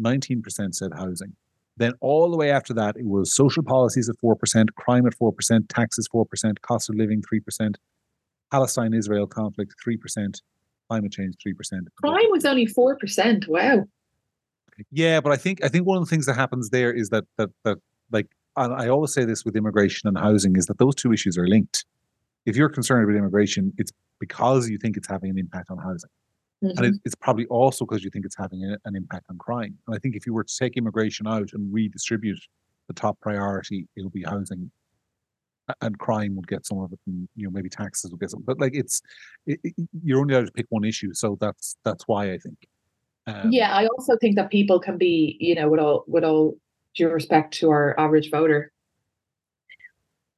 19% 0.00 0.74
said 0.74 0.90
housing 0.94 1.34
then 1.78 1.92
all 2.00 2.30
the 2.30 2.36
way 2.36 2.50
after 2.50 2.74
that 2.74 2.96
it 2.96 3.06
was 3.06 3.34
social 3.34 3.62
policies 3.62 4.08
at 4.08 4.16
4% 4.16 4.66
crime 4.74 5.06
at 5.06 5.16
4% 5.16 5.68
taxes 5.68 6.08
4% 6.12 6.60
cost 6.62 6.90
of 6.90 6.96
living 6.96 7.22
3% 7.22 7.74
palestine 8.50 8.94
israel 8.94 9.26
conflict 9.26 9.74
3% 9.86 10.40
climate 10.88 11.12
change 11.12 11.34
3% 11.46 11.86
Crime 12.02 12.30
was 12.30 12.44
only 12.44 12.66
four 12.66 12.96
percent. 12.96 13.46
Wow. 13.48 13.84
yeah 14.90 15.20
but 15.20 15.32
i 15.32 15.36
think 15.36 15.64
i 15.64 15.68
think 15.68 15.86
one 15.86 15.96
of 15.96 16.04
the 16.04 16.10
things 16.10 16.26
that 16.26 16.34
happens 16.34 16.70
there 16.70 16.92
is 16.92 17.08
that 17.10 17.24
that 17.38 17.50
that 17.64 17.78
like 18.12 18.28
and 18.56 18.74
i 18.74 18.88
always 18.88 19.12
say 19.12 19.24
this 19.24 19.44
with 19.44 19.56
immigration 19.56 20.08
and 20.08 20.18
housing 20.18 20.56
is 20.56 20.66
that 20.66 20.78
those 20.78 20.94
two 20.94 21.12
issues 21.12 21.36
are 21.38 21.48
linked 21.48 21.84
if 22.44 22.56
you're 22.56 22.68
concerned 22.68 23.04
about 23.04 23.16
immigration 23.16 23.72
it's 23.78 23.92
because 24.20 24.68
you 24.68 24.78
think 24.78 24.96
it's 24.96 25.08
having 25.08 25.30
an 25.30 25.38
impact 25.38 25.70
on 25.70 25.78
housing 25.78 26.10
and 26.62 26.86
it, 26.86 26.94
it's 27.04 27.14
probably 27.14 27.46
also 27.46 27.84
because 27.84 28.02
you 28.02 28.10
think 28.10 28.24
it's 28.24 28.36
having 28.36 28.64
a, 28.64 28.76
an 28.86 28.96
impact 28.96 29.26
on 29.28 29.38
crime. 29.38 29.76
And 29.86 29.94
I 29.94 29.98
think 29.98 30.16
if 30.16 30.26
you 30.26 30.32
were 30.32 30.44
to 30.44 30.56
take 30.58 30.76
immigration 30.76 31.26
out 31.26 31.50
and 31.52 31.72
redistribute 31.72 32.38
the 32.88 32.94
top 32.94 33.20
priority, 33.20 33.86
it'll 33.96 34.10
be 34.10 34.22
housing, 34.22 34.70
and 35.80 35.98
crime 35.98 36.36
would 36.36 36.46
get 36.46 36.64
some 36.66 36.78
of 36.78 36.92
it, 36.92 37.00
and 37.06 37.28
you 37.36 37.44
know 37.44 37.50
maybe 37.50 37.68
taxes 37.68 38.10
will 38.10 38.18
get 38.18 38.30
some. 38.30 38.42
But 38.46 38.60
like 38.60 38.74
it's, 38.74 39.00
it, 39.46 39.60
it- 39.64 39.74
you're 40.02 40.20
only 40.20 40.34
allowed 40.34 40.46
to 40.46 40.52
pick 40.52 40.66
one 40.70 40.84
issue, 40.84 41.12
so 41.14 41.36
that's 41.40 41.76
that's 41.84 42.04
why 42.06 42.32
I 42.32 42.38
think. 42.38 42.56
Um, 43.26 43.50
yeah, 43.50 43.72
I 43.76 43.86
also 43.86 44.16
think 44.20 44.36
that 44.36 44.50
people 44.50 44.78
can 44.78 44.98
be, 44.98 45.36
you 45.40 45.54
know, 45.54 45.68
with 45.68 45.80
all 45.80 46.04
with 46.06 46.24
all 46.24 46.56
due 46.94 47.08
respect 47.08 47.54
to 47.58 47.70
our 47.70 47.98
average 47.98 48.30
voter, 48.30 48.70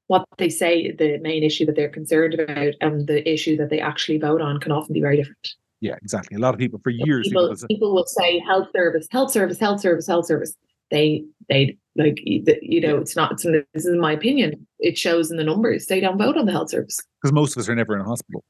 what 0.07 0.25
they 0.39 0.49
say 0.49 0.93
the 0.93 1.19
main 1.19 1.43
issue 1.43 1.67
that 1.67 1.77
they're 1.77 1.91
concerned 1.91 2.35
about 2.35 2.75
and 2.81 3.07
the 3.07 3.29
issue 3.31 3.57
that 3.59 3.69
they 3.71 3.81
actually 3.81 4.19
vote 4.19 4.41
on 4.41 4.59
can 4.59 4.73
often 4.73 4.95
be 4.95 5.01
very 5.01 5.17
different. 5.17 5.55
yeah, 5.81 5.97
exactly. 6.03 6.37
A 6.37 6.41
lot 6.41 6.55
of 6.55 6.59
people 6.59 6.81
for 6.83 6.91
years, 6.91 7.29
people, 7.29 7.49
people, 7.49 7.69
people 7.69 7.95
will 7.95 8.07
say 8.07 8.39
health 8.41 8.69
service, 8.75 9.07
health 9.11 9.31
service, 9.31 9.59
health 9.61 9.81
service, 9.81 10.07
health 10.07 10.27
service. 10.27 10.55
They 10.91 11.25
they 11.49 11.77
like 11.97 12.19
you 12.25 12.81
know 12.81 12.97
it's 12.99 13.17
not. 13.17 13.33
It's, 13.33 13.43
this 13.43 13.85
is 13.87 13.97
my 13.97 14.13
opinion. 14.13 14.67
It 14.79 14.97
shows 14.97 15.31
in 15.31 15.37
the 15.37 15.45
numbers. 15.45 15.87
They 15.87 16.01
don't 16.01 16.19
vote 16.19 16.37
on 16.37 16.47
the 16.47 16.53
health 16.53 16.71
service. 16.71 16.99
because 17.21 17.33
most 17.33 17.57
of 17.57 17.61
us 17.61 17.69
are 17.69 17.75
never 17.75 17.95
in 17.95 18.01
a 18.01 18.05
hospital. 18.05 18.45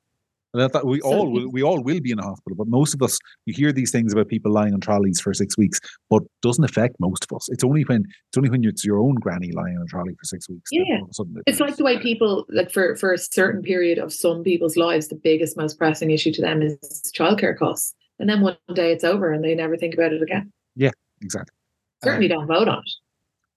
And 0.54 0.62
I 0.62 0.68
thought 0.68 0.86
we 0.86 0.98
So 1.00 1.08
all 1.08 1.30
will, 1.30 1.50
we 1.50 1.62
all 1.62 1.82
will 1.82 2.00
be 2.00 2.10
in 2.10 2.18
a 2.18 2.22
hospital, 2.22 2.56
but 2.56 2.68
most 2.68 2.94
of 2.94 3.02
us, 3.02 3.18
you 3.44 3.52
hear 3.52 3.70
these 3.70 3.90
things 3.90 4.14
about 4.14 4.28
people 4.28 4.50
lying 4.50 4.72
on 4.72 4.80
trolleys 4.80 5.20
for 5.20 5.34
six 5.34 5.58
weeks, 5.58 5.78
but 6.08 6.22
doesn't 6.40 6.64
affect 6.64 6.96
most 7.00 7.26
of 7.30 7.36
us. 7.36 7.50
It's 7.50 7.62
only 7.62 7.82
when 7.82 8.04
it's 8.28 8.38
only 8.38 8.48
when 8.48 8.64
it's 8.64 8.82
your 8.82 8.98
own 8.98 9.16
granny 9.16 9.52
lying 9.52 9.76
on 9.76 9.82
a 9.82 9.86
trolley 9.86 10.14
for 10.14 10.24
six 10.24 10.48
weeks. 10.48 10.70
that 10.70 10.84
Yeah. 10.86 10.96
all 10.96 11.04
of 11.04 11.10
a 11.10 11.14
sudden 11.14 11.34
it 11.36 11.42
It's 11.46 11.60
like 11.60 11.76
the 11.76 11.84
way 11.84 11.98
people 11.98 12.46
like 12.48 12.70
for 12.70 12.96
for 12.96 13.12
a 13.12 13.18
certain 13.18 13.60
period 13.62 13.98
of 13.98 14.10
some 14.10 14.42
people's 14.42 14.76
lives, 14.78 15.08
the 15.08 15.16
biggest, 15.22 15.54
most 15.58 15.76
pressing 15.78 16.10
issue 16.10 16.32
to 16.32 16.40
them 16.40 16.62
is 16.62 16.78
childcare 17.14 17.56
costs, 17.56 17.94
and 18.18 18.26
then 18.28 18.40
one 18.40 18.56
day 18.74 18.90
it's 18.90 19.04
over 19.04 19.30
and 19.30 19.44
they 19.44 19.54
never 19.54 19.76
think 19.76 19.92
about 19.92 20.14
it 20.14 20.22
again. 20.22 20.50
Yeah, 20.76 20.92
exactly. 21.20 21.54
Certainly 22.02 22.28
don't 22.28 22.46
vote 22.46 22.68
on 22.68 22.78
it. 22.78 22.90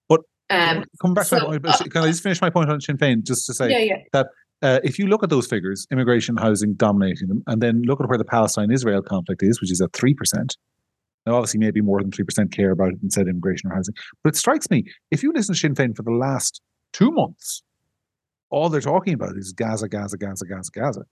but 0.08 0.20
um, 0.50 0.84
Come 1.00 1.14
back 1.14 1.24
to 1.24 1.28
so, 1.28 1.36
my 1.38 1.44
point. 1.58 1.62
but 1.62 1.90
Can 1.90 2.02
I 2.02 2.06
just 2.08 2.22
finish 2.22 2.40
my 2.40 2.50
point 2.50 2.70
on 2.70 2.80
Sinn 2.80 2.98
Féin? 2.98 3.22
Just 3.22 3.46
to 3.46 3.54
say, 3.54 3.70
yeah, 3.70 3.96
yeah, 4.12 4.22
uh, 4.62 4.78
if 4.84 4.98
you 4.98 5.06
look 5.08 5.22
at 5.24 5.30
those 5.30 5.46
figures, 5.46 5.86
immigration, 5.90 6.36
housing 6.36 6.74
dominating 6.74 7.28
them, 7.28 7.42
and 7.48 7.60
then 7.60 7.82
look 7.82 8.00
at 8.00 8.08
where 8.08 8.18
the 8.18 8.24
Palestine-Israel 8.24 9.02
conflict 9.02 9.42
is, 9.42 9.60
which 9.60 9.72
is 9.72 9.80
at 9.80 9.92
three 9.92 10.14
percent. 10.14 10.56
Now, 11.26 11.34
obviously, 11.34 11.60
maybe 11.60 11.80
more 11.80 12.00
than 12.00 12.10
three 12.10 12.24
percent 12.24 12.52
care 12.52 12.70
about 12.70 12.92
it 12.92 13.02
and 13.02 13.12
said 13.12 13.26
immigration 13.28 13.70
or 13.70 13.74
housing. 13.74 13.94
But 14.22 14.34
it 14.34 14.36
strikes 14.36 14.70
me 14.70 14.84
if 15.10 15.22
you 15.22 15.32
listen 15.32 15.54
to 15.54 15.58
Sinn 15.60 15.74
Féin 15.74 15.96
for 15.96 16.02
the 16.02 16.12
last 16.12 16.60
two 16.92 17.10
months, 17.10 17.62
all 18.50 18.68
they're 18.68 18.80
talking 18.80 19.14
about 19.14 19.36
is 19.36 19.52
Gaza, 19.52 19.88
Gaza, 19.88 20.16
Gaza, 20.16 20.46
Gaza, 20.46 20.70
Gaza, 20.72 21.02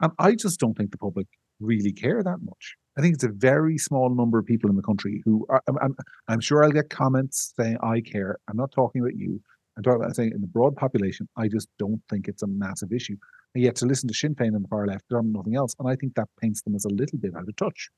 and 0.00 0.12
I 0.18 0.34
just 0.34 0.60
don't 0.60 0.76
think 0.76 0.90
the 0.90 0.98
public 0.98 1.26
really 1.58 1.92
care 1.92 2.22
that 2.22 2.38
much. 2.42 2.76
I 2.98 3.00
think 3.00 3.14
it's 3.14 3.24
a 3.24 3.28
very 3.28 3.78
small 3.78 4.10
number 4.14 4.38
of 4.38 4.46
people 4.46 4.68
in 4.68 4.76
the 4.76 4.82
country 4.82 5.22
who 5.24 5.46
are. 5.48 5.62
I'm, 5.68 5.78
I'm, 5.80 5.96
I'm 6.28 6.40
sure 6.40 6.64
I'll 6.64 6.72
get 6.72 6.90
comments 6.90 7.54
saying 7.58 7.78
I 7.82 8.00
care. 8.00 8.38
I'm 8.48 8.56
not 8.56 8.72
talking 8.72 9.00
about 9.00 9.16
you. 9.16 9.40
I'm 9.76 9.82
talking 9.82 10.02
about 10.02 10.16
saying 10.16 10.32
in 10.34 10.40
the 10.40 10.46
broad 10.46 10.76
population, 10.76 11.28
I 11.36 11.48
just 11.48 11.68
don't 11.78 12.02
think 12.10 12.28
it's 12.28 12.42
a 12.42 12.46
massive 12.46 12.92
issue. 12.92 13.16
And 13.54 13.64
yet 13.64 13.76
to 13.76 13.86
listen 13.86 14.08
to 14.08 14.14
Sinn 14.14 14.34
Féin 14.34 14.54
on 14.54 14.62
the 14.62 14.68
far 14.68 14.86
left, 14.86 15.04
they're 15.08 15.22
nothing 15.22 15.56
else. 15.56 15.74
And 15.78 15.88
I 15.88 15.96
think 15.96 16.14
that 16.16 16.28
paints 16.40 16.62
them 16.62 16.74
as 16.74 16.84
a 16.84 16.88
little 16.88 17.18
bit 17.18 17.34
out 17.34 17.48
of 17.48 17.56
touch. 17.56 17.88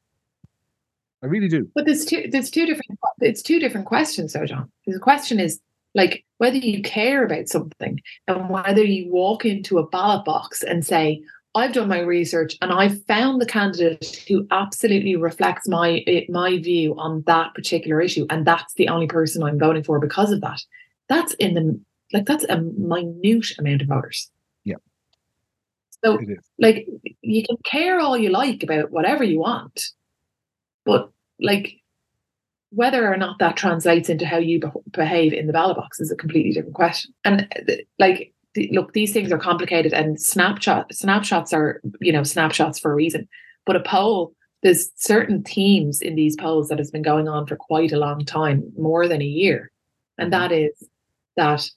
I 1.23 1.27
really 1.27 1.49
do. 1.49 1.69
But 1.75 1.87
there's 1.87 2.05
two 2.05 2.29
there's 2.31 2.51
two 2.51 2.67
different 2.67 2.99
it's 3.21 3.43
two 3.43 3.61
different 3.61 3.87
questions 3.87 4.33
though, 4.33 4.47
John. 4.47 4.71
The 4.87 4.99
question 4.99 5.39
is 5.39 5.61
like 5.95 6.25
whether 6.39 6.57
you 6.57 6.83
care 6.83 7.25
about 7.25 7.49
something 7.49 8.01
and 8.27 8.49
whether 8.49 8.83
you 8.83 9.11
walk 9.11 9.45
into 9.45 9.79
a 9.79 9.87
ballot 9.87 10.25
box 10.25 10.63
and 10.63 10.85
say, 10.85 11.23
I've 11.55 11.73
done 11.73 11.89
my 11.89 12.01
research 12.01 12.57
and 12.63 12.73
I've 12.73 13.05
found 13.05 13.41
the 13.41 13.47
candidate 13.47 14.25
who 14.27 14.47
absolutely 14.51 15.17
reflects 15.17 15.69
my 15.69 16.05
my 16.29 16.59
view 16.59 16.95
on 16.99 17.23
that 17.27 17.55
particular 17.55 18.01
issue, 18.01 18.27
and 18.31 18.47
that's 18.47 18.75
the 18.75 18.89
only 18.89 19.07
person 19.07 19.43
I'm 19.43 19.59
voting 19.59 19.85
for 19.85 19.99
because 20.01 20.33
of 20.33 20.41
that. 20.41 20.61
That's 21.09 21.35
in 21.35 21.55
the 21.55 21.81
like 22.13 22.27
that's 22.27 22.45
a 22.45 22.61
minute 22.61 23.53
amount 23.59 23.83
of 23.83 23.89
voters. 23.89 24.31
Yeah. 24.65 24.77
So 26.05 26.19
like 26.59 26.87
you 27.21 27.45
can 27.45 27.57
care 27.65 28.01
all 28.01 28.17
you 28.17 28.31
like 28.31 28.63
about 28.63 28.91
whatever 28.91 29.23
you 29.23 29.39
want, 29.39 29.83
but 30.87 31.11
like 31.39 31.83
whether 32.73 33.13
or 33.13 33.19
not 33.19 33.39
that 33.39 33.57
translates 33.57 34.09
into 34.09 34.25
how 34.25 34.39
you 34.39 34.59
beh- 34.59 34.93
behave 34.93 35.35
in 35.35 35.47
the 35.47 35.53
ballot 35.53 35.77
box 35.77 36.01
is 36.01 36.11
a 36.11 36.17
completely 36.17 36.53
different 36.53 36.75
question. 36.75 37.13
And 37.23 37.47
like, 37.99 38.32
the, 38.55 38.69
look, 38.73 38.93
these 38.93 39.13
things 39.13 39.33
are 39.33 39.39
complicated, 39.39 39.93
and 39.93 40.21
snapshot 40.21 40.93
snapshots 40.95 41.53
are 41.53 41.81
you 42.01 42.13
know 42.13 42.23
snapshots 42.23 42.79
for 42.79 42.93
a 42.93 42.95
reason. 42.95 43.29
But 43.65 43.77
a 43.77 43.81
poll, 43.81 44.35
there's 44.63 44.91
certain 44.97 45.43
themes 45.43 46.01
in 46.01 46.15
these 46.15 46.37
polls 46.37 46.69
that 46.69 46.79
has 46.79 46.91
been 46.91 47.03
going 47.03 47.29
on 47.29 47.47
for 47.47 47.57
quite 47.57 47.93
a 47.93 47.99
long 47.99 48.25
time, 48.25 48.73
more 48.77 49.09
than 49.09 49.23
a 49.23 49.27
year, 49.27 49.71
and 50.19 50.33
mm-hmm. 50.33 50.41
that 50.41 50.53
is 50.53 50.89
that 51.37 51.69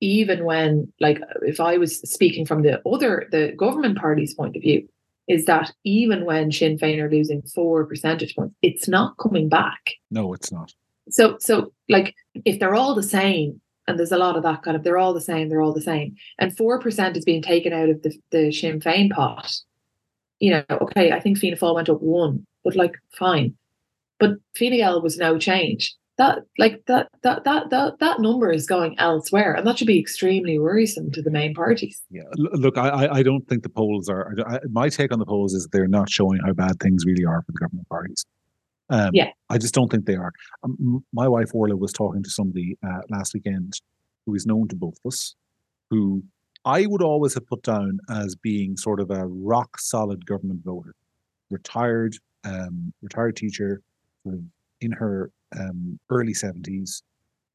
even 0.00 0.44
when 0.44 0.92
like 1.00 1.20
if 1.42 1.60
I 1.60 1.78
was 1.78 2.00
speaking 2.00 2.44
from 2.44 2.62
the 2.62 2.80
other 2.88 3.28
the 3.30 3.52
government 3.56 3.98
party's 3.98 4.34
point 4.34 4.56
of 4.56 4.62
view, 4.62 4.88
is 5.28 5.44
that 5.46 5.72
even 5.84 6.24
when 6.24 6.52
Sinn 6.52 6.78
Féin 6.78 7.00
are 7.00 7.10
losing 7.10 7.42
four 7.42 7.86
percentage 7.86 8.34
points, 8.34 8.54
it's 8.62 8.88
not 8.88 9.16
coming 9.18 9.48
back. 9.48 9.92
No, 10.10 10.34
it's 10.34 10.52
not. 10.52 10.72
So 11.08 11.36
so 11.38 11.72
like 11.88 12.14
if 12.44 12.58
they're 12.58 12.74
all 12.74 12.94
the 12.94 13.02
same, 13.02 13.60
and 13.86 13.98
there's 13.98 14.12
a 14.12 14.18
lot 14.18 14.36
of 14.36 14.42
that 14.42 14.62
kind 14.62 14.76
of 14.76 14.82
they're 14.84 14.98
all 14.98 15.14
the 15.14 15.20
same, 15.20 15.48
they're 15.48 15.62
all 15.62 15.72
the 15.72 15.80
same, 15.82 16.14
and 16.38 16.56
four 16.56 16.78
percent 16.78 17.16
is 17.16 17.24
being 17.24 17.42
taken 17.42 17.72
out 17.72 17.88
of 17.88 18.02
the, 18.02 18.14
the 18.30 18.52
Sinn 18.52 18.80
Féin 18.80 19.10
pot. 19.10 19.52
You 20.40 20.50
know, 20.50 20.64
okay, 20.70 21.12
I 21.12 21.20
think 21.20 21.38
Fianna 21.38 21.56
Fáil 21.56 21.74
went 21.74 21.88
up 21.88 22.00
one, 22.02 22.44
but 22.64 22.74
like 22.76 22.94
fine. 23.16 23.54
But 24.18 24.32
Fine 24.58 24.72
Gael 24.72 25.02
was 25.02 25.18
no 25.18 25.38
change. 25.38 25.94
That 26.18 26.40
like 26.58 26.82
that 26.86 27.08
that 27.22 27.44
that 27.44 27.70
that 27.70 27.98
that 28.00 28.20
number 28.20 28.52
is 28.52 28.66
going 28.66 28.98
elsewhere, 28.98 29.54
and 29.54 29.66
that 29.66 29.78
should 29.78 29.86
be 29.86 29.98
extremely 29.98 30.58
worrisome 30.58 31.10
to 31.12 31.22
the 31.22 31.30
main 31.30 31.54
parties. 31.54 32.02
Yeah. 32.10 32.22
Look, 32.36 32.76
I, 32.76 33.08
I- 33.10 33.22
don't 33.22 33.48
think 33.48 33.62
the 33.62 33.70
polls 33.70 34.08
are. 34.08 34.34
I- 34.46 34.60
my 34.70 34.88
take 34.90 35.10
on 35.12 35.18
the 35.18 35.24
polls 35.26 35.54
is 35.54 35.66
they're 35.72 35.88
not 35.88 36.10
showing 36.10 36.38
how 36.44 36.52
bad 36.52 36.78
things 36.80 37.06
really 37.06 37.24
are 37.24 37.42
for 37.42 37.52
the 37.52 37.58
government 37.58 37.88
parties. 37.88 38.24
Um, 38.92 39.10
Yeah. 39.12 39.30
I 39.48 39.58
just 39.58 39.74
don't 39.74 39.90
think 39.90 40.04
they 40.06 40.16
are. 40.16 40.32
Um, 40.62 41.04
my 41.12 41.26
wife 41.26 41.50
Orla 41.54 41.76
was 41.76 41.92
talking 41.92 42.22
to 42.22 42.30
somebody 42.30 42.78
uh, 42.86 43.00
last 43.10 43.34
weekend 43.34 43.72
who 44.26 44.34
is 44.34 44.46
known 44.46 44.68
to 44.68 44.76
both 44.76 44.96
of 45.04 45.08
us, 45.08 45.34
who 45.90 46.22
I 46.64 46.86
would 46.86 47.02
always 47.02 47.34
have 47.34 47.46
put 47.46 47.62
down 47.62 47.98
as 48.08 48.36
being 48.36 48.76
sort 48.76 49.00
of 49.00 49.10
a 49.10 49.26
rock 49.26 49.80
solid 49.80 50.24
government 50.26 50.60
voter, 50.64 50.94
retired, 51.50 52.14
um, 52.44 52.92
retired 53.02 53.36
teacher, 53.36 53.82
in 54.80 54.92
her 54.92 55.30
um, 55.58 55.98
early 56.10 56.34
seventies. 56.34 57.02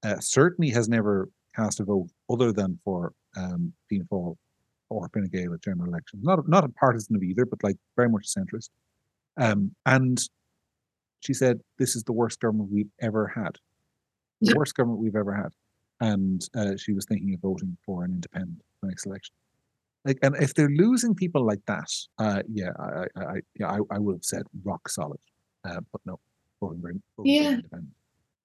Uh, 0.04 0.20
certainly 0.20 0.70
has 0.70 0.90
never 0.90 1.30
cast 1.56 1.80
a 1.80 1.84
vote 1.84 2.10
other 2.30 2.52
than 2.52 2.78
for 2.84 3.14
um, 3.36 3.74
Fianna 3.90 4.06
Fáil 4.12 4.36
or 4.90 5.10
Fine 5.14 5.30
Gael 5.32 5.54
at 5.54 5.62
general 5.62 5.88
elections. 5.90 6.24
Not 6.24 6.48
not 6.48 6.64
a 6.64 6.70
partisan 6.70 7.16
of 7.16 7.24
either, 7.24 7.46
but 7.46 7.64
like 7.64 7.78
very 7.96 8.10
much 8.10 8.28
centrist. 8.28 8.70
Um, 9.38 9.72
and 9.86 10.20
she 11.20 11.34
said, 11.34 11.60
"This 11.78 11.96
is 11.96 12.04
the 12.04 12.14
worst 12.14 12.40
government 12.40 12.72
we've 12.72 12.92
ever 13.02 13.28
had. 13.28 13.58
The 14.42 14.56
worst 14.58 14.76
government 14.76 15.02
we've 15.02 15.16
ever 15.16 15.34
had." 15.34 15.50
And 16.00 16.42
uh, 16.56 16.78
she 16.78 16.94
was 16.94 17.06
thinking 17.06 17.34
of 17.34 17.42
voting 17.42 17.76
for 17.86 18.04
an 18.04 18.12
independent 18.12 18.62
next 18.84 19.06
election. 19.06 19.34
Like, 20.06 20.20
and 20.22 20.36
if 20.38 20.54
they're 20.54 20.70
losing 20.70 21.16
people 21.16 21.46
like 21.46 21.60
that, 21.68 21.90
uh, 22.20 22.42
yeah, 22.50 22.70
I, 22.80 23.06
I, 23.20 23.24
I, 23.26 23.36
yeah, 23.60 23.68
I, 23.72 23.80
I 23.92 24.00
would 24.00 24.14
have 24.16 24.24
said 24.24 24.44
rock 24.64 24.88
solid, 24.88 25.20
uh, 25.66 25.82
but 25.92 26.02
no, 26.06 26.20
voting 26.62 26.82
for, 26.82 26.94
voting 27.18 27.34
Yeah. 27.34 27.50
independent. 27.56 27.92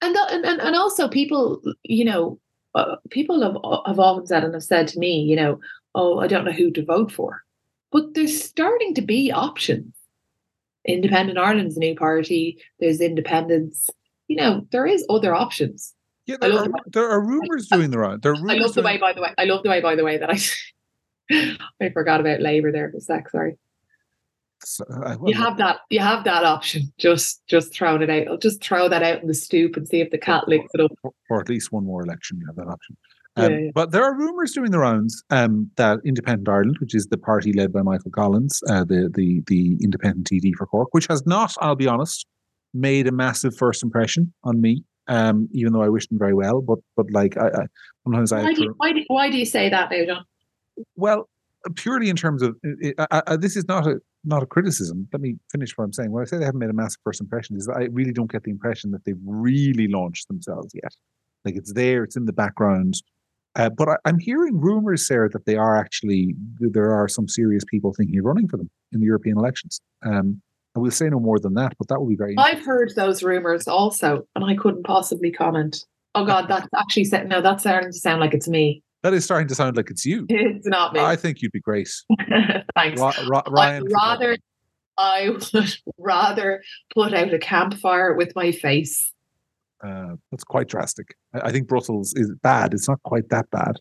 and 0.01 0.15
that, 0.15 0.31
and 0.33 0.45
and 0.45 0.59
and 0.61 0.75
also 0.75 1.07
people 1.07 1.61
you 1.83 2.03
know 2.03 2.39
uh, 2.75 2.95
people 3.11 3.41
have 3.41 3.55
have 3.85 3.99
often 3.99 4.25
said 4.27 4.43
and 4.43 4.53
have 4.55 4.63
said 4.63 4.87
to 4.89 4.99
me 4.99 5.21
you 5.21 5.35
know 5.35 5.59
oh 5.95 6.19
I 6.19 6.27
don't 6.27 6.43
know 6.43 6.51
who 6.51 6.71
to 6.71 6.83
vote 6.83 7.11
for 7.11 7.43
but 7.91 8.13
there's 8.15 8.43
starting 8.43 8.93
to 8.95 9.01
be 9.01 9.31
options 9.31 9.92
Independent 10.85 11.37
Ireland's 11.37 11.77
a 11.77 11.79
new 11.79 11.95
party 11.95 12.57
there's 12.79 13.01
independence. 13.01 13.89
you 14.27 14.35
know 14.35 14.65
there 14.71 14.85
is 14.85 15.05
other 15.09 15.33
options 15.33 15.93
Yeah, 16.25 16.37
there 16.41 16.53
are, 16.53 16.63
the- 16.65 16.81
there 16.87 17.09
are 17.09 17.21
rumors 17.21 17.67
doing 17.67 17.91
the 17.91 17.99
round. 17.99 18.21
There 18.21 18.33
are 18.33 18.49
I 18.49 18.55
love 18.55 18.73
the 18.73 18.81
way 18.83 18.97
by 18.97 19.13
the 19.13 19.21
way 19.21 19.33
I 19.37 19.45
love 19.45 19.63
the 19.63 19.69
way 19.69 19.81
by 19.81 19.95
the 19.95 20.03
way 20.03 20.17
that 20.17 20.29
I 20.29 20.37
I 21.81 21.89
forgot 21.89 22.19
about 22.19 22.41
Labour 22.41 22.71
there 22.71 22.89
for 22.91 22.97
a 22.97 23.01
sec 23.01 23.29
sorry 23.29 23.57
uh, 24.89 25.17
you 25.25 25.33
have 25.35 25.57
that. 25.57 25.79
You 25.89 25.99
have 25.99 26.23
that 26.23 26.43
option. 26.45 26.93
Just, 26.97 27.45
just 27.47 27.73
throwing 27.73 28.01
it 28.01 28.09
out. 28.09 28.27
I'll 28.29 28.37
just 28.37 28.63
throw 28.63 28.87
that 28.87 29.03
out 29.03 29.21
in 29.21 29.27
the 29.27 29.33
stoop 29.33 29.75
and 29.75 29.87
see 29.87 29.99
if 29.99 30.09
the 30.09 30.17
cat 30.17 30.47
licks 30.47 30.71
it 30.73 30.81
up. 30.81 30.91
For, 31.01 31.11
for 31.27 31.41
at 31.41 31.49
least 31.49 31.71
one 31.71 31.85
more 31.85 32.01
election, 32.03 32.37
you 32.39 32.45
have 32.47 32.55
that 32.55 32.67
option. 32.71 32.95
Um, 33.35 33.51
Yeah, 33.51 33.57
yeah. 33.57 33.71
But 33.73 33.91
there 33.91 34.03
are 34.03 34.15
rumours 34.15 34.51
doing 34.51 34.71
the 34.71 34.79
rounds 34.79 35.23
um, 35.29 35.69
that 35.77 35.99
Independent 36.05 36.47
Ireland, 36.47 36.77
which 36.79 36.93
is 36.93 37.07
the 37.07 37.17
party 37.17 37.51
led 37.53 37.73
by 37.73 37.81
Michael 37.81 38.11
Collins, 38.11 38.61
uh, 38.69 38.83
the 38.83 39.09
the 39.13 39.41
the 39.47 39.77
independent 39.81 40.27
TD 40.29 40.53
for 40.57 40.67
Cork, 40.67 40.89
which 40.91 41.07
has 41.07 41.25
not, 41.25 41.53
I'll 41.61 41.75
be 41.75 41.87
honest, 41.87 42.25
made 42.73 43.07
a 43.07 43.11
massive 43.11 43.55
first 43.57 43.83
impression 43.83 44.33
on 44.43 44.61
me. 44.61 44.83
Um, 45.07 45.49
even 45.51 45.73
though 45.73 45.81
I 45.81 45.89
wish 45.89 46.07
them 46.07 46.17
very 46.19 46.33
well, 46.33 46.61
but 46.61 46.79
but 46.95 47.07
like 47.11 47.35
I, 47.37 47.47
I 47.47 47.65
sometimes 48.03 48.31
I 48.31 48.37
Why 48.41 48.47
have 48.47 48.55
do, 48.55 48.63
to- 48.65 48.73
why, 48.77 48.91
do, 48.93 49.03
why 49.07 49.29
do 49.29 49.37
you 49.37 49.45
say 49.45 49.69
that 49.69 49.89
now, 49.91 50.05
John? 50.05 50.25
well, 50.95 51.29
purely 51.75 52.09
in 52.09 52.15
terms 52.15 52.41
of 52.41 52.55
I, 52.99 53.07
I, 53.11 53.21
I, 53.27 53.35
this 53.35 53.55
is 53.57 53.67
not 53.67 53.85
a 53.87 53.99
not 54.23 54.43
a 54.43 54.45
criticism. 54.45 55.07
Let 55.11 55.21
me 55.21 55.35
finish 55.51 55.77
what 55.77 55.83
I'm 55.83 55.91
saying. 55.93 56.11
When 56.11 56.21
I 56.21 56.25
say 56.25 56.37
they 56.37 56.45
haven't 56.45 56.59
made 56.59 56.69
a 56.69 56.73
massive 56.73 57.01
first 57.03 57.19
impression, 57.19 57.57
is 57.57 57.65
that 57.65 57.75
I 57.77 57.87
really 57.91 58.13
don't 58.13 58.31
get 58.31 58.43
the 58.43 58.51
impression 58.51 58.91
that 58.91 59.03
they've 59.05 59.19
really 59.25 59.87
launched 59.87 60.27
themselves 60.29 60.71
yet. 60.73 60.93
Like 61.43 61.55
it's 61.57 61.73
there, 61.73 62.03
it's 62.05 62.15
in 62.15 62.25
the 62.25 62.31
background. 62.33 62.93
Uh, 63.55 63.69
but 63.69 63.87
I, 63.87 63.95
I'm 64.05 64.19
hearing 64.19 64.59
rumors, 64.59 65.05
Sarah, 65.05 65.29
that 65.29 65.45
they 65.45 65.55
are 65.55 65.77
actually 65.77 66.35
there 66.59 66.91
are 66.91 67.07
some 67.07 67.27
serious 67.27 67.63
people 67.69 67.93
thinking 67.93 68.17
of 68.19 68.25
running 68.25 68.47
for 68.47 68.57
them 68.57 68.69
in 68.91 68.99
the 68.99 69.05
European 69.05 69.37
elections. 69.37 69.79
Um, 70.03 70.41
I 70.75 70.79
will 70.79 70.91
say 70.91 71.07
no 71.09 71.19
more 71.19 71.39
than 71.39 71.53
that, 71.53 71.73
but 71.77 71.87
that 71.89 71.99
will 71.99 72.07
be 72.09 72.15
very. 72.15 72.35
I've 72.37 72.65
heard 72.65 72.93
those 72.95 73.21
rumors 73.21 73.67
also, 73.67 74.23
and 74.35 74.43
I 74.43 74.55
couldn't 74.55 74.83
possibly 74.83 75.31
comment. 75.31 75.85
Oh 76.15 76.25
God, 76.25 76.47
that's 76.47 76.67
actually 76.75 77.05
sa- 77.05 77.23
no, 77.23 77.41
that's 77.41 77.63
starting 77.63 77.91
to 77.91 77.97
sound 77.97 78.21
like 78.21 78.33
it's 78.33 78.47
me. 78.47 78.81
That 79.03 79.13
is 79.13 79.25
starting 79.25 79.47
to 79.49 79.55
sound 79.55 79.75
like 79.75 79.91
it's 79.91 80.05
you. 80.05 80.25
It's 80.29 80.65
not 80.65 80.93
me. 80.93 80.99
I 80.99 81.15
think 81.15 81.41
you'd 81.41 81.51
be 81.51 81.59
great, 81.59 81.89
Thanks. 82.75 82.99
Ri- 83.01 83.27
Ri- 83.27 83.41
Ryan. 83.49 83.83
I'd 83.83 83.91
rather 83.91 84.37
I 84.97 85.29
would 85.53 85.77
rather 85.97 86.63
put 86.93 87.13
out 87.13 87.33
a 87.33 87.39
campfire 87.39 88.15
with 88.15 88.33
my 88.35 88.51
face. 88.51 89.12
Uh, 89.83 90.15
that's 90.31 90.43
quite 90.43 90.67
drastic. 90.67 91.15
I, 91.33 91.49
I 91.49 91.51
think 91.51 91.67
Brussels 91.67 92.13
is 92.15 92.31
bad. 92.41 92.73
It's 92.73 92.87
not 92.87 93.01
quite 93.03 93.29
that 93.29 93.49
bad. 93.51 93.77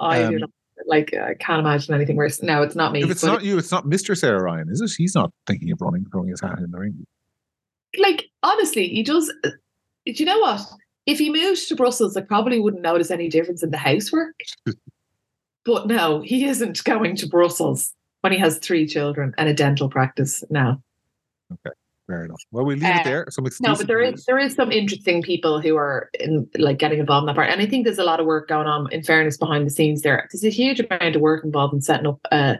I 0.00 0.22
Um, 0.22 0.36
not 0.36 0.50
like. 0.86 1.14
I 1.14 1.34
can't 1.34 1.60
imagine 1.60 1.94
anything 1.94 2.16
worse. 2.16 2.42
No, 2.42 2.62
it's 2.62 2.74
not 2.74 2.92
me. 2.92 3.02
If 3.02 3.10
it's 3.10 3.24
not 3.24 3.42
you, 3.42 3.58
it's 3.58 3.70
not 3.70 3.84
Mr. 3.84 4.16
Sarah 4.16 4.42
Ryan, 4.42 4.68
is 4.70 4.80
it? 4.80 4.90
He's 4.96 5.14
not 5.14 5.32
thinking 5.46 5.70
of 5.72 5.80
running, 5.80 6.06
throwing 6.10 6.28
his 6.28 6.40
hat 6.40 6.58
in 6.58 6.70
the 6.70 6.78
ring. 6.78 7.06
like 7.98 8.26
honestly, 8.42 8.88
he 8.88 9.02
does. 9.02 9.32
Do 9.42 9.52
you 10.04 10.24
know 10.24 10.38
what? 10.38 10.60
If 11.06 11.18
he 11.18 11.32
moved 11.32 11.68
to 11.68 11.76
Brussels, 11.76 12.16
I 12.16 12.20
probably 12.20 12.60
wouldn't 12.60 12.82
notice 12.82 13.10
any 13.10 13.28
difference 13.28 13.62
in 13.62 13.70
the 13.70 13.78
housework. 13.78 14.34
but 15.64 15.86
no, 15.86 16.20
he 16.20 16.44
isn't 16.44 16.84
going 16.84 17.16
to 17.16 17.26
Brussels 17.26 17.94
when 18.20 18.32
he 18.32 18.38
has 18.38 18.58
three 18.58 18.86
children 18.86 19.34
and 19.38 19.48
a 19.48 19.54
dental 19.54 19.88
practice 19.88 20.44
now. 20.50 20.82
Fair 22.08 22.24
enough. 22.24 22.40
Well, 22.50 22.64
we 22.64 22.74
leave 22.74 22.84
Uh, 22.84 23.00
it 23.00 23.04
there. 23.04 23.26
Some 23.28 23.44
No, 23.60 23.76
but 23.76 23.86
there 23.86 24.00
is 24.00 24.24
there 24.24 24.38
is 24.38 24.54
some 24.54 24.72
interesting 24.72 25.22
people 25.22 25.60
who 25.60 25.76
are 25.76 26.08
in 26.18 26.48
like 26.56 26.78
getting 26.78 27.00
involved 27.00 27.24
in 27.24 27.26
that 27.26 27.36
part, 27.36 27.50
and 27.50 27.60
I 27.60 27.66
think 27.66 27.84
there's 27.84 27.98
a 27.98 28.04
lot 28.04 28.18
of 28.18 28.24
work 28.24 28.48
going 28.48 28.66
on. 28.66 28.90
In 28.90 29.02
fairness, 29.02 29.36
behind 29.36 29.66
the 29.66 29.70
scenes, 29.70 30.00
there 30.00 30.26
there's 30.32 30.42
a 30.42 30.48
huge 30.48 30.80
amount 30.80 31.14
of 31.14 31.20
work 31.20 31.44
involved 31.44 31.74
in 31.74 31.82
setting 31.82 32.06
up 32.06 32.18
a 32.32 32.56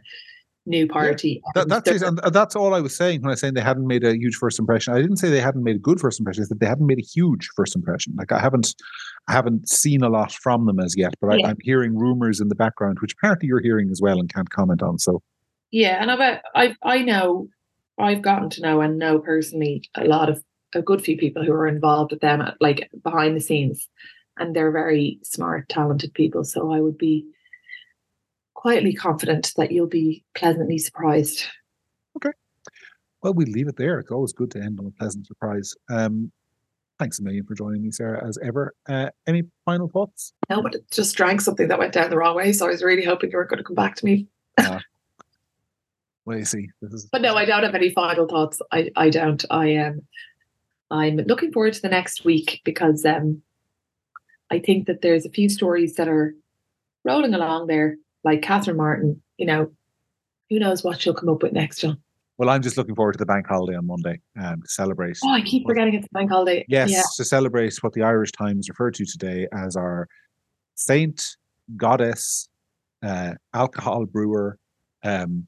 new 0.66 0.86
party. 0.86 1.40
That, 1.54 1.68
that's 1.68 2.02
and 2.02 2.18
that's 2.30 2.54
all 2.54 2.74
I 2.74 2.80
was 2.80 2.94
saying 2.94 3.22
when 3.22 3.30
I 3.30 3.32
was 3.32 3.40
saying 3.40 3.54
they 3.54 3.62
hadn't 3.62 3.86
made 3.86 4.04
a 4.04 4.14
huge 4.14 4.36
first 4.36 4.58
impression. 4.58 4.92
I 4.92 5.00
didn't 5.00 5.16
say 5.16 5.30
they 5.30 5.40
hadn't 5.40 5.64
made 5.64 5.76
a 5.76 5.80
good 5.80 5.98
first 5.98 6.20
impression. 6.20 6.42
I 6.42 6.46
said 6.46 6.60
they 6.60 6.66
hadn't 6.66 6.86
made 6.86 6.98
a 6.98 7.06
huge 7.14 7.48
first 7.56 7.74
impression. 7.74 8.14
Like 8.16 8.32
I 8.32 8.38
haven't, 8.38 8.74
I 9.28 9.32
haven't 9.32 9.68
seen 9.68 10.02
a 10.02 10.10
lot 10.10 10.30
from 10.30 10.66
them 10.66 10.78
as 10.78 10.94
yet. 10.96 11.14
But 11.20 11.32
I, 11.32 11.36
Yeah. 11.36 11.48
I'm 11.48 11.56
hearing 11.62 11.96
rumors 11.98 12.38
in 12.38 12.48
the 12.48 12.54
background, 12.54 12.98
which 13.00 13.14
apparently 13.14 13.48
you're 13.48 13.62
hearing 13.62 13.90
as 13.90 14.02
well 14.02 14.20
and 14.20 14.32
can't 14.32 14.50
comment 14.50 14.82
on. 14.82 14.98
So 14.98 15.22
Yeah, 15.70 16.00
and 16.00 16.10
I 16.10 16.40
I 16.54 16.76
I 16.82 17.02
know 17.02 17.48
I've 17.98 18.22
gotten 18.22 18.50
to 18.50 18.60
know 18.60 18.80
and 18.80 18.98
know 18.98 19.18
personally 19.18 19.88
a 19.94 20.04
lot 20.04 20.28
of 20.28 20.42
a 20.74 20.82
good 20.82 21.02
few 21.02 21.16
people 21.16 21.44
who 21.44 21.52
are 21.52 21.66
involved 21.66 22.12
with 22.12 22.20
them, 22.20 22.42
like 22.60 22.90
behind 23.02 23.36
the 23.36 23.40
scenes, 23.40 23.88
and 24.38 24.54
they're 24.54 24.70
very 24.70 25.18
smart, 25.22 25.68
talented 25.68 26.14
people. 26.14 26.44
So 26.44 26.72
I 26.72 26.80
would 26.80 26.98
be 26.98 27.26
quietly 28.54 28.92
confident 28.92 29.52
that 29.56 29.72
you'll 29.72 29.86
be 29.86 30.24
pleasantly 30.34 30.78
surprised. 30.78 31.44
Okay. 32.16 32.30
Well, 33.22 33.34
we 33.34 33.46
leave 33.46 33.68
it 33.68 33.76
there. 33.76 33.98
It's 33.98 34.10
always 34.10 34.32
good 34.32 34.50
to 34.52 34.60
end 34.60 34.78
on 34.78 34.86
a 34.86 34.90
pleasant 34.90 35.26
surprise. 35.26 35.74
Um, 35.90 36.30
thanks 36.98 37.18
a 37.18 37.22
million 37.22 37.44
for 37.46 37.54
joining 37.54 37.82
me, 37.82 37.90
Sarah, 37.90 38.24
as 38.26 38.38
ever. 38.42 38.74
Uh, 38.88 39.10
any 39.26 39.44
final 39.64 39.88
thoughts? 39.88 40.32
No, 40.50 40.62
but 40.62 40.74
it 40.74 40.90
just 40.90 41.16
drank 41.16 41.40
something 41.40 41.68
that 41.68 41.78
went 41.78 41.94
down 41.94 42.10
the 42.10 42.16
wrong 42.16 42.36
way. 42.36 42.52
So 42.52 42.66
I 42.66 42.70
was 42.70 42.82
really 42.82 43.04
hoping 43.04 43.30
you 43.30 43.38
were 43.38 43.44
going 43.44 43.58
to 43.58 43.64
come 43.64 43.76
back 43.76 43.96
to 43.96 44.04
me. 44.04 44.26
Well, 46.28 46.36
you 46.36 46.44
see, 46.44 46.68
this 46.82 46.92
is 46.92 47.08
But 47.10 47.22
no, 47.22 47.36
I 47.36 47.46
don't 47.46 47.62
have 47.62 47.74
any 47.74 47.88
final 47.88 48.28
thoughts. 48.28 48.60
I, 48.70 48.90
I 48.94 49.08
don't. 49.08 49.42
I 49.48 49.68
am. 49.68 50.06
I'm 50.90 51.16
looking 51.16 51.52
forward 51.52 51.72
to 51.72 51.80
the 51.80 51.88
next 51.88 52.22
week 52.22 52.60
because 52.66 53.02
um, 53.06 53.40
I 54.50 54.58
think 54.58 54.88
that 54.88 55.00
there's 55.00 55.24
a 55.24 55.30
few 55.30 55.48
stories 55.48 55.94
that 55.94 56.06
are 56.06 56.34
rolling 57.02 57.32
along 57.32 57.68
there, 57.68 57.96
like 58.24 58.42
Catherine 58.42 58.76
Martin. 58.76 59.22
You 59.38 59.46
know, 59.46 59.72
who 60.50 60.58
knows 60.58 60.84
what 60.84 61.00
she'll 61.00 61.14
come 61.14 61.30
up 61.30 61.42
with 61.42 61.54
next, 61.54 61.80
John? 61.80 61.96
Well, 62.36 62.50
I'm 62.50 62.60
just 62.60 62.76
looking 62.76 62.94
forward 62.94 63.12
to 63.14 63.18
the 63.18 63.24
bank 63.24 63.46
holiday 63.46 63.78
on 63.78 63.86
Monday 63.86 64.20
um, 64.38 64.60
to 64.60 64.68
celebrate. 64.68 65.16
Oh, 65.24 65.32
I 65.32 65.40
keep 65.40 65.66
forgetting 65.66 65.94
it's 65.94 66.08
the 66.08 66.12
bank 66.12 66.30
holiday. 66.30 66.62
Yes, 66.68 66.90
Yeah. 66.90 67.04
to 67.16 67.24
celebrate 67.24 67.74
what 67.82 67.94
the 67.94 68.02
Irish 68.02 68.32
Times 68.32 68.68
referred 68.68 68.92
to 68.96 69.06
today 69.06 69.48
as 69.54 69.76
our 69.76 70.06
saint, 70.74 71.38
goddess, 71.78 72.50
uh, 73.02 73.32
alcohol 73.54 74.04
brewer, 74.04 74.58
um, 75.02 75.46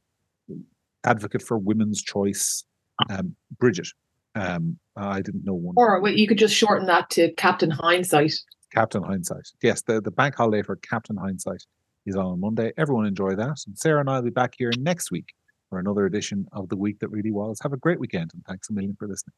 advocate 1.05 1.43
for 1.43 1.59
women's 1.59 2.03
choice, 2.03 2.65
um, 3.09 3.35
Bridget. 3.59 3.89
Um, 4.35 4.79
I 4.97 5.21
didn't 5.23 5.45
know 5.45 5.55
one. 5.55 5.75
Or 5.77 6.01
wait, 6.01 6.19
you 6.19 6.29
could 6.29 6.39
just 6.39 6.55
shorten 6.55 6.87
that 6.87 7.11
to 7.11 7.33
Captain 7.33 7.71
Hindsight. 7.71 8.35
Captain 8.73 9.03
Hindsight. 9.03 9.49
Yes, 9.63 9.83
the, 9.83 10.01
the 10.01 10.11
bank 10.11 10.37
holiday 10.37 10.63
for 10.63 10.77
Captain 10.77 11.17
Hindsight 11.17 11.65
is 12.07 12.17
on 12.17 12.41
Monday. 12.41 12.73
Everyone 12.77 13.07
enjoy 13.07 13.35
that. 13.35 13.59
And 13.67 13.77
Sarah 13.77 14.01
and 14.01 14.09
I 14.09 14.17
will 14.17 14.23
be 14.23 14.31
back 14.31 14.55
here 14.57 14.71
next 14.79 15.11
week 15.11 15.35
for 15.69 15.79
another 15.79 16.07
edition 16.07 16.47
of 16.53 16.69
The 16.69 16.77
Week 16.77 16.99
That 17.01 17.09
Really 17.09 17.33
Was. 17.33 17.59
Have 17.63 17.73
a 17.73 17.77
great 17.77 17.99
weekend 17.99 18.31
and 18.35 18.45
thanks 18.47 18.71
a 18.71 18.73
million 18.73 18.97
for 18.99 19.09
listening. 19.09 19.35